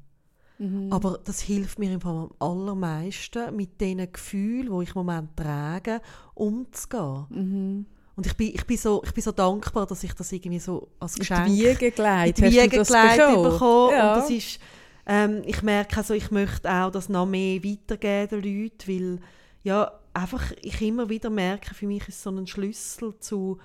Mhm. 0.58 0.92
Aber 0.92 1.20
das 1.24 1.42
hilft 1.42 1.80
mir 1.80 1.92
im 1.94 2.02
Fall 2.02 2.16
am 2.16 2.32
allermeisten, 2.40 3.56
mit 3.56 3.80
den 3.82 4.12
Gefühlen, 4.12 4.78
die 4.78 4.84
ich 4.84 4.96
im 4.96 5.06
Moment 5.06 5.36
trage, 5.36 6.02
umzugehen. 6.34 7.26
Mhm. 7.30 7.86
Und 8.16 8.26
ich 8.26 8.36
bin, 8.36 8.48
ich, 8.54 8.66
bin 8.66 8.78
so, 8.78 9.04
ich 9.04 9.14
bin 9.14 9.24
so 9.24 9.32
dankbar, 9.32 9.86
dass 9.86 10.04
ich 10.04 10.14
das 10.14 10.32
irgendwie 10.32 10.60
so 10.60 10.88
als 11.00 11.16
Geschenk... 11.16 11.48
Die 11.48 11.52
Wiege 11.52 11.92
gelegt. 11.92 12.38
Die 12.38 12.44
Wiege 12.44 12.70
gelegt 12.70 13.44
bekommen. 13.44 13.92
Ja. 13.92 14.14
Und 14.14 14.22
das 14.22 14.30
ist, 14.30 14.60
ähm, 15.06 15.42
ich 15.46 15.62
merke 15.62 15.98
also, 15.98 16.14
ich 16.14 16.32
möchte 16.32 16.72
auch 16.72 16.92
das 16.92 17.10
noch 17.10 17.26
mehr 17.26 17.62
weitergeben 17.62 18.42
den 18.42 18.62
Leuten, 18.62 18.88
weil 18.88 19.20
ja, 19.64 19.92
einfach 20.14 20.52
ich 20.62 20.82
immer 20.82 21.10
wieder 21.10 21.30
merke, 21.30 21.74
für 21.76 21.88
mich 21.88 22.08
ist 22.08 22.24
so 22.24 22.30
ein 22.30 22.48
Schlüssel 22.48 23.20
zu, 23.20 23.60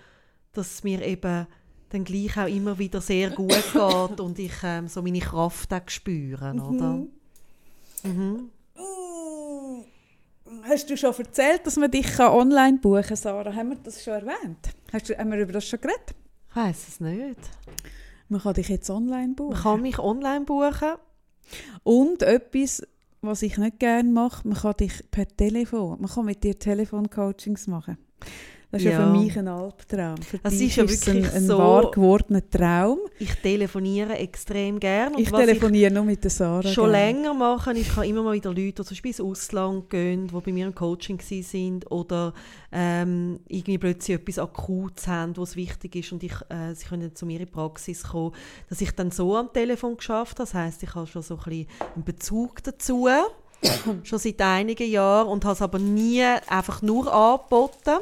dass 0.53 0.83
mir 0.83 1.03
eben 1.03 1.47
dann 1.91 2.05
gleich 2.05 2.37
auch 2.39 2.47
immer 2.47 2.79
wieder 2.79 3.01
sehr 3.01 3.31
gut 3.31 3.53
geht 3.73 4.21
und 4.21 4.39
ich 4.39 4.53
ähm, 4.63 4.89
so 4.89 5.03
meine 5.03 5.21
Kraft 5.21 5.73
auch 5.73 5.89
spüre, 5.89 6.55
mhm. 6.55 6.63
oder? 6.63 7.07
Mhm. 8.05 8.51
Hast 10.63 10.91
du 10.91 10.97
schon 10.97 11.15
erzählt, 11.15 11.67
dass 11.67 11.77
man 11.77 11.91
dich 11.91 12.19
online 12.19 12.79
buchen 12.79 13.03
kann, 13.03 13.17
Sarah? 13.17 13.55
Haben 13.55 13.71
wir 13.71 13.77
das 13.77 14.03
schon 14.03 14.15
erwähnt? 14.15 14.71
Hast 14.93 15.09
du, 15.09 15.17
haben 15.17 15.31
wir 15.31 15.39
über 15.39 15.53
das 15.53 15.67
schon 15.67 15.81
geredet? 15.81 16.15
Ich 16.49 16.57
weiß 16.57 16.89
es 16.89 17.01
nicht. 17.01 17.39
Man 18.29 18.41
kann 18.41 18.55
dich 18.55 18.69
jetzt 18.69 18.91
online 18.91 19.35
buchen. 19.35 19.53
Man 19.53 19.63
kann 19.63 19.83
mich 19.83 19.99
online 19.99 20.45
buchen. 20.45 20.95
Und 21.83 22.23
etwas, 22.23 22.83
was 23.21 23.43
ich 23.43 23.59
nicht 23.59 23.79
gerne 23.79 24.11
mache, 24.11 24.47
man 24.47 24.59
kann 24.59 24.77
dich 24.77 25.05
per 25.11 25.27
Telefon, 25.27 26.01
man 26.01 26.11
kann 26.11 26.25
mit 26.25 26.43
dir 26.45 26.59
Telefoncoachings 26.59 27.67
machen. 27.67 27.99
Das 28.71 28.83
ist 28.83 28.85
ja, 28.85 28.93
ja 28.93 28.99
für 29.05 29.19
mich 29.19 29.37
ein 29.37 29.49
Albtraum. 29.49 30.17
Für 30.19 30.39
das 30.39 30.55
ist 30.55 30.77
ja 30.77 30.89
wirklich 30.89 31.27
ein, 31.27 31.35
ein 31.35 31.45
so, 31.45 31.59
wahr 31.59 31.91
gewordener 31.91 32.49
Traum. 32.49 33.01
Ich 33.19 33.35
telefoniere 33.35 34.17
extrem 34.17 34.79
gerne. 34.79 35.21
Ich 35.21 35.29
telefoniere 35.29 35.91
nur 35.91 36.05
mit 36.05 36.23
der 36.23 36.31
Sarah. 36.31 36.69
Schon 36.69 36.93
gern. 36.93 36.93
länger 36.93 37.35
machen. 37.35 37.75
Ich 37.75 37.97
habe 37.97 38.07
immer 38.07 38.23
mal 38.23 38.35
wieder 38.35 38.51
Leute, 38.51 38.63
die 38.63 38.75
zum 38.75 38.89
Beispiel 38.91 39.11
ins 39.11 39.21
Ausland 39.21 39.91
gehen, 39.91 40.29
die 40.29 40.41
bei 40.41 40.53
mir 40.53 40.67
im 40.67 40.75
Coaching 40.75 41.21
sind 41.21 41.91
oder 41.91 42.33
ähm, 42.71 43.41
irgendwie 43.49 43.79
plötzlich 43.79 44.19
etwas 44.19 44.39
Akutes 44.39 45.09
haben, 45.09 45.37
was 45.37 45.57
wichtig 45.57 45.97
ist 45.97 46.13
und 46.13 46.23
ich, 46.23 46.35
äh, 46.49 46.73
sie 46.75 46.87
können 46.87 47.13
zu 47.13 47.27
mir 47.27 47.41
in 47.41 47.47
die 47.47 47.51
Praxis 47.51 48.05
kommen, 48.05 48.33
dass 48.69 48.81
ich 48.81 48.93
dann 48.93 49.11
so 49.11 49.37
am 49.37 49.53
Telefon 49.53 49.97
geschafft 49.97 50.39
habe. 50.39 50.49
Das 50.49 50.55
heisst, 50.55 50.85
ich 50.85 50.95
habe 50.95 51.09
schon 51.09 51.23
so 51.23 51.35
ein 51.35 51.43
bisschen 51.43 51.67
einen 51.97 52.05
Bezug 52.05 52.63
dazu 52.63 53.09
schon 54.05 54.19
seit 54.19 54.41
einigen 54.41 54.89
Jahren 54.89 55.27
und 55.29 55.45
habe 55.45 55.55
es 55.55 55.63
aber 55.63 55.81
nie 55.81 56.23
einfach 56.23 56.83
nur 56.83 57.13
angeboten 57.13 57.99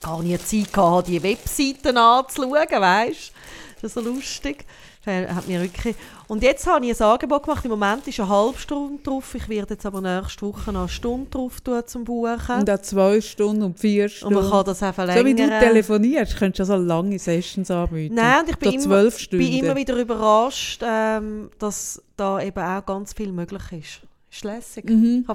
gar 0.00 0.22
nie 0.22 0.38
Zeit 0.38 0.72
gehabt, 0.72 1.08
die 1.08 1.22
Webseiten 1.22 1.96
anzuschauen, 1.96 2.52
weißt 2.52 3.32
Das 3.80 3.84
ist 3.84 3.94
so 3.94 4.00
lustig. 4.00 4.64
Hat 5.06 5.46
mir 5.46 5.60
wirklich 5.60 5.94
und 6.26 6.42
jetzt 6.42 6.66
habe 6.66 6.86
ich 6.86 7.00
ein 7.00 7.06
Angebot 7.06 7.42
gemacht. 7.42 7.64
Im 7.64 7.72
Moment 7.72 8.06
ist 8.08 8.18
eine 8.18 8.28
halbe 8.28 8.58
Stunde 8.58 9.02
drauf. 9.02 9.34
Ich 9.34 9.48
werde 9.48 9.74
jetzt 9.74 9.84
aber 9.84 10.00
nächste 10.00 10.46
Woche 10.46 10.72
noch 10.72 10.80
eine 10.80 10.88
Stunde 10.88 11.30
drauf 11.30 11.60
tun 11.60 11.82
zum 11.86 12.04
Buchen. 12.04 12.60
Und 12.60 12.70
auch 12.70 12.80
zwei 12.80 13.20
Stunden 13.20 13.62
und 13.62 13.78
vier 13.78 14.08
Stunden. 14.08 14.36
Und 14.36 14.42
man 14.42 14.50
kann 14.50 14.64
das 14.64 14.82
auch 14.82 14.94
verlängern. 14.94 15.22
So 15.22 15.26
wie 15.26 15.34
du 15.34 15.46
telefonierst, 15.46 16.36
könntest 16.36 16.60
du 16.60 16.64
so 16.64 16.76
lange 16.76 17.18
Sessions 17.18 17.70
anbieten. 17.70 18.14
Nein, 18.14 18.40
und 18.40 18.50
ich 18.50 18.56
bin, 18.56 18.72
immer, 18.72 19.10
bin 19.30 19.52
immer, 19.58 19.76
wieder 19.76 19.96
überrascht, 19.96 20.82
ähm, 20.84 21.50
dass 21.58 22.02
da 22.16 22.40
eben 22.40 22.62
auch 22.62 22.86
ganz 22.86 23.12
viel 23.12 23.32
möglich 23.32 23.62
ist. 23.72 24.00
Ist 24.30 24.44
lässig. 24.44 24.88
Mhm. 24.88 25.26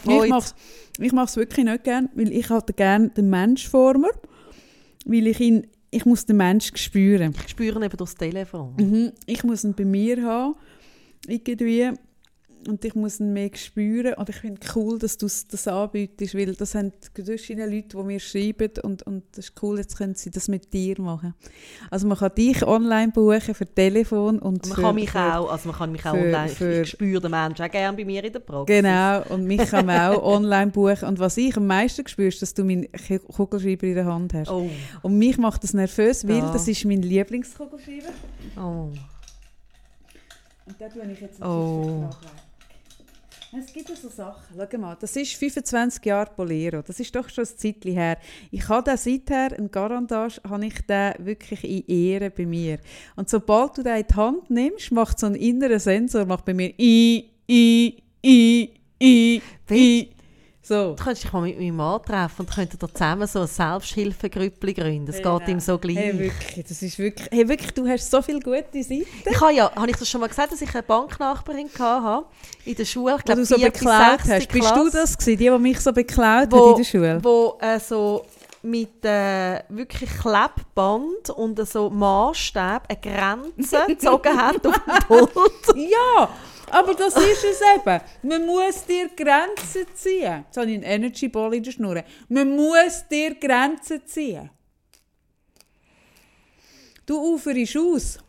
Ich 1.00 1.14
mache 1.14 1.26
es 1.26 1.36
wirklich 1.38 1.66
nicht 1.66 1.84
gerne, 1.84 2.10
weil 2.16 2.32
ich 2.32 2.50
hatte 2.50 2.74
gerne 2.74 3.10
den 3.10 3.30
Mensch 3.30 3.68
vor 3.70 3.98
mir 3.98 4.12
weil 5.06 5.28
ich 5.28 5.40
ihn, 5.40 5.68
ich 5.92 6.06
muss 6.06 6.26
den 6.26 6.38
Menschen 6.38 6.78
spüren. 6.78 7.34
Ich 7.46 7.52
spüre 7.52 7.80
ihn 7.80 7.84
eben 7.84 7.98
durchs 7.98 8.16
Telefon. 8.16 8.76
Mhm. 8.78 9.12
Ich 9.26 9.44
muss 9.44 9.64
ihn 9.64 9.74
bei 9.74 9.86
mir 9.86 10.24
haben, 10.24 10.56
irgendwie 11.28 11.92
und 12.68 12.84
ich 12.84 12.96
muss 12.96 13.20
ihn 13.20 13.34
mehr 13.34 13.50
spüren 13.56 14.14
und 14.16 14.30
ich 14.30 14.36
finde 14.36 14.60
es 14.62 14.76
cool, 14.76 15.00
dass 15.00 15.18
du 15.18 15.26
das 15.26 15.68
anbietest, 15.68 16.36
weil 16.36 16.54
das 16.54 16.72
sind 16.72 16.94
verschiedene 17.14 17.68
Leute, 17.68 17.98
die 17.98 18.04
mir 18.04 18.20
schreiben 18.20 18.72
und, 18.84 19.04
und 19.04 19.24
das 19.32 19.50
ist 19.50 19.64
cool, 19.64 19.78
jetzt 19.78 19.98
können 19.98 20.16
sie 20.16 20.30
das 20.30 20.48
mit 20.48 20.74
dir 20.74 21.00
machen. 21.02 21.34
Also 21.90 22.08
man 22.08 22.18
kann 22.18 22.34
dich 22.36 22.66
online 22.66 23.12
buchen 23.12 23.54
für 23.54 23.66
Telefon 23.66 24.40
und 24.40 24.68
Man 24.68 24.76
für, 24.76 24.82
kann 24.82 24.96
mich 24.96 25.12
für, 25.12 25.38
auch, 25.38 25.52
also 25.52 25.70
man 25.70 25.78
kann 25.78 25.92
mich 25.92 26.06
auch 26.06 26.14
für, 26.14 26.26
online, 26.26 26.50
für, 26.50 26.82
ich 26.82 26.90
spüre 26.90 27.22
den 27.22 27.32
Menschen 27.32 27.66
auch 27.66 27.72
gerne 27.72 27.98
bei 27.98 28.06
mir 28.06 28.24
in 28.24 28.34
der 28.34 28.40
Praxis. 28.40 28.76
Genau, 28.76 29.24
und 29.30 29.46
mich 29.46 29.70
kann 29.70 29.86
man 29.86 30.14
auch 30.14 30.24
online 30.36 30.72
buchen 30.72 31.08
und 31.08 31.20
was 31.20 31.38
ich 31.38 31.56
am 31.56 31.68
meisten 31.68 32.08
spüre, 32.08 32.28
ist, 32.28 32.42
dass 32.42 32.54
du 32.54 32.64
meinen 32.64 32.88
Kugelschreiber 33.34 33.88
in 33.88 33.96
der 33.96 34.06
Hand 34.06 34.34
hast. 34.34 34.52
Oh. 34.52 34.70
Und 35.02 35.18
mich 35.18 35.38
macht 35.38 35.64
das 35.64 35.74
nervös, 35.74 36.28
weil 36.28 36.40
ja. 36.40 36.52
das 36.52 36.68
ist 36.68 36.86
mein 36.86 37.02
Lieblingskugelschreiber. 37.02 38.10
Oh. 38.58 38.92
Und 40.70 40.80
da 40.80 40.88
tue 40.88 41.02
ich 41.12 41.20
jetzt 41.20 41.42
oh. 41.44 42.10
Es 43.52 43.74
gibt 43.74 43.88
so 43.98 44.10
Sachen. 44.10 44.56
Schau 44.56 44.78
mal, 44.78 44.96
das 45.00 45.16
ist 45.16 45.34
25 45.34 46.06
Jahre 46.06 46.30
Bolero. 46.36 46.84
Das 46.84 47.00
ist 47.00 47.16
doch 47.16 47.28
schon 47.30 47.46
ein 47.46 47.58
Zeitchen 47.58 47.94
her. 47.94 48.20
Ich 48.52 48.70
habe 48.70 48.92
den 48.92 48.98
seither, 48.98 49.58
einen 49.58 49.72
Garandage, 49.72 50.40
habe 50.48 50.68
ich 50.68 50.86
den 50.86 51.14
wirklich 51.18 51.64
in 51.64 51.88
Ehre 51.88 52.30
bei 52.30 52.46
mir. 52.46 52.78
Und 53.16 53.28
sobald 53.28 53.80
du 53.80 53.84
den 53.84 53.98
in 53.98 54.06
die 54.08 54.16
Hand 54.16 54.50
nimmst, 54.52 54.92
macht 54.92 55.20
so 55.20 55.26
ein 55.26 55.34
innerer 55.34 55.80
Sensor 55.80 56.26
macht 56.26 56.46
bei 56.46 56.54
mir 56.54 56.72
i, 56.78 57.32
i, 57.50 57.98
i, 58.24 58.70
i, 59.02 59.42
i. 59.72 60.10
So. 60.70 60.94
Du 60.94 61.04
könntest 61.04 61.24
dich 61.24 61.34
mal 61.34 61.42
mit 61.42 61.58
meinem 61.58 61.78
Mann 61.78 62.00
treffen 62.04 62.46
und 62.46 62.54
könntet 62.54 62.80
zusammen 62.80 63.28
so 63.28 63.42
ein 63.42 63.48
Selbsthilfegrüppli 63.48 64.76
gründen. 64.76 65.08
Das 65.08 65.16
hey, 65.16 65.24
geht 65.24 65.48
ihm 65.48 65.60
so 65.60 65.80
gleich. 65.80 65.98
Hey, 65.98 66.20
wirklich, 66.20 66.66
das 66.68 66.82
ist 66.84 67.00
wirklich, 67.00 67.28
hey, 67.32 67.50
wirklich, 67.50 67.72
du 67.74 67.88
hast 67.88 68.12
so 68.12 68.22
viele 68.22 68.40
gute 68.40 68.84
Seiten. 68.84 69.08
Ich 69.26 69.42
habe 69.42 69.52
ja, 69.52 69.76
habe 69.76 69.90
ich 69.90 69.96
das 69.96 70.08
schon 70.08 70.22
mal 70.22 70.28
gesagt, 70.28 70.52
dass 70.52 70.62
ich 70.62 70.72
eine 70.72 70.84
Banknachbarin 70.84 71.72
hatte 71.80 72.28
in 72.66 72.76
der 72.76 72.86
Schule? 72.86 73.16
Ich 73.18 73.26
glaube, 73.26 73.42
du 73.42 73.48
so 73.48 73.58
beklaut 73.58 74.20
hast. 74.28 74.48
Bist 74.48 74.76
du 74.76 74.90
das 74.92 75.18
gewesen, 75.18 75.40
die, 75.40 75.50
die 75.50 75.58
mich 75.58 75.80
so 75.80 75.92
beklaut 75.92 76.52
wo, 76.52 76.58
hat 76.58 76.70
in 76.70 76.78
der 76.78 76.84
Schule? 76.84 77.20
Wo 77.24 77.58
äh, 77.60 77.80
so 77.80 78.28
mit 78.62 79.04
äh, 79.04 79.64
wirklich 79.70 80.12
Klebband 80.20 81.32
und 81.36 81.68
so 81.68 81.90
Maßstab 81.90 82.88
eine 82.88 83.00
Grenze 83.00 83.86
gezogen 83.88 84.38
hat 84.38 84.68
auf 84.68 84.76
dem 84.76 85.08
Pult. 85.08 85.78
ja! 85.78 86.30
Aber 86.72 86.94
das 86.94 87.16
ist 87.16 87.44
es 87.44 87.62
eben. 87.62 88.02
Man 88.24 88.46
muss 88.46 88.86
dir 88.86 89.10
Grenzen 89.16 89.86
ziehen. 89.94 90.46
Jetzt 90.46 90.58
habe 90.58 90.70
ich 90.70 90.76
einen 90.76 90.84
Energy 90.84 91.28
Ball 91.28 91.54
in 91.56 91.64
der 91.64 91.72
Schnur. 91.72 92.04
Man 92.28 92.56
muss 92.56 93.08
dir 93.10 93.36
Grenzen 93.36 94.06
ziehen. 94.06 94.50
Du 97.06 97.34
uferst 97.34 97.78
aus. 97.78 98.20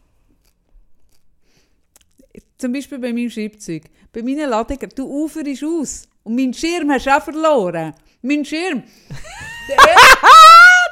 Zum 2.57 2.72
Beispiel 2.72 2.99
bei 2.99 3.12
meinem 3.12 3.30
Schreibzeug. 3.30 3.84
Bei 4.12 4.22
meinen 4.22 4.49
Ladungen. 4.49 4.91
Du 4.95 5.05
uferst 5.07 5.64
aus. 5.64 6.09
Und 6.22 6.36
meinen 6.36 6.55
Schirm 6.55 6.91
hast 6.91 7.07
du 7.07 7.16
auch 7.16 7.22
verloren. 7.22 7.95
Mein 8.22 8.45
Schirm. 8.45 8.82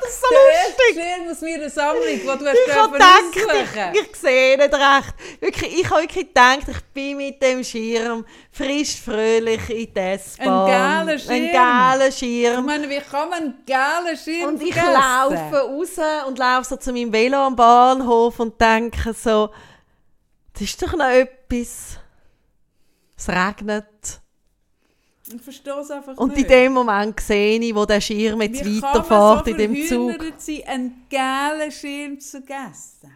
das 0.01 0.11
ist 0.11 0.21
so 0.21 0.27
lustig. 0.35 1.03
Schirm 1.05 1.31
aus 1.31 1.41
meiner 1.41 1.71
Sammlung, 1.71 2.05
die 2.07 2.25
du 2.25 2.47
hast 2.47 2.59
ich 2.67 2.75
habe 2.75 2.93
gedacht, 2.93 3.95
ich, 3.95 4.01
ich 4.01 4.17
sehe 4.17 4.57
nicht 4.57 4.75
recht. 4.75 5.15
Wirklich, 5.41 5.81
ich 5.81 5.91
habe 5.91 6.01
wirklich 6.03 6.27
gedacht, 6.29 6.69
ich 6.69 6.81
bin 6.95 7.17
mit 7.17 7.43
dem 7.43 7.65
Schirm 7.65 8.25
frisch, 8.53 9.01
fröhlich 9.01 9.71
in 9.71 9.93
die 9.95 10.01
S-Bahn. 10.01 10.49
Ein 10.49 11.07
geiler 11.07 11.19
Schirm. 11.19 11.33
Ein 11.33 11.53
geiler 11.53 12.13
Schirm. 12.13 12.59
Ich 12.61 12.67
meine, 12.67 12.89
wie 12.91 13.01
kann 13.01 13.29
man 13.29 13.39
einen 13.43 13.65
geilen 13.67 14.17
Schirm 14.17 14.49
Und 14.49 14.63
ich 14.63 14.75
vergessen? 14.75 14.95
laufe 14.95 15.61
raus 15.61 16.27
und 16.27 16.39
laufe 16.39 16.65
so 16.69 16.77
zu 16.77 16.93
meinem 16.93 17.13
Velo 17.13 17.39
am 17.39 17.57
Bahnhof 17.57 18.39
und 18.41 18.61
denke 18.61 19.13
so, 19.13 19.51
das 20.53 20.63
ist 20.63 20.83
doch 20.83 20.93
noch 20.95 21.09
etwas. 21.09 21.99
Es 23.17 23.29
regnet. 23.29 23.87
Ich 25.35 25.43
verstehe 25.43 25.81
es 25.81 25.91
einfach 25.91 26.17
Und 26.17 26.35
nicht. 26.35 26.43
in 26.43 26.49
dem 26.49 26.73
Moment 26.73 27.21
sehe 27.21 27.61
ich, 27.61 27.75
wo 27.75 27.85
der 27.85 28.01
Schirm 28.01 28.41
jetzt 28.43 28.65
Wie 28.65 28.81
weiterfährt 28.81 29.45
so 29.45 29.51
in 29.51 29.57
dem 29.59 29.87
Zug. 29.87 30.33
sein, 30.39 30.63
einen 30.67 31.07
geilen 31.11 31.71
Schirm 31.71 32.19
zu 32.19 32.39
essen? 32.39 33.13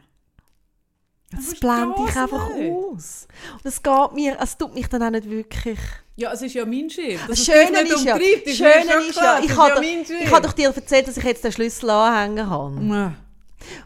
Das 1.34 1.54
blende 1.58 1.94
ich 2.06 2.16
einfach 2.16 2.54
nicht. 2.54 2.72
aus. 2.72 3.26
Und 3.54 3.64
es 3.64 3.82
geht 3.82 4.12
mir, 4.12 4.36
es 4.40 4.56
tut 4.58 4.74
mich 4.74 4.86
dann 4.88 5.02
auch 5.02 5.10
nicht 5.10 5.28
wirklich... 5.28 5.78
Ja, 6.16 6.32
es 6.32 6.42
ist 6.42 6.54
ja 6.54 6.66
mein 6.66 6.90
Schirm. 6.90 7.20
Das, 7.26 7.42
Schöne 7.42 7.80
ist 7.80 8.04
ja, 8.04 8.16
ist 8.16 8.56
Schöne 8.56 9.08
ist 9.08 9.16
ja, 9.16 9.40
ich 9.42 9.56
habe 9.56 9.82
ja 9.82 10.30
hab 10.30 10.42
doch 10.42 10.52
dir 10.52 10.68
erzählt, 10.68 11.08
dass 11.08 11.16
ich 11.16 11.24
jetzt 11.24 11.42
den 11.42 11.52
Schlüssel 11.52 11.88
anhängen 11.88 12.46
kann. 12.46 12.90
Ja. 12.90 13.14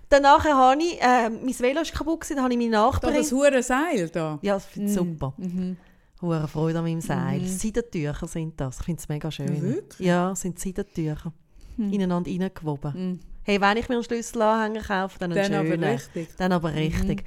Danach 0.08 0.44
habe 0.44 0.82
ich, 0.82 1.00
äh, 1.00 1.30
mein 1.30 1.58
Velo 1.58 1.82
ist 1.82 1.94
kaputt, 1.94 2.28
dann 2.30 2.42
habe 2.42 2.52
ich 2.52 2.58
meine 2.58 2.70
Nachbarin... 2.70 3.14
Da 3.14 3.20
das 3.20 3.30
hure 3.30 3.62
Seil 3.62 4.08
da? 4.08 4.40
Ja, 4.42 4.54
das 4.54 4.64
finde 4.66 4.90
ich 4.90 4.96
mm. 4.96 4.98
super. 4.98 5.34
Mhm. 5.36 5.76
Hure 6.22 6.48
Freude 6.48 6.78
an 6.78 6.84
meinem 6.84 7.00
Seil. 7.00 7.40
Mhm. 7.40 7.46
Seidentücher 7.46 8.26
sind 8.26 8.60
das. 8.60 8.78
Ich 8.78 8.84
finde 8.84 9.00
es 9.00 9.08
mega 9.08 9.30
schön. 9.30 9.62
Wirklich? 9.62 10.06
Ja, 10.06 10.34
sind 10.34 10.58
Seidentücher. 10.58 11.32
Mhm. 11.76 11.92
Ineinander 11.92 12.30
reingewoben. 12.30 12.92
Mhm. 12.94 13.20
Hey, 13.42 13.60
wenn 13.60 13.76
ich 13.76 13.88
mir 13.88 13.96
einen 13.96 14.04
Schlüsselanhänger 14.04 14.82
kaufe, 14.82 15.18
dann 15.18 15.32
einen 15.32 15.52
dann 15.52 15.66
aber 15.66 15.92
richtig. 15.92 16.28
Dann 16.36 16.52
aber 16.52 16.74
richtig. 16.74 17.22
Mhm. 17.22 17.26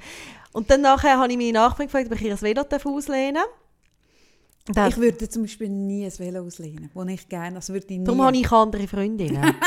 Und 0.52 0.70
dann 0.70 0.80
nachher 0.82 1.18
habe 1.18 1.30
ich 1.30 1.38
meine 1.38 1.52
Nachbarin 1.52 1.86
gefragt, 1.86 2.06
ob 2.10 2.20
ich 2.20 2.22
ihr 2.22 2.42
Velo 2.42 2.62
auslehnen 2.62 3.42
darf. 4.66 4.90
Ich 4.90 4.96
würde 4.98 5.28
zum 5.28 5.42
Beispiel 5.42 5.68
nie 5.68 6.04
ein 6.04 6.18
Velo 6.18 6.44
auslehnen, 6.44 6.90
wo 6.92 7.04
ich 7.04 7.28
gerne, 7.28 7.56
also 7.56 7.72
würde 7.72 7.86
ich 7.88 7.98
nie. 7.98 8.04
Darum 8.04 8.22
habe 8.22 8.36
ich 8.36 8.50
andere 8.50 8.86
Freundinnen. 8.86 9.54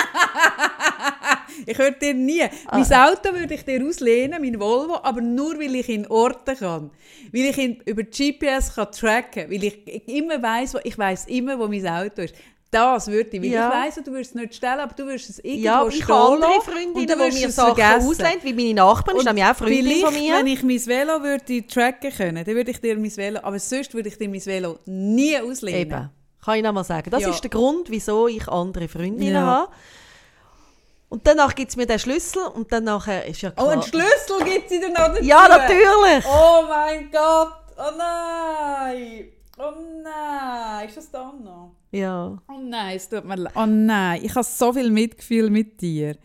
Ich 1.66 1.78
würde 1.78 1.98
dir 2.00 2.14
nie. 2.14 2.42
Ah. 2.68 2.78
Mein 2.80 2.94
Auto 2.94 3.34
würde 3.34 3.54
ich 3.54 3.64
dir 3.66 3.86
auslehnen, 3.86 4.42
mein 4.42 4.60
Volvo, 4.60 5.00
aber 5.04 5.22
nur, 5.22 5.58
weil 5.60 5.76
ich 5.76 5.90
in 5.90 6.08
Orten 6.08 6.56
kann. 6.58 6.92
Weil 7.32 7.42
ich 7.46 7.58
ihn 7.58 7.82
über 7.86 8.04
GPS 8.04 8.76
kann 8.76 8.92
tracken 8.92 9.44
kann. 9.44 9.52
Weil 9.52 9.64
ich 9.64 10.08
immer 10.08 10.42
weiss, 10.42 10.74
wo, 10.74 10.80
ich 10.84 10.98
weiss 10.98 11.26
immer, 11.28 11.58
wo 11.60 11.68
mein 11.68 11.88
Auto 11.88 12.22
ist. 12.24 12.36
Das 12.72 13.08
würde 13.08 13.30
ich. 13.38 13.42
Weil 13.44 13.50
Ja. 13.52 13.68
ich 13.70 13.86
weiss, 13.98 14.04
du 14.04 14.12
würdest 14.12 14.32
es 14.32 14.36
nicht 14.36 14.56
stellen, 14.56 14.80
aber 14.80 14.96
du 14.96 15.06
würdest 15.06 15.30
es 15.30 15.38
irgendwo 15.40 15.64
Ja, 15.64 15.88
ich 15.88 15.96
stehen 15.96 16.08
habe 16.08 16.34
andere 16.44 16.62
Freundinnen, 16.62 17.20
die 17.32 17.40
mir 17.42 17.52
Sachen 17.52 17.76
vergessen. 17.76 18.08
auslehnen, 18.10 18.40
wie 18.42 18.54
meine 18.54 18.74
Nachbarn, 18.74 19.16
ist 19.18 19.20
Und 19.22 19.26
nämlich 19.28 19.46
auch 19.46 19.56
Freundin 19.56 20.02
von 20.02 20.14
mir. 20.16 20.34
wenn 20.38 20.48
ich 20.48 20.64
mein 20.64 20.86
Velo 20.88 21.22
würde 21.22 21.68
tracken 21.68 22.12
können, 22.12 22.44
dann 22.44 22.56
würde 22.56 22.72
ich 22.72 22.82
dir 22.82 22.98
mein 22.98 23.16
Velo, 23.16 23.40
aber 23.44 23.60
sonst 23.60 23.94
würde 23.94 24.10
ich 24.10 24.18
dir 24.18 24.28
mein 24.28 24.44
Velo 24.44 24.80
nie 24.88 25.38
auslehnen. 25.38 25.82
Eben. 25.82 26.10
Kann 26.44 26.58
ich 26.58 26.64
noch 26.64 26.74
mal 26.74 26.84
sagen. 26.84 27.12
Das 27.12 27.22
Ja. 27.22 27.30
ist 27.30 27.42
der 27.42 27.52
Grund, 27.52 27.92
wieso 27.92 28.28
ich 28.28 28.48
andere 28.48 28.88
Freundinnen 28.88 29.34
Ja. 29.36 29.46
habe. 29.46 29.72
Und 31.14 31.28
danach 31.28 31.54
gibt 31.54 31.70
es 31.70 31.76
mir 31.78 31.86
den 31.86 32.00
Schlüssel 32.00 32.42
und 32.56 32.72
dann 32.72 32.86
nachher 32.86 33.28
ist 33.28 33.42
ja 33.44 33.52
Oh, 33.52 33.62
klar... 33.62 33.72
einen 33.74 33.84
Schlüssel 33.84 34.44
gibt 34.46 34.72
es 34.72 34.80
dir 34.80 34.90
noch 34.90 34.96
dazu. 35.10 35.24
ja, 35.24 35.48
natürlich! 35.48 36.26
Oh 36.26 36.64
mein 36.68 37.12
Gott! 37.12 37.54
Oh 37.78 37.92
nein! 37.98 39.26
Oh 39.60 39.72
nein! 40.04 40.88
Ist 40.88 40.98
das 40.98 41.12
da 41.12 41.32
noch? 41.32 41.76
Ja. 41.92 42.36
Oh 42.50 42.60
nein, 42.60 42.96
es 42.96 43.08
tut 43.08 43.26
mir 43.26 43.36
leid. 43.36 43.54
Oh 43.56 43.66
nein, 43.68 44.22
ich 44.24 44.34
habe 44.34 44.44
so 44.44 44.74
viel 44.74 44.90
Mitgefühl 44.90 45.52
mit 45.52 45.80
dir. 45.82 46.18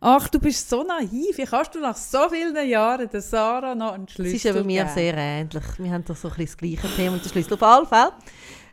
Ach, 0.00 0.26
du 0.28 0.38
bist 0.40 0.68
so 0.70 0.82
naiv. 0.82 1.36
Wie 1.36 1.44
kannst 1.44 1.74
du 1.74 1.80
nach 1.80 1.96
so 1.96 2.28
vielen 2.30 2.56
Jahren 2.68 3.10
der 3.10 3.20
Sarah 3.20 3.74
noch 3.74 3.92
einen 3.92 4.08
Schlüssel 4.08 4.34
Es 4.36 4.44
ist 4.44 4.46
eben 4.56 4.66
mir 4.66 4.88
sehr 4.88 5.14
ähnlich. 5.14 5.62
Wir 5.76 5.90
haben 5.92 6.04
doch 6.06 6.16
so 6.16 6.28
ein 6.28 6.34
bisschen 6.36 6.46
das 6.46 6.56
gleiche 6.82 6.96
Thema 6.96 7.16
mit 7.16 7.24
dem 7.26 7.30
Schlüssel. 7.30 7.54
Auf 7.54 7.62
alle 7.62 7.86
Fälle. 7.86 8.12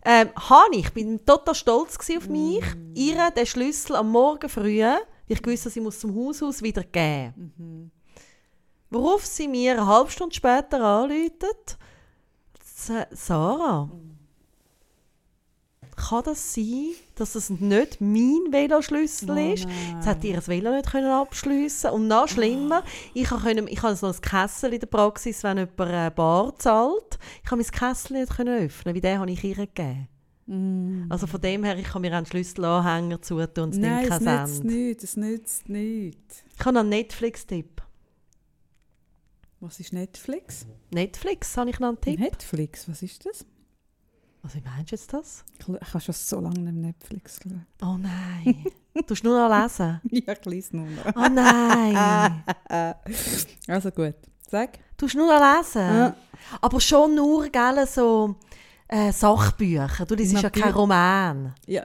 Ähm, 0.06 0.30
habe 0.50 0.76
ich, 0.78 0.94
bin 0.94 1.24
total 1.26 1.54
stolz 1.54 1.98
auf 2.18 2.28
mich, 2.30 2.64
Mm. 2.74 2.94
ihr 2.96 3.32
den 3.32 3.46
Schlüssel 3.46 3.98
am 3.98 4.10
Morgen 4.10 4.48
früh, 4.50 4.82
ich 5.30 5.46
wusste, 5.46 5.70
sie 5.70 5.80
muss 5.80 6.00
zum 6.00 6.14
Haushaus 6.16 6.62
wieder 6.62 6.84
geben. 6.84 7.54
Mhm. 7.58 7.92
Worauf 8.90 9.26
sie 9.26 9.48
mir 9.48 9.74
eine 9.74 9.86
halbe 9.88 10.10
Stunde 10.12 10.36
später 10.36 10.84
anläutet, 10.84 11.78
Sa- 12.64 13.08
Sarah, 13.12 13.90
kann 15.96 16.24
das 16.24 16.54
sein, 16.56 16.92
dass 17.16 17.34
das 17.34 17.50
nicht 17.50 18.00
mein 18.00 18.48
Veloschlüssel 18.52 19.30
Oh 19.32 19.54
ist? 19.54 19.68
Jetzt 19.94 20.08
hat 20.08 20.24
ihr 20.24 20.36
das 20.38 20.48
Velo 20.48 20.72
nicht 20.72 20.90
können 20.90 21.12
abschliessen 21.12 21.92
und 21.92 22.08
noch 22.08 22.28
schlimmer, 22.30 22.84
ich 23.14 23.30
habe 23.30 23.42
können, 23.44 23.68
ich 23.68 23.82
habe 23.84 23.96
so 23.96 24.08
ein 24.08 24.22
Kessel 24.22 24.74
in 24.74 24.80
der 24.80 24.88
Praxis, 24.88 25.44
wenn 25.44 25.58
jemand 25.58 25.80
eine 25.82 26.10
Bar 26.12 26.58
zahlt, 26.58 27.20
ich 27.44 27.52
habe 27.52 27.62
mein 27.62 27.72
Kessel 27.72 28.18
nicht 28.20 28.36
können 28.36 28.66
öffnen, 28.66 28.96
wie 28.96 29.02
den 29.02 29.20
habe 29.20 29.30
ich 29.30 29.44
ihr 29.44 29.56
gegeben. 29.56 30.08
Also 31.10 31.28
von 31.28 31.42
dem 31.42 31.64
her, 31.64 31.78
ich 31.78 31.86
kann 31.86 32.02
mir 32.02 32.16
einen 32.16 32.26
Schlüsselanhänger 32.26 33.22
zutun 33.22 33.66
und 33.66 33.74
es 33.74 33.78
Nein, 33.78 34.10
nimmt 34.10 34.22
es 34.22 34.22
nützt 34.22 34.64
nichts. 34.64 35.04
Es 35.04 35.16
nützt 35.16 35.70
nichts. 35.70 36.44
Ich 36.58 36.66
habe 36.66 36.80
einen 36.80 36.90
Netflix-Tipp. 36.90 37.84
Was 39.60 39.80
ist 39.80 39.94
Netflix? 39.94 40.66
Netflix 40.92 41.56
habe 41.56 41.70
ich 41.70 41.80
noch 41.80 41.90
einen 41.90 42.02
Tipp. 42.02 42.20
Netflix, 42.20 42.90
was 42.90 43.04
ist 43.04 43.26
das? 43.26 43.46
Was 44.42 44.56
wie 44.56 44.62
meinst 44.62 44.92
du 44.92 44.96
jetzt 44.96 45.14
das? 45.14 45.44
Ich 45.60 45.68
habe 45.68 46.00
schon 46.02 46.14
so 46.16 46.40
lange 46.40 46.60
nicht 46.60 46.76
Netflix 46.76 47.40
geschaut. 47.42 47.60
Oh 47.82 47.98
nein. 47.98 48.66
du 48.94 49.04
musst 49.08 49.24
nur 49.24 49.38
noch 49.38 49.64
lesen. 49.64 50.00
Ja, 50.12 50.34
ich 50.34 50.46
lese 50.46 50.78
nur 50.78 50.88
noch. 50.88 51.16
Oh 51.16 51.30
nein. 51.30 52.44
Also 53.68 53.92
gut, 53.92 54.16
sag. 54.50 54.80
Du 54.98 55.06
musst 55.06 55.16
nur 55.16 55.28
noch 55.28 55.58
lesen. 55.58 55.82
Ja. 55.82 56.16
Aber 56.62 56.80
schon 56.80 57.16
nur, 57.16 57.50
gell, 57.50 57.86
so 57.86 58.36
äh, 58.90 59.12
Sachbücher. 59.12 60.06
Du 60.08 60.16
liest 60.16 60.34
ja 60.34 60.42
Natürlich. 60.42 60.64
kein 60.66 60.74
Roman. 60.74 61.56
Ja, 61.66 61.84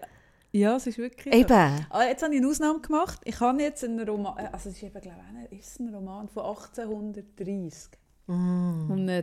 ja 0.52 0.76
es 0.76 0.86
ist 0.86 0.98
wirklich 0.98 1.32
so. 1.32 1.40
Eben. 1.40 1.86
Ah, 1.90 2.04
jetzt 2.04 2.22
habe 2.22 2.34
ich 2.34 2.40
eine 2.40 2.48
Ausnahme 2.50 2.80
gemacht. 2.80 3.20
Ich 3.24 3.38
habe 3.40 3.62
jetzt 3.62 3.84
einen 3.84 4.06
Roman, 4.08 4.36
äh, 4.38 4.48
also 4.52 4.70
es 4.70 4.76
ist 4.76 4.82
eben, 4.82 5.00
glaube 5.00 5.18
ich, 5.20 5.52
ein- 5.52 5.58
ist 5.58 5.80
ein 5.80 5.94
Roman 5.94 6.28
von 6.28 6.42
1830 6.44 7.90
Mm. 8.26 8.86
von 8.88 9.08
äh, 9.08 9.22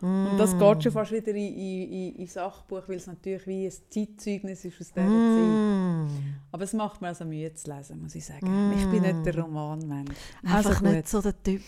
Dickens. 0.00 0.30
Und 0.30 0.38
das 0.38 0.58
geht 0.58 0.82
schon 0.82 0.92
fast 0.92 1.12
wieder 1.12 1.28
in, 1.28 1.36
in, 1.36 1.92
in, 1.92 2.16
in 2.16 2.26
Sachbuch, 2.26 2.82
weil 2.86 2.96
es 2.96 3.06
natürlich 3.06 3.46
wie 3.46 3.66
ein 3.66 3.72
Zeitzeugnis 3.90 4.64
ist 4.64 4.80
aus 4.80 4.92
dieser 4.92 5.06
Zeit. 5.06 5.06
Mm. 5.06 6.08
Aber 6.52 6.64
es 6.64 6.72
macht 6.72 7.00
mir 7.00 7.08
also 7.08 7.24
Mühe 7.24 7.52
zu 7.54 7.72
lesen, 7.72 8.02
muss 8.02 8.14
ich 8.14 8.24
sagen. 8.24 8.72
Ich 8.76 8.86
bin 8.86 9.02
nicht 9.02 9.26
der 9.26 9.38
Romanmensch. 9.38 10.10
Also 10.44 10.68
Einfach 10.70 10.82
gut, 10.82 10.92
nicht 10.92 11.08
so 11.08 11.20
der 11.20 11.42
Typ. 11.42 11.62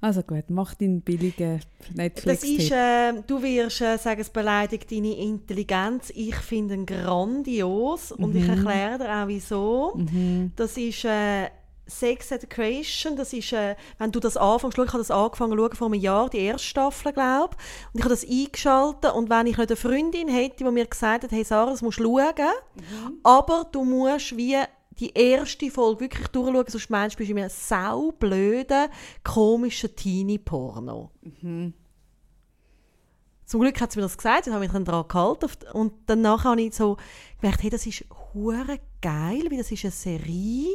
also 0.00 0.22
gut, 0.22 0.44
mach 0.48 0.74
deinen 0.74 1.00
billigen 1.00 1.60
Das 2.24 2.44
ist, 2.44 2.70
äh, 2.70 3.12
du 3.26 3.42
wirst 3.42 3.80
äh, 3.80 3.96
sagen, 3.96 4.20
es 4.20 4.30
beleidigt 4.30 4.90
deine 4.90 5.16
Intelligenz. 5.16 6.12
Ich 6.14 6.36
finde 6.36 6.74
ihn 6.74 6.86
grandios 6.86 8.12
und 8.12 8.34
ich 8.36 8.48
erkläre 8.48 8.98
dir 8.98 9.10
auch 9.10 9.28
wieso. 9.28 9.94
Mhm. 9.96 10.52
Das 10.56 10.76
ist 10.76 11.04
äh, 11.04 11.48
Sex 11.90 12.30
Education. 12.30 13.16
Das 13.16 13.32
ist, 13.32 13.52
äh, 13.52 13.76
wenn 13.98 14.12
du 14.12 14.20
das 14.20 14.36
anfängst, 14.36 14.78
ich 14.78 14.88
habe 14.88 14.98
das 14.98 15.10
angefangen 15.10 15.58
zu 15.58 15.76
vor 15.76 15.86
einem 15.88 16.00
Jahr, 16.00 16.30
die 16.30 16.38
erste 16.38 16.66
Staffel, 16.66 17.12
glaube 17.12 17.56
ich. 17.58 17.94
Und 17.94 17.98
ich 17.98 18.04
habe 18.04 18.14
das 18.14 18.26
eingeschaltet 18.26 19.12
und 19.12 19.30
wenn 19.30 19.46
ich 19.46 19.58
nicht 19.58 19.70
eine 19.70 19.76
Freundin 19.76 20.28
hätte, 20.28 20.64
die 20.64 20.70
mir 20.70 20.86
gesagt 20.86 21.24
hat, 21.24 21.32
hey 21.32 21.44
Sarah, 21.44 21.70
das 21.70 21.82
musst 21.82 21.98
du 21.98 22.04
schauen, 22.18 22.34
aber 23.22 23.66
du 23.70 23.84
musst 23.84 24.36
wie 24.36 24.56
die 24.98 25.12
erste 25.14 25.70
Folge 25.70 26.00
wirklich 26.00 26.28
durchschauen, 26.28 26.64
sonst 26.68 26.90
meinst 26.90 27.14
du, 27.14 27.18
bist 27.18 27.30
du 27.30 27.32
in 27.32 27.38
einem 27.40 27.50
saublöden, 27.50 28.88
komischen 29.24 29.96
Teenie-Porno. 29.96 31.10
Zum 33.50 33.62
Glück 33.62 33.80
hat 33.80 33.90
sie 33.90 33.98
mir 33.98 34.04
das 34.04 34.16
gesagt, 34.16 34.46
ich 34.46 34.52
habe 34.52 34.62
mich 34.62 34.70
dann 34.70 34.84
daran 34.84 35.08
gehalten. 35.08 35.48
Und 35.72 35.92
danach 36.06 36.44
habe 36.44 36.62
ich 36.62 36.72
so 36.72 36.98
gemerkt, 37.40 37.64
hey, 37.64 37.70
das 37.70 37.84
ist 37.84 38.04
hure 38.32 38.78
geil, 39.02 39.42
weil 39.50 39.58
das 39.58 39.72
ist 39.72 39.84
eine 39.84 39.90
Serie, 39.90 40.68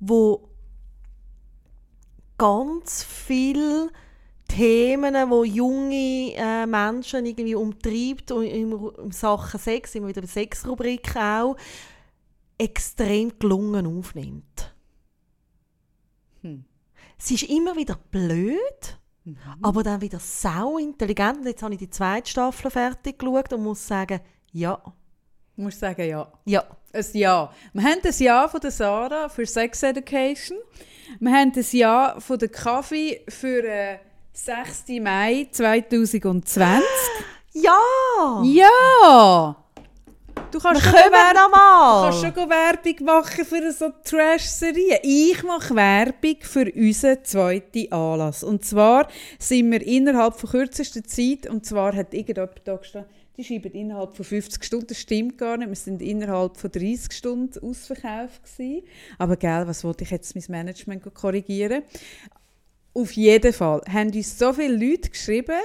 wo 0.00 0.48
ganz 2.36 3.04
viele 3.04 3.90
Themen, 4.48 5.14
wo 5.30 5.44
junge 5.44 6.34
äh, 6.34 6.66
Menschen 6.66 7.24
irgendwie 7.24 7.54
umtreibt 7.54 8.32
und 8.32 8.44
in, 8.44 8.72
in 8.72 9.12
Sachen 9.12 9.60
Sex, 9.60 9.94
immer 9.94 10.08
wieder 10.08 10.26
Sexrubrik 10.26 11.14
auch, 11.16 11.56
extrem 12.58 13.38
gelungen 13.38 13.98
aufnimmt. 13.98 14.74
Hm. 16.42 16.64
Sie 17.18 17.34
ist 17.34 17.44
immer 17.44 17.76
wieder 17.76 17.96
blöd, 18.10 18.98
aber 19.60 19.82
dann 19.82 20.00
wieder 20.00 20.18
sau 20.18 20.78
intelligent. 20.78 21.40
Und 21.40 21.46
jetzt 21.46 21.62
habe 21.62 21.74
ich 21.74 21.78
die 21.78 21.90
zweite 21.90 22.30
Staffel 22.30 22.70
fertig 22.70 23.18
geschaut 23.18 23.52
und 23.52 23.62
muss 23.62 23.86
sagen, 23.86 24.20
ja, 24.52 24.82
Du 25.60 25.64
musst 25.64 25.78
sagen 25.78 26.08
ja. 26.08 26.26
ja. 26.46 26.64
Ein 26.90 27.04
Ja. 27.12 27.52
Wir 27.74 27.82
haben 27.82 28.00
das 28.02 28.18
Ja 28.18 28.48
von 28.48 28.60
der 28.62 28.70
Sarah 28.70 29.28
für 29.28 29.44
Sex 29.44 29.82
Education. 29.82 30.56
Wir 31.18 31.32
haben 31.32 31.52
das 31.52 31.72
Ja 31.72 32.16
von 32.18 32.38
der 32.38 32.48
Kaffee 32.48 33.20
für 33.28 33.62
äh, 33.62 33.98
6. 34.32 34.84
Mai 35.02 35.48
2020. 35.52 36.82
Ja! 37.52 38.42
Ja! 38.42 39.56
Du 40.50 40.58
kannst 40.60 40.82
schon 40.82 40.92
Werbung, 40.94 41.34
du 41.34 41.40
nochmal! 41.42 42.10
kannst 42.10 42.20
schon 42.20 42.48
Werbung 42.48 43.04
machen 43.04 43.44
für 43.44 43.72
so 43.72 43.90
Trash-Serien. 44.02 45.00
Ich 45.02 45.42
mache 45.42 45.74
Werbung 45.74 46.36
für 46.40 46.72
unseren 46.74 47.22
zweiten 47.24 47.92
Anlass. 47.92 48.42
Und 48.44 48.64
zwar 48.64 49.08
sind 49.38 49.70
wir 49.72 49.86
innerhalb 49.86 50.36
von 50.36 50.48
kürzester 50.48 51.04
Zeit, 51.04 51.48
und 51.48 51.66
zwar 51.66 51.94
hat 51.94 52.14
irgendjemand 52.14 52.62
da 52.64 52.76
gestanden, 52.76 53.10
die 53.40 53.46
schreiben 53.46 53.72
innerhalb 53.72 54.14
von 54.14 54.24
50 54.24 54.62
Stunden, 54.62 54.86
das 54.88 54.98
stimmt 54.98 55.38
gar 55.38 55.56
nicht, 55.56 55.68
wir 55.68 55.76
sind 55.76 56.02
innerhalb 56.02 56.56
von 56.56 56.70
30 56.70 57.12
Stunden 57.12 57.58
ausverkauft 57.64 58.42
gewesen. 58.44 58.82
Aber 59.18 59.36
gell, 59.36 59.66
was 59.66 59.84
wollte 59.84 60.04
ich 60.04 60.10
jetzt 60.10 60.34
mein 60.34 60.44
Management 60.48 61.02
korrigieren? 61.14 61.82
Auf 62.92 63.12
jeden 63.12 63.52
Fall 63.52 63.82
haben 63.88 64.10
uns 64.10 64.38
so 64.38 64.52
viele 64.52 64.74
Leute 64.74 65.10
geschrieben, 65.10 65.60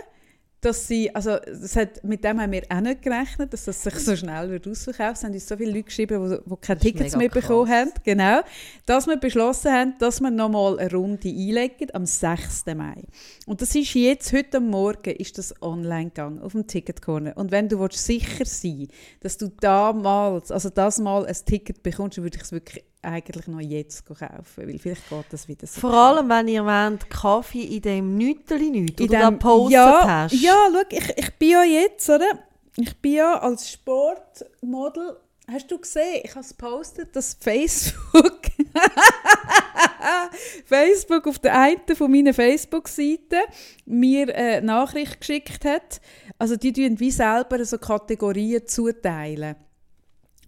dass 0.65 0.87
sie, 0.87 1.13
also 1.13 1.37
das 1.37 1.75
hat, 1.75 2.03
mit 2.03 2.23
dem 2.23 2.41
haben 2.41 2.51
wir 2.51 2.63
auch 2.69 2.81
nicht 2.81 3.03
gerechnet, 3.03 3.53
dass 3.53 3.65
das 3.65 3.83
sich 3.83 3.93
so 3.95 4.15
schnell 4.15 4.49
wird 4.49 4.67
ausverkaufen. 4.67 5.13
Es 5.13 5.23
haben 5.23 5.33
uns 5.33 5.47
so 5.47 5.55
viele 5.55 5.71
Leute 5.71 5.83
geschrieben, 5.83 6.29
die, 6.29 6.49
die 6.49 6.55
keine 6.59 6.79
Tickets 6.79 7.15
mehr 7.15 7.29
bekommen 7.29 7.69
haben, 7.69 7.91
genau, 8.03 8.41
dass 8.85 9.05
wir 9.05 9.17
beschlossen 9.17 9.71
haben, 9.71 9.93
dass 9.99 10.19
wir 10.21 10.31
nochmal 10.31 10.79
eine 10.79 10.91
Runde 10.91 11.29
einlegen 11.29 11.93
am 11.93 12.05
6. 12.05 12.65
Mai. 12.75 13.03
Und 13.45 13.61
das 13.61 13.75
ist 13.75 13.93
jetzt, 13.93 14.33
heute 14.33 14.59
Morgen, 14.59 15.15
ist 15.15 15.37
das 15.37 15.53
online 15.61 16.05
gegangen, 16.05 16.41
auf 16.41 16.53
dem 16.53 16.65
Ticketcorner. 16.65 17.37
Und 17.37 17.51
wenn 17.51 17.69
du 17.69 17.79
willst, 17.79 18.03
sicher 18.03 18.45
sein 18.45 18.87
dass 19.21 19.37
du 19.37 19.49
damals, 19.59 20.51
also 20.51 20.69
das 20.69 20.99
mal 20.99 21.25
ein 21.25 21.35
Ticket 21.45 21.83
bekommst, 21.83 22.17
würde 22.17 22.37
ich 22.37 22.43
es 22.43 22.51
wirklich 22.51 22.83
eigentlich 23.06 23.48
noch 23.48 23.60
jetzt 23.61 24.06
kaufen, 24.06 24.44
weil 24.68 24.77
vielleicht 24.80 25.10
geht 25.10 25.26
das 25.30 25.48
wieder 25.48 25.68
so. 25.68 25.80
Vor 25.82 25.94
allem, 25.94 26.27
wenn 26.30 26.48
ihr 26.48 26.65
wollt, 26.65 27.10
Kaffee 27.10 27.64
in 27.76 27.82
dem 27.82 28.18
Nüteli 28.18 28.69
nicht 28.69 28.99
In 28.99 29.07
dem- 29.07 29.34
gepostet 29.34 29.73
ja, 29.73 30.07
hast. 30.07 30.34
Ja, 30.34 30.68
schau, 30.72 30.82
ich, 30.90 31.14
ich 31.18 31.34
bin 31.36 31.49
ja 31.49 31.64
jetzt, 31.64 32.10
oder? 32.10 32.40
Ich 32.77 32.95
bin 33.02 33.14
ja 33.14 33.40
als 33.40 33.72
Sportmodel. 33.72 35.18
Hast 35.52 35.69
du 35.72 35.77
gesehen? 35.77 36.22
Ich 36.23 36.32
habe 36.32 36.40
es 36.41 36.49
gepostet, 36.57 37.15
dass 37.15 37.38
Facebook. 37.40 38.41
Facebook 40.65 41.27
auf 41.27 41.40
der 41.40 41.60
einen 41.60 41.95
von 41.95 42.11
meinen 42.11 42.34
Facebook-Seiten 42.34 43.41
mir 43.86 44.36
eine 44.36 44.65
Nachricht 44.65 45.19
geschickt 45.19 45.65
hat. 45.65 46.02
Also 46.38 46.56
die 46.56 46.73
tun 46.73 46.99
wie 46.99 47.11
selber 47.11 47.64
so 47.64 47.77
Kategorien 47.77 48.65
zuteilen. 48.68 49.56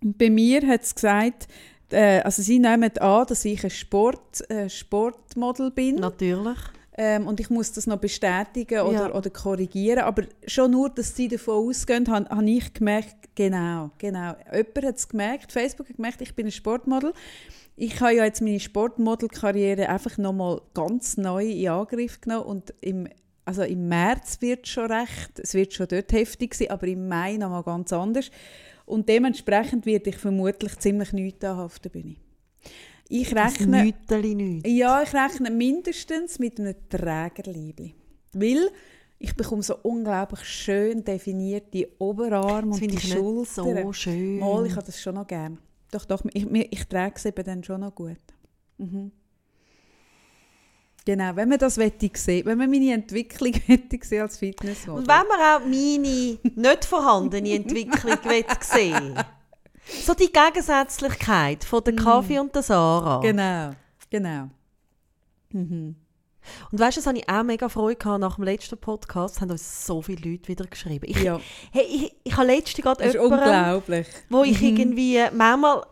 Und 0.03 0.17
bei 0.17 0.29
mir 0.29 0.65
hat 0.67 0.83
es 0.83 0.95
gesagt, 0.95 1.47
Äh, 1.91 2.19
also 2.21 2.41
sie 2.41 2.59
nehmen 2.59 2.97
an, 2.97 3.25
dass 3.27 3.45
ich 3.45 3.63
ein 3.63 3.69
Sport, 3.69 4.49
äh, 4.49 4.69
Sportmodel 4.69 5.71
bin. 5.71 5.95
Natürlich. 5.95 6.57
Ähm, 6.99 7.27
und 7.27 7.39
ich 7.39 7.51
muss 7.51 7.71
das 7.71 7.85
noch 7.85 7.99
bestätigen 7.99 8.81
oder, 8.81 9.09
Ja. 9.09 9.13
oder 9.13 9.29
korrigieren. 9.29 9.99
Aber 9.99 10.23
schon 10.47 10.71
nur, 10.71 10.89
dass 10.89 11.15
sie 11.15 11.27
davon 11.27 11.69
ausgehen, 11.69 12.09
habe 12.11 12.27
hab 12.27 12.41
ich 12.43 12.73
gemerkt, 12.73 13.15
genau, 13.35 13.91
genau. 13.99 14.35
Jemand 14.51 14.83
hat 14.83 14.95
es 14.97 15.07
gemerkt, 15.07 15.51
Facebook 15.51 15.89
hat 15.89 15.95
gemerkt, 15.97 16.21
ich 16.21 16.35
bin 16.35 16.47
ein 16.47 16.51
Sportmodel. 16.51 17.13
Ich 17.75 18.01
habe 18.01 18.15
ja 18.15 18.25
jetzt 18.25 18.41
meine 18.41 18.59
Sportmodel-Karriere 18.59 19.89
einfach 19.89 20.17
nochmal 20.17 20.61
ganz 20.73 21.17
neu 21.17 21.45
in 21.45 21.69
Angriff 21.69 22.19
genommen 22.19 22.45
und 22.47 22.73
im, 22.81 23.07
also 23.45 23.61
im 23.61 23.87
März 23.87 24.41
wird 24.41 24.65
es 24.65 24.71
schon 24.71 24.91
recht, 24.91 25.37
es 25.37 25.53
wird 25.53 25.73
schon 25.73 25.87
dort 25.87 26.11
heftig 26.11 26.55
sein, 26.55 26.71
aber 26.71 26.87
im 26.87 27.07
Mai 27.07 27.37
nochmal 27.37 27.61
ganz 27.61 27.93
anders. 27.93 28.31
Und 28.87 29.07
dementsprechend 29.09 29.85
werde 29.85 30.09
ich 30.09 30.17
vermutlich 30.17 30.79
ziemlich 30.79 31.11
nichts 31.11 31.39
der 31.39 31.69
Bühne. 31.91 32.15
Ich 33.09 33.29
Das 33.33 33.59
rechne... 33.59 33.83
Nüteli 33.83 34.33
nicht. 34.33 34.65
Ja, 34.67 35.03
ich 35.03 35.13
rechne 35.13 35.51
mindestens 35.51 36.39
mit 36.39 36.57
einem 36.59 36.73
Trägerliebli. 36.89 37.93
Weil 38.33 38.69
ich 39.19 39.35
bekomme 39.35 39.61
so 39.61 39.75
unglaublich 39.83 40.41
schön 40.45 41.03
definierte 41.03 41.89
Oberarme 41.99 42.71
Das 42.71 42.73
und 42.73 42.79
finde 42.79 42.95
die 42.95 43.07
ich 43.07 43.13
so 43.45 43.93
schön. 43.93 44.39
Mal, 44.39 44.65
ich 44.65 44.75
habe 44.75 44.85
das 44.85 45.01
schon 45.01 45.15
noch 45.15 45.27
gern. 45.27 45.59
Doch, 45.91 46.05
doch, 46.05 46.23
ich, 46.33 46.45
mir- 46.49 46.67
ich 46.71 46.85
trage 46.87 47.15
es 47.17 47.25
eben 47.25 47.43
dann 47.43 47.63
schon 47.63 47.81
noch 47.81 47.93
gut. 47.93 48.17
Mhm. 48.77 49.11
Genau, 51.07 51.33
wenn 51.37 51.47
man 51.47 51.57
das 51.57 51.77
wette 51.77 52.09
sehen, 52.15 52.45
wenn 52.45 52.57
man 52.57 52.69
meine 52.69 52.91
Entwicklung 52.93 53.53
wette 53.67 53.97
sehen 54.05 54.23
als 54.23 54.37
Fitnessmodel. 54.37 55.03
Und 55.03 55.07
wenn 55.07 55.25
man 55.27 55.39
auch 55.39 55.59
meine 55.61 56.37
nicht 56.43 56.85
vorhandene 56.85 57.53
Entwicklung 57.55 58.17
will 58.25 58.43
sehen 58.59 59.13
so 60.03 60.13
die 60.13 60.29
Gegensätzlichkeit 60.33 61.63
von 61.63 61.81
der 61.81 61.95
Kaffee 61.95 62.39
und 62.39 62.53
der 62.53 62.61
Sarah. 62.61 63.21
Genau, 63.21 63.71
genau. 64.09 64.49
Mhm. 65.53 65.95
Und 66.71 66.79
weißt 66.79 66.97
du, 66.97 66.99
das 66.99 67.07
habe 67.07 67.19
ich 67.19 67.29
auch 67.29 67.43
mega 67.43 67.69
Freude 67.69 67.95
gehabt 67.95 68.19
nach 68.19 68.35
dem 68.35 68.43
letzten 68.43 68.77
Podcast. 68.77 69.39
haben 69.39 69.51
uns 69.51 69.85
so 69.85 70.01
viele 70.01 70.29
Leute 70.29 70.49
wieder 70.49 70.65
geschrieben. 70.65 71.05
Ich, 71.07 71.23
Ja, 71.23 71.39
hey, 71.71 71.85
ich, 71.89 72.15
ich 72.25 72.35
habe 72.35 72.47
letztens 72.47 72.83
gerade 72.83 73.01
das 73.01 73.15
ist 73.15 73.21
jemanden, 73.21 73.45
unglaublich. 73.45 74.07
wo 74.29 74.43
ich 74.43 74.59
Mhm. 74.61 74.67
irgendwie, 74.77 75.23
manchmal 75.33 75.85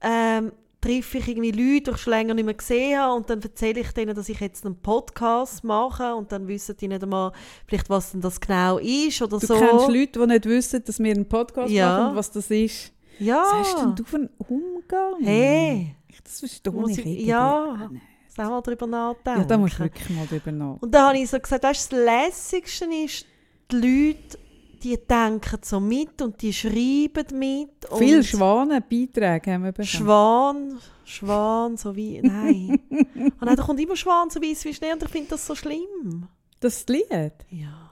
ähm, 0.00 0.52
treffe 0.80 1.18
ich 1.18 1.28
irgendwie 1.28 1.50
Leute, 1.50 1.90
die 1.90 1.96
ich 1.96 1.96
schon 2.02 2.12
länger 2.12 2.34
nicht 2.34 2.44
mehr 2.44 2.54
gesehen 2.54 2.98
habe 2.98 3.14
und 3.14 3.28
dann 3.28 3.40
erzähle 3.42 3.80
ich 3.80 3.92
denen, 3.92 4.14
dass 4.16 4.28
ich 4.28 4.40
jetzt 4.40 4.64
einen 4.64 4.76
Podcast 4.80 5.62
mache 5.64 6.14
und 6.14 6.32
dann 6.32 6.48
wissen 6.48 6.76
die 6.80 6.88
nicht 6.88 7.02
einmal, 7.02 7.32
vielleicht 7.66 7.90
was 7.90 8.12
denn 8.12 8.20
das 8.20 8.40
genau 8.40 8.78
ist 8.78 9.20
oder 9.20 9.38
Du 9.38 9.46
so. 9.46 9.54
kennst 9.58 9.88
Leute, 9.88 10.18
die 10.20 10.26
nicht 10.26 10.44
wissen, 10.46 10.82
dass 10.84 10.98
wir 10.98 11.12
einen 11.14 11.28
Podcast 11.28 11.70
Ja. 11.70 11.88
machen 11.98 12.10
und 12.10 12.16
was 12.16 12.30
das 12.30 12.50
ist. 12.50 12.92
ja. 13.18 13.42
Was 13.42 13.52
hast 13.74 13.78
denn 13.82 13.94
du 13.94 14.04
für 14.04 14.16
einen 14.16 14.30
Umgang? 14.38 15.14
Hey, 15.22 15.96
Ich- 16.08 16.22
Das 16.22 16.38
verstehe 16.40 16.72
Muss 16.72 16.90
ich 16.92 16.98
ich- 16.98 17.06
irgendwie 17.06 17.26
ja. 17.26 17.88
nicht. 17.90 18.02
muss 18.36 18.46
auch 18.46 18.50
mal 18.50 18.60
darüber 18.62 18.86
nachdenken. 18.86 19.40
Ja, 19.40 19.46
da 19.46 19.58
musst 19.58 19.74
du 19.74 19.78
wirklich 19.80 20.10
mal 20.10 20.26
drüber 20.26 20.52
nachdenken. 20.52 20.78
Und 20.84 20.94
dann 20.94 21.06
habe 21.08 21.18
ich 21.18 21.28
so 21.30 21.38
gesagt, 21.38 21.62
weißt, 21.62 21.92
du, 21.92 21.96
das 21.96 22.04
Lässigste 22.06 22.84
ist, 23.04 23.26
die 23.70 23.76
Leute, 23.76 24.38
die 24.82 24.96
denken 24.98 25.58
so 25.62 25.80
mit 25.80 26.20
und 26.22 26.40
die 26.42 26.52
schreiben 26.52 27.38
mit. 27.38 27.70
Viele 27.98 28.22
Schwanenbeiträge 28.22 29.52
haben 29.52 29.64
wir 29.64 29.72
bekommen. 29.72 29.86
Schwan, 29.86 30.78
Schwan, 31.04 31.76
so 31.76 31.94
wie, 31.94 32.20
nein. 32.22 32.80
und 32.90 33.46
dann 33.46 33.56
kommt 33.56 33.80
immer 33.80 33.96
Schwan, 33.96 34.30
so 34.30 34.40
weiss 34.40 34.64
wie 34.64 34.74
Schnee 34.74 34.92
und 34.92 35.02
ich 35.02 35.08
finde 35.08 35.30
das 35.30 35.46
so 35.46 35.54
schlimm. 35.54 36.28
das 36.60 36.86
Lied? 36.88 37.32
Ja. 37.50 37.90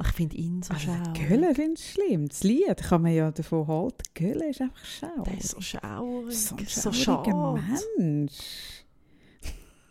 Ach, 0.00 0.10
ich 0.10 0.14
finde 0.14 0.36
ihn 0.36 0.62
so 0.62 0.72
Also, 0.74 0.86
schaurig. 0.86 1.28
Gölle 1.28 1.54
finde 1.56 1.74
ich 1.80 1.90
schlimm. 1.90 2.28
Das 2.28 2.44
Lied 2.44 2.76
kann 2.76 3.02
man 3.02 3.12
ja 3.12 3.32
davon 3.32 3.66
halten. 3.66 3.98
Gölle 4.14 4.50
ist 4.50 4.60
einfach 4.60 4.84
schau. 4.84 5.22
Der 5.24 5.38
ist 5.38 5.48
so 5.50 5.60
schaurig, 5.60 6.38
so 6.38 6.54
ein 6.56 6.66
so 6.68 6.92
schauriger 6.92 7.56
schade. 7.58 7.82
Mensch. 7.98 8.77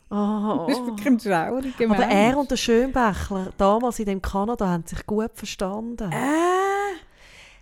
Oh, 0.10 0.66
Das 0.68 0.78
ist 0.78 0.86
wirklich 0.86 1.28
ein. 1.28 1.92
Aber 1.92 2.04
er 2.06 2.38
und 2.38 2.50
der 2.50 2.56
Schönbächler, 2.58 3.50
damals 3.58 4.00
in 4.00 4.06
dem 4.06 4.22
Kanada, 4.22 4.68
haben 4.68 4.86
sich 4.86 5.06
gut 5.06 5.32
verstanden. 5.34 6.12
Äh, 6.12 6.16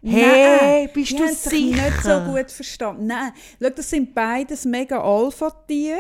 Hey, 0.08 0.58
nein, 0.86 0.90
bist 0.94 1.12
die 1.12 1.16
du 1.16 1.24
haben 1.24 1.34
sich 1.34 1.50
sicher? 1.52 1.84
nicht 1.84 2.04
so 2.04 2.20
gut 2.32 2.52
verstanden. 2.52 3.08
Nein, 3.08 3.32
schau, 3.60 3.70
das 3.72 3.90
sind 3.90 4.14
beides 4.14 4.64
mega 4.66 5.02
Alpha-Tiere. 5.02 5.98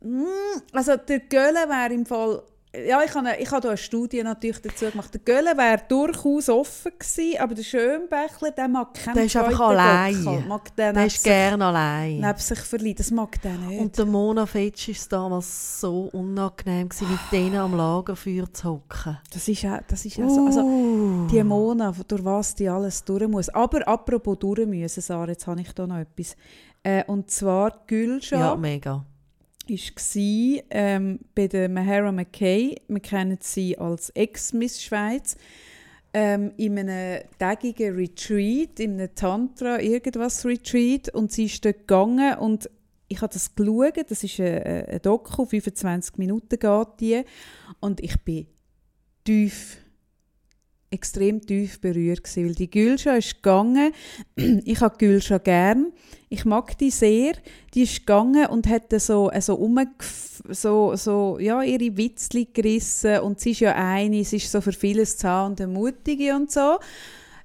Mm, 0.00 0.24
Also 0.72 0.96
der 0.96 1.20
Gölle 1.20 1.68
wäre 1.68 1.92
im 1.92 2.06
Fall... 2.06 2.42
Ja, 2.74 3.02
ich 3.04 3.14
habe, 3.14 3.28
ich 3.38 3.50
habe 3.50 3.60
da 3.60 3.68
eine 3.68 3.76
Studie 3.76 4.22
natürlich 4.22 4.62
dazu 4.62 4.86
gemacht. 4.86 5.12
Der 5.12 5.20
Gölle 5.20 5.54
wäre 5.58 5.82
durchaus 5.88 6.48
offen 6.48 6.92
gewesen, 6.98 7.38
aber 7.38 7.54
der 7.54 7.62
Schönbächler, 7.64 8.50
der 8.50 8.66
mag 8.68 8.94
keinen 8.94 9.14
Der 9.14 9.24
ist 9.24 9.36
einfach 9.36 9.60
allein. 9.60 10.48
Mag 10.48 10.74
den 10.74 10.94
Der 10.94 11.04
ist 11.06 11.22
gerne 11.22 11.66
allein. 11.66 12.18
neben 12.20 12.38
sich 12.38 12.58
verliehen. 12.60 12.94
Das 12.96 13.10
mag 13.10 13.38
der 13.42 13.52
nicht. 13.58 13.78
Und 13.78 13.98
der 13.98 14.06
Mona 14.06 14.46
Fetsch 14.46 14.88
war 14.88 14.94
damals 15.10 15.80
so 15.80 16.08
unangenehm, 16.14 16.88
gewesen, 16.88 17.10
mit 17.10 17.20
denen 17.30 17.56
am 17.56 17.76
Lagerfeuer 17.76 18.50
zu 18.50 18.70
hocken. 18.70 19.18
das 19.30 19.46
ist 19.48 19.66
auch, 19.66 19.80
das 19.86 20.06
ist 20.06 20.18
auch 20.18 20.30
so. 20.30 20.46
Also, 20.46 20.60
Uh. 20.62 21.26
die 21.30 21.44
Mona, 21.44 21.92
durch 22.08 22.24
was 22.24 22.54
die 22.54 22.70
alles 22.70 23.04
durch 23.04 23.28
muss. 23.28 23.50
Aber 23.50 23.86
apropos 23.86 24.38
durch 24.38 24.66
müssen, 24.66 25.02
Sarah, 25.02 25.28
jetzt 25.28 25.46
habe 25.46 25.60
ich 25.60 25.72
da 25.74 25.86
noch 25.86 25.98
etwas. 25.98 26.36
Äh, 26.82 27.04
und 27.06 27.30
zwar 27.30 27.82
Gülscha. 27.86 28.36
ja, 28.38 28.56
mega. 28.56 29.04
War 29.68 30.64
ähm, 30.70 31.20
bei 31.34 31.46
der 31.46 31.68
Mahara 31.68 32.12
McKay. 32.12 32.76
Wir 32.88 33.00
kennen 33.00 33.38
sie 33.40 33.78
als 33.78 34.10
Ex-Miss 34.10 34.82
Schweiz. 34.82 35.36
Ähm, 36.14 36.52
in 36.58 36.78
einem 36.78 37.22
tägigen 37.38 37.96
Retreat, 37.96 38.78
in 38.80 39.00
einem 39.00 39.14
Tantra, 39.14 39.80
irgendwas 39.80 40.44
Retreat. 40.44 41.08
Und 41.08 41.32
sie 41.32 41.46
ist 41.46 41.64
dort 41.64 41.78
gegangen 41.78 42.38
und 42.38 42.68
ich 43.08 43.20
habe 43.20 43.32
das 43.32 43.54
geschaut. 43.54 44.10
Das 44.10 44.24
ist 44.24 44.40
ein, 44.40 44.62
ein 44.62 45.02
Doku, 45.02 45.44
25 45.44 46.18
Minuten 46.18 46.58
geht 46.58 46.88
die. 47.00 47.22
Und 47.80 48.00
ich 48.00 48.20
bin 48.24 48.46
tief, 49.24 49.81
extrem 50.92 51.40
tief 51.40 51.80
berührt 51.80 52.24
gewesen, 52.24 52.46
weil 52.46 52.54
die 52.54 52.70
Gülscha 52.70 53.14
ist 53.14 53.42
gegangen. 53.42 53.92
ich 54.36 54.80
habe 54.80 54.98
Gülscha 54.98 55.38
gern. 55.38 55.92
Ich 56.28 56.44
mag 56.44 56.76
die 56.78 56.90
sehr 56.90 57.34
die 57.74 57.82
ist 57.82 58.00
gegangen 58.00 58.46
und 58.46 58.68
hat 58.68 58.90
so, 59.00 59.30
so, 59.40 59.54
umgef- 59.54 60.42
so, 60.48 60.94
so 60.96 61.38
ja, 61.38 61.62
ihre 61.62 61.96
Witzli 61.96 62.48
gerissen 62.52 63.20
und 63.20 63.40
sie 63.40 63.52
ist 63.52 63.60
ja 63.60 63.74
eine, 63.74 64.24
sie 64.24 64.36
ist 64.36 64.50
so 64.50 64.60
für 64.60 64.72
vieles 64.72 65.16
zu 65.16 65.28
haben 65.28 65.52
und 65.52 65.60
eine 65.60 65.72
Mutige 65.72 66.34
und 66.34 66.50
so. 66.50 66.78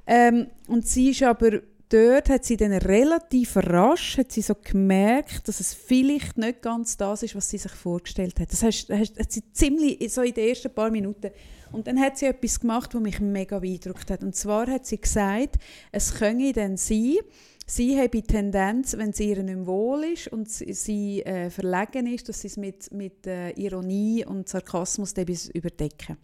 Ähm, 0.05 0.47
und 0.67 0.87
sie 0.87 1.11
ist 1.11 1.23
aber 1.23 1.61
dort, 1.89 2.29
hat 2.29 2.43
sie 2.43 2.57
dann 2.57 2.73
relativ 2.73 3.55
rasch 3.55 4.17
hat 4.17 4.31
sie 4.31 4.41
so 4.41 4.55
gemerkt, 4.55 5.47
dass 5.47 5.59
es 5.59 5.73
vielleicht 5.73 6.37
nicht 6.37 6.61
ganz 6.61 6.97
das 6.97 7.23
ist, 7.23 7.35
was 7.35 7.49
sie 7.49 7.57
sich 7.57 7.71
vorgestellt 7.71 8.39
hat. 8.39 8.51
Das 8.51 8.63
heißt, 8.63 8.89
hat 8.89 9.31
sie 9.31 9.43
ziemlich, 9.53 10.13
so 10.13 10.21
in 10.21 10.33
den 10.33 10.49
ersten 10.49 10.73
paar 10.73 10.91
Minuten 10.91 11.31
und 11.71 11.87
dann 11.87 11.99
hat 11.99 12.17
sie 12.17 12.25
etwas 12.25 12.59
gemacht, 12.59 12.93
was 12.93 13.01
mich 13.01 13.19
mega 13.19 13.59
beeindruckt 13.59 14.09
hat. 14.09 14.23
Und 14.23 14.35
zwar 14.35 14.67
hat 14.67 14.85
sie 14.85 14.99
gesagt, 14.99 15.57
es 15.91 16.15
könne 16.15 16.53
dann 16.53 16.77
sein, 16.77 17.17
sie 17.65 17.97
habe 17.97 18.09
die 18.09 18.21
Tendenz, 18.23 18.97
wenn 18.97 19.09
es 19.09 19.19
ihr 19.19 19.43
nicht 19.43 19.65
wohl 19.65 20.03
ist 20.05 20.27
und 20.29 20.49
sie, 20.49 20.73
sie 20.73 21.21
äh, 21.23 21.49
verlegen 21.49 22.07
ist, 22.07 22.29
dass 22.29 22.41
sie 22.41 22.47
es 22.47 22.57
mit, 22.57 22.91
mit 22.93 23.27
äh, 23.27 23.51
Ironie 23.51 24.25
und 24.25 24.47
Sarkasmus 24.47 25.13
überdecken. 25.53 26.17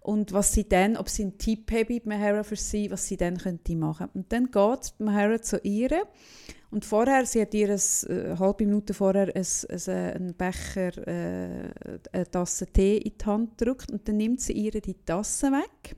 Und 0.00 0.32
was 0.32 0.52
sie 0.52 0.68
dann, 0.68 0.96
ob 0.96 1.08
sie 1.08 1.22
einen 1.22 1.38
Tipp 1.38 1.72
habe, 1.72 2.00
Mahara 2.04 2.44
für 2.44 2.54
sie, 2.54 2.90
was 2.92 3.08
sie 3.08 3.16
dann 3.16 3.38
könnte 3.38 3.74
machen. 3.74 4.08
Und 4.14 4.32
dann 4.32 4.52
geht 4.52 4.94
Mahara 4.98 5.42
zu 5.42 5.58
ihr 5.64 6.06
und 6.76 6.84
vorher, 6.84 7.24
sie 7.24 7.40
hat 7.40 7.54
ihr 7.54 7.70
ein, 7.70 7.80
äh, 8.06 8.24
eine 8.26 8.38
halbe 8.38 8.66
Minute 8.66 8.92
vorher 8.92 9.34
ein, 9.34 9.46
ein, 9.70 10.14
einen 10.14 10.34
Becher, 10.34 11.08
äh, 11.08 11.70
eine 12.12 12.30
Tasse 12.30 12.66
Tee 12.66 12.98
in 12.98 13.14
die 13.16 13.24
Hand 13.24 13.56
gedrückt 13.56 13.90
und 13.90 14.06
dann 14.06 14.18
nimmt 14.18 14.42
sie 14.42 14.52
ihr 14.52 14.72
die 14.72 14.92
Tasse 14.92 15.46
weg. 15.52 15.96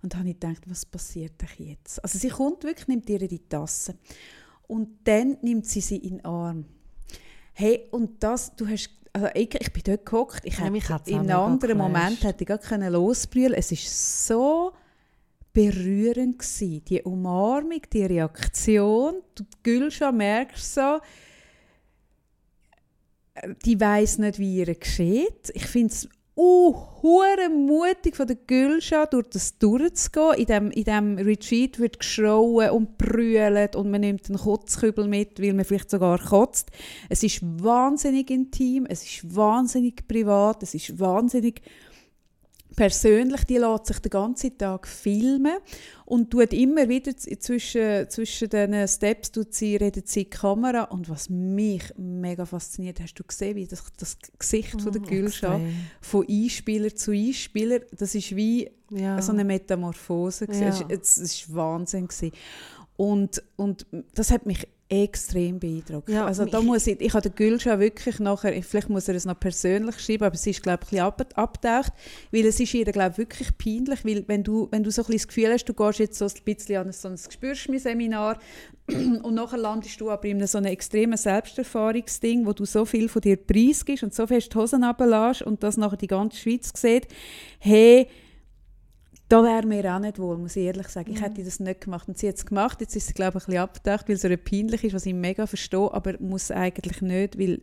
Und 0.00 0.12
dann 0.12 0.20
habe 0.20 0.30
ich 0.30 0.38
gedacht, 0.38 0.62
was 0.70 0.86
passiert 0.86 1.32
denn 1.42 1.66
jetzt? 1.66 2.00
Also 2.04 2.16
sie 2.16 2.28
kommt 2.28 2.62
wirklich, 2.62 2.86
nimmt 2.86 3.10
ihr 3.10 3.26
die 3.26 3.40
Tasse 3.40 3.96
und 4.68 4.88
dann 5.02 5.36
nimmt 5.42 5.66
sie 5.66 5.80
sie 5.80 5.96
in 5.96 6.18
den 6.18 6.24
Arm. 6.24 6.64
Hey, 7.52 7.88
und 7.90 8.22
das, 8.22 8.54
du 8.54 8.68
hast, 8.68 8.90
also 9.12 9.26
ich, 9.34 9.52
ich 9.52 9.72
bin 9.72 9.82
dort 9.84 10.06
gehockt, 10.06 10.44
ich 10.44 10.56
Ja, 10.60 10.66
hätte 10.66 11.10
in 11.10 11.18
einem 11.18 11.40
anderen. 11.40 11.76
Moment 11.76 12.22
hätte 12.22 12.44
ich 12.44 12.46
gar 12.46 12.58
können 12.58 12.92
losbrüllen. 12.92 13.54
Es 13.54 13.72
ist 13.72 14.28
so 14.28 14.74
berührend 15.58 16.38
gsi, 16.38 16.82
die 16.86 17.02
Umarmung, 17.02 17.82
die 17.92 18.04
Reaktion. 18.04 19.14
Du 19.34 19.42
Gülscha 19.64 20.12
merkst 20.12 20.74
so, 20.74 21.00
die 23.64 23.80
weiß 23.80 24.18
nicht, 24.18 24.38
wie 24.38 24.58
ihr 24.58 24.72
geschieht. 24.72 25.50
Ich 25.54 25.66
finde 25.66 25.92
es 25.92 26.08
uh, 26.36 26.76
mutig 27.50 28.14
von 28.14 28.28
der 28.28 28.36
Gülscha 28.36 29.06
durch 29.06 29.30
das 29.30 29.58
durchzugehen. 29.58 30.34
In 30.36 30.46
dem, 30.46 30.70
in 30.70 30.84
dem 30.84 31.18
Retreat 31.18 31.80
wird 31.80 31.98
geschrauen 31.98 32.70
und 32.70 32.96
brüllt 32.96 33.74
und 33.74 33.90
man 33.90 34.02
nimmt 34.02 34.28
einen 34.28 34.38
Kotzkübel 34.38 35.08
mit, 35.08 35.42
weil 35.42 35.54
man 35.54 35.64
vielleicht 35.64 35.90
sogar 35.90 36.20
kotzt. 36.20 36.70
Es 37.08 37.24
ist 37.24 37.40
wahnsinnig 37.42 38.30
intim, 38.30 38.86
es 38.88 39.02
ist 39.02 39.34
wahnsinnig 39.34 40.06
privat, 40.06 40.62
es 40.62 40.74
ist 40.74 41.00
wahnsinnig 41.00 41.62
persönlich, 42.76 43.44
die 43.44 43.56
lässt 43.58 43.86
sich 43.86 43.98
den 43.98 44.10
ganzen 44.10 44.56
Tag 44.56 44.86
filmen 44.86 45.56
und 46.04 46.30
tut 46.30 46.52
immer 46.52 46.88
wieder 46.88 47.16
zwischen, 47.16 48.08
zwischen 48.08 48.48
den 48.50 48.86
Steps 48.86 49.32
tut 49.32 49.52
sie, 49.54 49.76
redet 49.76 50.08
sie 50.08 50.20
in 50.22 50.24
die 50.26 50.30
Kamera 50.30 50.84
und 50.84 51.08
was 51.08 51.28
mich 51.28 51.82
mega 51.96 52.46
fasziniert, 52.46 53.00
hast 53.00 53.14
du 53.14 53.24
gesehen, 53.24 53.56
wie 53.56 53.66
das, 53.66 53.82
das 53.98 54.16
Gesicht 54.38 54.80
von 54.80 54.92
der 54.92 55.02
Gülscha 55.02 55.56
Extrem. 55.56 55.74
von 56.00 56.26
Einspieler 56.28 56.94
zu 56.94 57.10
Einspieler, 57.12 57.80
das 57.96 58.14
ist 58.14 58.34
wie 58.36 58.70
Ja. 58.90 59.20
so 59.20 59.32
eine 59.32 59.44
Metamorphose. 59.44 60.46
Ja. 60.52 60.74
Es, 60.88 61.18
es 61.18 61.52
war 61.54 61.72
Wahnsinn. 61.74 62.06
Gewesen. 62.08 62.32
Und, 62.96 63.42
und 63.56 63.86
das 64.14 64.30
hat 64.30 64.44
mich 64.46 64.66
extrem 64.90 65.58
beeindruckt. 65.58 66.08
Ja, 66.08 66.24
also 66.26 66.46
da 66.46 66.60
ich- 66.60 66.64
muss 66.64 66.86
ich, 66.86 67.00
ich 67.00 67.12
habe 67.12 67.28
den 67.28 67.34
Gülscha 67.34 67.78
wirklich 67.78 68.18
nachher, 68.20 68.62
vielleicht 68.62 68.88
muss 68.88 69.06
er 69.08 69.14
es 69.16 69.26
noch 69.26 69.38
persönlich 69.38 69.98
schreiben, 70.00 70.24
aber 70.24 70.36
sie 70.36 70.50
ist 70.50 70.62
glaube 70.62 70.80
ich 70.84 70.98
ein 71.00 71.12
bisschen 71.12 71.26
ab, 71.26 71.32
abgetaucht, 71.34 71.92
weil 72.32 72.46
es 72.46 72.58
ist 72.58 72.72
ihr 72.72 72.86
glaube 72.86 73.12
ich 73.12 73.18
wirklich 73.18 73.58
peinlich, 73.58 74.04
weil 74.04 74.24
wenn 74.28 74.42
du, 74.42 74.68
wenn 74.70 74.82
du 74.82 74.90
so 74.90 75.02
ein 75.02 75.06
bisschen 75.06 75.18
das 75.18 75.28
Gefühl 75.28 75.52
hast, 75.52 75.64
du 75.66 75.74
gehst 75.74 75.98
jetzt 75.98 76.18
so 76.18 76.24
ein 76.24 76.32
bisschen 76.44 76.76
an 76.76 76.92
so 76.92 77.08
ein 77.08 77.16
Gespürschmi-Seminar 77.16 78.38
und 78.88 79.34
nachher 79.34 79.58
landest 79.58 80.00
du 80.00 80.10
aber 80.10 80.24
in 80.24 80.46
so 80.46 80.56
einem 80.56 80.72
extremen 80.72 81.18
Selbsterfahrungsding, 81.18 82.46
wo 82.46 82.52
du 82.54 82.64
so 82.64 82.84
viel 82.86 83.08
von 83.10 83.20
dir 83.20 83.36
preisgibst 83.36 84.02
und 84.04 84.14
so 84.14 84.26
fest 84.26 84.54
die 84.54 84.58
Hosen 84.58 84.84
runterlässt 84.84 85.42
und 85.42 85.62
das 85.62 85.76
nachher 85.76 85.98
die 85.98 86.06
ganze 86.06 86.38
Schweiz 86.38 86.72
sieht, 86.74 87.08
hey, 87.58 88.06
da 89.28 89.42
wäre 89.42 89.66
mir 89.66 89.94
auch 89.94 89.98
nicht 89.98 90.18
wohl, 90.18 90.38
muss 90.38 90.56
ich 90.56 90.64
ehrlich 90.64 90.88
sagen. 90.88 91.12
Ich 91.12 91.20
hätte 91.20 91.44
das 91.44 91.60
nicht 91.60 91.82
gemacht. 91.82 92.08
Und 92.08 92.16
sie 92.16 92.28
hat 92.28 92.36
es 92.36 92.46
gemacht. 92.46 92.80
Jetzt 92.80 92.96
ist 92.96 93.08
sie, 93.08 93.14
glaube 93.14 93.38
ich, 93.38 93.44
ein 93.44 93.46
bisschen 93.46 93.62
abgedacht, 93.62 94.08
weil 94.08 94.16
es 94.16 94.24
ihr 94.24 94.36
peinlich 94.36 94.84
ist, 94.84 94.94
was 94.94 95.06
ich 95.06 95.14
mega 95.14 95.46
verstehe, 95.46 95.92
aber 95.92 96.14
muss 96.18 96.50
eigentlich 96.50 97.02
nicht, 97.02 97.38
weil 97.38 97.60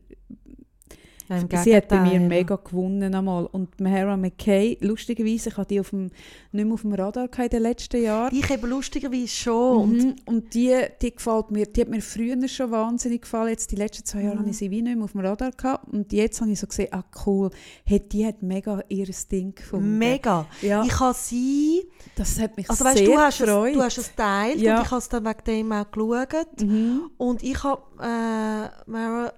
Ja, 1.27 1.38
im 1.38 1.47
sie 1.64 1.76
hat 1.76 1.88
bei 1.88 1.99
mir 2.02 2.19
mega 2.19 2.56
gewonnen 2.56 3.14
einmal. 3.15 3.45
Und 3.47 3.80
Mahara 3.80 4.15
McKay, 4.15 4.77
lustigerweise, 4.81 5.49
ich 5.49 5.57
hatte 5.57 5.69
die 5.73 5.80
auf 5.80 5.89
dem, 5.89 6.11
nicht 6.52 6.65
mehr 6.65 6.73
auf 6.73 6.81
dem 6.81 6.93
Radar 6.93 7.30
in 7.39 7.49
den 7.49 7.61
letzten 7.64 8.02
Jahren. 8.03 8.35
Ich 8.35 8.49
eben 8.49 8.69
lustigerweise 8.69 9.27
schon. 9.27 9.77
Und 9.77 9.95
Mhm. 9.95 10.15
Und 10.26 10.53
die, 10.53 10.76
die 11.02 11.15
gefällt 11.15 11.52
mir, 11.52 11.65
die 11.65 11.81
hat 11.81 11.88
mir 11.89 12.02
früher 12.02 12.35
schon 12.47 12.69
wahnsinnig 12.72 13.23
gefallen. 13.23 13.49
Jetzt 13.49 13.72
die 13.72 13.76
letzten 13.76 14.06
zwei 14.06 14.22
Jahre 14.23 14.35
Mhm. 14.35 14.39
habe 14.41 14.49
ich 14.52 14.57
sie 14.57 14.69
wie 14.72 14.81
nicht 14.81 14.95
mehr 14.95 15.06
auf 15.06 15.14
dem 15.14 15.22
Radar 15.22 15.52
gehabt. 15.52 15.91
Und 15.93 16.11
jetzt 16.14 16.39
habe 16.41 16.52
ich 16.52 16.60
so 16.60 16.68
gesehen, 16.68 16.89
ah 16.91 17.03
cool, 17.26 17.49
hey, 17.85 17.99
die 17.99 18.26
hat 18.26 18.41
mega 18.43 18.84
ihr 18.89 19.07
Ding 19.31 19.56
gefunden. 19.56 19.97
mega. 19.97 20.45
Ja, 20.61 20.84
Ich 20.84 20.99
habe 20.99 21.15
sie, 21.18 21.88
das 22.15 22.39
hat 22.39 22.56
mich 22.57 22.69
also 22.69 22.85
weißt, 22.85 22.97
sehr 22.97 23.07
du 23.07 23.18
hast, 23.18 23.39
es, 23.39 23.45
gefreut. 23.47 23.76
du 23.76 23.81
hast 23.81 23.97
es 23.97 24.10
geteilt 24.10 24.60
Ja. 24.61 24.77
und 24.77 24.84
ich 24.85 24.91
habe 24.91 24.99
es 24.99 25.10
dann 25.10 25.26
wegen 25.26 25.43
dem 25.47 25.72
auch 25.72 25.91
geschaut. 25.91 26.61
Mhm. 26.61 27.10
Und 27.18 27.41
ich 27.43 27.64
habe 27.64 27.81
äh, 27.99 28.89
Mara 28.91 29.34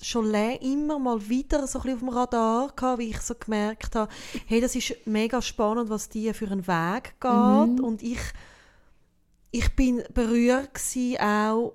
schon 0.00 0.32
immer 0.34 0.98
mal 0.98 1.28
wieder 1.28 1.66
so 1.66 1.80
ein 1.80 1.82
bisschen 1.82 1.94
auf 1.94 2.00
dem 2.00 2.08
Radar 2.08 2.72
gehabt, 2.74 2.98
wie 2.98 3.10
ich 3.10 3.20
so 3.20 3.34
gemerkt 3.34 3.94
habe, 3.94 4.12
hey, 4.46 4.60
das 4.60 4.74
ist 4.74 4.94
mega 5.06 5.42
spannend, 5.42 5.90
was 5.90 6.08
die 6.08 6.32
für 6.32 6.50
einen 6.50 6.66
Weg 6.66 7.14
geht. 7.20 7.78
Mhm. 7.78 7.84
Und 7.84 8.02
ich, 8.02 8.20
ich 9.50 9.74
bin 9.76 10.02
berührt 10.14 10.74
gewesen 10.74 11.20
auch, 11.20 11.74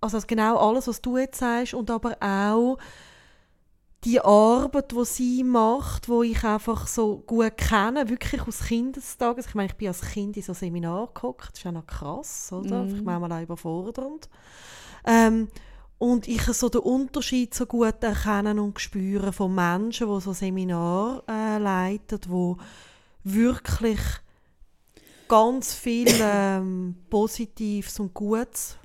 also 0.00 0.18
genau 0.26 0.56
alles, 0.58 0.88
was 0.88 1.00
du 1.00 1.18
jetzt 1.18 1.38
sagst, 1.38 1.74
und 1.74 1.90
aber 1.90 2.16
auch 2.20 2.78
die 4.04 4.20
Arbeit, 4.20 4.92
die 4.92 5.04
sie 5.04 5.44
macht, 5.44 6.08
wo 6.08 6.22
ich 6.22 6.44
einfach 6.44 6.86
so 6.86 7.22
gut 7.26 7.56
kenne, 7.56 8.08
wirklich 8.08 8.46
aus 8.46 8.64
Kindestages. 8.64 9.46
Ich 9.46 9.54
meine, 9.54 9.68
ich 9.68 9.76
bin 9.76 9.88
als 9.88 10.02
Kind 10.02 10.36
in 10.36 10.42
so 10.42 10.52
Seminar 10.52 11.08
gehockt, 11.14 11.48
das 11.52 11.58
ist 11.58 11.64
ja 11.64 11.72
noch 11.72 11.86
krass, 11.86 12.52
oder? 12.52 12.82
Mhm. 12.82 12.96
Ich 12.96 13.02
manchmal 13.02 13.32
auch 13.32 13.42
überfordernd. 13.42 14.28
Ähm, 15.06 15.48
und 15.98 16.28
ich 16.28 16.42
so 16.42 16.68
den 16.68 16.80
Unterschied 16.82 17.54
so 17.54 17.66
gut 17.66 18.02
erkennen 18.02 18.58
und 18.58 18.80
spüren 18.80 19.32
von 19.32 19.54
Menschen, 19.54 20.08
die 20.08 20.20
so 20.20 20.32
Seminar 20.32 21.22
äh, 21.28 21.58
leiten, 21.58 22.20
wo 22.28 22.56
wirklich 23.22 24.00
ganz 25.28 25.74
viel 25.74 26.08
ähm, 26.20 26.96
Positives 27.08 27.98
und 28.00 28.12
Gutes 28.12 28.76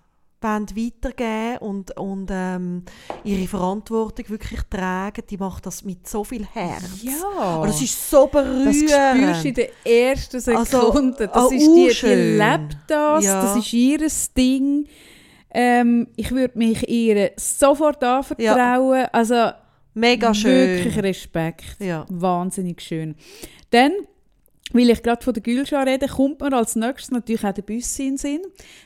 wollen 0.42 0.68
weitergeben 0.70 1.58
und, 1.60 1.98
und 1.98 2.30
ähm, 2.32 2.84
ihre 3.24 3.48
Verantwortung 3.48 4.30
wirklich 4.30 4.62
tragen. 4.70 5.24
Die 5.30 5.38
macht 5.38 5.66
das 5.66 5.84
mit 5.84 6.08
so 6.08 6.24
viel 6.24 6.46
Herz. 6.46 7.02
Ja. 7.02 7.58
Und 7.58 7.68
das 7.68 7.82
ist 7.82 8.10
so 8.10 8.28
berührend. 8.28 8.68
Das 8.68 8.78
spürst 8.78 9.44
du 9.44 9.48
in 9.50 9.54
den 9.54 9.70
ersten 9.84 10.56
Also, 10.56 10.82
Sekunden. 10.82 11.30
das 11.34 11.52
ah, 11.52 11.54
ist 11.54 11.68
die, 11.68 12.08
die 12.08 12.16
lebt 12.38 12.78
das, 12.88 13.24
Ja. 13.26 13.42
das 13.42 13.58
ist 13.58 13.74
ihr 13.74 14.08
Ding. 14.38 14.88
Ähm, 15.52 16.08
ich 16.16 16.32
würde 16.32 16.58
mich 16.58 16.88
ihr 16.88 17.32
sofort 17.38 18.04
anvertrauen. 18.04 19.08
Also 19.12 19.52
Mega 19.94 20.34
schön. 20.34 20.84
wirklich 20.84 21.04
Respekt. 21.04 21.76
Ja. 21.80 22.06
Wahnsinnig 22.10 22.82
schön. 22.82 23.16
Dann, 23.72 23.92
weil 24.72 24.90
ich 24.90 25.02
gerade 25.02 25.24
von 25.24 25.34
der 25.34 25.44
Gülschar 25.44 25.86
rede, 25.86 26.08
kommt 26.08 26.42
mir 26.42 26.54
als 26.54 26.76
nächstes 26.76 27.12
natürlich 27.12 27.44
auch 27.44 27.54
der 27.54 27.64
Büssi 27.64 28.04
in 28.04 28.10
den 28.10 28.18
Sinn. 28.18 28.42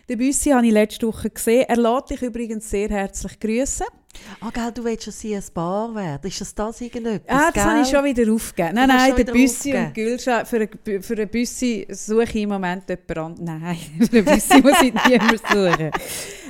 Den 0.07 0.17
Büssi 0.17 0.51
habe 0.51 0.65
ich 0.65 0.71
letzte 0.71 1.07
Woche 1.07 1.29
gesehen. 1.29 1.65
Er 1.67 1.77
lässt 1.77 2.09
dich 2.09 2.21
übrigens 2.21 2.69
sehr 2.69 2.89
herzlich 2.89 3.39
grüßen. 3.39 3.85
Ah, 4.39 4.49
gell, 4.53 4.71
du 4.73 4.83
willst 4.83 5.05
schon 5.05 5.13
sie 5.13 5.35
ein 5.35 5.43
Bar 5.53 5.93
werden. 5.95 6.27
Ist 6.27 6.41
das 6.41 6.53
das 6.53 6.81
irgendetwas? 6.81 7.35
Ah, 7.35 7.51
das 7.51 7.63
habe 7.63 7.81
ich 7.81 7.89
gell? 7.89 7.95
schon 7.95 8.05
wieder 8.05 8.33
aufgegeben. 8.33 8.75
Nein, 8.75 8.87
nein, 8.87 9.15
der 9.15 9.23
Büssi 9.25 9.73
und 9.73 9.93
Gülscha, 9.93 10.45
für 10.45 10.57
einen, 10.57 11.01
für 11.03 11.13
einen 11.13 11.29
Büssi 11.29 11.87
suche 11.89 12.23
ich 12.23 12.35
im 12.35 12.49
Moment 12.49 12.83
jemand 12.89 13.17
anderes. 13.17 13.61
Nein, 13.61 13.77
für 14.09 14.17
einen 14.17 14.25
Büssi 14.25 14.61
muss 14.61 14.81
ich 14.81 14.93
niemand 14.93 15.39
suchen. 15.47 15.91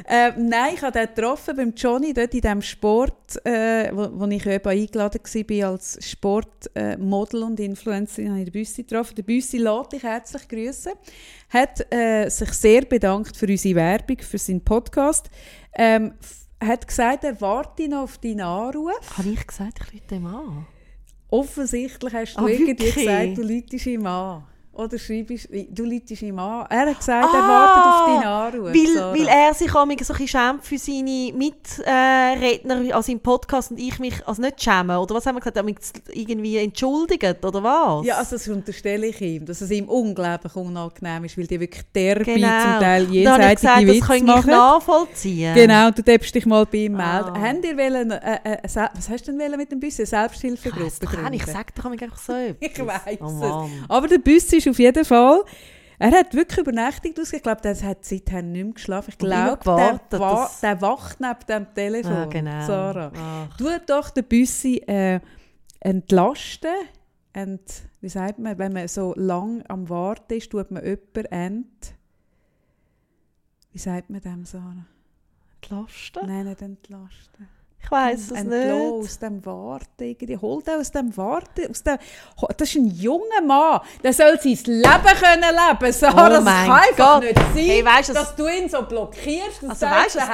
Äh, 0.05 0.31
nein, 0.37 0.73
ich 0.75 0.81
habe 0.81 0.91
den 0.91 1.07
getroffen 1.07 1.55
beim 1.55 1.73
Johnny, 1.75 2.13
dort 2.13 2.33
in 2.33 2.41
diesem 2.41 2.61
Sport, 2.61 3.45
äh, 3.45 3.89
wo, 3.93 4.09
wo 4.11 4.25
ich 4.27 4.45
eben 4.45 4.69
eingeladen 4.69 5.21
war 5.23 5.69
als 5.69 5.97
Sportmodel 6.01 7.43
und 7.43 7.59
Influencerin, 7.59 8.31
habe 8.31 8.39
ich 8.39 8.45
den 8.45 8.51
Büssi 8.51 8.83
getroffen. 8.83 9.15
Der 9.15 9.23
Büssi 9.23 9.57
lässt 9.57 9.93
dich 9.93 10.03
herzlich 10.03 10.47
grüßen, 10.47 10.93
hat 11.49 11.93
äh, 11.93 12.27
sich 12.29 12.51
sehr 12.51 12.81
bedankt 12.81 13.37
für 13.37 13.47
unsere 13.47 13.75
Werbung, 13.75 14.17
für 14.19 14.37
seinen 14.37 14.61
Podcast. 14.61 15.29
Ähm, 15.75 16.13
hat 16.67 16.87
gesagt, 16.87 17.23
er 17.23 17.39
warte 17.41 17.87
noch 17.87 18.03
auf 18.03 18.17
deinen 18.17 18.41
Anruf. 18.41 19.17
Habe 19.17 19.29
ich 19.29 19.45
gesagt, 19.47 19.79
ich 19.87 19.93
rufe 19.93 20.07
dem 20.09 20.25
an? 20.25 20.65
Offensichtlich 21.29 22.13
hast 22.13 22.35
du 22.35 22.41
Ah, 22.41 22.47
irgendwie 22.47 22.67
wirklich? 22.85 22.95
gesagt, 22.95 23.37
du 23.37 23.41
läutest 23.43 23.85
ihm 23.87 24.05
an. 24.05 24.43
Oder 24.75 24.97
schreibst, 24.97 25.49
du 25.69 25.85
läutest 25.85 26.23
ihm 26.23 26.39
an. 26.39 26.65
Er 26.67 26.87
hat 26.89 26.97
gesagt, 26.97 27.29
er 27.31 27.39
Ah, 27.43 27.47
wartet 27.47 27.83
auf 27.85 28.05
deinen 28.07 28.27
Anruf. 28.63 28.73
Weil, 28.73 28.95
Sarah. 28.95 29.13
weil 29.13 29.27
er 29.27 29.53
sich 29.53 29.75
auch 29.75 29.85
so 30.03 30.13
ein 30.15 30.27
schämt 30.27 30.65
für 30.65 30.77
seine 30.79 31.31
Mitredner 31.87 32.95
also 32.95 33.11
im 33.11 33.19
Podcast 33.19 33.71
und 33.71 33.79
ich 33.79 33.99
mich, 33.99 34.27
also 34.27 34.41
nicht 34.41 34.61
schämen, 34.61 34.97
oder 34.97 35.15
was 35.15 35.25
haben 35.25 35.35
wir 35.35 35.41
gesagt, 35.41 35.57
er 35.57 35.63
mich 35.63 35.77
irgendwie 36.11 36.57
entschuldigt, 36.57 37.23
oder 37.45 37.63
was? 37.63 38.05
ja, 38.05 38.15
also 38.17 38.35
das 38.35 38.47
unterstelle 38.47 39.07
ich 39.07 39.21
ihm, 39.21 39.45
dass 39.45 39.61
es 39.61 39.71
ihm 39.71 39.87
unglaublich 39.87 40.55
unangenehm 40.55 41.25
ist, 41.25 41.37
weil 41.37 41.47
die 41.47 41.59
wirklich 41.59 41.83
derbe, 41.93 42.23
genau. 42.23 42.47
zum 42.47 42.79
Teil 42.79 43.03
ich 43.03 43.09
jenseitige 43.11 43.55
gesagt, 43.55 43.77
das 43.83 43.95
Witze 43.95 44.07
kann 44.25 44.39
ich 44.39 44.45
nachvollziehen. 44.45 45.53
Genau, 45.55 45.91
du 45.91 46.01
darfst 46.03 46.33
dich 46.35 46.45
mal 46.45 46.65
bei 46.65 46.77
ihm 46.79 46.95
Ah. 46.99 47.21
melden. 47.23 47.41
Habt 47.47 47.65
ihr 47.65 47.77
wollen, 47.77 48.11
äh, 48.11 48.39
äh, 48.43 48.67
Se- 48.67 48.89
was 48.95 49.09
hast 49.09 49.27
du 49.27 49.31
denn 49.31 49.39
wollen 49.39 49.57
mit 49.57 49.71
dem 49.71 49.79
Büssi? 49.79 50.01
Eine 50.01 50.03
Ich 50.03 50.09
Selbsthilfegruppe 50.09 50.87
ich 50.87 50.99
gründen? 50.99 51.39
sage 51.45 51.67
doch 51.75 51.85
einfach 51.85 52.17
so 52.17 52.33
etwas. 52.59 52.69
Ich 52.71 52.85
weiss 52.85 53.17
oh, 53.21 53.67
es. 53.67 53.89
Aber 53.89 54.07
der 54.07 54.17
Büssi 54.17 54.62
ist 54.65 54.71
auf 54.71 54.79
jeden 54.79 55.05
Fall. 55.05 55.43
Er 55.99 56.11
hat 56.11 56.33
wirklich 56.33 56.59
übernächtigt 56.59 57.17
ausgesehen. 57.17 57.37
Ich 57.37 57.43
glaube, 57.43 57.61
der 57.61 57.81
hat 57.81 58.03
seither 58.03 58.41
nicht 58.41 58.63
mehr 58.63 58.73
geschlafen. 58.73 59.11
Ich 59.11 59.17
glaube, 59.17 59.63
der, 59.63 60.19
wa 60.19 60.49
der 60.61 60.81
wacht 60.81 61.19
neben 61.19 61.45
dem 61.47 61.73
Telefon. 61.73 62.11
Ah, 62.11 62.25
genau. 62.25 62.65
Sarah. 62.65 63.11
Ach. 63.15 63.57
Tu 63.57 63.69
doch 63.85 64.09
den 64.09 64.25
Büssi 64.25 64.77
äh, 64.87 65.19
entlasten. 65.79 66.71
Und, 67.35 67.61
wie 68.01 68.09
sagt 68.09 68.39
man, 68.39 68.57
wenn 68.57 68.73
man 68.73 68.87
so 68.87 69.13
lang 69.15 69.63
am 69.67 69.89
Warten 69.89 70.33
ist, 70.33 70.51
tut 70.51 70.71
man 70.71 70.83
jemanden 70.83 71.25
ent. 71.25 71.95
Wie 73.71 73.79
sagt 73.79 74.09
man 74.09 74.21
dem, 74.21 74.45
Sarah? 74.45 74.85
Entlasten? 75.55 76.27
Nein, 76.27 76.45
nicht 76.45 76.61
entlasten. 76.61 77.47
Ich 77.83 77.91
weiss 77.91 78.31
es 78.31 78.43
nicht. 78.43 78.71
aus 78.71 79.19
dem 79.19 79.45
Warten. 79.45 79.85
Irgendwie. 79.99 80.37
Hol 80.37 80.63
den 80.63 80.79
aus 80.79 80.89
dem 80.91 81.15
Warten. 81.17 81.69
Aus 81.69 81.83
dem, 81.83 81.97
das 82.57 82.69
ist 82.69 82.75
ein 82.75 82.87
junger 82.87 83.41
Mann. 83.45 83.81
Der 84.01 84.13
soll 84.13 84.39
sein 84.41 84.57
Leben 84.65 84.83
können 85.19 85.43
leben 85.43 85.93
Sarah, 85.93 86.25
Oh 86.25 86.29
das 86.29 86.43
mein 86.43 86.65
kann 86.67 86.79
einfach 86.79 87.13
Gott. 87.15 87.23
nicht 87.23 87.35
sein, 87.37 87.53
Hey, 87.55 87.85
weisst 87.85 88.09
du, 88.09 88.13
dass 88.13 88.35
du 88.35 88.47
ihn 88.47 88.69
so 88.69 88.81
blockierst. 88.83 89.63
Also 89.67 89.85
weisst 89.85 90.15
du, 90.15 90.19
die 90.19 90.25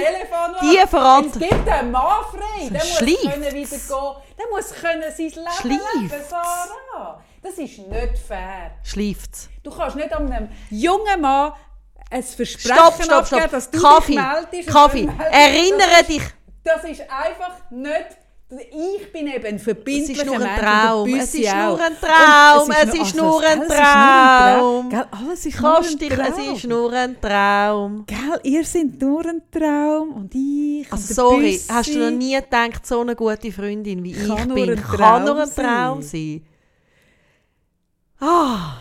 Telefon 0.00 0.54
die 0.62 0.80
an. 0.80 0.88
Veran- 0.88 1.26
Es 1.26 1.38
gibt 1.38 1.68
einen 1.68 1.90
Mann 1.90 2.24
frei. 2.32 2.68
Der 2.70 2.80
muss 2.80 2.98
können 2.98 3.42
wieder 3.42 3.50
gehen. 3.52 4.22
Der 4.38 4.46
muss 4.50 4.72
können 4.72 5.02
sein 5.02 5.16
Leben 5.18 5.36
leben, 5.36 6.08
Schleift's. 6.08 6.30
Sarah. 6.30 7.20
Das 7.42 7.52
ist 7.52 7.78
nicht 7.78 8.18
fair. 8.26 8.70
Schleift's. 8.82 9.48
Du 9.62 9.70
kannst 9.70 9.96
nicht 9.96 10.12
einem 10.12 10.48
jungen 10.70 11.20
Mann 11.20 11.52
ein 12.12 12.22
Versprechen 12.24 12.74
Stopp, 12.76 12.94
stopp, 13.02 13.18
abgeben, 13.18 13.40
stopp. 13.42 13.50
dass 13.52 13.70
du 13.70 13.80
Kaffee. 13.80 14.16
dich 14.50 14.66
meldest. 14.66 14.68
Kaffee. 14.68 15.08
Erinnere 15.30 15.98
Das 16.00 16.06
dich. 16.08 16.22
Das 16.64 16.84
ist 16.84 17.02
einfach 17.02 17.70
nicht... 17.70 18.16
Ich 18.52 19.12
bin 19.12 19.28
eben 19.28 19.46
ein 19.46 19.54
Es 19.54 19.62
verbindlicher 19.62 20.22
ist 20.22 20.26
nur 20.26 20.34
ein 20.34 20.42
Mensch 20.42 20.60
Traum. 20.60 21.14
Es 21.14 21.34
ist 21.34 21.54
nur 21.54 21.80
ein 21.80 21.96
Traum. 22.00 22.70
Es 22.70 22.94
ist 22.94 23.00
also, 23.00 23.22
nur 23.22 23.42
ein 23.46 23.60
gell, 23.60 23.70
es 23.70 23.76
ist 23.76 23.94
nur 23.94 24.90
ein 24.90 24.90
Traum. 24.90 25.06
Alles 25.12 25.46
ist 25.46 25.60
nur 25.60 25.78
ein 25.78 25.98
Traum. 25.98 26.26
es 26.26 26.56
ist 26.56 26.64
nur 26.64 26.92
ein 26.92 27.20
Traum. 27.20 28.04
Gell, 28.06 28.40
ihr 28.42 28.64
seid 28.64 29.00
nur 29.00 29.24
ein 29.24 29.42
Traum 29.52 30.10
und 30.14 30.34
ich 30.34 30.92
Also 30.92 31.10
und 31.10 31.14
sorry, 31.14 31.52
Büssi. 31.52 31.68
hast 31.68 31.94
du 31.94 31.98
noch 32.00 32.10
nie 32.10 32.34
gedacht, 32.34 32.84
so 32.84 33.00
eine 33.02 33.14
gute 33.14 33.52
Freundin 33.52 34.02
wie 34.02 34.10
ich 34.10 34.26
nur 34.26 34.36
bin, 34.46 34.82
kann 34.82 35.24
nur 35.24 35.40
ein. 35.40 35.54
Traum 35.54 36.02
sein? 36.02 36.44
Ah. 38.18 38.78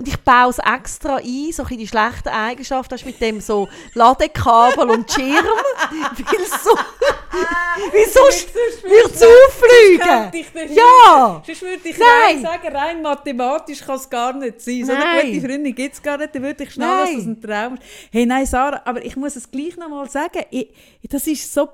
Und 0.00 0.08
ich 0.08 0.18
baue 0.20 0.48
es 0.48 0.58
extra 0.58 1.16
ein, 1.16 1.52
so 1.52 1.62
ein 1.62 1.76
die 1.76 1.86
schlechten 1.86 2.30
Eigenschaften 2.30 2.94
hast 2.94 3.04
mit 3.04 3.20
dem 3.20 3.38
so 3.38 3.68
Ladekabel 3.92 4.88
und 4.88 5.12
Schirm, 5.12 5.44
weil 5.44 6.46
so, 6.46 6.70
weil 6.70 8.06
sonst 8.08 8.54
würde 8.82 9.14
es 9.14 9.22
auffliegen. 9.22 10.74
Ja! 10.74 11.42
Sonst 11.44 11.60
würde 11.60 11.80
ich 11.84 11.98
Nein. 11.98 12.08
rein 12.24 12.40
sagen, 12.40 12.74
rein 12.74 13.02
mathematisch 13.02 13.84
kann 13.84 13.96
es 13.96 14.08
gar 14.08 14.32
nicht 14.32 14.62
sein. 14.62 14.86
So 14.86 14.94
eine 14.94 15.22
gute 15.22 15.46
Freundin 15.46 15.74
gibt 15.74 15.94
es 15.94 16.02
gar 16.02 16.16
nicht, 16.16 16.34
dann 16.34 16.44
würde 16.44 16.64
ich 16.64 16.72
schnell, 16.72 16.88
dass 16.88 17.16
das 17.16 17.26
ein 17.26 17.42
Traum 17.42 17.74
ist. 17.74 17.82
Hey, 18.10 18.24
nein, 18.24 18.46
Sarah, 18.46 18.80
aber 18.86 19.04
ich 19.04 19.16
muss 19.16 19.36
es 19.36 19.50
gleich 19.50 19.76
noch 19.76 19.90
mal 19.90 20.08
sagen, 20.08 20.44
ich, 20.50 20.70
das 21.10 21.26
ist 21.26 21.52
so 21.52 21.66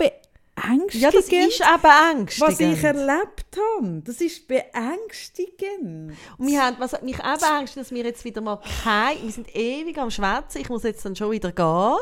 beängstigend, 0.57 0.95
Ja, 1.03 1.11
das 1.11 1.24
ist 1.27 1.33
eben 1.61 2.19
ängstigend. 2.20 2.41
was 2.41 2.61
ich 2.61 2.83
erlebt 2.85 3.47
habe. 3.78 4.03
Das 4.05 4.20
ist 4.20 4.49
beängstigend. 4.49 6.15
Und 6.39 6.47
wir 6.49 6.62
haben, 6.62 6.77
was 6.78 6.93
hat 6.95 7.03
mich 7.03 7.20
auch 7.23 7.39
beängstigt, 7.39 7.77
dass 7.87 7.93
wir 7.93 8.05
jetzt 8.05 8.24
wieder 8.24 8.41
mal 8.41 8.61
kein, 8.83 9.23
wir 9.23 9.31
sind 9.31 9.55
ewig 9.55 9.99
am 9.99 10.11
Schwätzen, 10.11 10.61
ich 10.61 10.69
muss 10.69 10.83
jetzt 10.83 11.05
dann 11.05 11.15
schon 11.15 11.31
wieder 11.31 11.53
gehen. 11.53 11.97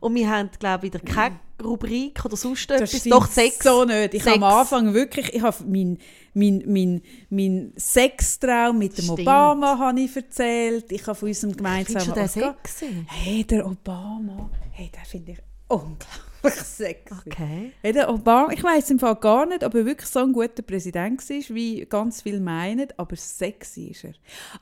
Und 0.00 0.14
wir 0.14 0.28
haben, 0.28 0.50
glaube 0.58 0.86
ich, 0.86 0.92
wieder 0.92 1.04
keine 1.04 1.38
Rubrik 1.62 2.24
oder 2.24 2.36
sonst 2.36 2.68
Das 2.70 2.80
etwas. 2.92 3.04
Doch, 3.04 3.26
sechs. 3.26 3.62
so 3.62 3.84
nicht. 3.84 4.14
Ich 4.14 4.26
habe 4.26 4.34
am. 4.36 4.42
Anfang 4.42 4.94
wirklich, 4.94 5.32
ich 5.32 5.42
habe 5.42 5.56
mein, 5.64 5.98
mein, 6.34 6.62
mein, 6.66 7.02
mein 7.30 7.72
Sextraum 7.76 8.78
mit 8.78 8.98
dem 8.98 9.04
Stimmt. 9.04 9.20
Obama 9.20 9.78
habe 9.78 10.00
ich 10.00 10.14
erzählt. 10.16 10.90
Ich 10.90 11.06
habe 11.06 11.14
von 11.14 11.28
unserem 11.28 11.54
Findest 11.54 11.88
gemeinsamen 11.88 12.08
du 12.08 12.14
den 12.14 12.28
sexy? 12.28 13.04
Hey, 13.06 13.44
der 13.44 13.64
Obama, 13.66 14.50
hey, 14.72 14.90
den 14.90 15.04
finde 15.04 15.32
ich 15.32 15.38
unglaublich 15.68 16.31
sexy. 16.50 17.14
Okay. 17.26 17.72
Hey, 17.82 17.92
der 17.92 18.08
Obama, 18.08 18.52
ich 18.52 18.62
weiß 18.62 18.90
im 18.90 18.98
Fall 18.98 19.14
gar 19.16 19.46
nicht, 19.46 19.62
ob 19.64 19.74
er 19.74 19.84
wirklich 19.86 20.08
so 20.08 20.20
ein 20.20 20.32
guter 20.32 20.62
Präsident 20.62 21.20
war, 21.28 21.54
wie 21.56 21.84
ganz 21.86 22.22
viele 22.22 22.40
meinen, 22.40 22.88
aber 22.96 23.16
sexy 23.16 23.88
ist 23.88 24.04
er. 24.04 24.12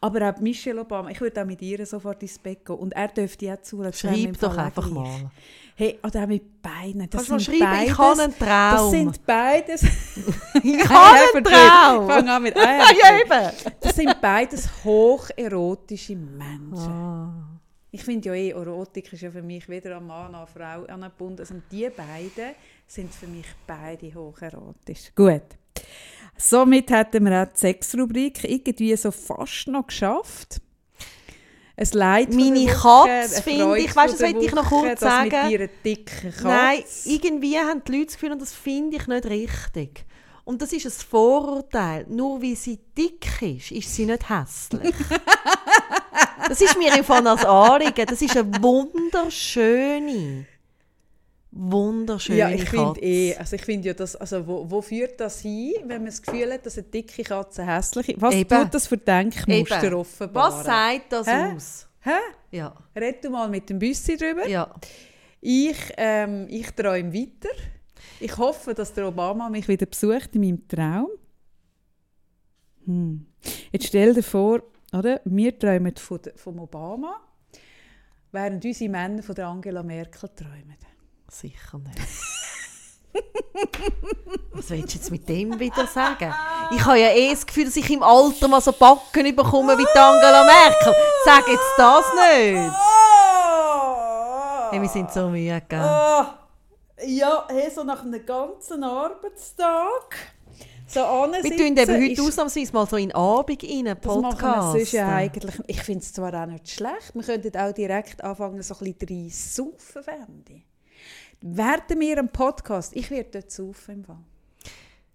Aber 0.00 0.28
auch 0.30 0.40
Michelle 0.40 0.80
Obama, 0.80 1.10
ich 1.10 1.20
würde 1.20 1.40
auch 1.40 1.46
mit 1.46 1.62
ihr 1.62 1.84
sofort 1.86 2.22
ins 2.22 2.38
Bett 2.38 2.64
gehen 2.64 2.76
und 2.76 2.92
er 2.92 3.08
dürfte 3.08 3.46
ja 3.46 3.60
zu. 3.60 3.82
Schreib 3.92 4.38
doch 4.38 4.56
einfach 4.56 4.82
gleich. 4.90 4.94
mal. 4.94 5.30
Hey, 5.76 5.98
oder 6.04 6.24
auch 6.24 6.26
mit 6.26 6.60
Beinen. 6.60 7.08
Das 7.08 7.26
Kannst 7.26 7.46
sind 7.46 7.58
schreiben, 7.58 7.84
ich 7.86 7.96
beides- 7.96 7.98
habe 7.98 8.22
einen 8.22 8.38
Traum. 8.38 8.70
Das 8.72 8.90
sind 8.90 9.26
beides. 9.26 9.82
ich 10.62 10.88
habe 10.90 11.18
einen 11.36 11.44
Traum. 11.44 12.06
Fang 12.06 12.28
an 12.28 12.42
mit 12.42 12.54
Ja, 12.56 12.64
ja, 12.92 13.18
eben. 13.18 13.56
Das 13.80 13.96
sind 13.96 14.20
beides 14.20 14.68
hocherotische 14.84 16.16
Menschen. 16.16 16.90
Ah. 16.92 17.49
Ich 17.92 18.04
finde 18.04 18.28
ja 18.28 18.34
eh, 18.34 18.50
Erotik 18.50 19.12
ist 19.12 19.22
ja 19.22 19.30
für 19.30 19.42
mich 19.42 19.68
weder 19.68 19.96
an 19.96 20.06
Mann 20.06 20.32
noch 20.32 20.40
an 20.40 20.46
Frau 20.46 20.84
angebunden. 20.92 21.40
Also 21.40 21.54
die 21.70 21.88
beiden 21.90 22.54
sind 22.86 23.12
für 23.12 23.26
mich 23.26 23.46
beide 23.66 24.14
hocherotisch. 24.14 25.12
Gut. 25.14 25.42
Somit 26.36 26.90
hätten 26.90 27.24
wir 27.24 27.42
auch 27.42 27.52
die 27.52 27.58
Sexrubrik 27.58 28.44
irgendwie 28.44 28.96
so 28.96 29.10
fast 29.10 29.66
noch 29.68 29.86
geschafft. 29.86 30.60
Ein 31.76 31.88
Leid 31.92 32.34
Meine 32.34 32.66
Katze, 32.66 33.42
finde 33.42 33.78
ich, 33.78 33.96
weißt 33.96 34.14
du, 34.14 34.18
das 34.18 34.34
wollte 34.34 34.46
ich 34.46 34.52
noch 34.52 34.68
kurz 34.68 35.00
sagen. 35.00 35.30
mit 35.30 35.50
ihrer 35.50 35.68
dicken 35.82 36.30
Katze. 36.30 36.46
Nein, 36.46 36.84
irgendwie 37.06 37.58
haben 37.58 37.82
die 37.86 37.92
Leute 37.92 38.06
das 38.06 38.14
Gefühl, 38.14 38.32
und 38.32 38.42
das 38.42 38.52
finde 38.52 38.98
ich 38.98 39.06
nicht 39.06 39.24
richtig. 39.26 40.04
Und 40.44 40.60
das 40.60 40.72
ist 40.72 40.86
ein 40.86 40.92
Vorurteil. 40.92 42.06
Nur 42.08 42.42
weil 42.42 42.56
sie 42.56 42.78
dick 42.96 43.26
ist, 43.40 43.70
ist 43.70 43.94
sie 43.94 44.04
nicht 44.04 44.28
hässlich. 44.28 44.94
das 46.48 46.60
ist 46.60 46.76
mir 46.78 46.96
im 46.96 47.04
Fall 47.04 47.26
als 47.26 47.44
Anliegen. 47.44 48.06
Das 48.06 48.20
ist 48.22 48.36
eine 48.36 48.62
wunderschöne, 48.62 50.46
wunderschöne 51.50 52.38
Ja, 52.38 52.50
ich 52.50 52.68
finde 52.68 53.00
eh, 53.00 53.36
also 53.36 53.56
ich 53.56 53.62
finde 53.62 53.88
ja, 53.88 53.94
das, 53.94 54.16
also 54.16 54.46
wo, 54.46 54.70
wo 54.70 54.82
führt 54.82 55.20
das 55.20 55.40
hin, 55.40 55.74
wenn 55.86 55.98
man 55.98 56.06
das 56.06 56.22
Gefühl 56.22 56.52
hat, 56.52 56.64
dass 56.64 56.78
eine 56.78 56.86
dicke 56.86 57.22
Katze 57.22 57.66
hässlich 57.66 58.10
ist? 58.10 58.20
Was 58.20 58.34
Eben. 58.34 58.48
tut 58.48 58.74
das 58.74 58.86
für 58.86 58.96
Denkmuster 58.96 59.84
Eben. 59.84 59.94
offenbaren? 59.94 60.52
Was 60.52 60.64
sagt 60.64 61.12
das 61.12 61.26
Hä? 61.26 61.52
aus? 61.54 61.88
Hä? 62.00 62.10
Ja, 62.50 62.74
Red 62.96 63.24
du 63.24 63.30
mal 63.30 63.48
mit 63.48 63.68
dem 63.68 63.78
Büssi 63.78 64.16
drüber. 64.16 64.46
ja. 64.48 64.72
Ich, 65.42 65.78
ähm, 65.96 66.46
ich 66.50 66.70
träume 66.72 67.14
weiter. 67.14 67.48
Ich 68.20 68.36
hoffe, 68.36 68.74
dass 68.74 68.92
der 68.92 69.08
Obama 69.08 69.48
mich 69.48 69.66
wieder 69.68 69.86
besucht 69.86 70.34
in 70.34 70.42
meinem 70.42 70.68
Traum. 70.68 71.08
Hm. 72.84 73.26
Jetzt 73.72 73.86
stell 73.86 74.12
dir 74.12 74.22
vor, 74.22 74.62
oder? 74.92 75.20
wir 75.24 75.58
träumen 75.58 75.94
von, 75.96 76.58
Obama, 76.58 77.20
während 78.32 78.64
unsere 78.64 78.90
Männer 78.90 79.22
von 79.22 79.34
der 79.34 79.48
Angela 79.48 79.82
Merkel 79.82 80.28
träumen. 80.34 80.76
Sicher 81.28 81.78
nicht. 81.78 81.98
Was 84.52 84.70
willst 84.70 84.94
du 84.94 84.98
jetzt 84.98 85.10
mit 85.10 85.28
dem 85.28 85.58
wieder 85.58 85.86
sagen? 85.86 86.32
Ich 86.72 86.84
habe 86.84 86.98
ja 86.98 87.10
eh 87.10 87.30
das 87.30 87.46
Gefühl, 87.46 87.64
dass 87.64 87.76
ich 87.76 87.90
im 87.90 88.02
Alter 88.02 88.48
mal 88.48 88.60
so 88.60 88.72
Backen 88.72 89.34
bekomme 89.34 89.76
wie 89.78 89.86
die 89.94 89.98
Angela 89.98 90.44
Merkel. 90.44 90.94
Sag 91.24 91.48
jetzt 91.48 91.74
das 91.76 92.04
nicht. 92.14 92.72
Hey, 94.70 94.80
wir 94.80 94.88
sind 94.88 95.12
so 95.12 95.28
müde, 95.28 95.62
gell? 95.68 95.80
Ah, 95.80 96.38
ja, 97.04 97.44
hey, 97.48 97.70
so 97.70 97.82
nach 97.82 98.02
einem 98.02 98.24
ganzen 98.24 98.84
Arbeitstag. 98.84 100.16
So 100.92 101.00
Wir 101.00 101.56
tun 101.56 101.76
eben 101.76 102.10
heute 102.10 102.22
ausnahmsweise 102.22 102.72
mal 102.72 102.84
so 102.84 102.96
in 102.96 103.12
Abend 103.12 103.62
rein, 103.62 103.84
Das 103.84 104.00
Podcast. 104.00 104.72
sonst 104.72 104.90
ja 104.90 105.14
eigentlich. 105.14 105.54
Ich 105.68 105.80
finde 105.82 106.00
es 106.00 106.12
zwar 106.12 106.34
auch 106.34 106.46
nicht 106.46 106.68
schlecht. 106.68 107.14
Wir 107.14 107.22
könnten 107.22 107.56
auch 107.56 107.72
direkt 107.72 108.24
anfangen, 108.24 108.60
so 108.60 108.74
ein 108.74 108.92
bisschen 108.92 109.08
rein 109.08 109.30
saufen, 109.30 110.02
Fendi. 110.02 110.64
Werden 111.42 112.00
wir 112.00 112.18
einen 112.18 112.28
Podcast? 112.28 112.96
Ich 112.96 113.08
werde 113.08 113.30
dort 113.30 113.52
saufen 113.52 113.94
im 113.94 114.04
Fall. 114.04 114.24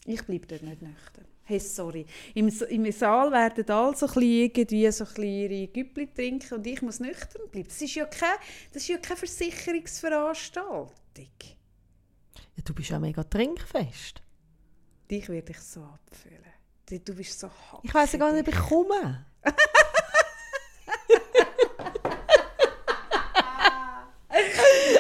Ich 0.06 0.24
bleibe 0.24 0.48
dort 0.48 0.64
nicht 0.64 0.82
nüchtern. 0.82 1.26
Hey, 1.44 1.60
sorry. 1.60 2.06
Im, 2.36 2.48
Im 2.48 2.92
Saal 2.94 3.34
werden 3.34 3.70
alle 3.70 3.98
so 3.98 4.08
ein 4.08 4.22
irgendwie 4.22 4.90
so 4.92 5.04
ein 5.04 5.24
ihre 5.24 5.68
Güppli 5.68 6.08
trinken 6.08 6.54
und 6.56 6.66
ich 6.66 6.82
muss 6.84 7.02
nüchtern 7.02 7.50
bleiben. 7.52 7.68
Das 7.68 7.82
ist 7.82 7.96
ja 7.96 8.06
keine, 8.06 8.38
das 8.72 8.84
ist 8.84 8.88
ja 8.88 8.98
keine 8.98 9.18
Versicherungsveranstaltung. 9.18 10.88
Ja, 12.56 12.64
du 12.64 12.74
bist 12.74 12.90
ja 12.92 12.98
mega 12.98 13.24
trinkfest. 13.26 14.22
Dich 15.10 15.30
werde 15.30 15.52
ich 15.52 15.60
so 15.60 15.82
abfüllen. 15.84 16.44
Du- 16.90 17.14
bist 17.16 17.40
so 17.40 17.50
hart. 17.50 17.84
Ich 17.84 17.94
weiss 17.94 18.12
ja 18.14 18.20
gar 18.20 18.32
nicht, 18.32 18.48
ob 18.48 18.54
ich 18.54 18.60
komme. 18.60 19.26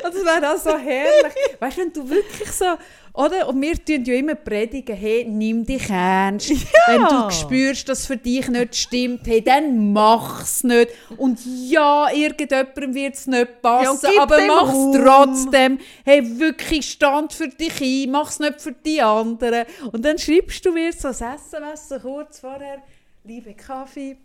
Das 0.04 0.15
wäre 0.26 0.54
auch 0.54 0.58
so 0.58 0.78
herrlich. 0.78 1.34
Weißt 1.60 1.78
du, 1.78 1.82
wenn 1.82 1.94
du 1.94 2.10
wirklich 2.10 2.52
so. 2.52 2.66
Oder? 3.14 3.48
Und 3.48 3.62
wir 3.62 3.76
tun 3.76 4.04
ja 4.04 4.16
immer 4.16 4.36
predigen, 4.36 4.94
hey, 4.94 5.24
nimm 5.24 5.66
dich 5.66 5.90
ernst. 5.90 6.50
Wenn 6.88 7.02
du 7.02 7.32
spürst, 7.32 7.88
dass 7.88 8.00
es 8.00 8.06
für 8.08 8.18
dich 8.18 8.50
nicht 8.50 8.76
stimmt, 8.76 9.26
hey, 9.26 9.42
dann 9.42 9.94
mach's 9.94 10.66
nicht. 10.66 10.90
Und 11.16 11.40
ja, 11.70 12.10
irgendjemandem 12.12 12.94
wird 12.94 13.14
es 13.16 13.26
nicht 13.28 13.48
Ja, 13.48 13.60
passen, 13.62 14.10
gib 14.12 14.20
aber 14.20 14.46
mach's 14.46 14.74
Raum. 14.74 14.94
trotzdem. 15.06 15.80
Hey, 16.04 16.40
wirklich 16.40 16.90
stand 16.92 17.32
für 17.32 17.48
dich 17.48 17.80
ein, 17.82 18.12
mach's 18.12 18.40
nicht 18.40 18.60
für 18.60 18.74
die 18.74 19.02
anderen. 19.02 19.66
Und 19.94 20.04
dann 20.04 20.18
schreibst 20.18 20.66
du 20.66 20.74
mir 20.74 20.92
so 20.92 21.08
ein 21.08 21.14
SMS 21.14 21.88
so 21.88 22.00
kurz 22.00 22.40
vorher, 22.42 22.82
liebe 23.24 23.54
Kaffee. 23.54 24.18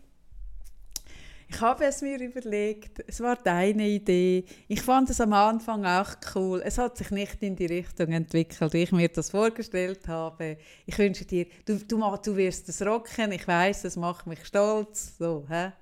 Ich 1.52 1.60
habe 1.60 1.84
es 1.84 2.00
mir 2.00 2.18
überlegt, 2.20 3.02
es 3.08 3.20
war 3.20 3.34
deine 3.34 3.88
Idee. 3.88 4.44
Ich 4.68 4.82
fand 4.82 5.10
es 5.10 5.20
am 5.20 5.32
Anfang 5.32 5.84
auch 5.84 6.10
cool. 6.36 6.62
Es 6.64 6.78
hat 6.78 6.96
sich 6.96 7.10
nicht 7.10 7.42
in 7.42 7.56
die 7.56 7.66
Richtung 7.66 8.08
entwickelt, 8.12 8.72
wie 8.72 8.84
ich 8.84 8.92
mir 8.92 9.08
das 9.08 9.30
vorgestellt 9.30 10.06
habe. 10.06 10.58
Ich 10.86 10.96
wünsche 10.96 11.24
dir, 11.24 11.46
du, 11.64 11.76
du, 11.78 11.98
du 12.24 12.36
wirst 12.36 12.68
es 12.68 12.80
rocken, 12.86 13.32
ich 13.32 13.48
weiß, 13.48 13.82
es 13.84 13.96
macht 13.96 14.28
mich 14.28 14.44
stolz. 14.46 15.18
So, 15.18 15.44
hä? 15.48 15.72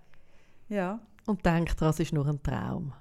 Ja. 0.71 1.01
Und 1.27 1.45
denk 1.45 1.77
dran, 1.77 1.91
es 1.91 2.01
ist 2.01 2.15
nur 2.15 2.27
ein 2.27 2.43
Traum. 2.43 2.95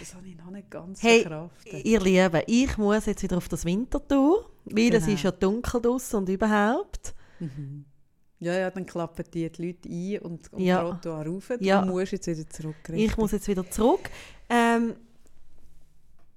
Das 0.00 0.14
habe 0.14 0.26
ich 0.28 0.36
noch 0.36 0.50
nicht 0.50 0.70
ganz 0.70 1.02
Hey, 1.02 1.20
verkraftet. 1.22 1.84
ihr 1.84 2.00
Lieben, 2.00 2.42
ich 2.46 2.78
muss 2.78 3.06
jetzt 3.06 3.22
wieder 3.22 3.36
auf 3.36 3.48
das 3.48 3.64
Wintertour, 3.66 4.48
weil 4.64 4.94
es 4.94 5.04
Genau. 5.04 5.14
ist 5.16 5.22
ja 5.24 5.30
dunkel 5.32 5.80
draussen 5.82 6.16
und 6.16 6.28
überhaupt. 6.30 7.14
Ja, 8.40 8.54
ja, 8.54 8.70
dann 8.70 8.86
klappen 8.86 9.24
die, 9.34 9.50
die 9.50 9.62
Leute 9.66 9.88
ein 9.88 10.18
und, 10.20 10.52
und 10.52 10.60
Ja. 10.60 10.80
Trottoir 10.82 11.26
rauf. 11.26 11.48
Du 11.48 11.64
Ja. 11.64 11.84
musst 11.84 12.12
jetzt 12.12 12.26
wieder 12.28 12.48
zurück. 12.48 12.76
Ich 12.92 13.16
muss 13.16 13.32
jetzt 13.32 13.48
wieder 13.48 13.68
zurück. 13.68 14.08
Ähm, 14.48 14.94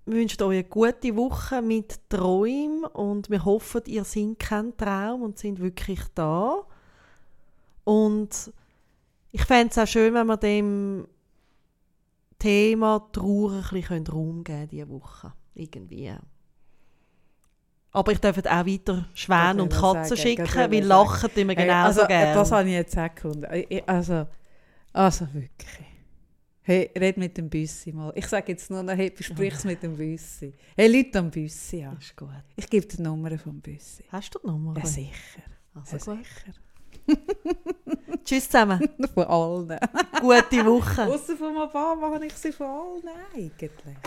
wir 0.06 0.15
wünschen 0.15 0.41
euch 0.44 0.53
eine 0.60 0.64
gute 0.64 1.15
Woche 1.15 1.61
mit 1.61 1.99
Träumen 2.10 2.86
und 2.86 3.30
wir 3.30 3.45
hoffen, 3.45 3.82
ihr 3.86 4.03
seid 4.03 4.40
kein 4.40 4.76
Traum 4.76 5.22
und 5.22 5.38
sind 5.38 5.60
wirklich 5.60 6.02
da. 6.15 6.65
Und 7.84 8.52
ich 9.32 9.44
fände 9.44 9.69
es 9.72 9.78
auch 9.78 9.88
schön, 9.88 10.14
wenn 10.15 10.26
wir 10.28 10.38
dem 10.38 11.07
Thema 12.40 13.07
Trauer 13.11 13.61
ein 13.72 13.80
bisschen 13.82 14.07
Raum 14.07 14.44
geben 14.44 14.68
diese 14.69 14.90
Woche. 14.90 15.34
Irgendwie. 15.53 16.11
Aber 17.94 18.12
ich 18.14 18.20
darf 18.20 18.38
auch 18.38 18.46
weiter 18.66 19.06
Schwäne 19.14 19.64
und 19.64 19.72
Katzen 19.74 20.16
schicken, 20.16 20.46
weil 20.48 20.70
sagen. 20.72 20.84
lachen 20.84 21.30
wir 21.36 21.46
Hey, 21.48 21.56
genauso 21.56 21.88
also, 21.88 22.02
äh, 22.04 22.08
gerne. 22.08 22.34
Das 22.36 22.52
habe 22.52 22.68
ich 22.70 22.74
jetzt 22.76 22.98
auch 22.98 23.14
gefunden. 23.16 23.48
Ich- 23.70 23.90
Also, 23.90 24.28
also 24.94 25.28
wirklich. 25.34 25.88
Hey, 26.64 26.90
red 26.98 27.18
mit 27.18 27.36
dem 27.38 27.50
Büssi 27.50 27.92
mal. 27.92 28.14
Ich 28.16 28.28
sage 28.28 28.52
jetzt 28.54 28.70
nur 28.70 28.84
noch, 28.84 28.94
hey, 28.96 29.10
besprich 29.10 29.54
es 29.56 29.64
mit 29.66 29.82
dem 29.84 29.98
Büssi. 29.98 30.54
Hey, 30.78 30.88
Leute 30.96 31.20
am 31.20 31.30
Büssi 31.32 31.84
an. 31.84 31.98
ist 31.98 32.16
gut. 32.16 32.30
Ich 32.56 32.70
gebe 32.70 32.86
die 32.86 33.02
Nummer 33.02 33.38
vom 33.38 33.60
Büssi. 33.60 34.06
Hast 34.10 34.36
du 34.36 34.40
die 34.40 34.48
Nummer? 34.48 34.78
Ja, 34.78 34.86
sicher. 34.86 35.42
Also 35.74 35.98
Ja, 35.98 36.16
gut. 36.16 36.26
sicher. 36.26 37.18
Tschüss 38.24 38.46
zusammen. 38.50 38.88
Von 39.14 39.24
allen. 39.26 39.80
Gute 40.22 40.66
Woche. 40.66 41.08
Außer 41.08 41.36
von 41.36 41.58
Obama 41.58 42.12
habe 42.14 42.26
ich 42.28 42.34
sie 42.34 42.52
von 42.52 42.68
allen 42.68 43.10
eigentlich. 43.36 43.98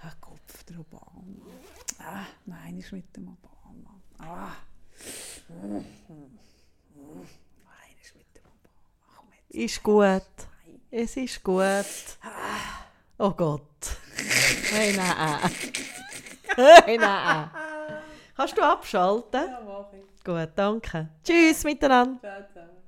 Ah, 0.00 0.12
Kopf 0.20 0.62
der 0.64 0.78
Obama. 0.80 1.11
Ah, 2.04 2.26
nein, 2.46 2.78
ist 2.78 2.92
mit 2.92 3.16
dem 3.16 3.28
Obama. 3.28 4.00
Ah. 4.18 4.52
Nein, 5.48 5.84
ist 8.02 8.14
mit 8.16 8.26
dem 8.34 8.44
Obama. 8.44 8.82
Komm 9.16 9.28
jetzt. 9.48 9.54
Ist 9.54 9.82
gut. 9.82 10.22
Es 10.90 11.16
ist 11.16 11.42
gut. 11.42 12.18
Oh 13.18 13.30
Gott. 13.30 13.96
Hey, 14.70 14.94
nein. 14.96 15.50
Hey, 16.56 16.98
nein. 16.98 17.50
Kannst 18.36 18.56
du 18.58 18.62
abschalten? 18.62 19.48
Ja, 19.48 19.60
mach 19.64 19.92
ich. 19.92 20.24
Gut, 20.24 20.50
danke. 20.56 21.08
Tschüss 21.22 21.64
miteinander. 21.64 22.20
Ciao, 22.20 22.42
ciao. 22.52 22.81